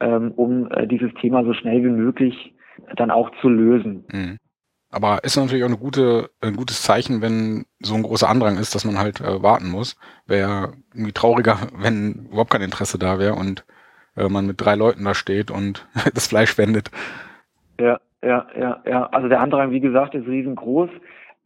ähm, 0.00 0.32
um 0.36 0.70
äh, 0.70 0.86
dieses 0.86 1.12
Thema 1.14 1.44
so 1.44 1.52
schnell 1.52 1.82
wie 1.82 1.90
möglich 1.90 2.54
dann 2.96 3.10
auch 3.10 3.30
zu 3.40 3.48
lösen. 3.48 4.04
Mhm. 4.12 4.38
Aber 4.90 5.22
ist 5.22 5.36
natürlich 5.36 5.62
auch 5.62 5.68
eine 5.68 5.76
gute, 5.76 6.30
ein 6.40 6.56
gutes 6.56 6.82
Zeichen, 6.82 7.22
wenn 7.22 7.64
so 7.78 7.94
ein 7.94 8.02
großer 8.02 8.28
Andrang 8.28 8.58
ist, 8.58 8.74
dass 8.74 8.84
man 8.84 8.98
halt 8.98 9.20
äh, 9.20 9.42
warten 9.42 9.68
muss. 9.70 9.96
Wäre 10.26 10.72
irgendwie 10.92 11.12
trauriger, 11.12 11.58
wenn 11.76 12.26
überhaupt 12.26 12.50
kein 12.50 12.62
Interesse 12.62 12.98
da 12.98 13.18
wäre 13.18 13.34
und 13.34 13.64
äh, 14.16 14.28
man 14.28 14.46
mit 14.46 14.60
drei 14.60 14.74
Leuten 14.74 15.04
da 15.04 15.14
steht 15.14 15.50
und 15.50 15.86
das 16.14 16.26
Fleisch 16.26 16.58
wendet. 16.58 16.90
Ja, 17.78 18.00
ja, 18.22 18.46
ja, 18.58 18.82
ja. 18.84 19.06
Also 19.06 19.28
der 19.28 19.40
Andrang, 19.40 19.70
wie 19.70 19.80
gesagt, 19.80 20.14
ist 20.14 20.26
riesengroß. 20.26 20.90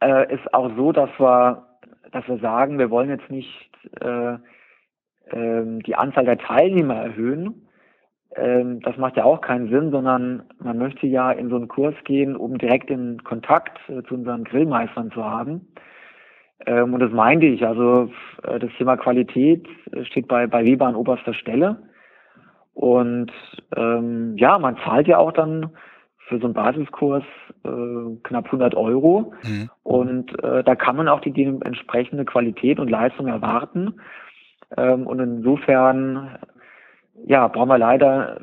Äh, 0.01 0.33
ist 0.33 0.53
auch 0.53 0.75
so, 0.75 0.91
dass 0.91 1.09
wir, 1.19 1.65
dass 2.11 2.27
wir 2.27 2.39
sagen, 2.39 2.79
wir 2.79 2.89
wollen 2.89 3.09
jetzt 3.09 3.29
nicht 3.29 3.69
äh, 4.01 4.33
äh, 4.33 5.79
die 5.85 5.95
Anzahl 5.95 6.25
der 6.25 6.37
Teilnehmer 6.37 6.95
erhöhen. 6.95 7.64
Ähm, 8.35 8.81
das 8.81 8.97
macht 8.97 9.17
ja 9.17 9.23
auch 9.23 9.41
keinen 9.41 9.69
Sinn, 9.69 9.91
sondern 9.91 10.43
man 10.59 10.77
möchte 10.77 11.07
ja 11.07 11.31
in 11.31 11.49
so 11.49 11.55
einen 11.55 11.67
Kurs 11.67 11.95
gehen, 12.03 12.35
um 12.35 12.57
direkt 12.57 12.89
in 12.89 13.23
Kontakt 13.23 13.77
äh, 13.89 14.03
zu 14.03 14.15
unseren 14.15 14.43
Grillmeistern 14.43 15.11
zu 15.11 15.23
haben. 15.23 15.67
Ähm, 16.65 16.93
und 16.93 16.99
das 16.99 17.11
meinte 17.11 17.45
ich. 17.45 17.65
Also 17.65 18.11
äh, 18.43 18.59
das 18.59 18.71
Thema 18.77 18.97
Qualität 18.97 19.67
äh, 19.91 20.03
steht 20.05 20.27
bei, 20.27 20.47
bei 20.47 20.65
Weber 20.65 20.87
an 20.87 20.95
oberster 20.95 21.33
Stelle. 21.33 21.77
Und 22.73 23.31
ähm, 23.75 24.35
ja, 24.37 24.59
man 24.59 24.77
zahlt 24.83 25.07
ja 25.07 25.17
auch 25.17 25.31
dann 25.31 25.71
für 26.27 26.39
so 26.39 26.45
einen 26.45 26.53
Basiskurs 26.53 27.23
äh, 27.63 28.17
knapp 28.23 28.45
100 28.45 28.75
Euro. 28.75 29.33
Mhm. 29.43 29.69
Und 29.83 30.43
äh, 30.43 30.63
da 30.63 30.75
kann 30.75 30.95
man 30.95 31.07
auch 31.07 31.21
die, 31.21 31.31
die 31.31 31.45
entsprechende 31.45 32.25
Qualität 32.25 32.79
und 32.79 32.89
Leistung 32.89 33.27
erwarten. 33.27 33.95
Ähm, 34.75 35.07
und 35.07 35.19
insofern, 35.19 36.37
ja, 37.25 37.47
brauchen 37.47 37.69
wir 37.69 37.77
leider 37.77 38.39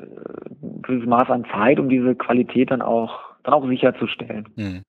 ein 0.63 0.83
gewisses 0.83 1.09
Maß 1.09 1.31
an 1.31 1.47
Zeit, 1.53 1.79
um 1.79 1.89
diese 1.89 2.15
Qualität 2.15 2.71
dann 2.71 2.83
auch, 2.83 3.21
dann 3.45 3.55
auch 3.55 3.67
sicherzustellen. 3.67 4.49
Mhm. 4.57 4.85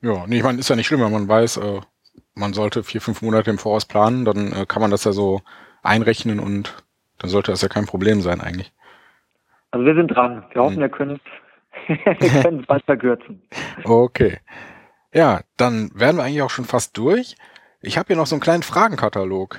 Ja, 0.00 0.26
nee, 0.26 0.38
ich 0.38 0.42
meine, 0.42 0.58
ist 0.58 0.68
ja 0.68 0.76
nicht 0.76 0.86
schlimm, 0.86 1.00
wenn 1.00 1.12
man 1.12 1.28
weiß, 1.28 1.56
äh, 1.58 1.80
man 2.34 2.52
sollte 2.52 2.82
vier, 2.82 3.00
fünf 3.00 3.22
Monate 3.22 3.50
im 3.50 3.58
Voraus 3.58 3.86
planen, 3.86 4.24
dann 4.24 4.52
äh, 4.52 4.66
kann 4.66 4.82
man 4.82 4.90
das 4.90 5.04
ja 5.04 5.12
so 5.12 5.40
einrechnen 5.82 6.40
und 6.40 6.84
dann 7.18 7.30
sollte 7.30 7.52
das 7.52 7.62
ja 7.62 7.68
kein 7.68 7.86
Problem 7.86 8.20
sein 8.20 8.40
eigentlich. 8.40 8.72
Also 9.70 9.86
wir 9.86 9.94
sind 9.94 10.08
dran. 10.08 10.44
Wir 10.52 10.62
hoffen, 10.62 10.78
wir 10.80 10.88
können 10.88 11.16
es 11.16 11.20
Wir 11.88 12.42
können 12.42 12.60
es 12.60 12.66
bald 12.66 12.84
verkürzen. 12.84 13.42
Okay. 13.84 14.38
Ja, 15.12 15.40
dann 15.56 15.90
wären 15.94 16.16
wir 16.16 16.24
eigentlich 16.24 16.42
auch 16.42 16.50
schon 16.50 16.64
fast 16.64 16.96
durch. 16.96 17.36
Ich 17.80 17.98
habe 17.98 18.08
hier 18.08 18.16
noch 18.16 18.26
so 18.26 18.34
einen 18.34 18.42
kleinen 18.42 18.62
Fragenkatalog 18.62 19.58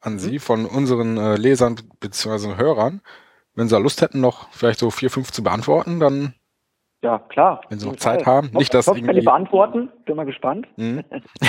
an 0.00 0.14
mhm. 0.14 0.18
Sie 0.18 0.38
von 0.38 0.66
unseren 0.66 1.16
äh, 1.16 1.36
Lesern 1.36 1.76
bzw. 2.00 2.56
Hörern. 2.56 3.00
Wenn 3.54 3.68
Sie 3.68 3.74
da 3.74 3.80
Lust 3.80 4.02
hätten, 4.02 4.20
noch 4.20 4.48
vielleicht 4.50 4.78
so 4.78 4.90
vier, 4.90 5.10
fünf 5.10 5.32
zu 5.32 5.42
beantworten, 5.42 5.98
dann. 6.00 6.34
Ja, 7.02 7.18
klar. 7.18 7.60
Wenn 7.68 7.78
Sie 7.78 7.86
noch 7.86 7.96
Zeit 7.96 8.22
Fall. 8.22 8.34
haben. 8.34 8.50
Nicht, 8.52 8.72
dass 8.74 8.88
ich 8.88 8.96
irgendwie. 8.96 9.20
beantworten. 9.20 9.90
Bin 10.04 10.16
mal 10.16 10.26
gespannt. 10.26 10.66
Mhm. 10.76 11.04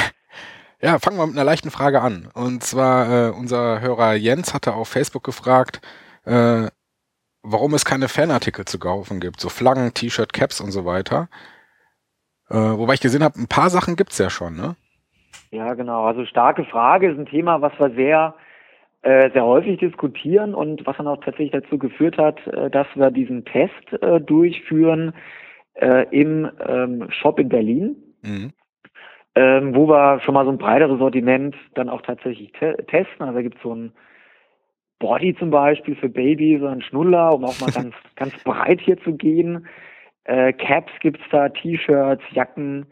Ja, 0.82 0.97
fangen 0.97 1.18
wir 1.18 1.28
mit 1.28 1.36
einer 1.36 1.43
leichten 1.43 1.72
Frage 1.72 2.02
an. 2.02 2.30
Und 2.34 2.64
zwar, 2.64 3.28
äh, 3.28 3.32
unser 3.32 3.82
Hörer 3.82 4.14
Jens 4.14 4.54
hatte 4.54 4.74
auf 4.74 4.88
Facebook 4.88 5.26
gefragt, 5.26 5.82
äh, 6.24 6.68
warum 7.41 7.74
es 7.74 7.84
keine 7.84 8.08
Fanartikel 8.08 8.64
zu 8.64 8.80
kaufen 8.80 9.20
gibt, 9.20 9.41
so 9.41 9.50
Flaggen, 9.50 9.93
T-Shirt, 9.93 10.32
Caps 10.32 10.62
und 10.62 10.72
so 10.72 10.86
weiter. 10.86 11.28
Äh, 12.50 12.56
wobei 12.56 12.93
ich 12.93 13.02
gesehen 13.02 13.24
habe, 13.24 13.39
ein 13.39 13.47
paar 13.47 13.70
Sachen 13.70 13.97
gibt's 13.97 14.18
ja 14.20 14.30
schon, 14.30 14.56
ne? 14.56 14.76
Ja, 15.51 15.73
genau. 15.73 16.05
Also 16.05 16.25
starke 16.25 16.63
Frage 16.65 17.09
ist 17.09 17.17
ein 17.17 17.25
Thema, 17.25 17.61
was 17.61 17.73
wir 17.80 17.89
sehr, 17.91 18.36
äh, 19.01 19.32
sehr 19.32 19.45
häufig 19.45 19.80
diskutieren 19.80 20.53
und 20.53 20.86
was 20.86 20.97
dann 20.97 21.07
auch 21.07 21.23
tatsächlich 21.23 21.51
dazu 21.51 21.77
geführt 21.77 22.17
hat, 22.17 22.45
äh, 22.47 22.69
dass 22.69 22.88
wir 22.95 23.11
diesen 23.11 23.45
Test 23.45 23.93
äh, 24.01 24.21
durchführen 24.21 25.13
äh, 25.75 26.05
im 26.11 26.49
ähm, 26.67 27.07
Shop 27.09 27.39
in 27.39 27.49
Berlin. 27.49 27.95
Mhm. 28.21 28.51
Ähm, 29.36 29.75
wo 29.75 29.88
wir 29.88 30.19
schon 30.21 30.34
mal 30.34 30.43
so 30.43 30.51
ein 30.51 30.57
breiteres 30.57 30.99
Sortiment 30.99 31.55
dann 31.75 31.88
auch 31.88 32.01
tatsächlich 32.01 32.51
te 32.53 32.75
testen. 32.88 33.21
Also 33.21 33.34
da 33.36 33.41
gibt 33.41 33.57
es 33.57 33.61
so 33.61 33.73
ein 33.73 33.93
Body 34.99 35.36
zum 35.36 35.49
Beispiel 35.49 35.95
für 35.95 36.09
Baby, 36.09 36.57
so 36.59 36.67
ein 36.67 36.82
Schnuller, 36.82 37.34
um 37.34 37.45
auch 37.45 37.59
mal 37.61 37.71
ganz, 37.73 37.95
ganz 38.15 38.43
breit 38.43 38.82
hier 38.82 38.97
zu 39.01 39.15
gehen. 39.15 39.67
Äh, 40.25 40.53
Caps 40.53 40.91
gibt's 40.99 41.23
da, 41.32 41.49
T-Shirts, 41.49 42.23
Jacken, 42.32 42.86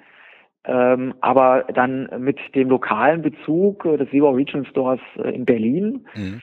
ähm, 0.65 1.13
aber 1.21 1.65
dann 1.73 2.09
mit 2.19 2.39
dem 2.53 2.69
lokalen 2.69 3.21
Bezug 3.21 3.83
des 3.83 4.11
Weber 4.11 4.35
Regional 4.35 4.69
Stores 4.69 4.99
äh, 5.17 5.29
in 5.29 5.45
Berlin. 5.45 6.05
Mhm. 6.13 6.41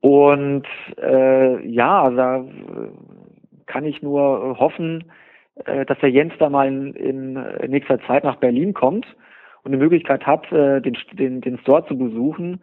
Und 0.00 0.66
äh, 0.98 1.66
ja, 1.66 2.10
da 2.10 2.38
äh, 2.38 2.44
kann 3.66 3.84
ich 3.84 4.02
nur 4.02 4.58
hoffen, 4.58 5.04
äh, 5.64 5.84
dass 5.84 5.98
der 5.98 6.10
Jens 6.10 6.34
da 6.38 6.48
mal 6.48 6.68
in, 6.68 6.94
in, 6.94 7.36
in 7.36 7.70
nächster 7.70 7.98
Zeit 8.06 8.22
nach 8.22 8.36
Berlin 8.36 8.74
kommt 8.74 9.06
und 9.62 9.72
die 9.72 9.78
Möglichkeit 9.78 10.26
hat, 10.26 10.50
den, 10.50 10.94
den, 11.12 11.40
den 11.40 11.58
Store 11.60 11.86
zu 11.86 11.96
besuchen 11.96 12.60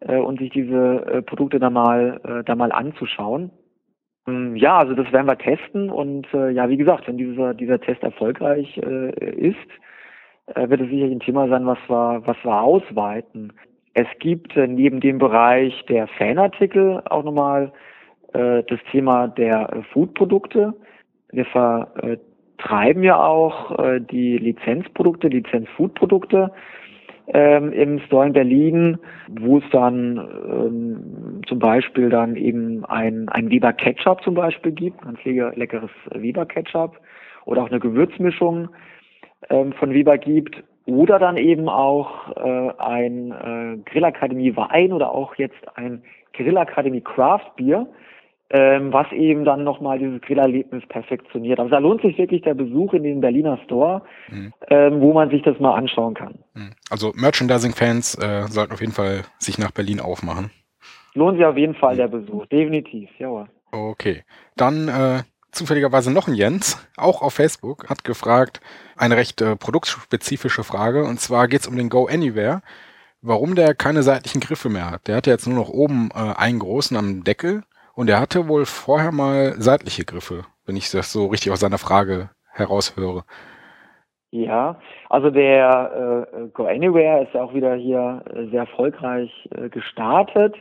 und 0.00 0.38
sich 0.38 0.50
diese 0.50 1.22
Produkte 1.24 1.58
da 1.58 1.70
mal, 1.70 2.42
da 2.44 2.54
mal 2.54 2.70
anzuschauen. 2.70 3.50
Ähm, 4.28 4.56
ja, 4.56 4.78
also 4.78 4.94
das 4.94 5.10
werden 5.12 5.26
wir 5.26 5.38
testen 5.38 5.90
und 5.90 6.26
äh, 6.34 6.50
ja, 6.50 6.68
wie 6.68 6.76
gesagt, 6.76 7.08
wenn 7.08 7.16
dieser, 7.16 7.54
dieser 7.54 7.80
Test 7.80 8.02
erfolgreich 8.02 8.78
äh, 8.78 9.10
ist, 9.34 9.56
äh, 10.54 10.68
wird 10.68 10.80
es 10.80 10.88
sicherlich 10.88 11.16
ein 11.16 11.20
Thema 11.20 11.48
sein, 11.48 11.66
was 11.66 11.78
wir, 11.88 12.22
was 12.24 12.36
wir 12.42 12.60
ausweiten. 12.60 13.52
Es 13.94 14.06
gibt 14.20 14.56
äh, 14.56 14.66
neben 14.66 15.00
dem 15.00 15.18
Bereich 15.18 15.84
der 15.86 16.06
Fanartikel 16.06 17.02
auch 17.08 17.24
nochmal 17.24 17.72
äh, 18.34 18.62
das 18.64 18.80
Thema 18.90 19.28
der 19.28 19.72
äh, 19.72 19.82
Foodprodukte. 19.92 20.74
Wir 21.30 21.44
vertreiben 21.46 23.02
ja 23.02 23.22
auch 23.22 23.78
äh, 23.78 24.00
die 24.00 24.38
Lizenzprodukte, 24.38 25.28
Lizenz-Food-Produkte 25.28 26.52
ähm, 27.34 27.72
im 27.72 27.98
Store 28.00 28.26
in 28.26 28.32
Berlin, 28.32 28.98
wo 29.28 29.58
es 29.58 29.64
dann 29.70 30.16
ähm, 30.16 31.42
zum 31.46 31.58
Beispiel 31.58 32.08
dann 32.08 32.36
eben 32.36 32.84
ein, 32.86 33.28
ein 33.28 33.50
Weber 33.50 33.72
Ketchup 33.72 34.22
zum 34.22 34.34
Beispiel 34.34 34.72
gibt, 34.72 35.04
ein 35.04 35.18
leckeres 35.54 35.90
Weber 36.14 36.46
Ketchup 36.46 36.98
oder 37.44 37.62
auch 37.62 37.70
eine 37.70 37.80
Gewürzmischung 37.80 38.68
ähm, 39.50 39.72
von 39.72 39.92
Weber 39.92 40.18
gibt 40.18 40.62
oder 40.86 41.18
dann 41.18 41.36
eben 41.36 41.68
auch 41.68 42.34
äh, 42.36 42.72
ein 42.78 43.32
äh, 43.32 43.90
Grillakademie 43.90 44.56
Wein 44.56 44.92
oder 44.92 45.10
auch 45.10 45.34
jetzt 45.34 45.76
ein 45.76 46.02
Grillakademie 46.32 47.02
Craft 47.02 47.56
Beer, 47.56 47.86
ähm, 48.50 48.92
was 48.92 49.10
eben 49.12 49.44
dann 49.44 49.64
nochmal 49.64 49.98
dieses 49.98 50.20
Grillerlebnis 50.22 50.82
perfektioniert. 50.88 51.58
Also 51.58 51.70
da 51.70 51.78
lohnt 51.78 52.00
sich 52.02 52.16
wirklich 52.16 52.42
der 52.42 52.54
Besuch 52.54 52.94
in 52.94 53.02
den 53.02 53.20
Berliner 53.20 53.58
Store, 53.64 54.02
mhm. 54.30 54.52
ähm, 54.68 55.00
wo 55.00 55.12
man 55.12 55.30
sich 55.30 55.42
das 55.42 55.58
mal 55.60 55.74
anschauen 55.74 56.14
kann. 56.14 56.38
Mhm. 56.54 56.72
Also 56.90 57.12
Merchandising-Fans 57.14 58.14
äh, 58.16 58.46
sollten 58.48 58.72
auf 58.72 58.80
jeden 58.80 58.92
Fall 58.92 59.22
sich 59.38 59.58
nach 59.58 59.70
Berlin 59.70 60.00
aufmachen. 60.00 60.50
Lohnt 61.14 61.36
sich 61.36 61.46
auf 61.46 61.56
jeden 61.56 61.74
Fall 61.74 61.94
mhm. 61.94 61.98
der 61.98 62.08
Besuch, 62.08 62.46
definitiv, 62.46 63.10
jawohl. 63.18 63.48
Okay, 63.70 64.22
dann 64.56 64.88
äh, 64.88 65.22
zufälligerweise 65.52 66.10
noch 66.10 66.26
ein 66.26 66.34
Jens, 66.34 66.78
auch 66.96 67.20
auf 67.20 67.34
Facebook, 67.34 67.90
hat 67.90 68.02
gefragt, 68.04 68.60
eine 68.96 69.16
recht 69.16 69.42
äh, 69.42 69.56
produktspezifische 69.56 70.64
Frage, 70.64 71.04
und 71.04 71.20
zwar 71.20 71.48
geht 71.48 71.60
es 71.60 71.66
um 71.66 71.76
den 71.76 71.90
Go 71.90 72.06
Anywhere, 72.06 72.62
warum 73.20 73.54
der 73.54 73.74
keine 73.74 74.02
seitlichen 74.02 74.40
Griffe 74.40 74.70
mehr 74.70 74.90
hat. 74.90 75.06
Der 75.06 75.16
hat 75.16 75.26
ja 75.26 75.34
jetzt 75.34 75.46
nur 75.46 75.56
noch 75.56 75.68
oben 75.68 76.08
äh, 76.14 76.34
einen 76.36 76.60
großen 76.60 76.96
am 76.96 77.24
Deckel 77.24 77.62
und 77.98 78.08
er 78.08 78.20
hatte 78.20 78.46
wohl 78.46 78.64
vorher 78.64 79.10
mal 79.10 79.54
seitliche 79.58 80.04
Griffe, 80.04 80.44
wenn 80.66 80.76
ich 80.76 80.88
das 80.92 81.12
so 81.12 81.26
richtig 81.26 81.50
aus 81.50 81.58
seiner 81.58 81.78
Frage 81.78 82.30
heraushöre. 82.52 83.24
Ja, 84.30 84.78
also 85.08 85.30
der 85.30 86.28
äh, 86.32 86.48
Go 86.54 86.66
Anywhere 86.66 87.24
ist 87.24 87.34
auch 87.34 87.54
wieder 87.54 87.74
hier 87.74 88.22
äh, 88.32 88.46
sehr 88.50 88.60
erfolgreich 88.60 89.48
äh, 89.50 89.68
gestartet, 89.68 90.54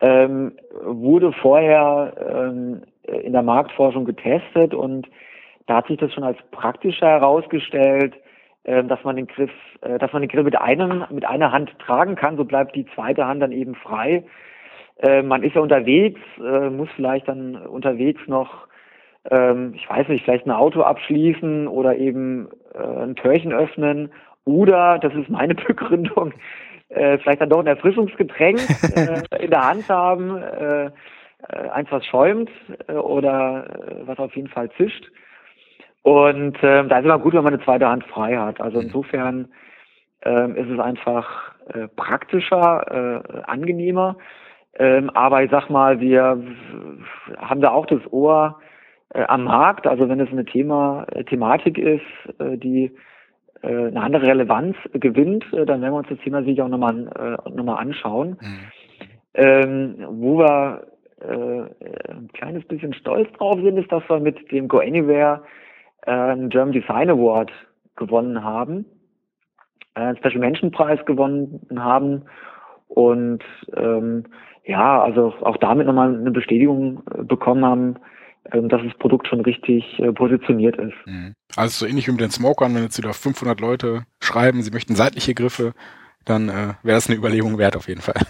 ähm, 0.00 0.52
wurde 0.82 1.32
vorher 1.42 2.14
ähm, 2.18 2.80
in 3.02 3.34
der 3.34 3.42
Marktforschung 3.42 4.06
getestet 4.06 4.72
und 4.72 5.06
da 5.66 5.76
hat 5.76 5.88
sich 5.88 5.98
das 5.98 6.14
schon 6.14 6.24
als 6.24 6.38
praktischer 6.50 7.08
herausgestellt, 7.08 8.14
äh, 8.64 8.82
dass 8.84 9.04
man 9.04 9.16
den 9.16 9.26
Griff, 9.26 9.52
äh, 9.82 9.98
dass 9.98 10.14
man 10.14 10.22
den 10.22 10.30
Grill 10.30 10.44
mit 10.44 10.58
einem, 10.58 11.04
mit 11.10 11.26
einer 11.26 11.52
Hand 11.52 11.78
tragen 11.78 12.16
kann, 12.16 12.38
so 12.38 12.46
bleibt 12.46 12.74
die 12.74 12.86
zweite 12.94 13.26
Hand 13.26 13.42
dann 13.42 13.52
eben 13.52 13.74
frei 13.74 14.24
äh, 15.02 15.22
man 15.22 15.42
ist 15.42 15.54
ja 15.54 15.62
unterwegs, 15.62 16.20
äh, 16.38 16.68
muss 16.68 16.88
vielleicht 16.94 17.28
dann 17.28 17.56
unterwegs 17.56 18.20
noch, 18.26 18.68
ähm, 19.30 19.72
ich 19.74 19.88
weiß 19.88 20.08
nicht, 20.08 20.24
vielleicht 20.24 20.46
ein 20.46 20.50
Auto 20.50 20.82
abschließen 20.82 21.68
oder 21.68 21.96
eben 21.96 22.48
äh, 22.74 23.02
ein 23.02 23.16
Türchen 23.16 23.52
öffnen 23.52 24.10
oder, 24.44 24.98
das 24.98 25.14
ist 25.14 25.30
meine 25.30 25.54
Begründung, 25.66 26.34
äh, 26.90 27.18
vielleicht 27.18 27.40
dann 27.40 27.48
doch 27.48 27.60
ein 27.60 27.66
Erfrischungsgetränk 27.66 28.60
äh, 28.96 29.44
in 29.44 29.50
der 29.50 29.66
Hand 29.66 29.88
haben, 29.88 30.42
eins 31.72 31.90
was 31.90 32.04
schäumt 32.04 32.50
oder 32.88 33.64
was 34.04 34.18
auf 34.18 34.36
jeden 34.36 34.48
Fall 34.48 34.70
zischt. 34.72 35.10
Und 36.02 36.62
äh, 36.62 36.86
da 36.86 36.98
ist 36.98 37.04
immer 37.06 37.18
gut, 37.18 37.32
wenn 37.32 37.44
man 37.44 37.54
eine 37.54 37.64
zweite 37.64 37.88
Hand 37.88 38.04
frei 38.04 38.36
hat. 38.36 38.60
Also 38.60 38.78
mhm. 38.78 38.84
insofern 38.84 39.48
äh, 40.22 40.50
ist 40.60 40.68
es 40.68 40.78
einfach 40.78 41.54
praktischer, 41.96 43.22
angenehmer. 43.48 44.16
Ähm, 44.74 45.10
aber 45.10 45.42
ich 45.42 45.50
sag 45.50 45.68
mal, 45.68 46.00
wir 46.00 46.42
haben 47.38 47.60
da 47.60 47.70
auch 47.70 47.86
das 47.86 48.00
Ohr 48.12 48.60
äh, 49.14 49.24
am 49.24 49.44
Markt. 49.44 49.86
Also 49.86 50.08
wenn 50.08 50.20
es 50.20 50.30
eine 50.30 50.44
Thema, 50.44 51.06
äh, 51.12 51.24
Thematik 51.24 51.78
ist, 51.78 52.02
äh, 52.38 52.56
die 52.56 52.92
äh, 53.62 53.68
eine 53.68 54.00
andere 54.00 54.26
Relevanz 54.26 54.76
gewinnt, 54.94 55.44
äh, 55.52 55.66
dann 55.66 55.82
werden 55.82 55.92
wir 55.92 55.98
uns 55.98 56.08
das 56.08 56.18
Thema 56.20 56.42
sicher 56.44 56.64
auch 56.64 56.68
nochmal 56.68 57.38
äh, 57.44 57.50
noch 57.50 57.76
anschauen. 57.76 58.38
Mhm. 58.40 58.58
Ähm, 59.34 59.94
wo 60.08 60.38
wir 60.38 60.86
ein 61.22 62.30
kleines 62.32 62.64
bisschen 62.64 62.94
stolz 62.94 63.30
drauf 63.34 63.58
sind, 63.62 63.76
ist, 63.76 63.92
dass 63.92 64.02
wir 64.08 64.20
mit 64.20 64.50
dem 64.50 64.68
Go 64.68 64.78
Anywhere 64.78 65.42
einen 66.06 66.48
German 66.48 66.72
Design 66.72 67.10
Award 67.10 67.52
gewonnen 67.94 68.42
haben, 68.42 68.86
einen 69.92 70.16
Special 70.16 70.38
Mention 70.38 70.70
Preis 70.70 71.04
gewonnen 71.04 71.60
haben 71.78 72.22
und 72.88 73.44
ähm, 73.76 74.24
ja, 74.64 75.02
also 75.02 75.34
auch 75.42 75.56
damit 75.56 75.86
nochmal 75.86 76.14
eine 76.14 76.30
Bestätigung 76.30 77.02
äh, 77.14 77.22
bekommen 77.22 77.64
haben, 77.64 77.96
ähm, 78.52 78.68
dass 78.68 78.82
das 78.82 78.94
Produkt 78.98 79.28
schon 79.28 79.40
richtig 79.40 79.98
äh, 79.98 80.12
positioniert 80.12 80.76
ist. 80.76 80.94
Mhm. 81.06 81.34
Also 81.56 81.84
so 81.84 81.90
ähnlich 81.90 82.06
wie 82.06 82.12
mit 82.12 82.20
den 82.20 82.30
Smokern, 82.30 82.74
wenn 82.74 82.82
jetzt 82.82 82.98
wieder 82.98 83.12
500 83.12 83.60
Leute 83.60 84.04
schreiben, 84.20 84.62
sie 84.62 84.70
möchten 84.70 84.94
seitliche 84.94 85.34
Griffe, 85.34 85.72
dann 86.24 86.48
äh, 86.48 86.74
wäre 86.82 86.96
das 86.96 87.08
eine 87.08 87.18
Überlegung 87.18 87.58
wert 87.58 87.76
auf 87.76 87.88
jeden 87.88 88.00
Fall. 88.00 88.20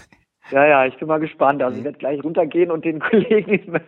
Ja, 0.51 0.65
ja, 0.65 0.85
ich 0.85 0.97
bin 0.97 1.07
mal 1.07 1.19
gespannt. 1.19 1.63
Also 1.63 1.75
ich 1.75 1.81
mhm. 1.81 1.85
werde 1.85 1.97
gleich 1.97 2.23
runtergehen 2.23 2.71
und 2.71 2.83
den 2.83 2.99
Kollegen 3.09 3.51
im, 3.51 3.79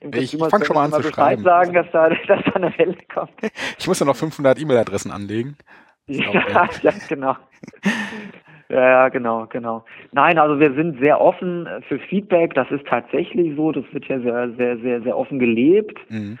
im 0.00 0.12
Ich 0.14 0.36
fange 0.36 0.64
schon 0.64 0.74
mal 0.74 0.84
an 0.84 0.92
zu 0.92 1.02
schreiben. 1.02 1.42
sagen, 1.42 1.72
dass 1.72 1.86
da, 1.92 2.08
dass 2.26 2.44
da 2.44 2.52
eine 2.52 2.76
Welle 2.78 2.96
kommt. 3.12 3.32
Ich 3.78 3.86
muss 3.86 3.98
ja 3.98 4.06
noch 4.06 4.16
500 4.16 4.60
E-Mail-Adressen 4.60 5.10
anlegen. 5.10 5.56
Ja, 6.10 6.70
ja, 6.80 6.92
genau. 7.06 7.36
Ja, 8.68 9.08
genau, 9.08 9.46
genau. 9.46 9.84
Nein, 10.12 10.38
also 10.38 10.60
wir 10.60 10.74
sind 10.74 11.02
sehr 11.02 11.20
offen 11.20 11.66
für 11.88 11.98
Feedback. 11.98 12.54
Das 12.54 12.70
ist 12.70 12.86
tatsächlich 12.86 13.56
so. 13.56 13.72
Das 13.72 13.84
wird 13.92 14.04
ja 14.06 14.20
sehr, 14.20 14.52
sehr, 14.56 14.78
sehr, 14.78 15.02
sehr 15.02 15.16
offen 15.16 15.38
gelebt. 15.38 15.98
Mhm. 16.10 16.38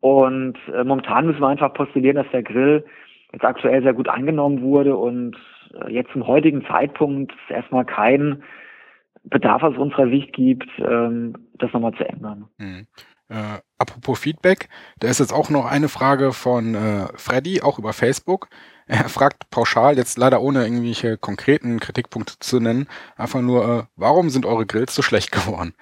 Und 0.00 0.58
äh, 0.74 0.82
momentan 0.82 1.26
müssen 1.26 1.40
wir 1.40 1.48
einfach 1.48 1.72
postulieren, 1.74 2.16
dass 2.16 2.30
der 2.32 2.42
Grill 2.42 2.84
jetzt 3.32 3.44
aktuell 3.44 3.82
sehr 3.82 3.94
gut 3.94 4.08
angenommen 4.08 4.62
wurde 4.62 4.96
und 4.96 5.36
äh, 5.74 5.92
jetzt 5.92 6.10
zum 6.12 6.26
heutigen 6.26 6.64
Zeitpunkt 6.66 7.32
erstmal 7.48 7.84
keinen 7.84 8.42
Bedarf 9.22 9.62
aus 9.62 9.76
unserer 9.76 10.08
Sicht 10.08 10.32
gibt, 10.32 10.68
ähm, 10.78 11.34
das 11.58 11.72
nochmal 11.72 11.92
zu 11.94 12.08
ändern. 12.08 12.48
Mhm. 12.58 12.86
Äh, 13.28 13.58
apropos 13.78 14.18
Feedback, 14.18 14.68
da 14.98 15.08
ist 15.08 15.20
jetzt 15.20 15.32
auch 15.32 15.50
noch 15.50 15.70
eine 15.70 15.88
Frage 15.88 16.32
von 16.32 16.74
äh, 16.74 17.06
Freddy, 17.14 17.60
auch 17.62 17.78
über 17.78 17.92
Facebook. 17.92 18.48
Er 18.90 19.08
fragt 19.08 19.50
pauschal, 19.50 19.96
jetzt 19.96 20.18
leider 20.18 20.42
ohne 20.42 20.64
irgendwelche 20.64 21.16
konkreten 21.16 21.78
Kritikpunkte 21.78 22.40
zu 22.40 22.58
nennen, 22.58 22.88
einfach 23.16 23.40
nur, 23.40 23.64
äh, 23.64 23.82
warum 23.94 24.30
sind 24.30 24.44
eure 24.44 24.66
Grills 24.66 24.96
so 24.96 25.02
schlecht 25.02 25.30
geworden? 25.30 25.74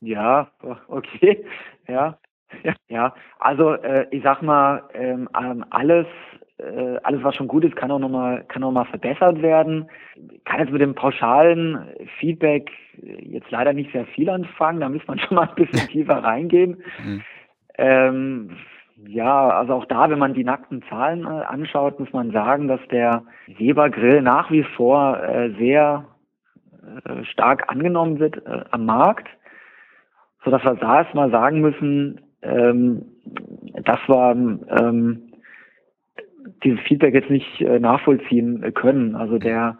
Ja, 0.00 0.52
okay, 0.86 1.44
ja. 1.88 2.16
Ja, 2.88 3.12
also 3.40 3.72
äh, 3.72 4.06
ich 4.12 4.22
sag 4.22 4.40
mal, 4.40 4.84
ähm, 4.94 5.28
alles, 5.70 6.06
äh, 6.58 6.96
alles 7.02 7.24
was 7.24 7.34
schon 7.34 7.48
gut 7.48 7.64
ist, 7.64 7.74
kann 7.74 7.90
auch 7.90 7.98
nochmal 7.98 8.44
kann 8.44 8.62
auch 8.62 8.70
mal 8.70 8.84
verbessert 8.84 9.42
werden. 9.42 9.90
Ich 10.30 10.44
kann 10.44 10.60
jetzt 10.60 10.70
mit 10.70 10.80
dem 10.80 10.94
pauschalen 10.94 11.88
Feedback 12.20 12.70
jetzt 13.02 13.50
leider 13.50 13.72
nicht 13.72 13.90
sehr 13.90 14.06
viel 14.06 14.30
anfangen, 14.30 14.78
da 14.78 14.88
muss 14.88 15.04
man 15.08 15.18
schon 15.18 15.34
mal 15.34 15.48
ein 15.48 15.56
bisschen 15.56 15.88
tiefer 15.90 16.22
reingehen. 16.22 16.80
Mhm. 17.04 17.22
Ähm, 17.78 18.56
ja, 19.06 19.48
also 19.48 19.74
auch 19.74 19.84
da, 19.86 20.08
wenn 20.10 20.18
man 20.18 20.34
die 20.34 20.44
nackten 20.44 20.82
Zahlen 20.88 21.26
anschaut, 21.26 21.98
muss 22.00 22.12
man 22.12 22.30
sagen, 22.30 22.68
dass 22.68 22.80
der 22.90 23.24
Weber-Grill 23.46 24.22
nach 24.22 24.50
wie 24.50 24.62
vor 24.62 25.22
äh, 25.22 25.50
sehr 25.58 26.06
äh, 27.04 27.24
stark 27.24 27.70
angenommen 27.70 28.18
wird 28.18 28.44
äh, 28.46 28.64
am 28.70 28.86
Markt, 28.86 29.28
so 30.44 30.50
dass 30.50 30.64
wir 30.64 30.74
da 30.74 31.02
erstmal 31.02 31.30
sagen 31.30 31.60
müssen, 31.60 32.20
ähm, 32.42 33.04
dass 33.84 34.00
wir 34.06 34.58
ähm, 34.78 35.32
dieses 36.62 36.80
Feedback 36.80 37.14
jetzt 37.14 37.30
nicht 37.30 37.60
nachvollziehen 37.60 38.72
können. 38.74 39.16
Also 39.16 39.38
der 39.38 39.78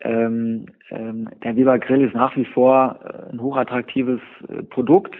ähm, 0.00 0.66
der 0.90 1.56
Weber 1.56 1.76
ist 1.76 2.14
nach 2.14 2.36
wie 2.36 2.44
vor 2.44 3.00
ein 3.30 3.40
hochattraktives 3.40 4.20
Produkt 4.68 5.14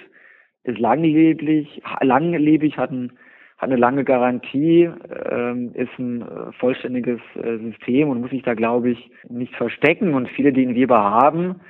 ist 0.65 0.79
langlebig, 0.79 1.83
langlebig 2.01 2.77
hat, 2.77 2.91
ein, 2.91 3.13
hat 3.59 3.71
eine 3.71 3.77
lange 3.77 4.05
Garantie, 4.05 4.91
ähm, 5.31 5.73
ist 5.75 5.99
ein 5.99 6.23
äh, 6.23 6.53
vollständiges 6.59 7.21
äh, 7.37 7.59
System 7.59 8.09
und 8.09 8.21
muss 8.21 8.31
sich 8.31 8.43
da, 8.43 8.55
glaube 8.55 8.91
ich, 8.91 9.11
nicht 9.29 9.55
verstecken. 9.57 10.15
Und 10.15 10.29
viele, 10.29 10.53
die 10.53 10.67
einen 10.67 10.75
Weber 10.75 10.99
haben, 10.99 11.61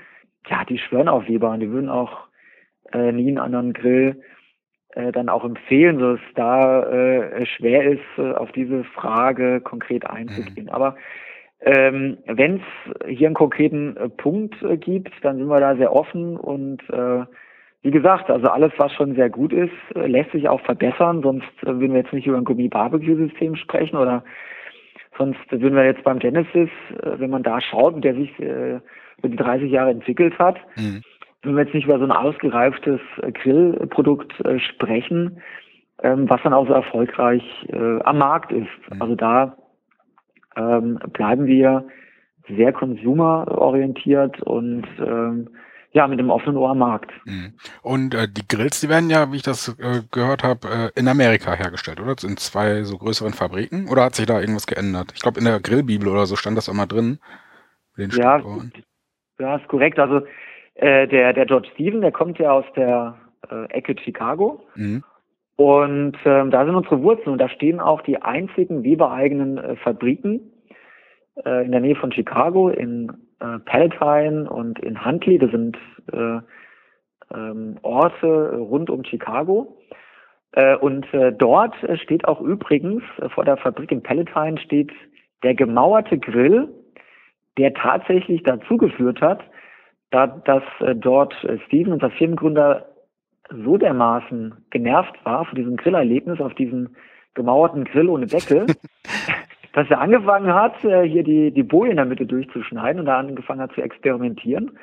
ja, 0.48 0.64
die 0.64 0.78
schwören 0.78 1.08
auf 1.08 1.28
Weber 1.28 1.50
und 1.50 1.60
die 1.60 1.70
würden 1.70 1.88
auch 1.88 2.28
äh, 2.92 3.12
nie 3.12 3.28
einen 3.28 3.38
anderen 3.38 3.72
Grill 3.72 4.20
äh, 4.94 5.12
dann 5.12 5.28
auch 5.28 5.44
empfehlen, 5.44 5.98
so 5.98 6.12
dass 6.12 6.20
da 6.34 6.82
äh, 6.82 7.46
schwer 7.46 7.84
ist, 7.84 8.02
äh, 8.18 8.32
auf 8.32 8.52
diese 8.52 8.84
Frage 8.84 9.60
konkret 9.60 10.04
einzugehen. 10.04 10.66
Mhm. 10.66 10.72
Aber 10.72 10.96
ähm, 11.64 12.18
Wenn 12.26 12.56
es 12.56 13.08
hier 13.08 13.28
einen 13.28 13.36
konkreten 13.36 13.96
äh, 13.96 14.08
Punkt 14.08 14.56
gibt, 14.80 15.12
dann 15.22 15.38
sind 15.38 15.46
wir 15.46 15.60
da 15.60 15.76
sehr 15.76 15.94
offen 15.94 16.36
und 16.36 16.82
äh, 16.90 17.24
wie 17.82 17.90
gesagt, 17.90 18.30
also 18.30 18.48
alles, 18.48 18.72
was 18.76 18.92
schon 18.92 19.14
sehr 19.16 19.28
gut 19.28 19.52
ist, 19.52 19.72
äh, 19.94 20.06
lässt 20.06 20.30
sich 20.30 20.48
auch 20.48 20.60
verbessern. 20.60 21.22
Sonst 21.22 21.50
äh, 21.62 21.66
würden 21.66 21.92
wir 21.92 22.00
jetzt 22.00 22.12
nicht 22.12 22.26
über 22.26 22.38
ein 22.38 22.44
Gummi-Barbecue-System 22.44 23.56
sprechen 23.56 23.96
oder 23.96 24.24
sonst 25.18 25.40
würden 25.50 25.74
wir 25.74 25.84
jetzt 25.84 26.04
beim 26.04 26.20
Genesis, 26.20 26.70
äh, 26.90 27.18
wenn 27.18 27.30
man 27.30 27.42
da 27.42 27.60
schaut, 27.60 28.02
der 28.02 28.14
sich 28.14 28.38
über 28.38 29.28
die 29.28 29.36
30 29.36 29.70
Jahre 29.70 29.90
entwickelt 29.90 30.38
hat, 30.38 30.56
mhm. 30.76 31.02
wenn 31.42 31.56
wir 31.56 31.64
jetzt 31.64 31.74
nicht 31.74 31.86
über 31.86 31.98
so 31.98 32.04
ein 32.04 32.12
ausgereiftes 32.12 33.00
Grillprodukt 33.34 34.32
sprechen, 34.58 35.42
ähm, 36.02 36.30
was 36.30 36.42
dann 36.42 36.54
auch 36.54 36.66
so 36.66 36.72
erfolgreich 36.72 37.42
am 38.04 38.18
Markt 38.18 38.52
ist. 38.52 38.68
Mhm. 38.90 39.02
Also 39.02 39.14
da 39.16 39.56
ähm, 40.56 40.98
bleiben 41.12 41.46
wir 41.46 41.84
sehr 42.48 42.72
consumerorientiert 42.72 44.42
und 44.42 44.86
ähm, 44.98 45.48
ja, 45.92 46.06
mit 46.06 46.18
dem 46.18 46.30
offenen 46.30 46.56
Ohr 46.56 46.70
am 46.70 46.78
Markt. 46.78 47.10
Mhm. 47.26 47.54
Und 47.82 48.14
äh, 48.14 48.26
die 48.28 48.46
Grills, 48.48 48.80
die 48.80 48.88
werden 48.88 49.10
ja, 49.10 49.30
wie 49.30 49.36
ich 49.36 49.42
das 49.42 49.68
äh, 49.78 50.02
gehört 50.10 50.42
habe, 50.42 50.68
äh, 50.68 50.98
in 50.98 51.06
Amerika 51.06 51.54
hergestellt, 51.54 52.00
oder? 52.00 52.14
In 52.22 52.36
zwei 52.38 52.82
so 52.84 52.96
größeren 52.96 53.34
Fabriken? 53.34 53.88
Oder 53.88 54.04
hat 54.04 54.14
sich 54.14 54.26
da 54.26 54.40
irgendwas 54.40 54.66
geändert? 54.66 55.12
Ich 55.14 55.20
glaube, 55.20 55.38
in 55.38 55.44
der 55.44 55.60
Grillbibel 55.60 56.08
oder 56.08 56.26
so 56.26 56.36
stand 56.36 56.56
das 56.56 56.68
auch 56.68 56.74
mal 56.74 56.86
drin. 56.86 57.18
ja, 57.96 58.42
ja, 59.38 59.56
ist 59.56 59.68
korrekt. 59.68 59.98
Also 59.98 60.22
äh, 60.74 61.06
der, 61.08 61.34
der 61.34 61.46
George 61.46 61.68
Steven, 61.74 62.00
der 62.00 62.12
kommt 62.12 62.38
ja 62.38 62.52
aus 62.52 62.64
der 62.74 63.18
äh, 63.50 63.64
Ecke 63.66 63.94
Chicago. 64.02 64.64
Mhm. 64.74 65.04
Und 65.56 66.16
ähm, 66.24 66.50
da 66.50 66.64
sind 66.64 66.74
unsere 66.74 67.02
Wurzeln 67.02 67.32
und 67.32 67.38
da 67.38 67.48
stehen 67.48 67.80
auch 67.80 68.00
die 68.00 68.20
einzigen 68.22 68.82
webereigenen 68.82 69.58
äh, 69.58 69.76
Fabriken 69.76 70.40
äh, 71.44 71.64
in 71.64 71.72
der 71.72 71.80
Nähe 71.80 71.96
von 71.96 72.12
Chicago, 72.12 72.70
in 72.70 73.12
äh, 73.42 73.58
Palatine 73.60 74.48
und 74.48 74.78
in 74.78 75.04
Huntley. 75.04 75.38
Das 75.38 75.50
sind 75.50 75.76
äh, 76.12 76.38
ähm, 77.34 77.78
Orte 77.82 78.56
rund 78.56 78.88
um 78.90 79.04
Chicago. 79.04 79.78
Äh, 80.52 80.76
und 80.76 81.12
äh, 81.12 81.32
dort 81.32 81.74
steht 82.02 82.26
auch 82.26 82.40
übrigens 82.40 83.02
äh, 83.18 83.28
vor 83.28 83.44
der 83.44 83.56
Fabrik 83.56 83.90
in 83.90 84.02
Palatine 84.02 84.58
steht 84.60 84.92
der 85.42 85.54
gemauerte 85.54 86.18
Grill, 86.18 86.68
der 87.58 87.74
tatsächlich 87.74 88.42
dazu 88.42 88.76
geführt 88.76 89.20
hat, 89.20 89.42
da, 90.10 90.26
dass 90.26 90.62
äh, 90.80 90.94
dort 90.94 91.34
äh, 91.44 91.58
Steven, 91.66 91.94
unser 91.94 92.10
Firmengründer, 92.10 92.88
so 93.64 93.76
dermaßen 93.76 94.54
genervt 94.70 95.14
war 95.24 95.44
von 95.44 95.56
diesem 95.56 95.76
Grillerlebnis 95.76 96.40
auf 96.40 96.54
diesem 96.54 96.96
gemauerten 97.34 97.84
Grill 97.84 98.08
ohne 98.08 98.26
Deckel, 98.26 98.66
dass 99.72 99.90
er 99.90 100.00
angefangen 100.00 100.54
hat, 100.54 100.84
äh, 100.84 101.08
hier 101.08 101.22
die, 101.22 101.50
die 101.50 101.62
Boje 101.62 101.90
in 101.90 101.96
der 101.96 102.06
Mitte 102.06 102.26
durchzuschneiden 102.26 103.00
und 103.00 103.06
da 103.06 103.18
angefangen 103.18 103.60
hat 103.60 103.72
zu 103.72 103.82
experimentieren. 103.82 104.78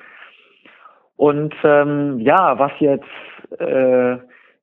Und 1.15 1.53
ähm, 1.63 2.19
ja, 2.19 2.57
was 2.57 2.71
jetzt 2.79 3.05
äh, 3.59 4.17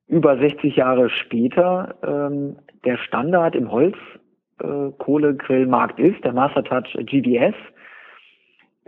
über 0.07 0.37
60 0.37 0.75
Jahre 0.75 1.09
später 1.09 1.95
ähm, 2.03 2.57
der 2.83 2.97
Standard 2.97 3.55
im 3.55 3.71
Holzkohlegrillmarkt 3.71 5.99
äh, 5.99 6.09
ist, 6.09 6.21
der 6.23 6.33
Mastertouch 6.33 6.95
GDS, 6.97 7.55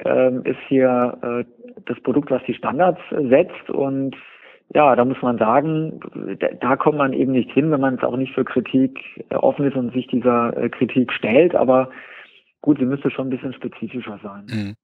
ähm, 0.06 0.44
ist 0.46 0.60
hier 0.68 1.18
äh, 1.22 1.44
das 1.86 2.00
Produkt, 2.02 2.32
was 2.32 2.42
die 2.46 2.54
Standards 2.54 3.02
setzt 3.12 3.70
und 3.70 4.16
ja, 4.74 4.96
da 4.96 5.04
muss 5.04 5.22
man 5.22 5.38
sagen, 5.38 6.00
da 6.62 6.76
kommt 6.76 6.98
man 6.98 7.14
eben 7.14 7.32
nicht 7.32 7.52
hin, 7.52 7.72
wenn 7.72 7.82
man 7.82 7.96
es 7.96 8.04
auch 8.04 8.16
nicht 8.16 8.34
für 8.34 8.46
Kritik 8.46 9.00
äh, 9.30 9.36
offen 9.36 9.66
ist 9.66 9.76
und 9.76 9.94
sich 9.94 10.08
dieser 10.08 10.56
äh, 10.56 10.70
Kritik 10.70 11.12
stellt. 11.12 11.56
Aber 11.56 11.90
gut, 12.62 12.78
sie 12.78 12.86
müsste 12.86 13.10
schon 13.10 13.28
ein 13.28 13.30
bisschen 13.32 13.54
spezifischer 13.54 14.20
sein. 14.22 14.46
Mhm. 14.48 14.76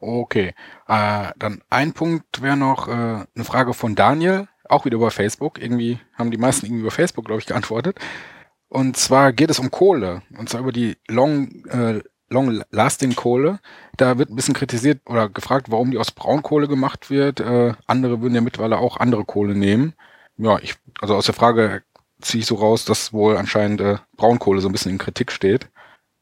Okay, 0.00 0.54
äh, 0.88 1.28
dann 1.38 1.60
ein 1.70 1.92
Punkt 1.92 2.42
wäre 2.42 2.56
noch 2.56 2.88
äh, 2.88 2.90
eine 2.90 3.44
Frage 3.44 3.74
von 3.74 3.94
Daniel, 3.94 4.48
auch 4.68 4.84
wieder 4.84 4.96
über 4.96 5.10
Facebook. 5.10 5.62
Irgendwie 5.62 5.98
haben 6.18 6.30
die 6.30 6.38
meisten 6.38 6.66
irgendwie 6.66 6.82
über 6.82 6.90
Facebook, 6.90 7.26
glaube 7.26 7.40
ich, 7.40 7.46
geantwortet. 7.46 8.00
Und 8.68 8.96
zwar 8.96 9.32
geht 9.32 9.50
es 9.50 9.58
um 9.58 9.70
Kohle, 9.70 10.22
und 10.38 10.48
zwar 10.48 10.62
über 10.62 10.72
die 10.72 10.96
Long, 11.06 11.66
äh, 11.68 12.00
Long-Lasting-Kohle. 12.32 13.58
Da 13.96 14.18
wird 14.18 14.30
ein 14.30 14.36
bisschen 14.36 14.54
kritisiert 14.54 15.00
oder 15.06 15.28
gefragt, 15.28 15.70
warum 15.70 15.90
die 15.90 15.98
aus 15.98 16.10
Braunkohle 16.10 16.68
gemacht 16.68 17.10
wird. 17.10 17.40
Äh, 17.40 17.74
andere 17.86 18.20
würden 18.20 18.34
ja 18.34 18.40
mittlerweile 18.40 18.78
auch 18.78 18.98
andere 18.98 19.24
Kohle 19.24 19.54
nehmen. 19.54 19.94
Ja, 20.36 20.58
ich, 20.60 20.74
also 21.00 21.14
aus 21.14 21.26
der 21.26 21.34
Frage 21.34 21.82
ziehe 22.20 22.40
ich 22.40 22.46
so 22.46 22.56
raus, 22.56 22.84
dass 22.84 23.12
wohl 23.12 23.36
anscheinend 23.36 23.80
äh, 23.80 23.96
Braunkohle 24.16 24.60
so 24.60 24.68
ein 24.68 24.72
bisschen 24.72 24.92
in 24.92 24.98
Kritik 24.98 25.30
steht. 25.30 25.68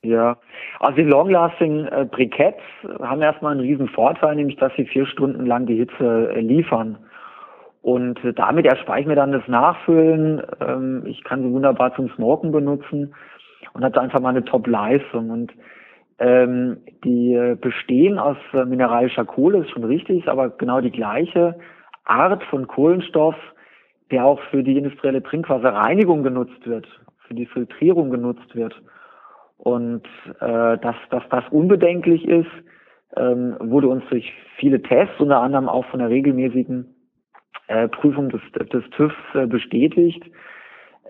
Ja, 0.03 0.39
also 0.79 0.97
die 0.97 1.09
Long-Lasting 1.09 1.87
äh, 1.87 2.07
Briketts 2.11 2.63
haben 3.01 3.21
erstmal 3.21 3.53
einen 3.53 3.61
riesen 3.61 3.89
Vorteil, 3.89 4.35
nämlich 4.35 4.57
dass 4.57 4.73
sie 4.77 4.87
vier 4.87 5.07
Stunden 5.07 5.45
lang 5.45 5.67
die 5.67 5.77
Hitze 5.77 6.33
äh, 6.35 6.41
liefern. 6.41 6.99
Und 7.83 8.23
äh, 8.25 8.33
damit 8.33 8.67
erspare 8.67 9.01
ich 9.01 9.07
mir 9.07 9.15
dann 9.15 9.33
das 9.33 9.47
Nachfüllen. 9.47 10.43
Ähm, 10.61 11.03
ich 11.07 11.23
kann 11.25 11.43
sie 11.43 11.53
wunderbar 11.53 11.95
zum 11.95 12.11
Smoken 12.15 12.51
benutzen 12.51 13.15
und 13.75 13.85
hat 13.85 13.97
einfach 13.99 14.21
mal 14.21 14.31
eine 14.31 14.45
Top-Leistung. 14.45 15.31
Und 15.31 15.53
ähm, 16.21 16.77
die 17.03 17.33
äh, 17.33 17.57
bestehen 17.57 18.19
aus 18.19 18.37
äh, 18.53 18.65
mineralischer 18.67 19.25
Kohle, 19.25 19.59
ist 19.59 19.71
schon 19.71 19.85
richtig, 19.85 20.29
aber 20.29 20.51
genau 20.51 20.81
die 20.83 20.91
gleiche 20.91 21.59
Art 22.05 22.45
von 22.45 22.67
Kohlenstoff, 22.67 23.35
der 24.11 24.27
auch 24.27 24.41
für 24.51 24.63
die 24.63 24.77
industrielle 24.77 25.23
Trinkwasserreinigung 25.23 26.23
genutzt 26.23 26.67
wird, 26.67 26.87
für 27.27 27.35
die 27.35 27.47
Filtrierung 27.47 28.11
genutzt 28.11 28.55
wird. 28.55 28.81
Und 29.57 30.07
äh, 30.41 30.79
dass, 30.79 30.97
dass 31.11 31.23
das 31.31 31.45
unbedenklich 31.51 32.27
ist, 32.29 32.51
ähm, 33.17 33.57
wurde 33.59 33.89
uns 33.89 34.05
durch 34.11 34.31
viele 34.57 34.83
Tests, 34.83 35.19
unter 35.21 35.41
anderem 35.41 35.69
auch 35.69 35.87
von 35.87 36.01
der 36.01 36.11
regelmäßigen 36.11 36.95
äh, 37.69 37.89
Prüfung 37.89 38.29
des, 38.29 38.41
des 38.73 38.85
TÜVs 38.91 39.15
äh, 39.35 39.47
bestätigt 39.47 40.23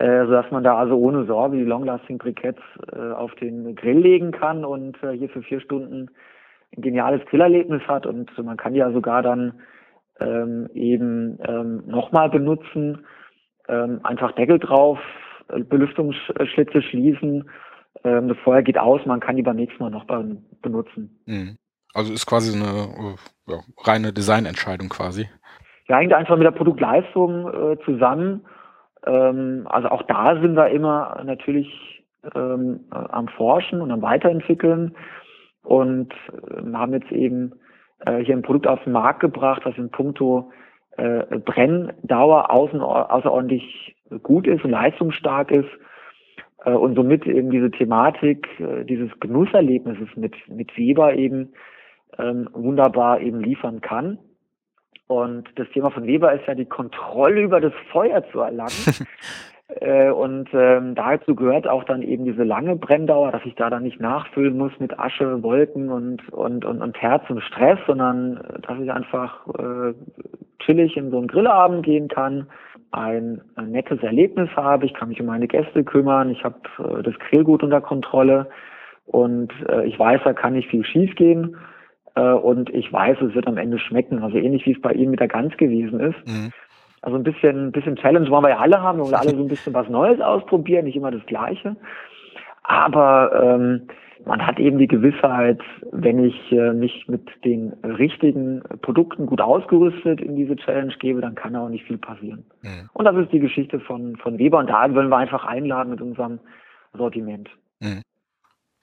äh, 0.01 0.25
sodass 0.25 0.51
man 0.51 0.65
da 0.65 0.79
also 0.79 0.97
ohne 0.97 1.27
Sorge 1.27 1.59
die 1.59 1.65
Long-Lasting 1.65 2.17
Briketts 2.17 2.63
äh, 2.91 3.13
auf 3.13 3.35
den 3.35 3.75
Grill 3.77 3.99
legen 3.99 4.33
kann 4.33 4.65
und 4.65 4.97
äh, 5.03 5.13
hier 5.13 5.29
für 5.29 5.43
vier 5.43 5.61
Stunden 5.61 6.09
ein 6.75 6.81
geniales 6.81 7.21
Grillerlebnis 7.27 7.83
hat 7.87 8.07
und 8.07 8.31
man 8.43 8.57
kann 8.57 8.73
die 8.73 8.79
ja 8.79 8.91
sogar 8.93 9.23
dann 9.23 9.61
ähm, 10.19 10.71
eben 10.73 11.39
ähm, 11.47 11.83
nochmal 11.87 12.31
benutzen, 12.31 13.05
ähm, 13.69 14.01
einfach 14.03 14.33
Deckel 14.33 14.59
drauf, 14.59 14.99
äh, 15.49 15.61
Belüftungsschlitze 15.65 16.81
schließen, 16.81 17.51
ähm, 18.03 18.29
das 18.29 18.39
Feuer 18.39 18.63
geht 18.63 18.79
aus, 18.79 19.05
man 19.05 19.21
kann 19.21 19.37
die 19.37 19.43
beim 19.43 19.57
nächsten 19.57 19.83
Mal 19.83 19.91
noch 19.91 20.07
benutzen. 20.63 21.21
Mhm. 21.27 21.59
Also 21.93 22.15
ist 22.15 22.25
quasi 22.25 22.57
eine 22.57 23.17
ja, 23.47 23.59
reine 23.85 24.15
Designentscheidung 24.15 24.89
quasi. 24.89 25.29
Ja, 25.89 25.99
hängt 25.99 26.15
einfach 26.15 26.39
mit 26.39 26.47
der 26.47 26.53
Produktleistung 26.53 27.49
äh, 27.49 27.77
zusammen 27.85 28.47
ähm, 29.07 29.67
also 29.69 29.89
auch 29.89 30.03
da 30.03 30.41
sind 30.41 30.57
wir 30.57 30.69
immer 30.69 31.23
natürlich 31.25 32.05
ähm, 32.35 32.81
äh, 32.93 32.97
am 32.97 33.29
Forschen 33.29 33.81
und 33.81 33.91
am 33.91 34.03
Weiterentwickeln 34.03 34.95
und 35.63 36.13
äh, 36.13 36.73
haben 36.73 36.93
jetzt 36.93 37.13
eben 37.13 37.53
äh, 38.07 38.19
hier 38.19 38.37
ein 38.37 38.43
Produkt 38.43 38.67
auf 38.67 38.83
den 38.85 38.93
Markt 38.93 39.21
gebracht, 39.21 39.63
was 39.65 39.77
in 39.79 39.91
puncto 39.91 40.51
äh, 40.97 41.39
Brenndauer 41.39 42.51
außerordentlich 42.51 43.97
gut 44.23 44.47
ist 44.47 44.65
und 44.65 44.71
leistungsstark 44.71 45.51
ist 45.51 45.69
äh, 46.65 46.73
und 46.73 46.95
somit 46.95 47.27
eben 47.27 47.51
diese 47.51 47.71
Thematik 47.71 48.49
äh, 48.61 48.85
dieses 48.85 49.11
Genusserlebnisses 49.21 50.09
mit, 50.17 50.35
mit 50.49 50.77
Weber 50.77 51.15
eben 51.15 51.53
ähm, 52.19 52.49
wunderbar 52.53 53.21
eben 53.21 53.41
liefern 53.41 53.81
kann. 53.81 54.19
Und 55.11 55.49
das 55.57 55.69
Thema 55.71 55.91
von 55.91 56.07
Weber 56.07 56.33
ist 56.33 56.47
ja 56.47 56.55
die 56.55 56.67
Kontrolle 56.67 57.41
über 57.41 57.61
das 57.61 57.73
Feuer 57.91 58.23
zu 58.31 58.43
erlangen. 58.43 58.71
äh, 59.81 60.09
und 60.09 60.49
ähm, 60.53 60.95
dazu 60.95 61.35
gehört 61.35 61.67
auch 61.67 61.83
dann 61.83 62.03
eben 62.03 62.25
diese 62.25 62.45
lange 62.45 62.77
Brenndauer, 62.77 63.33
dass 63.33 63.45
ich 63.45 63.57
da 63.57 63.71
dann 63.71 63.83
nicht 63.83 63.99
nachfüllen 63.99 64.57
muss 64.57 64.71
mit 64.79 65.01
Asche, 65.01 65.43
Wolken 65.43 65.91
und, 65.91 66.33
und, 66.33 66.65
und, 66.65 66.81
und 66.81 67.03
Herz 67.03 67.29
und 67.29 67.43
Stress, 67.43 67.81
sondern 67.89 68.37
äh, 68.37 68.61
dass 68.61 68.79
ich 68.79 68.93
einfach 68.93 69.49
äh, 69.49 69.95
chillig 70.61 70.97
in 70.97 71.11
so 71.11 71.19
einen 71.19 71.27
Grillabend 71.27 71.85
gehen 71.85 72.07
kann, 72.07 72.47
ein, 72.93 73.41
ein 73.57 73.73
nettes 73.73 74.01
Erlebnis 74.05 74.49
habe, 74.55 74.87
ich 74.87 74.95
kann 74.95 75.09
mich 75.09 75.21
um 75.21 75.27
meine 75.27 75.49
Gäste 75.49 75.83
kümmern, 75.83 76.31
ich 76.31 76.45
habe 76.45 76.61
äh, 76.79 77.03
das 77.03 77.19
Grillgut 77.19 77.65
unter 77.65 77.81
Kontrolle 77.81 78.49
und 79.07 79.53
äh, 79.69 79.87
ich 79.87 79.99
weiß, 79.99 80.21
da 80.23 80.35
kann 80.35 80.53
nicht 80.53 80.71
viel 80.71 80.85
schief 80.85 81.17
gehen. 81.17 81.57
Äh, 81.57 81.70
und 82.21 82.71
ich 82.71 82.93
weiß, 82.93 83.21
es 83.21 83.35
wird 83.35 83.47
am 83.47 83.57
Ende 83.57 83.79
schmecken. 83.79 84.23
Also 84.23 84.37
ähnlich 84.37 84.67
wie 84.67 84.73
es 84.73 84.81
bei 84.81 84.93
Ihnen 84.93 85.11
mit 85.11 85.21
der 85.21 85.29
Gans 85.29 85.57
gewesen 85.57 86.01
ist. 86.01 86.27
Mhm. 86.27 86.53
Also 87.03 87.17
ein 87.17 87.23
bisschen, 87.23 87.69
ein 87.69 87.73
bisschen 87.73 87.97
Challenge 87.97 88.29
wollen 88.31 88.45
wir 88.45 88.51
ja 88.51 88.59
alle 88.59 88.83
haben. 88.83 88.99
Wir 88.99 89.05
wollen 89.05 89.15
alle 89.15 89.31
so 89.31 89.43
ein 89.43 89.49
bisschen 89.49 89.75
was 89.75 89.89
Neues 89.89 90.21
ausprobieren, 90.21 90.85
nicht 90.85 90.97
immer 90.97 91.11
das 91.11 91.25
Gleiche. 91.27 91.77
Aber 92.63 93.33
ähm, 93.43 93.89
man 94.27 94.47
hat 94.47 94.59
eben 94.59 94.79
die 94.79 94.87
Gewissheit, 94.87 95.61
wenn 95.93 96.23
ich 96.25 96.53
äh, 96.53 96.73
mich 96.73 97.07
mit 97.09 97.29
den 97.45 97.73
richtigen 97.83 98.63
Produkten 98.83 99.27
gut 99.27 99.41
ausgerüstet 99.41 100.21
in 100.21 100.37
diese 100.37 100.57
Challenge 100.57 100.95
gebe, 100.99 101.21
dann 101.21 101.35
kann 101.35 101.57
auch 101.57 101.69
nicht 101.69 101.87
viel 101.87 101.99
passieren. 101.99 102.45
Mhm. 102.63 102.91
Und 102.93 103.05
das 103.07 103.17
ist 103.17 103.33
die 103.33 103.41
Geschichte 103.41 103.81
von, 103.81 104.17
von 104.17 104.39
Weber 104.39 104.59
und 104.59 104.69
da 104.69 104.95
wollen 104.95 105.09
wir 105.09 105.17
einfach 105.17 105.45
einladen 105.45 105.91
mit 105.91 106.01
unserem 106.01 106.39
Sortiment. 106.93 107.49
Mhm. 107.81 108.03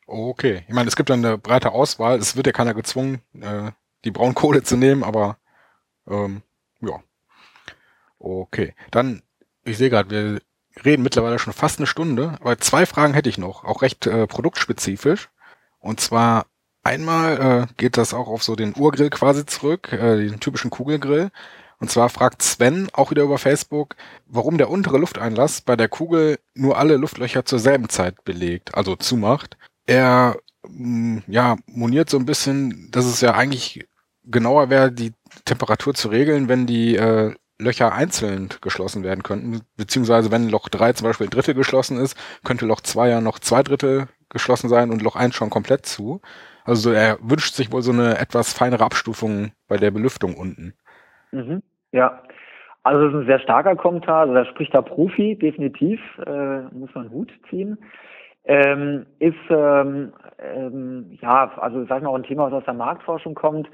Okay. 0.08 0.64
Ich 0.68 0.74
meine, 0.74 0.88
es 0.88 0.96
gibt 0.96 1.10
dann 1.10 1.24
eine 1.24 1.38
breite 1.38 1.72
Auswahl. 1.72 2.18
Es 2.18 2.36
wird 2.36 2.48
ja 2.48 2.54
keiner 2.54 2.74
gezwungen, 2.74 3.22
äh, 3.40 3.72
die 4.06 4.12
Braunkohle 4.12 4.64
zu 4.64 4.78
nehmen, 4.78 5.04
aber 5.04 5.38
ähm, 6.08 6.42
ja. 6.82 7.00
Okay. 8.18 8.74
Dann, 8.90 9.22
ich 9.64 9.78
sehe 9.78 9.90
gerade, 9.90 10.10
wir 10.10 10.42
reden 10.84 11.04
mittlerweile 11.04 11.40
schon 11.40 11.54
fast 11.54 11.80
eine 11.80 11.88
Stunde, 11.88 12.38
aber 12.40 12.58
zwei 12.58 12.86
Fragen 12.86 13.14
hätte 13.14 13.30
ich 13.30 13.38
noch, 13.38 13.64
auch 13.64 13.84
recht 13.84 14.08
äh, 14.08 14.26
produktspezifisch. 14.26 15.30
Und 15.80 16.00
zwar 16.00 16.48
Einmal 16.88 17.68
äh, 17.68 17.74
geht 17.76 17.98
das 17.98 18.14
auch 18.14 18.30
auf 18.30 18.44
so 18.44 18.56
den 18.56 18.74
Urgrill 18.74 19.10
quasi 19.10 19.46
zurück, 19.46 19.92
äh, 19.92 20.26
den 20.26 20.40
typischen 20.40 20.72
Kugelgrill. 20.72 21.32
Und 21.80 21.92
zwar 21.92 22.08
fragt 22.08 22.42
Sven 22.42 22.88
auch 22.94 23.12
wieder 23.12 23.24
über 23.24 23.38
Facebook, 23.38 23.98
warum 24.26 24.58
der 24.58 24.70
untere 24.70 24.98
Lufteinlass 24.98 25.60
bei 25.60 25.76
der 25.76 25.90
Kugel 25.90 26.40
nur 26.54 26.78
alle 26.78 26.96
Luftlöcher 26.96 27.44
zur 27.44 27.60
selben 27.60 27.90
Zeit 27.90 28.24
belegt, 28.24 28.74
also 28.74 28.96
zumacht. 28.96 29.58
Er 29.88 30.36
mm, 30.68 31.20
ja 31.28 31.56
moniert 31.66 32.10
so 32.10 32.18
ein 32.18 32.26
bisschen, 32.26 32.90
dass 32.92 33.06
es 33.06 33.22
ja 33.22 33.34
eigentlich 33.34 33.88
genauer 34.24 34.70
wäre, 34.70 34.92
die 34.92 35.14
Temperatur 35.46 35.94
zu 35.94 36.10
regeln, 36.10 36.50
wenn 36.50 36.68
die 36.68 36.96
äh, 36.96 37.34
Löcher 37.60 37.92
einzeln 37.94 38.50
geschlossen 38.62 39.04
werden 39.04 39.24
könnten, 39.24 39.62
beziehungsweise 39.78 40.32
wenn 40.32 40.50
Loch 40.50 40.70
3 40.70 40.94
zum 40.94 41.08
Beispiel 41.08 41.28
ein 41.28 41.32
Drittel 41.32 41.56
geschlossen 41.56 41.98
ist, 41.98 42.16
könnte 42.44 42.68
Loch 42.68 42.82
2 42.82 43.10
ja 43.10 43.22
noch 43.22 43.40
zwei 43.40 43.64
Drittel 43.64 44.08
geschlossen 44.30 44.70
sein 44.70 44.92
und 44.92 45.02
Loch 45.02 45.16
1 45.16 45.34
schon 45.34 45.50
komplett 45.50 45.86
zu. 45.86 46.22
Also 46.66 46.92
er 46.92 47.18
wünscht 47.22 47.56
sich 47.56 47.72
wohl 47.72 47.82
so 47.82 47.92
eine 47.92 48.20
etwas 48.20 48.54
feinere 48.54 48.84
Abstufung 48.84 49.54
bei 49.68 49.78
der 49.78 49.90
Belüftung 49.92 50.36
unten. 50.36 50.74
Mhm. 51.32 51.64
Ja, 51.92 52.22
also 52.84 53.06
das 53.06 53.14
ist 53.14 53.22
ein 53.22 53.26
sehr 53.26 53.40
starker 53.40 53.76
Kommentar, 53.76 54.22
also 54.22 54.34
da 54.34 54.46
spricht 54.46 54.74
der 54.74 54.82
Profi, 54.82 55.36
definitiv, 55.36 56.00
äh, 56.26 56.62
muss 56.74 56.94
man 56.94 57.10
Hut 57.10 57.32
ziehen. 57.50 57.78
Ähm, 58.48 59.06
ist 59.20 59.36
ähm, 59.50 60.14
ähm, 60.40 61.18
ja, 61.22 61.52
also 61.58 61.86
sag 61.86 61.98
ich 61.98 62.04
mal 62.04 62.10
auch 62.12 62.16
ein 62.16 62.24
Thema, 62.24 62.46
was 62.46 62.54
aus 62.54 62.66
der 62.66 62.74
Marktforschung 62.76 63.36
kommt, 63.36 63.68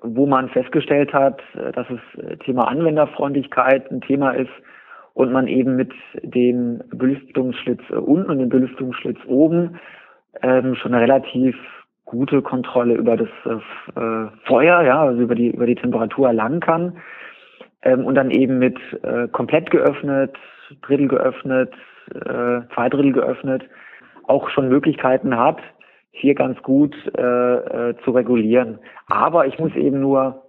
wo 0.00 0.26
man 0.26 0.48
festgestellt 0.48 1.12
hat, 1.12 1.42
äh, 1.54 1.72
dass 1.72 1.86
das 1.88 2.24
äh, 2.24 2.36
Thema 2.38 2.66
Anwenderfreundlichkeit 2.68 3.90
ein 3.90 4.00
Thema 4.00 4.30
ist 4.30 4.50
und 5.12 5.30
man 5.30 5.46
eben 5.46 5.76
mit 5.76 5.92
dem 6.22 6.82
Belüftungsschlitz 6.90 7.82
unten 7.90 8.30
und 8.30 8.38
dem 8.38 8.48
Belüftungsschlitz 8.48 9.18
oben 9.26 9.78
ähm, 10.42 10.74
schon 10.74 10.94
eine 10.94 11.02
relativ 11.02 11.56
gute 12.06 12.40
Kontrolle 12.40 12.94
über 12.94 13.18
das 13.18 13.28
äh, 13.44 14.46
Feuer, 14.46 14.82
ja, 14.82 15.02
also 15.02 15.20
über 15.20 15.34
die 15.34 15.50
über 15.50 15.66
die 15.66 15.74
Temperatur 15.74 16.28
erlangen 16.28 16.60
kann. 16.60 16.96
Ähm, 17.82 18.06
und 18.06 18.14
dann 18.14 18.30
eben 18.30 18.58
mit 18.58 18.78
äh, 19.02 19.28
komplett 19.28 19.70
geöffnet, 19.70 20.34
Drittel 20.80 21.08
geöffnet, 21.08 21.74
äh, 22.14 22.62
zwei 22.74 22.88
Drittel 22.88 23.12
geöffnet 23.12 23.64
auch 24.26 24.48
schon 24.50 24.68
Möglichkeiten 24.68 25.36
hat, 25.36 25.58
hier 26.10 26.34
ganz 26.34 26.62
gut 26.62 26.94
äh, 27.16 27.90
äh, 27.90 27.96
zu 28.04 28.12
regulieren. 28.12 28.78
Aber 29.08 29.46
ich 29.46 29.58
muss 29.58 29.74
eben 29.74 30.00
nur 30.00 30.44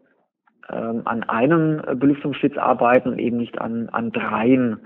ähm, 0.70 1.02
an 1.06 1.24
einem 1.24 1.82
Belüftungsschlitz 2.00 2.58
arbeiten 2.58 3.10
und 3.10 3.20
eben 3.20 3.38
nicht 3.38 3.60
an, 3.60 3.90
an 3.90 4.12
dreien. 4.12 4.86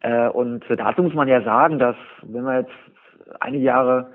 Äh, 0.00 0.28
und 0.28 0.64
dazu 0.68 1.02
muss 1.02 1.14
man 1.14 1.28
ja 1.28 1.42
sagen, 1.42 1.78
dass 1.78 1.96
wenn 2.22 2.44
wir 2.44 2.60
jetzt 2.60 2.72
einige 3.40 3.64
Jahre 3.64 4.12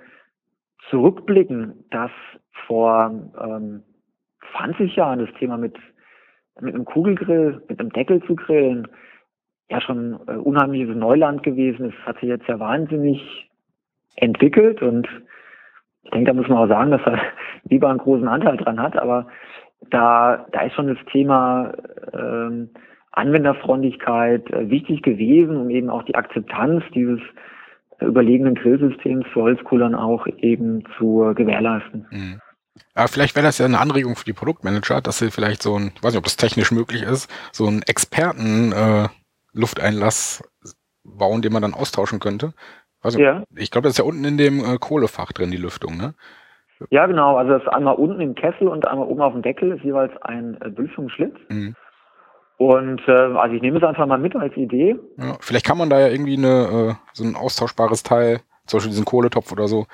zurückblicken, 0.89 1.85
dass 1.89 2.11
vor 2.65 3.11
ähm, 3.41 3.83
20 4.57 4.95
Jahren 4.95 5.19
das 5.19 5.33
Thema 5.39 5.57
mit, 5.57 5.75
mit 6.59 6.73
einem 6.73 6.85
Kugelgrill, 6.85 7.61
mit 7.67 7.79
einem 7.79 7.91
Deckel 7.91 8.23
zu 8.23 8.35
grillen, 8.35 8.87
ja 9.69 9.81
schon 9.81 10.19
äh, 10.27 10.33
unheimliches 10.33 10.95
Neuland 10.95 11.43
gewesen 11.43 11.89
ist, 11.89 11.97
hat 12.05 12.19
sich 12.19 12.29
jetzt 12.29 12.47
ja 12.47 12.59
wahnsinnig 12.59 13.46
entwickelt 14.17 14.81
und 14.81 15.07
ich 16.03 16.11
denke, 16.11 16.31
da 16.31 16.33
muss 16.33 16.47
man 16.47 16.57
auch 16.57 16.67
sagen, 16.67 16.91
dass 16.91 17.01
er 17.05 17.19
lieber 17.69 17.89
einen 17.89 17.99
großen 17.99 18.27
Anteil 18.27 18.57
dran 18.57 18.81
hat, 18.81 18.97
aber 18.97 19.27
da, 19.89 20.45
da 20.51 20.61
ist 20.61 20.73
schon 20.73 20.87
das 20.87 20.97
Thema 21.11 21.73
ähm, 22.13 22.69
Anwenderfreundlichkeit 23.11 24.49
äh, 24.51 24.69
wichtig 24.69 25.01
gewesen, 25.01 25.57
um 25.57 25.69
eben 25.69 25.89
auch 25.89 26.03
die 26.03 26.15
Akzeptanz 26.15 26.83
dieses 26.93 27.19
überlegenen 27.99 28.55
Grillsystems 28.55 29.25
für 29.33 29.41
Holzkohlern 29.41 29.95
auch 29.95 30.27
eben 30.27 30.83
zu 30.97 31.33
gewährleisten. 31.35 32.05
Mhm. 32.11 32.41
Aber 32.93 33.07
vielleicht 33.07 33.35
wäre 33.35 33.45
das 33.45 33.57
ja 33.57 33.65
eine 33.65 33.79
Anregung 33.79 34.15
für 34.15 34.25
die 34.25 34.33
Produktmanager, 34.33 35.01
dass 35.01 35.17
sie 35.17 35.31
vielleicht 35.31 35.63
so 35.63 35.75
ein, 35.77 35.91
ich 35.95 36.03
weiß 36.03 36.13
nicht, 36.13 36.19
ob 36.19 36.25
das 36.25 36.37
technisch 36.37 36.71
möglich 36.71 37.01
ist, 37.03 37.29
so 37.51 37.65
einen 37.65 37.81
Experten 37.81 38.71
äh, 38.71 39.07
Lufteinlass 39.53 40.43
bauen, 41.03 41.41
den 41.41 41.53
man 41.53 41.63
dann 41.63 41.73
austauschen 41.73 42.19
könnte. 42.19 42.53
Also, 43.01 43.19
ja. 43.19 43.43
ich 43.55 43.71
glaube, 43.71 43.83
das 43.83 43.93
ist 43.93 43.99
ja 43.99 44.05
unten 44.05 44.25
in 44.25 44.37
dem 44.37 44.59
äh, 44.59 44.77
Kohlefach 44.79 45.31
drin, 45.31 45.51
die 45.51 45.57
Lüftung, 45.57 45.97
ne? 45.97 46.13
Ja, 46.89 47.05
genau. 47.07 47.37
Also 47.37 47.53
das 47.53 47.63
ist 47.63 47.69
einmal 47.69 47.95
unten 47.95 48.21
im 48.21 48.35
Kessel 48.35 48.67
und 48.67 48.87
einmal 48.87 49.07
oben 49.07 49.21
auf 49.21 49.33
dem 49.33 49.41
Deckel 49.41 49.71
ist 49.71 49.83
jeweils 49.83 50.11
ein 50.21 50.57
äh, 50.61 50.69
Belüftungsschlitz. 50.69 51.35
Mhm. 51.49 51.75
Und 52.57 53.01
äh, 53.07 53.11
also 53.11 53.55
ich 53.55 53.61
nehme 53.61 53.77
es 53.77 53.83
einfach 53.83 54.05
mal 54.05 54.17
mit 54.17 54.35
als 54.35 54.55
Idee. 54.57 54.95
Ja, 55.17 55.37
vielleicht 55.39 55.65
kann 55.65 55.77
man 55.77 55.89
da 55.89 55.99
ja 55.99 56.07
irgendwie 56.07 56.37
eine, 56.37 56.47
äh, 56.47 56.93
so 57.13 57.23
ein 57.23 57.35
austauschbares 57.35 58.03
Teil, 58.03 58.41
zum 58.65 58.77
Beispiel 58.77 58.91
diesen 58.91 59.05
Kohletopf 59.05 59.51
oder 59.51 59.67
so, 59.67 59.85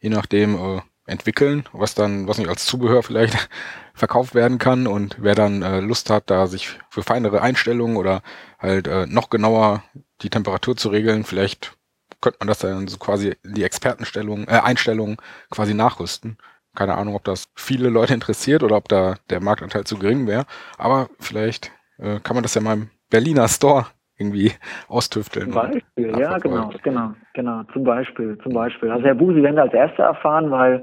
je 0.00 0.08
nachdem 0.08 0.54
äh, 0.54 0.80
entwickeln, 1.06 1.64
was 1.72 1.94
dann, 1.94 2.26
was 2.26 2.38
nicht 2.38 2.48
als 2.48 2.64
Zubehör 2.66 3.02
vielleicht 3.02 3.48
verkauft 3.94 4.34
werden 4.34 4.58
kann 4.58 4.86
und 4.86 5.16
wer 5.20 5.34
dann 5.34 5.62
äh, 5.62 5.80
Lust 5.80 6.10
hat, 6.10 6.30
da 6.30 6.46
sich 6.46 6.78
für 6.88 7.02
feinere 7.02 7.42
Einstellungen 7.42 7.96
oder 7.96 8.22
halt 8.58 8.88
äh, 8.88 9.06
noch 9.06 9.30
genauer 9.30 9.82
die 10.22 10.30
Temperatur 10.30 10.76
zu 10.76 10.88
regeln, 10.88 11.24
vielleicht 11.24 11.75
könnte 12.20 12.38
man 12.40 12.48
das 12.48 12.58
dann 12.58 12.88
so 12.88 12.98
quasi 12.98 13.34
in 13.44 13.54
die 13.54 13.64
Expertenstellung, 13.64 14.46
äh, 14.48 14.60
Einstellung 14.62 15.20
quasi 15.50 15.74
nachrüsten. 15.74 16.38
Keine 16.74 16.94
Ahnung, 16.96 17.14
ob 17.14 17.24
das 17.24 17.48
viele 17.54 17.88
Leute 17.88 18.14
interessiert 18.14 18.62
oder 18.62 18.76
ob 18.76 18.88
da 18.88 19.16
der 19.30 19.40
Marktanteil 19.40 19.84
zu 19.84 19.98
gering 19.98 20.26
wäre. 20.26 20.44
Aber 20.78 21.08
vielleicht 21.18 21.72
äh, 21.98 22.20
kann 22.20 22.34
man 22.36 22.42
das 22.42 22.54
ja 22.54 22.60
mal 22.60 22.74
im 22.74 22.90
Berliner 23.10 23.48
Store 23.48 23.86
irgendwie 24.18 24.52
austüfteln. 24.88 25.52
Zum 25.52 25.54
Beispiel, 25.54 26.18
ja, 26.18 26.38
genau, 26.38 26.70
genau, 26.82 27.14
genau, 27.34 27.62
zum 27.72 27.84
Beispiel, 27.84 28.38
zum 28.42 28.52
Beispiel. 28.52 28.90
Also 28.90 29.04
Herr 29.04 29.14
Busi 29.14 29.42
werden 29.42 29.58
als 29.58 29.74
Erster 29.74 30.04
erfahren, 30.04 30.50
weil 30.50 30.82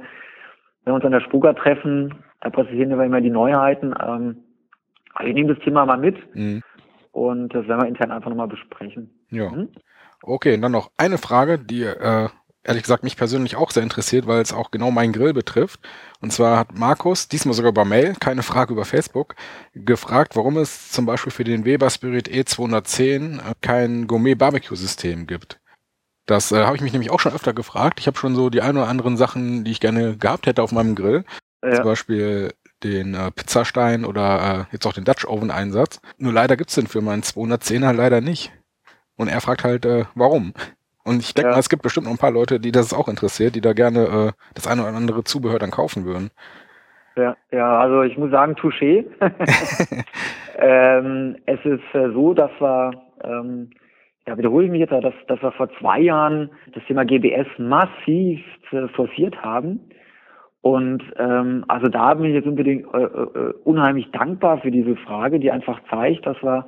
wenn 0.84 0.92
wir 0.92 0.96
uns 0.96 1.06
an 1.06 1.12
der 1.12 1.22
Spuga 1.22 1.54
treffen, 1.54 2.14
da 2.42 2.50
präsentieren 2.50 2.98
wir 2.98 3.06
immer 3.06 3.22
die 3.22 3.30
Neuheiten. 3.30 3.94
Ähm, 4.00 4.44
aber 5.14 5.28
wir 5.28 5.34
nehmen 5.34 5.50
das 5.50 5.64
Thema 5.64 5.86
mal 5.86 5.98
mit 5.98 6.18
mhm. 6.36 6.62
und 7.12 7.54
das 7.54 7.68
werden 7.68 7.82
wir 7.82 7.88
intern 7.88 8.12
einfach 8.12 8.30
nochmal 8.30 8.48
besprechen. 8.48 9.10
Ja. 9.30 9.50
Mhm. 9.50 9.70
Okay, 10.26 10.56
und 10.56 10.62
dann 10.62 10.72
noch 10.72 10.92
eine 10.98 11.18
Frage, 11.18 11.60
die 11.60 11.84
äh, 11.84 12.30
ehrlich 12.64 12.84
gesagt 12.84 13.04
mich 13.04 13.18
persönlich 13.18 13.56
auch 13.56 13.72
sehr 13.72 13.84
interessiert, 13.84 14.26
weil 14.26 14.42
es 14.42 14.54
auch 14.54 14.72
genau 14.72 14.90
meinen 14.90 15.12
Grill 15.12 15.34
betrifft. 15.34 15.82
Und 16.22 16.32
zwar 16.32 16.58
hat 16.58 16.78
Markus, 16.78 17.28
diesmal 17.28 17.54
sogar 17.54 17.72
über 17.72 17.86
Mail, 17.86 18.16
keine 18.20 18.44
Frage 18.44 18.74
über 18.74 18.86
Facebook, 18.86 19.36
gefragt, 19.74 20.36
warum 20.36 20.58
es 20.58 20.92
zum 20.92 21.06
Beispiel 21.06 21.32
für 21.32 21.44
den 21.44 21.66
Weber 21.66 21.90
Spirit 21.90 22.30
E210 22.30 23.40
äh, 23.40 23.54
kein 23.62 24.08
Gourmet-Barbecue-System 24.08 25.28
gibt. 25.28 25.60
Das 26.26 26.54
äh, 26.54 26.64
habe 26.64 26.78
ich 26.78 26.82
mich 26.82 26.94
nämlich 26.94 27.12
auch 27.12 27.20
schon 27.20 27.34
öfter 27.34 27.54
gefragt. 27.54 28.00
Ich 28.00 28.08
habe 28.08 28.18
schon 28.18 28.36
so 28.36 28.50
die 28.50 28.62
ein 28.62 28.78
oder 28.78 28.88
anderen 28.88 29.18
Sachen, 29.18 29.66
die 29.66 29.72
ich 29.72 29.82
gerne 29.82 30.16
gehabt 30.16 30.48
hätte 30.48 30.64
auf 30.64 30.72
meinem 30.72 30.96
Grill. 30.96 31.26
Ja. 31.62 31.76
Zum 31.76 31.84
Beispiel 31.84 32.54
den 32.84 33.14
äh, 33.14 33.32
Pizzastein 33.32 34.06
oder 34.06 34.68
äh, 34.70 34.74
jetzt 34.74 34.86
auch 34.88 34.94
den 34.94 35.04
Dutch 35.04 35.26
Oven 35.26 35.52
Einsatz. 35.52 36.00
Nur 36.18 36.32
leider 36.32 36.56
gibt's 36.56 36.76
den 36.76 36.88
für 36.88 37.02
meinen 37.02 37.24
210er 37.24 37.92
leider 37.92 38.22
nicht. 38.22 38.54
Und 39.18 39.28
er 39.28 39.42
fragt 39.42 39.64
halt, 39.64 39.86
äh, 39.86 40.06
warum? 40.16 40.54
Und 41.04 41.22
ich 41.22 41.34
denke 41.34 41.50
ja. 41.50 41.56
mal, 41.56 41.60
es 41.60 41.70
gibt 41.70 41.84
bestimmt 41.84 42.06
noch 42.06 42.14
ein 42.14 42.20
paar 42.20 42.32
Leute, 42.32 42.60
die 42.60 42.72
das 42.72 42.94
auch 42.94 43.08
interessiert, 43.08 43.56
die 43.56 43.62
da 43.62 43.74
gerne 43.74 44.00
äh, 44.00 44.32
das 44.54 44.68
eine 44.68 44.84
oder 44.84 44.96
andere 44.96 45.24
Zubehör 45.24 45.60
dann 45.60 45.72
kaufen 45.72 46.06
würden. 46.06 46.32
Ja, 47.16 47.36
ja, 47.52 47.80
also 47.80 48.02
ich 48.04 48.18
muss 48.18 48.32
sagen, 48.32 48.56
touché. 48.56 49.06
ähm, 50.58 51.36
es 51.46 51.60
ist 51.64 51.84
äh, 51.94 52.10
so, 52.12 52.34
dass 52.34 52.52
wir, 52.60 52.92
ähm, 53.24 53.70
ja, 54.26 54.38
wiederhole 54.38 54.66
ich 54.66 54.72
mich 54.72 54.80
jetzt, 54.80 54.92
dass, 54.92 55.14
dass 55.28 55.42
wir 55.42 55.52
vor 55.52 55.70
zwei 55.80 56.00
Jahren 56.00 56.50
das 56.74 56.84
Thema 56.86 57.06
GBS 57.06 57.48
massiv 57.58 58.40
äh, 58.72 58.88
forciert 58.90 59.44
haben. 59.44 59.82
Und 60.62 61.04
ähm, 61.18 61.66
also 61.68 61.90
da 61.90 62.14
bin 62.14 62.28
ich 62.28 62.36
jetzt 62.36 62.48
unbedingt 62.48 62.86
äh, 62.94 63.04
äh, 63.04 63.54
unheimlich 63.66 64.10
dankbar 64.12 64.60
für 64.60 64.72
diese 64.72 64.96
Frage, 64.96 65.40
die 65.40 65.52
einfach 65.52 65.80
zeigt, 65.90 66.26
dass 66.26 66.42
wir 66.42 66.66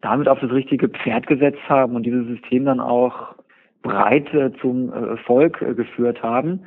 damit 0.00 0.28
auf 0.28 0.40
das 0.40 0.50
richtige 0.50 0.88
Pferd 0.88 1.26
gesetzt 1.26 1.62
haben 1.68 1.96
und 1.96 2.04
dieses 2.04 2.26
System 2.26 2.64
dann 2.64 2.80
auch 2.80 3.34
breit 3.82 4.32
äh, 4.34 4.50
zum 4.60 4.92
Erfolg 4.92 5.62
äh, 5.62 5.74
geführt 5.74 6.22
haben. 6.22 6.66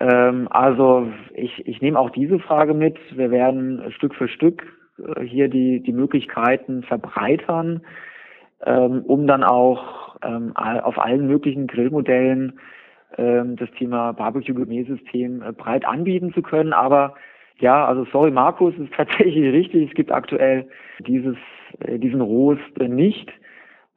Ähm, 0.00 0.48
also 0.50 1.08
ich, 1.34 1.66
ich 1.66 1.80
nehme 1.80 1.98
auch 1.98 2.10
diese 2.10 2.38
Frage 2.38 2.74
mit. 2.74 2.98
Wir 3.16 3.30
werden 3.30 3.82
Stück 3.92 4.14
für 4.14 4.28
Stück 4.28 4.64
äh, 4.98 5.22
hier 5.22 5.48
die, 5.48 5.80
die 5.80 5.92
Möglichkeiten 5.92 6.82
verbreitern, 6.82 7.82
ähm, 8.64 9.02
um 9.04 9.26
dann 9.26 9.44
auch 9.44 10.16
ähm, 10.22 10.56
auf 10.56 10.98
allen 10.98 11.26
möglichen 11.26 11.66
Grillmodellen 11.66 12.58
das 13.16 13.70
Thema 13.78 14.12
Barbecue-Gourmet-System 14.12 15.42
äh, 15.42 15.52
breit 15.52 15.86
anbieten 15.86 16.34
zu 16.34 16.42
können. 16.42 16.74
Aber 16.74 17.14
ja, 17.60 17.86
also 17.86 18.06
sorry 18.12 18.30
Markus, 18.30 18.74
ist 18.76 18.92
tatsächlich 18.96 19.52
richtig. 19.52 19.88
Es 19.88 19.94
gibt 19.94 20.10
aktuell 20.10 20.68
dieses, 21.00 21.36
äh, 21.80 21.98
diesen 21.98 22.20
Rost 22.20 22.78
nicht. 22.78 23.30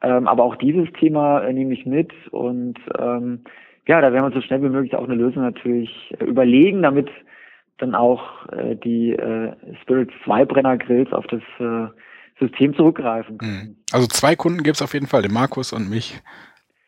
Ähm, 0.03 0.27
aber 0.27 0.43
auch 0.43 0.55
dieses 0.55 0.91
Thema 0.93 1.41
äh, 1.41 1.53
nehme 1.53 1.73
ich 1.73 1.85
mit 1.85 2.11
und 2.31 2.79
ähm, 2.97 3.41
ja, 3.87 4.01
da 4.01 4.11
werden 4.11 4.31
wir 4.31 4.33
so 4.33 4.41
schnell 4.41 4.63
wie 4.63 4.69
möglich 4.69 4.95
auch 4.95 5.03
eine 5.03 5.13
Lösung 5.13 5.43
natürlich 5.43 5.91
äh, 6.19 6.25
überlegen, 6.25 6.81
damit 6.81 7.09
dann 7.77 7.93
auch 7.93 8.47
äh, 8.51 8.75
die 8.75 9.11
äh, 9.11 9.53
Spirit 9.83 10.09
2 10.25 10.45
Brenner 10.45 10.77
Grills 10.77 11.11
auf 11.13 11.27
das 11.27 11.41
äh, 11.59 11.87
System 12.39 12.75
zurückgreifen 12.75 13.37
können. 13.37 13.61
Hm. 13.61 13.75
Also 13.91 14.07
zwei 14.07 14.35
Kunden 14.35 14.63
gibt 14.63 14.77
es 14.77 14.81
auf 14.81 14.93
jeden 14.93 15.07
Fall, 15.07 15.21
den 15.21 15.33
Markus 15.33 15.71
und 15.71 15.89
mich. 15.89 16.19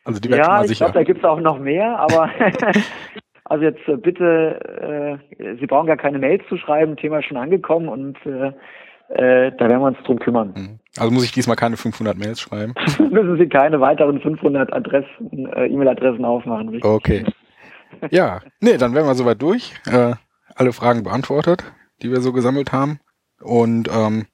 Also 0.04 0.20
die 0.20 0.28
ja, 0.28 0.64
ich 0.64 0.78
glaube, 0.78 0.92
da 0.92 1.04
gibt 1.04 1.20
es 1.20 1.24
auch 1.24 1.40
noch 1.40 1.58
mehr, 1.58 1.98
aber 1.98 2.30
Also 3.44 3.64
jetzt 3.64 3.86
äh, 3.86 3.96
bitte, 3.96 5.20
äh, 5.38 5.56
Sie 5.60 5.66
brauchen 5.66 5.86
gar 5.86 5.96
keine 5.96 6.18
Mails 6.18 6.42
zu 6.48 6.56
schreiben, 6.56 6.96
Thema 6.96 7.18
ist 7.18 7.26
schon 7.26 7.36
angekommen 7.36 7.88
und 7.88 8.16
äh, 8.24 8.52
äh, 9.08 9.52
da 9.58 9.68
werden 9.68 9.80
wir 9.80 9.88
uns 9.88 9.98
drum 10.04 10.18
kümmern. 10.18 10.54
Mhm. 10.56 10.78
Also 10.96 11.12
muss 11.12 11.24
ich 11.24 11.32
diesmal 11.32 11.56
keine 11.56 11.76
500 11.76 12.16
Mails 12.16 12.40
schreiben? 12.40 12.74
Müssen 12.98 13.36
Sie 13.36 13.48
keine 13.48 13.80
weiteren 13.80 14.20
500 14.20 14.72
Adressen, 14.72 15.46
äh, 15.54 15.66
E-Mail-Adressen 15.66 16.24
aufmachen. 16.24 16.70
Richtig? 16.70 16.84
Okay. 16.84 17.24
Ja, 18.10 18.40
nee, 18.60 18.76
dann 18.76 18.94
wären 18.94 19.06
wir 19.06 19.14
soweit 19.14 19.40
durch. 19.40 19.74
Äh, 19.86 20.14
alle 20.54 20.72
Fragen 20.72 21.02
beantwortet, 21.02 21.64
die 22.02 22.10
wir 22.10 22.20
so 22.20 22.32
gesammelt 22.32 22.72
haben. 22.72 22.98
Und 23.40 23.88
ähm, 23.92 24.26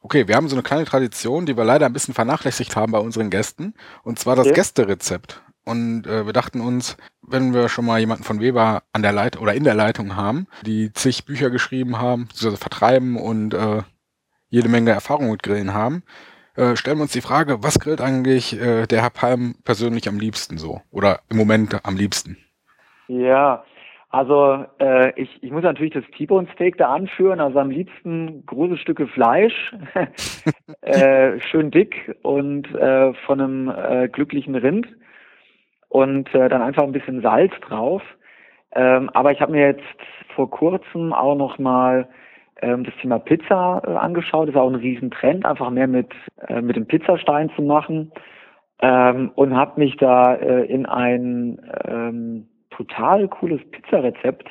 okay, 0.00 0.26
wir 0.26 0.34
haben 0.34 0.48
so 0.48 0.56
eine 0.56 0.62
kleine 0.62 0.84
Tradition, 0.84 1.46
die 1.46 1.56
wir 1.56 1.64
leider 1.64 1.86
ein 1.86 1.92
bisschen 1.92 2.14
vernachlässigt 2.14 2.76
haben 2.76 2.92
bei 2.92 2.98
unseren 2.98 3.30
Gästen. 3.30 3.74
Und 4.02 4.18
zwar 4.18 4.36
das 4.36 4.46
Okay. 4.46 4.56
Gästerezept. 4.56 5.42
Und 5.66 6.06
äh, 6.06 6.24
wir 6.24 6.32
dachten 6.32 6.60
uns, 6.60 6.96
wenn 7.22 7.52
wir 7.52 7.68
schon 7.68 7.86
mal 7.86 7.98
jemanden 7.98 8.22
von 8.22 8.40
Weber 8.40 8.84
an 8.92 9.02
der 9.02 9.12
Leitung 9.12 9.42
oder 9.42 9.54
in 9.54 9.64
der 9.64 9.74
Leitung 9.74 10.14
haben, 10.14 10.46
die 10.64 10.92
zig 10.92 11.24
Bücher 11.24 11.50
geschrieben 11.50 11.98
haben, 11.98 12.28
beziehungsweise 12.28 12.62
vertreiben 12.62 13.16
und 13.16 13.52
äh, 13.52 13.82
jede 14.48 14.68
Menge 14.68 14.92
Erfahrung 14.92 15.30
mit 15.30 15.42
Grillen 15.42 15.74
haben, 15.74 16.04
äh, 16.54 16.76
stellen 16.76 16.98
wir 16.98 17.02
uns 17.02 17.12
die 17.12 17.20
Frage, 17.20 17.64
was 17.64 17.80
grillt 17.80 18.00
eigentlich 18.00 18.58
äh, 18.60 18.86
der 18.86 19.02
Herr 19.02 19.10
Palm 19.10 19.56
persönlich 19.64 20.08
am 20.08 20.20
liebsten 20.20 20.56
so? 20.56 20.82
Oder 20.92 21.20
im 21.30 21.36
Moment 21.36 21.84
am 21.84 21.96
liebsten? 21.96 22.38
Ja, 23.08 23.64
also 24.10 24.64
äh, 24.78 25.20
ich, 25.20 25.28
ich 25.42 25.50
muss 25.50 25.64
natürlich 25.64 25.94
das 25.94 26.04
T-Bone 26.16 26.46
Steak 26.54 26.78
da 26.78 26.94
anführen, 26.94 27.40
also 27.40 27.58
am 27.58 27.70
liebsten 27.70 28.46
große 28.46 28.78
Stücke 28.78 29.08
Fleisch, 29.08 29.74
äh, 30.82 31.40
schön 31.40 31.72
dick 31.72 32.16
und 32.22 32.72
äh, 32.74 33.12
von 33.26 33.40
einem 33.40 33.68
äh, 33.68 34.08
glücklichen 34.08 34.54
Rind 34.54 34.86
und 35.88 36.34
äh, 36.34 36.48
dann 36.48 36.62
einfach 36.62 36.82
ein 36.82 36.92
bisschen 36.92 37.22
Salz 37.22 37.52
drauf. 37.60 38.02
Ähm, 38.72 39.10
aber 39.10 39.32
ich 39.32 39.40
habe 39.40 39.52
mir 39.52 39.66
jetzt 39.68 39.82
vor 40.34 40.50
kurzem 40.50 41.12
auch 41.12 41.34
noch 41.34 41.58
mal 41.58 42.08
ähm, 42.62 42.84
das 42.84 42.94
Thema 43.00 43.18
Pizza 43.18 43.82
äh, 43.86 43.90
angeschaut. 43.92 44.48
Das 44.48 44.54
ist 44.54 44.60
auch 44.60 44.68
ein 44.68 44.74
Riesentrend, 44.74 45.44
einfach 45.44 45.70
mehr 45.70 45.86
mit 45.86 46.12
äh, 46.48 46.60
mit 46.60 46.76
dem 46.76 46.86
Pizzastein 46.86 47.50
zu 47.56 47.62
machen 47.62 48.12
ähm, 48.80 49.30
und 49.34 49.54
habe 49.54 49.80
mich 49.80 49.96
da 49.96 50.34
äh, 50.34 50.64
in 50.66 50.86
ein 50.86 51.60
ähm, 51.84 52.48
total 52.70 53.28
cooles 53.28 53.60
Pizzarezept 53.70 54.48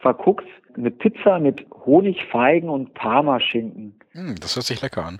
verguckt. 0.00 0.46
Eine 0.76 0.90
Pizza 0.90 1.38
mit 1.38 1.66
Honig, 1.86 2.24
Feigen 2.30 2.68
und 2.68 2.94
Parmaschinken. 2.94 3.98
Hm, 4.12 4.36
das 4.40 4.56
hört 4.56 4.66
sich 4.66 4.80
lecker 4.80 5.04
an. 5.04 5.18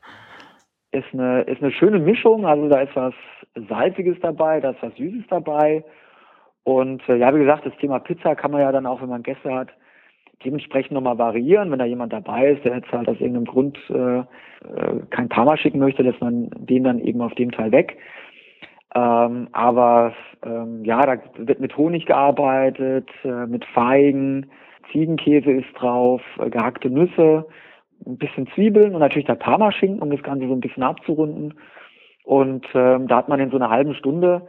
Ist 0.91 1.13
eine, 1.13 1.43
ist 1.43 1.63
eine 1.63 1.71
schöne 1.71 1.99
Mischung, 1.99 2.47
also 2.47 2.69
da 2.69 2.81
ist 2.81 2.97
was 2.97 3.15
Salziges 3.69 4.19
dabei, 4.21 4.61
da 4.61 4.71
ist 4.71 4.83
was 4.83 4.95
Süßes 4.97 5.27
dabei. 5.29 5.85
Und 6.65 7.07
äh, 7.09 7.17
ja, 7.17 7.35
wie 7.35 7.41
gesagt, 7.41 7.67
das 7.67 7.77
Thema 7.77 7.99
Pizza 7.99 8.35
kann 8.35 8.51
man 8.51 8.63
ja 8.63 8.73
dann 8.73 8.87
auch, 8.87 9.03
wenn 9.03 9.09
man 9.09 9.23
Gäste 9.23 9.55
hat, 9.55 9.69
dementsprechend 10.45 10.93
nochmal 10.93 11.19
variieren. 11.19 11.71
Wenn 11.71 11.79
da 11.79 11.85
jemand 11.85 12.13
dabei 12.13 12.53
ist, 12.53 12.65
der 12.65 12.77
jetzt 12.77 12.93
halt 12.93 13.09
aus 13.09 13.21
irgendeinem 13.21 13.47
Grund 13.47 13.79
äh, 13.91 14.19
äh, 14.19 14.25
kein 15.11 15.29
Parma 15.29 15.57
schicken 15.57 15.79
möchte, 15.79 16.03
lässt 16.03 16.21
man 16.21 16.51
den 16.57 16.85
dann 16.85 17.01
eben 17.01 17.21
auf 17.21 17.35
dem 17.35 17.51
Teil 17.51 17.73
weg. 17.73 17.99
Ähm, 18.95 19.49
aber 19.53 20.15
ähm, 20.45 20.85
ja, 20.85 21.05
da 21.05 21.21
wird 21.37 21.61
mit 21.61 21.77
Honig 21.77 22.07
gearbeitet, 22.07 23.11
äh, 23.25 23.47
mit 23.47 23.65
Feigen, 23.67 24.51
Ziegenkäse 24.93 25.51
ist 25.51 25.73
drauf, 25.75 26.23
äh, 26.39 26.49
gehackte 26.49 26.89
Nüsse, 26.89 27.47
ein 28.07 28.19
bisschen 28.19 28.47
Zwiebeln 28.55 28.95
und 28.95 29.01
natürlich 29.01 29.27
der 29.27 29.35
Parmaschinken, 29.35 30.03
um 30.03 30.11
das 30.11 30.23
Ganze 30.23 30.47
so 30.47 30.55
ein 30.55 30.61
bisschen 30.61 30.83
abzurunden. 30.83 31.55
Und 32.25 32.67
ähm, 32.75 33.09
da 33.09 33.17
hat 33.17 33.29
man 33.29 33.41
in 33.41 33.51
so 33.51 33.57
einer 33.57 33.71
halben 33.71 33.95
Stunde 33.95 34.47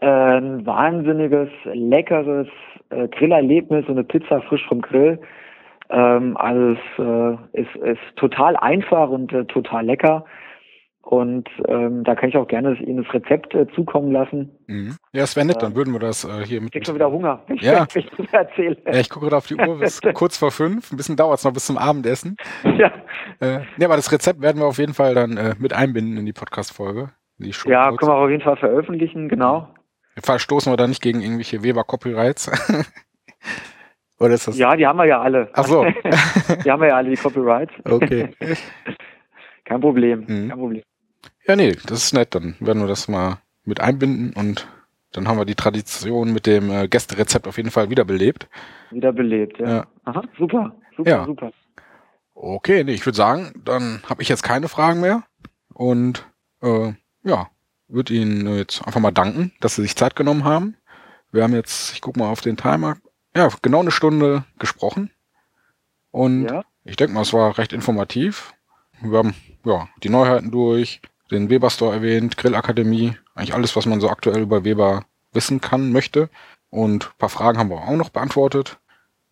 äh, 0.00 0.06
ein 0.06 0.64
wahnsinniges, 0.66 1.48
leckeres 1.64 2.48
äh, 2.90 3.08
Grillerlebnis, 3.08 3.86
so 3.86 3.92
eine 3.92 4.04
Pizza 4.04 4.40
frisch 4.42 4.64
vom 4.66 4.80
Grill. 4.80 5.18
Ähm, 5.90 6.36
also 6.36 6.72
es 6.72 6.78
äh, 6.98 7.60
ist, 7.62 7.76
ist 7.76 8.16
total 8.16 8.56
einfach 8.56 9.08
und 9.08 9.32
äh, 9.32 9.44
total 9.46 9.84
lecker. 9.86 10.24
Und 11.10 11.48
ähm, 11.68 12.04
da 12.04 12.14
kann 12.14 12.28
ich 12.28 12.36
auch 12.36 12.46
gerne 12.46 12.74
Ihnen 12.82 13.02
das 13.02 13.14
Rezept 13.14 13.54
äh, 13.54 13.66
zukommen 13.74 14.12
lassen. 14.12 14.50
Mhm. 14.66 14.96
Ja, 15.14 15.22
es 15.22 15.36
wäre 15.36 15.46
nett, 15.46 15.62
dann 15.62 15.74
würden 15.74 15.94
wir 15.94 16.00
das 16.00 16.24
äh, 16.24 16.44
hier 16.44 16.58
Ich 16.58 16.64
mit. 16.64 16.72
krieg 16.72 16.84
schon 16.84 16.96
wieder 16.96 17.10
Hunger, 17.10 17.42
wenn 17.46 17.56
ich, 17.56 17.62
Ja. 17.62 17.86
ich 17.94 18.10
das 18.18 18.30
erzähle. 18.30 18.76
Ja, 18.84 19.00
ich 19.00 19.08
gucke 19.08 19.24
gerade 19.24 19.38
auf 19.38 19.46
die 19.46 19.54
Uhr, 19.54 19.80
es 19.80 20.00
ist 20.00 20.02
kurz 20.14 20.36
vor 20.36 20.50
fünf. 20.50 20.92
Ein 20.92 20.98
bisschen 20.98 21.16
dauert 21.16 21.38
es 21.38 21.44
noch 21.46 21.54
bis 21.54 21.64
zum 21.64 21.78
Abendessen. 21.78 22.36
Ja, 22.76 22.92
Äh, 23.40 23.60
nee, 23.78 23.86
aber 23.86 23.96
das 23.96 24.12
Rezept 24.12 24.42
werden 24.42 24.60
wir 24.60 24.66
auf 24.66 24.76
jeden 24.76 24.92
Fall 24.92 25.14
dann 25.14 25.38
äh, 25.38 25.54
mit 25.58 25.72
einbinden 25.72 26.18
in 26.18 26.26
die 26.26 26.34
Podcast-Folge. 26.34 27.10
Ja 27.38 27.90
können 27.96 28.10
wir 28.12 28.14
auf 28.14 28.28
jeden 28.28 28.42
Fall 28.42 28.56
veröffentlichen, 28.58 29.30
genau. 29.30 29.68
Verstoßen 30.22 30.70
wir 30.70 30.76
da 30.76 30.86
nicht 30.88 31.00
gegen 31.00 31.22
irgendwelche 31.22 31.62
Weber-Copyrights? 31.62 32.50
Oder 34.20 34.34
ist 34.34 34.46
das? 34.48 34.58
Ja, 34.58 34.76
die 34.76 34.86
haben 34.86 34.98
wir 34.98 35.06
ja 35.06 35.22
alle. 35.22 35.48
Ach 35.54 35.64
so. 35.64 35.84
Die 36.64 36.70
haben 36.70 36.80
wir 36.82 36.88
ja 36.88 36.96
alle, 36.96 37.08
die 37.10 37.16
Copyrights. 37.16 37.72
Okay. 37.84 38.30
Kein 39.64 39.80
Problem, 39.80 40.20
Mhm. 40.26 40.48
kein 40.50 40.58
Problem. 40.58 40.82
Ja, 41.48 41.56
nee, 41.56 41.76
das 41.86 42.04
ist 42.04 42.12
nett. 42.12 42.34
Dann 42.34 42.56
werden 42.60 42.82
wir 42.82 42.88
das 42.88 43.08
mal 43.08 43.38
mit 43.64 43.80
einbinden 43.80 44.32
und 44.34 44.68
dann 45.12 45.26
haben 45.26 45.38
wir 45.38 45.46
die 45.46 45.54
Tradition 45.54 46.32
mit 46.32 46.46
dem 46.46 46.70
äh, 46.70 46.88
Gästerezept 46.88 47.46
auf 47.48 47.56
jeden 47.56 47.70
Fall 47.70 47.88
wiederbelebt. 47.90 48.48
Wiederbelebt, 48.90 49.58
ja. 49.58 49.68
Ja. 49.68 49.86
Aha, 50.04 50.22
super, 50.38 50.74
super, 50.96 51.10
Ja. 51.10 51.24
super. 51.24 51.50
Okay, 52.34 52.84
nee, 52.84 52.92
ich 52.92 53.04
würde 53.04 53.16
sagen, 53.16 53.52
dann 53.64 54.02
habe 54.08 54.22
ich 54.22 54.28
jetzt 54.28 54.42
keine 54.42 54.68
Fragen 54.68 55.00
mehr 55.00 55.24
und 55.74 56.24
äh, 56.62 56.92
ja, 57.24 57.48
würde 57.88 58.14
Ihnen 58.14 58.56
jetzt 58.56 58.86
einfach 58.86 59.00
mal 59.00 59.10
danken, 59.10 59.52
dass 59.60 59.74
Sie 59.74 59.82
sich 59.82 59.96
Zeit 59.96 60.14
genommen 60.14 60.44
haben. 60.44 60.76
Wir 61.32 61.42
haben 61.42 61.54
jetzt, 61.54 61.94
ich 61.94 62.00
gucke 62.00 62.18
mal 62.20 62.28
auf 62.28 62.40
den 62.40 62.56
Timer, 62.56 62.96
ja, 63.34 63.48
genau 63.62 63.80
eine 63.80 63.90
Stunde 63.90 64.44
gesprochen 64.58 65.10
und 66.10 66.44
Ja, 66.48 66.62
ich 66.84 66.96
denke 66.96 67.14
mal, 67.14 67.22
es 67.22 67.32
war 67.32 67.58
recht 67.58 67.72
informativ. 67.72 68.54
Wir 69.00 69.18
haben 69.18 69.34
ja 69.64 69.88
die 70.02 70.08
Neuheiten 70.08 70.50
durch, 70.50 71.00
den 71.30 71.50
Weber 71.50 71.70
Store 71.70 71.94
erwähnt, 71.94 72.36
Grillakademie, 72.36 73.12
eigentlich 73.34 73.54
alles, 73.54 73.76
was 73.76 73.86
man 73.86 74.00
so 74.00 74.08
aktuell 74.08 74.42
über 74.42 74.64
Weber 74.64 75.02
wissen 75.32 75.60
kann, 75.60 75.92
möchte. 75.92 76.28
Und 76.70 77.06
ein 77.06 77.18
paar 77.18 77.28
Fragen 77.28 77.58
haben 77.58 77.70
wir 77.70 77.76
auch 77.76 77.96
noch 77.96 78.10
beantwortet. 78.10 78.78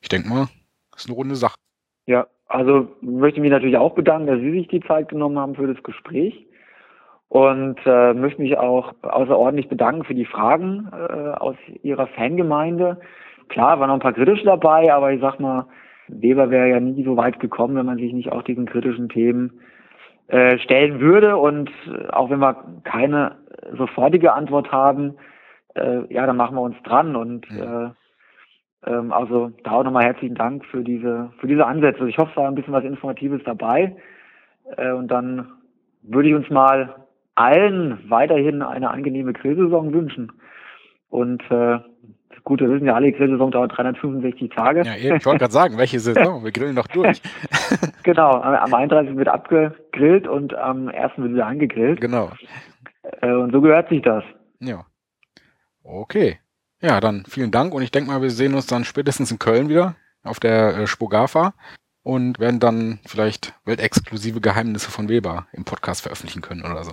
Ich 0.01 0.09
denke 0.09 0.28
mal, 0.28 0.48
das 0.93 1.02
ist 1.02 1.09
eine 1.09 1.16
runde 1.16 1.36
Sache. 1.36 1.56
ja. 2.06 2.27
Also 2.48 2.89
möchte 3.01 3.40
mich 3.40 3.51
natürlich 3.51 3.77
auch 3.77 3.94
bedanken, 3.94 4.28
dass 4.28 4.39
Sie 4.39 4.52
sich 4.52 4.68
die 4.68 4.81
Zeit 4.81 5.09
genommen 5.09 5.36
haben 5.36 5.56
für 5.56 5.66
das 5.66 5.82
Gespräch. 5.82 6.47
Und 7.28 7.77
äh, 7.85 8.14
möchte 8.14 8.40
mich 8.40 8.56
auch 8.56 8.94
außerordentlich 9.02 9.68
bedanken 9.68 10.05
für 10.05 10.14
die 10.14 10.27
Fragen 10.27 10.89
äh, 10.93 11.31
aus 11.36 11.56
Ihrer 11.82 12.06
Fangemeinde. 12.06 13.01
Klar, 13.48 13.81
waren 13.81 13.89
noch 13.89 13.94
ein 13.94 14.01
paar 14.01 14.12
kritische 14.12 14.44
dabei, 14.44 14.94
aber 14.94 15.12
ich 15.12 15.20
sag 15.20 15.40
mal, 15.40 15.66
Weber 16.06 16.51
wäre 16.51 16.68
ja 16.68 16.78
nie 16.78 17.02
so 17.02 17.16
weit 17.16 17.40
gekommen, 17.40 17.74
wenn 17.74 17.86
man 17.86 17.98
sich 17.98 18.12
nicht 18.12 18.31
auch 18.31 18.43
diesen 18.43 18.66
kritischen 18.66 19.09
Themen 19.09 19.60
äh, 20.28 20.59
stellen 20.59 21.01
würde. 21.01 21.36
Und 21.36 21.70
äh, 21.86 22.09
auch 22.09 22.31
wenn 22.31 22.40
wir 22.40 22.65
keine 22.85 23.36
sofortige 23.77 24.32
Antwort 24.32 24.73
haben, 24.73 25.16
äh, 25.74 26.12
ja, 26.12 26.27
dann 26.27 26.36
machen 26.36 26.57
wir 26.57 26.62
uns 26.62 26.77
dran. 26.82 27.16
Und 27.16 27.51
äh, 27.51 27.90
ähm, 28.86 29.12
also 29.12 29.51
da 29.65 29.73
auch 29.73 29.85
nochmal 29.85 30.05
herzlichen 30.05 30.35
Dank 30.35 30.65
für 30.66 30.82
diese 30.82 31.31
für 31.39 31.47
diese 31.47 31.66
Ansätze. 31.66 32.09
Ich 32.09 32.19
hoffe, 32.19 32.31
es 32.31 32.36
war 32.36 32.48
ein 32.48 32.55
bisschen 32.55 32.73
was 32.73 32.85
Informatives 32.85 33.43
dabei. 33.44 33.97
Äh, 34.77 34.93
und 34.93 35.09
dann 35.09 35.53
würde 36.03 36.28
ich 36.28 36.35
uns 36.35 36.48
mal 36.51 37.07
allen 37.35 37.98
weiterhin 38.09 38.62
eine 38.62 38.90
angenehme 38.90 39.32
Grillsaison 39.32 39.93
wünschen. 39.93 40.32
Und 41.09 41.43
äh, 41.51 41.78
gut, 42.47 42.60
wir 42.60 42.70
wissen 42.70 42.86
ja 42.86 42.94
alle, 42.94 43.12
Grillsaison 43.12 43.51
dauert 43.51 43.77
365 43.77 44.51
Tage. 44.51 44.82
Ja, 44.85 44.97
eben, 44.97 45.16
ich 45.16 45.27
wollte 45.27 45.40
gerade 45.40 45.52
sagen, 45.52 45.77
welche 45.77 46.01
Saison? 46.01 46.44
Wir 46.44 46.52
grillen 46.52 46.74
noch 46.74 46.86
durch. 46.86 47.20
Genau, 48.05 48.31
am 48.40 48.55
am 48.55 48.73
31. 48.73 49.16
wird 49.16 49.27
abgegrillt 49.27 50.28
und 50.28 50.55
am 50.55 50.86
1. 50.86 51.12
wird 51.16 51.32
wieder 51.32 51.47
angegrillt. 51.47 52.01
Genau. 52.01 52.31
Äh, 53.20 53.32
und 53.32 53.51
so 53.51 53.60
gehört 53.60 53.89
sich 53.89 54.01
das. 54.01 54.23
Ja. 54.60 54.86
Okay. 55.82 56.39
Ja, 56.81 57.01
dann 57.01 57.24
vielen 57.28 57.51
Dank 57.51 57.74
und 57.74 57.82
ich 57.82 57.90
denke 57.90 58.09
mal, 58.09 58.23
wir 58.23 58.31
sehen 58.31 58.55
uns 58.55 58.68
dann 58.68 58.85
spätestens 58.85 59.32
in 59.32 59.40
Köln 59.40 59.68
wieder 59.68 59.97
auf 60.23 60.39
der 60.39 60.77
äh, 60.77 60.86
Spogafa 60.86 61.55
und 62.05 62.39
werden 62.39 62.60
dann 62.60 63.01
vielleicht 63.05 63.55
weltexklusive 63.64 64.40
Geheimnisse 64.40 64.93
von 64.93 65.09
Weber 65.09 65.48
im 65.52 65.64
Podcast 65.64 66.02
veröffentlichen 66.02 66.43
können 66.43 66.64
oder 66.64 66.85
so. 66.85 66.93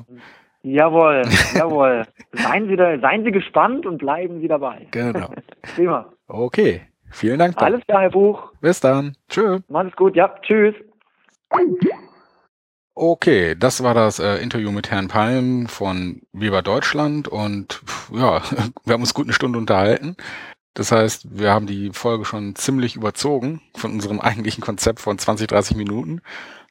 Jawohl, 0.63 1.23
jawohl. 1.53 2.05
Seien 2.31 2.67
Sie, 2.67 2.75
da, 2.75 2.97
seien 2.99 3.23
Sie 3.23 3.31
gespannt 3.31 3.85
und 3.85 3.97
bleiben 3.97 4.39
Sie 4.39 4.47
dabei. 4.47 4.87
Genau. 4.91 5.29
Prima. 5.75 6.11
Okay. 6.27 6.81
Vielen 7.11 7.37
Dank. 7.37 7.55
Dann. 7.57 7.65
Alles 7.65 7.85
klar, 7.85 8.01
Herr 8.01 8.09
Buch. 8.09 8.51
Bis 8.59 8.79
dann. 8.79 9.15
Tschö. 9.29 9.59
Macht 9.67 9.89
es 9.89 9.95
gut. 9.95 10.15
Ja, 10.15 10.33
tschüss. 10.41 10.73
Okay, 12.95 13.55
das 13.55 13.83
war 13.83 13.93
das 13.93 14.19
äh, 14.19 14.37
Interview 14.37 14.71
mit 14.71 14.89
Herrn 14.89 15.07
Palm 15.07 15.67
von 15.67 16.21
Weber 16.31 16.61
Deutschland 16.61 17.27
und 17.27 17.81
pff, 17.85 18.11
ja, 18.13 18.41
wir 18.85 18.93
haben 18.93 19.01
uns 19.01 19.13
gut 19.13 19.25
eine 19.25 19.33
Stunde 19.33 19.59
unterhalten. 19.59 20.15
Das 20.73 20.91
heißt, 20.91 21.37
wir 21.37 21.51
haben 21.51 21.67
die 21.67 21.91
Folge 21.91 22.25
schon 22.25 22.55
ziemlich 22.55 22.95
überzogen 22.95 23.61
von 23.75 23.91
unserem 23.91 24.19
eigentlichen 24.19 24.61
Konzept 24.61 24.99
von 24.99 25.19
20, 25.19 25.47
30 25.47 25.77
Minuten. 25.77 26.21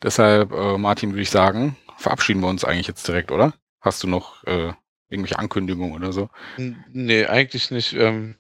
Deshalb, 0.02 0.52
äh, 0.52 0.78
Martin, 0.78 1.10
würde 1.10 1.22
ich 1.22 1.30
sagen, 1.30 1.76
verabschieden 1.98 2.40
wir 2.40 2.48
uns 2.48 2.64
eigentlich 2.64 2.88
jetzt 2.88 3.06
direkt, 3.06 3.30
oder? 3.30 3.52
Hast 3.82 4.02
du 4.02 4.06
noch 4.06 4.42
äh, 4.44 4.72
irgendwelche 5.10 5.38
Ankündigungen 5.38 5.94
oder 5.94 6.12
so? 6.12 6.30
Nee, 6.56 7.26
eigentlich 7.26 7.70
nicht. 7.70 7.92
Ähm, 7.92 8.36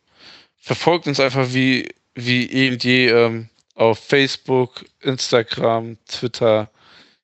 verfolgt 0.56 1.06
uns 1.06 1.20
einfach 1.20 1.52
wie, 1.52 1.94
wie 2.14 2.46
eh 2.50 2.70
und 2.70 2.82
je 2.84 3.08
ähm, 3.08 3.48
auf 3.74 3.98
Facebook, 3.98 4.84
Instagram, 5.00 5.98
Twitter. 6.06 6.70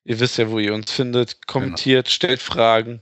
Ihr 0.03 0.19
wisst 0.19 0.37
ja, 0.37 0.49
wo 0.49 0.59
ihr 0.59 0.73
uns 0.73 0.91
findet. 0.91 1.47
Kommentiert, 1.47 2.05
genau. 2.05 2.13
stellt 2.13 2.41
Fragen. 2.41 3.01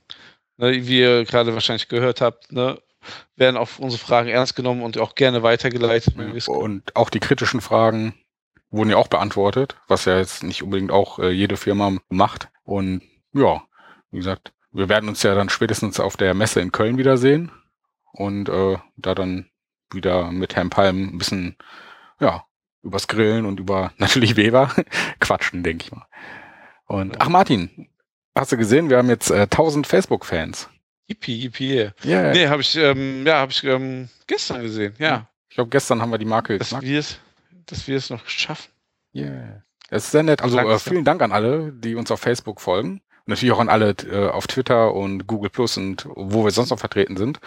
Ne, 0.57 0.88
wie 0.88 0.99
ihr 0.99 1.26
gerade 1.26 1.53
wahrscheinlich 1.53 1.88
gehört 1.88 2.22
habt, 2.22 2.52
ne, 2.52 2.80
werden 3.35 3.57
auch 3.57 3.77
unsere 3.77 4.03
Fragen 4.03 4.30
ernst 4.30 4.56
genommen 4.56 4.81
und 4.81 4.98
auch 4.98 5.15
gerne 5.15 5.44
weitergeleitet. 5.44 6.15
Ja, 6.18 6.53
und 6.53 6.95
auch 6.95 7.10
die 7.10 7.19
kritischen 7.19 7.61
Fragen 7.61 8.15
wurden 8.69 8.89
ja 8.89 8.98
auch 8.98 9.07
beantwortet, 9.07 9.76
was 9.88 10.06
ja 10.06 10.18
jetzt 10.18 10.44
nicht 10.44 10.64
unbedingt 10.64 10.91
auch 10.91 11.19
äh, 11.19 11.30
jede 11.30 11.57
Firma 11.57 11.98
macht. 12.10 12.49
Und 12.64 13.02
ja, 13.34 13.64
wie 14.11 14.18
gesagt, 14.18 14.52
wir 14.77 14.89
werden 14.89 15.09
uns 15.09 15.23
ja 15.23 15.33
dann 15.33 15.49
spätestens 15.49 15.99
auf 15.99 16.17
der 16.17 16.35
Messe 16.35 16.61
in 16.61 16.71
Köln 16.71 16.99
wiedersehen 16.99 17.51
und 18.11 18.47
äh, 18.47 18.77
da 18.95 19.15
dann 19.15 19.49
wieder 19.91 20.31
mit 20.31 20.55
Herrn 20.55 20.69
Palm 20.69 21.15
ein 21.15 21.17
bisschen, 21.17 21.57
ja, 22.19 22.45
übers 22.83 23.07
Grillen 23.07 23.45
und 23.45 23.59
über 23.59 23.91
natürlich 23.97 24.35
Weber 24.35 24.71
quatschen, 25.19 25.63
denke 25.63 25.85
ich 25.85 25.91
mal. 25.91 26.05
Und 26.85 27.19
ach 27.19 27.27
Martin, 27.27 27.89
hast 28.35 28.51
du 28.51 28.57
gesehen, 28.57 28.89
wir 28.89 28.97
haben 28.97 29.09
jetzt 29.09 29.31
äh, 29.31 29.41
1000 29.41 29.87
Facebook-Fans. 29.87 30.69
Yippie, 31.07 31.35
yippie. 31.35 31.91
Yeah. 32.05 32.31
Nee, 32.33 32.47
habe 32.47 32.61
ich, 32.61 32.75
ähm, 32.75 33.25
ja, 33.25 33.39
habe 33.39 33.51
ich 33.51 33.63
ähm, 33.63 34.09
gestern 34.27 34.61
gesehen, 34.61 34.93
ja. 34.99 35.27
Ich 35.49 35.55
glaube, 35.55 35.69
gestern 35.69 36.01
haben 36.01 36.11
wir 36.11 36.17
die 36.17 36.25
Marke 36.25 36.57
dass 36.57 36.79
wir 36.81 36.99
es, 36.99 37.19
Dass 37.65 37.87
wir 37.87 37.97
es 37.97 38.11
noch 38.11 38.27
schaffen. 38.27 38.69
Yeah. 39.15 39.63
Das 39.89 40.05
ist 40.05 40.11
sehr 40.11 40.23
nett. 40.23 40.41
Also 40.41 40.59
äh, 40.59 40.77
vielen 40.77 41.05
Dank 41.05 41.21
an 41.23 41.31
alle, 41.31 41.71
die 41.71 41.95
uns 41.95 42.11
auf 42.11 42.19
Facebook 42.19 42.61
folgen. 42.61 43.01
Natürlich 43.27 43.53
auch 43.53 43.59
an 43.59 43.69
alle 43.69 43.91
äh, 44.09 44.29
auf 44.29 44.47
Twitter 44.47 44.93
und 44.93 45.27
Google 45.27 45.49
Plus 45.49 45.77
und 45.77 46.07
wo 46.15 46.43
wir 46.43 46.51
sonst 46.51 46.69
noch 46.69 46.79
vertreten 46.79 47.17
sind. 47.17 47.39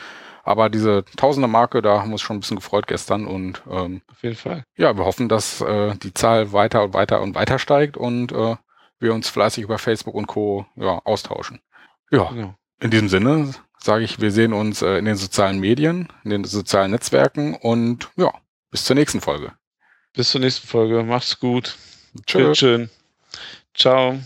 Aber 0.43 0.69
diese 0.71 1.05
tausende 1.17 1.49
Marke, 1.49 1.83
da 1.83 2.01
haben 2.01 2.11
wir 2.11 2.15
uns 2.15 2.23
schon 2.23 2.37
ein 2.37 2.41
bisschen 2.41 2.57
gefreut 2.57 2.87
gestern 2.87 3.27
und 3.27 3.63
ähm, 3.71 4.03
auf 4.11 4.23
jeden 4.23 4.37
Fall. 4.37 4.65
Ja, 4.77 4.97
wir 4.97 5.05
hoffen, 5.05 5.29
dass 5.29 5.61
äh, 5.61 5.95
die 5.97 6.15
Zahl 6.15 6.53
weiter 6.53 6.85
und 6.85 6.95
weiter 6.95 7.21
und 7.21 7.35
weiter 7.35 7.59
steigt 7.59 7.97
und 7.97 8.33
äh, 8.33 8.57
wir 8.99 9.15
uns 9.15 9.29
fleißig 9.29 9.65
über 9.65 9.79
Facebook 9.79 10.15
und 10.15 10.27
Co. 10.27 10.67
Ja, 10.77 11.01
austauschen. 11.05 11.61
Ja, 12.11 12.29
genau. 12.29 12.55
in 12.81 12.91
diesem 12.91 13.09
Sinne 13.09 13.55
sage 13.79 14.05
ich, 14.05 14.21
wir 14.21 14.31
sehen 14.31 14.53
uns 14.53 14.83
äh, 14.83 14.99
in 14.99 15.05
den 15.05 15.17
sozialen 15.17 15.59
Medien, 15.59 16.09
in 16.25 16.31
den 16.31 16.45
sozialen 16.45 16.91
Netzwerken 16.91 17.55
und 17.55 18.11
ja, 18.17 18.33
bis 18.71 18.85
zur 18.85 18.97
nächsten 18.97 19.21
Folge. 19.21 19.53
Bis 20.13 20.31
zur 20.31 20.41
nächsten 20.41 20.67
Folge. 20.67 21.03
Macht's 21.03 21.39
gut. 21.39 21.77
Tschüss. 22.27 22.91
Ciao. 23.75 24.19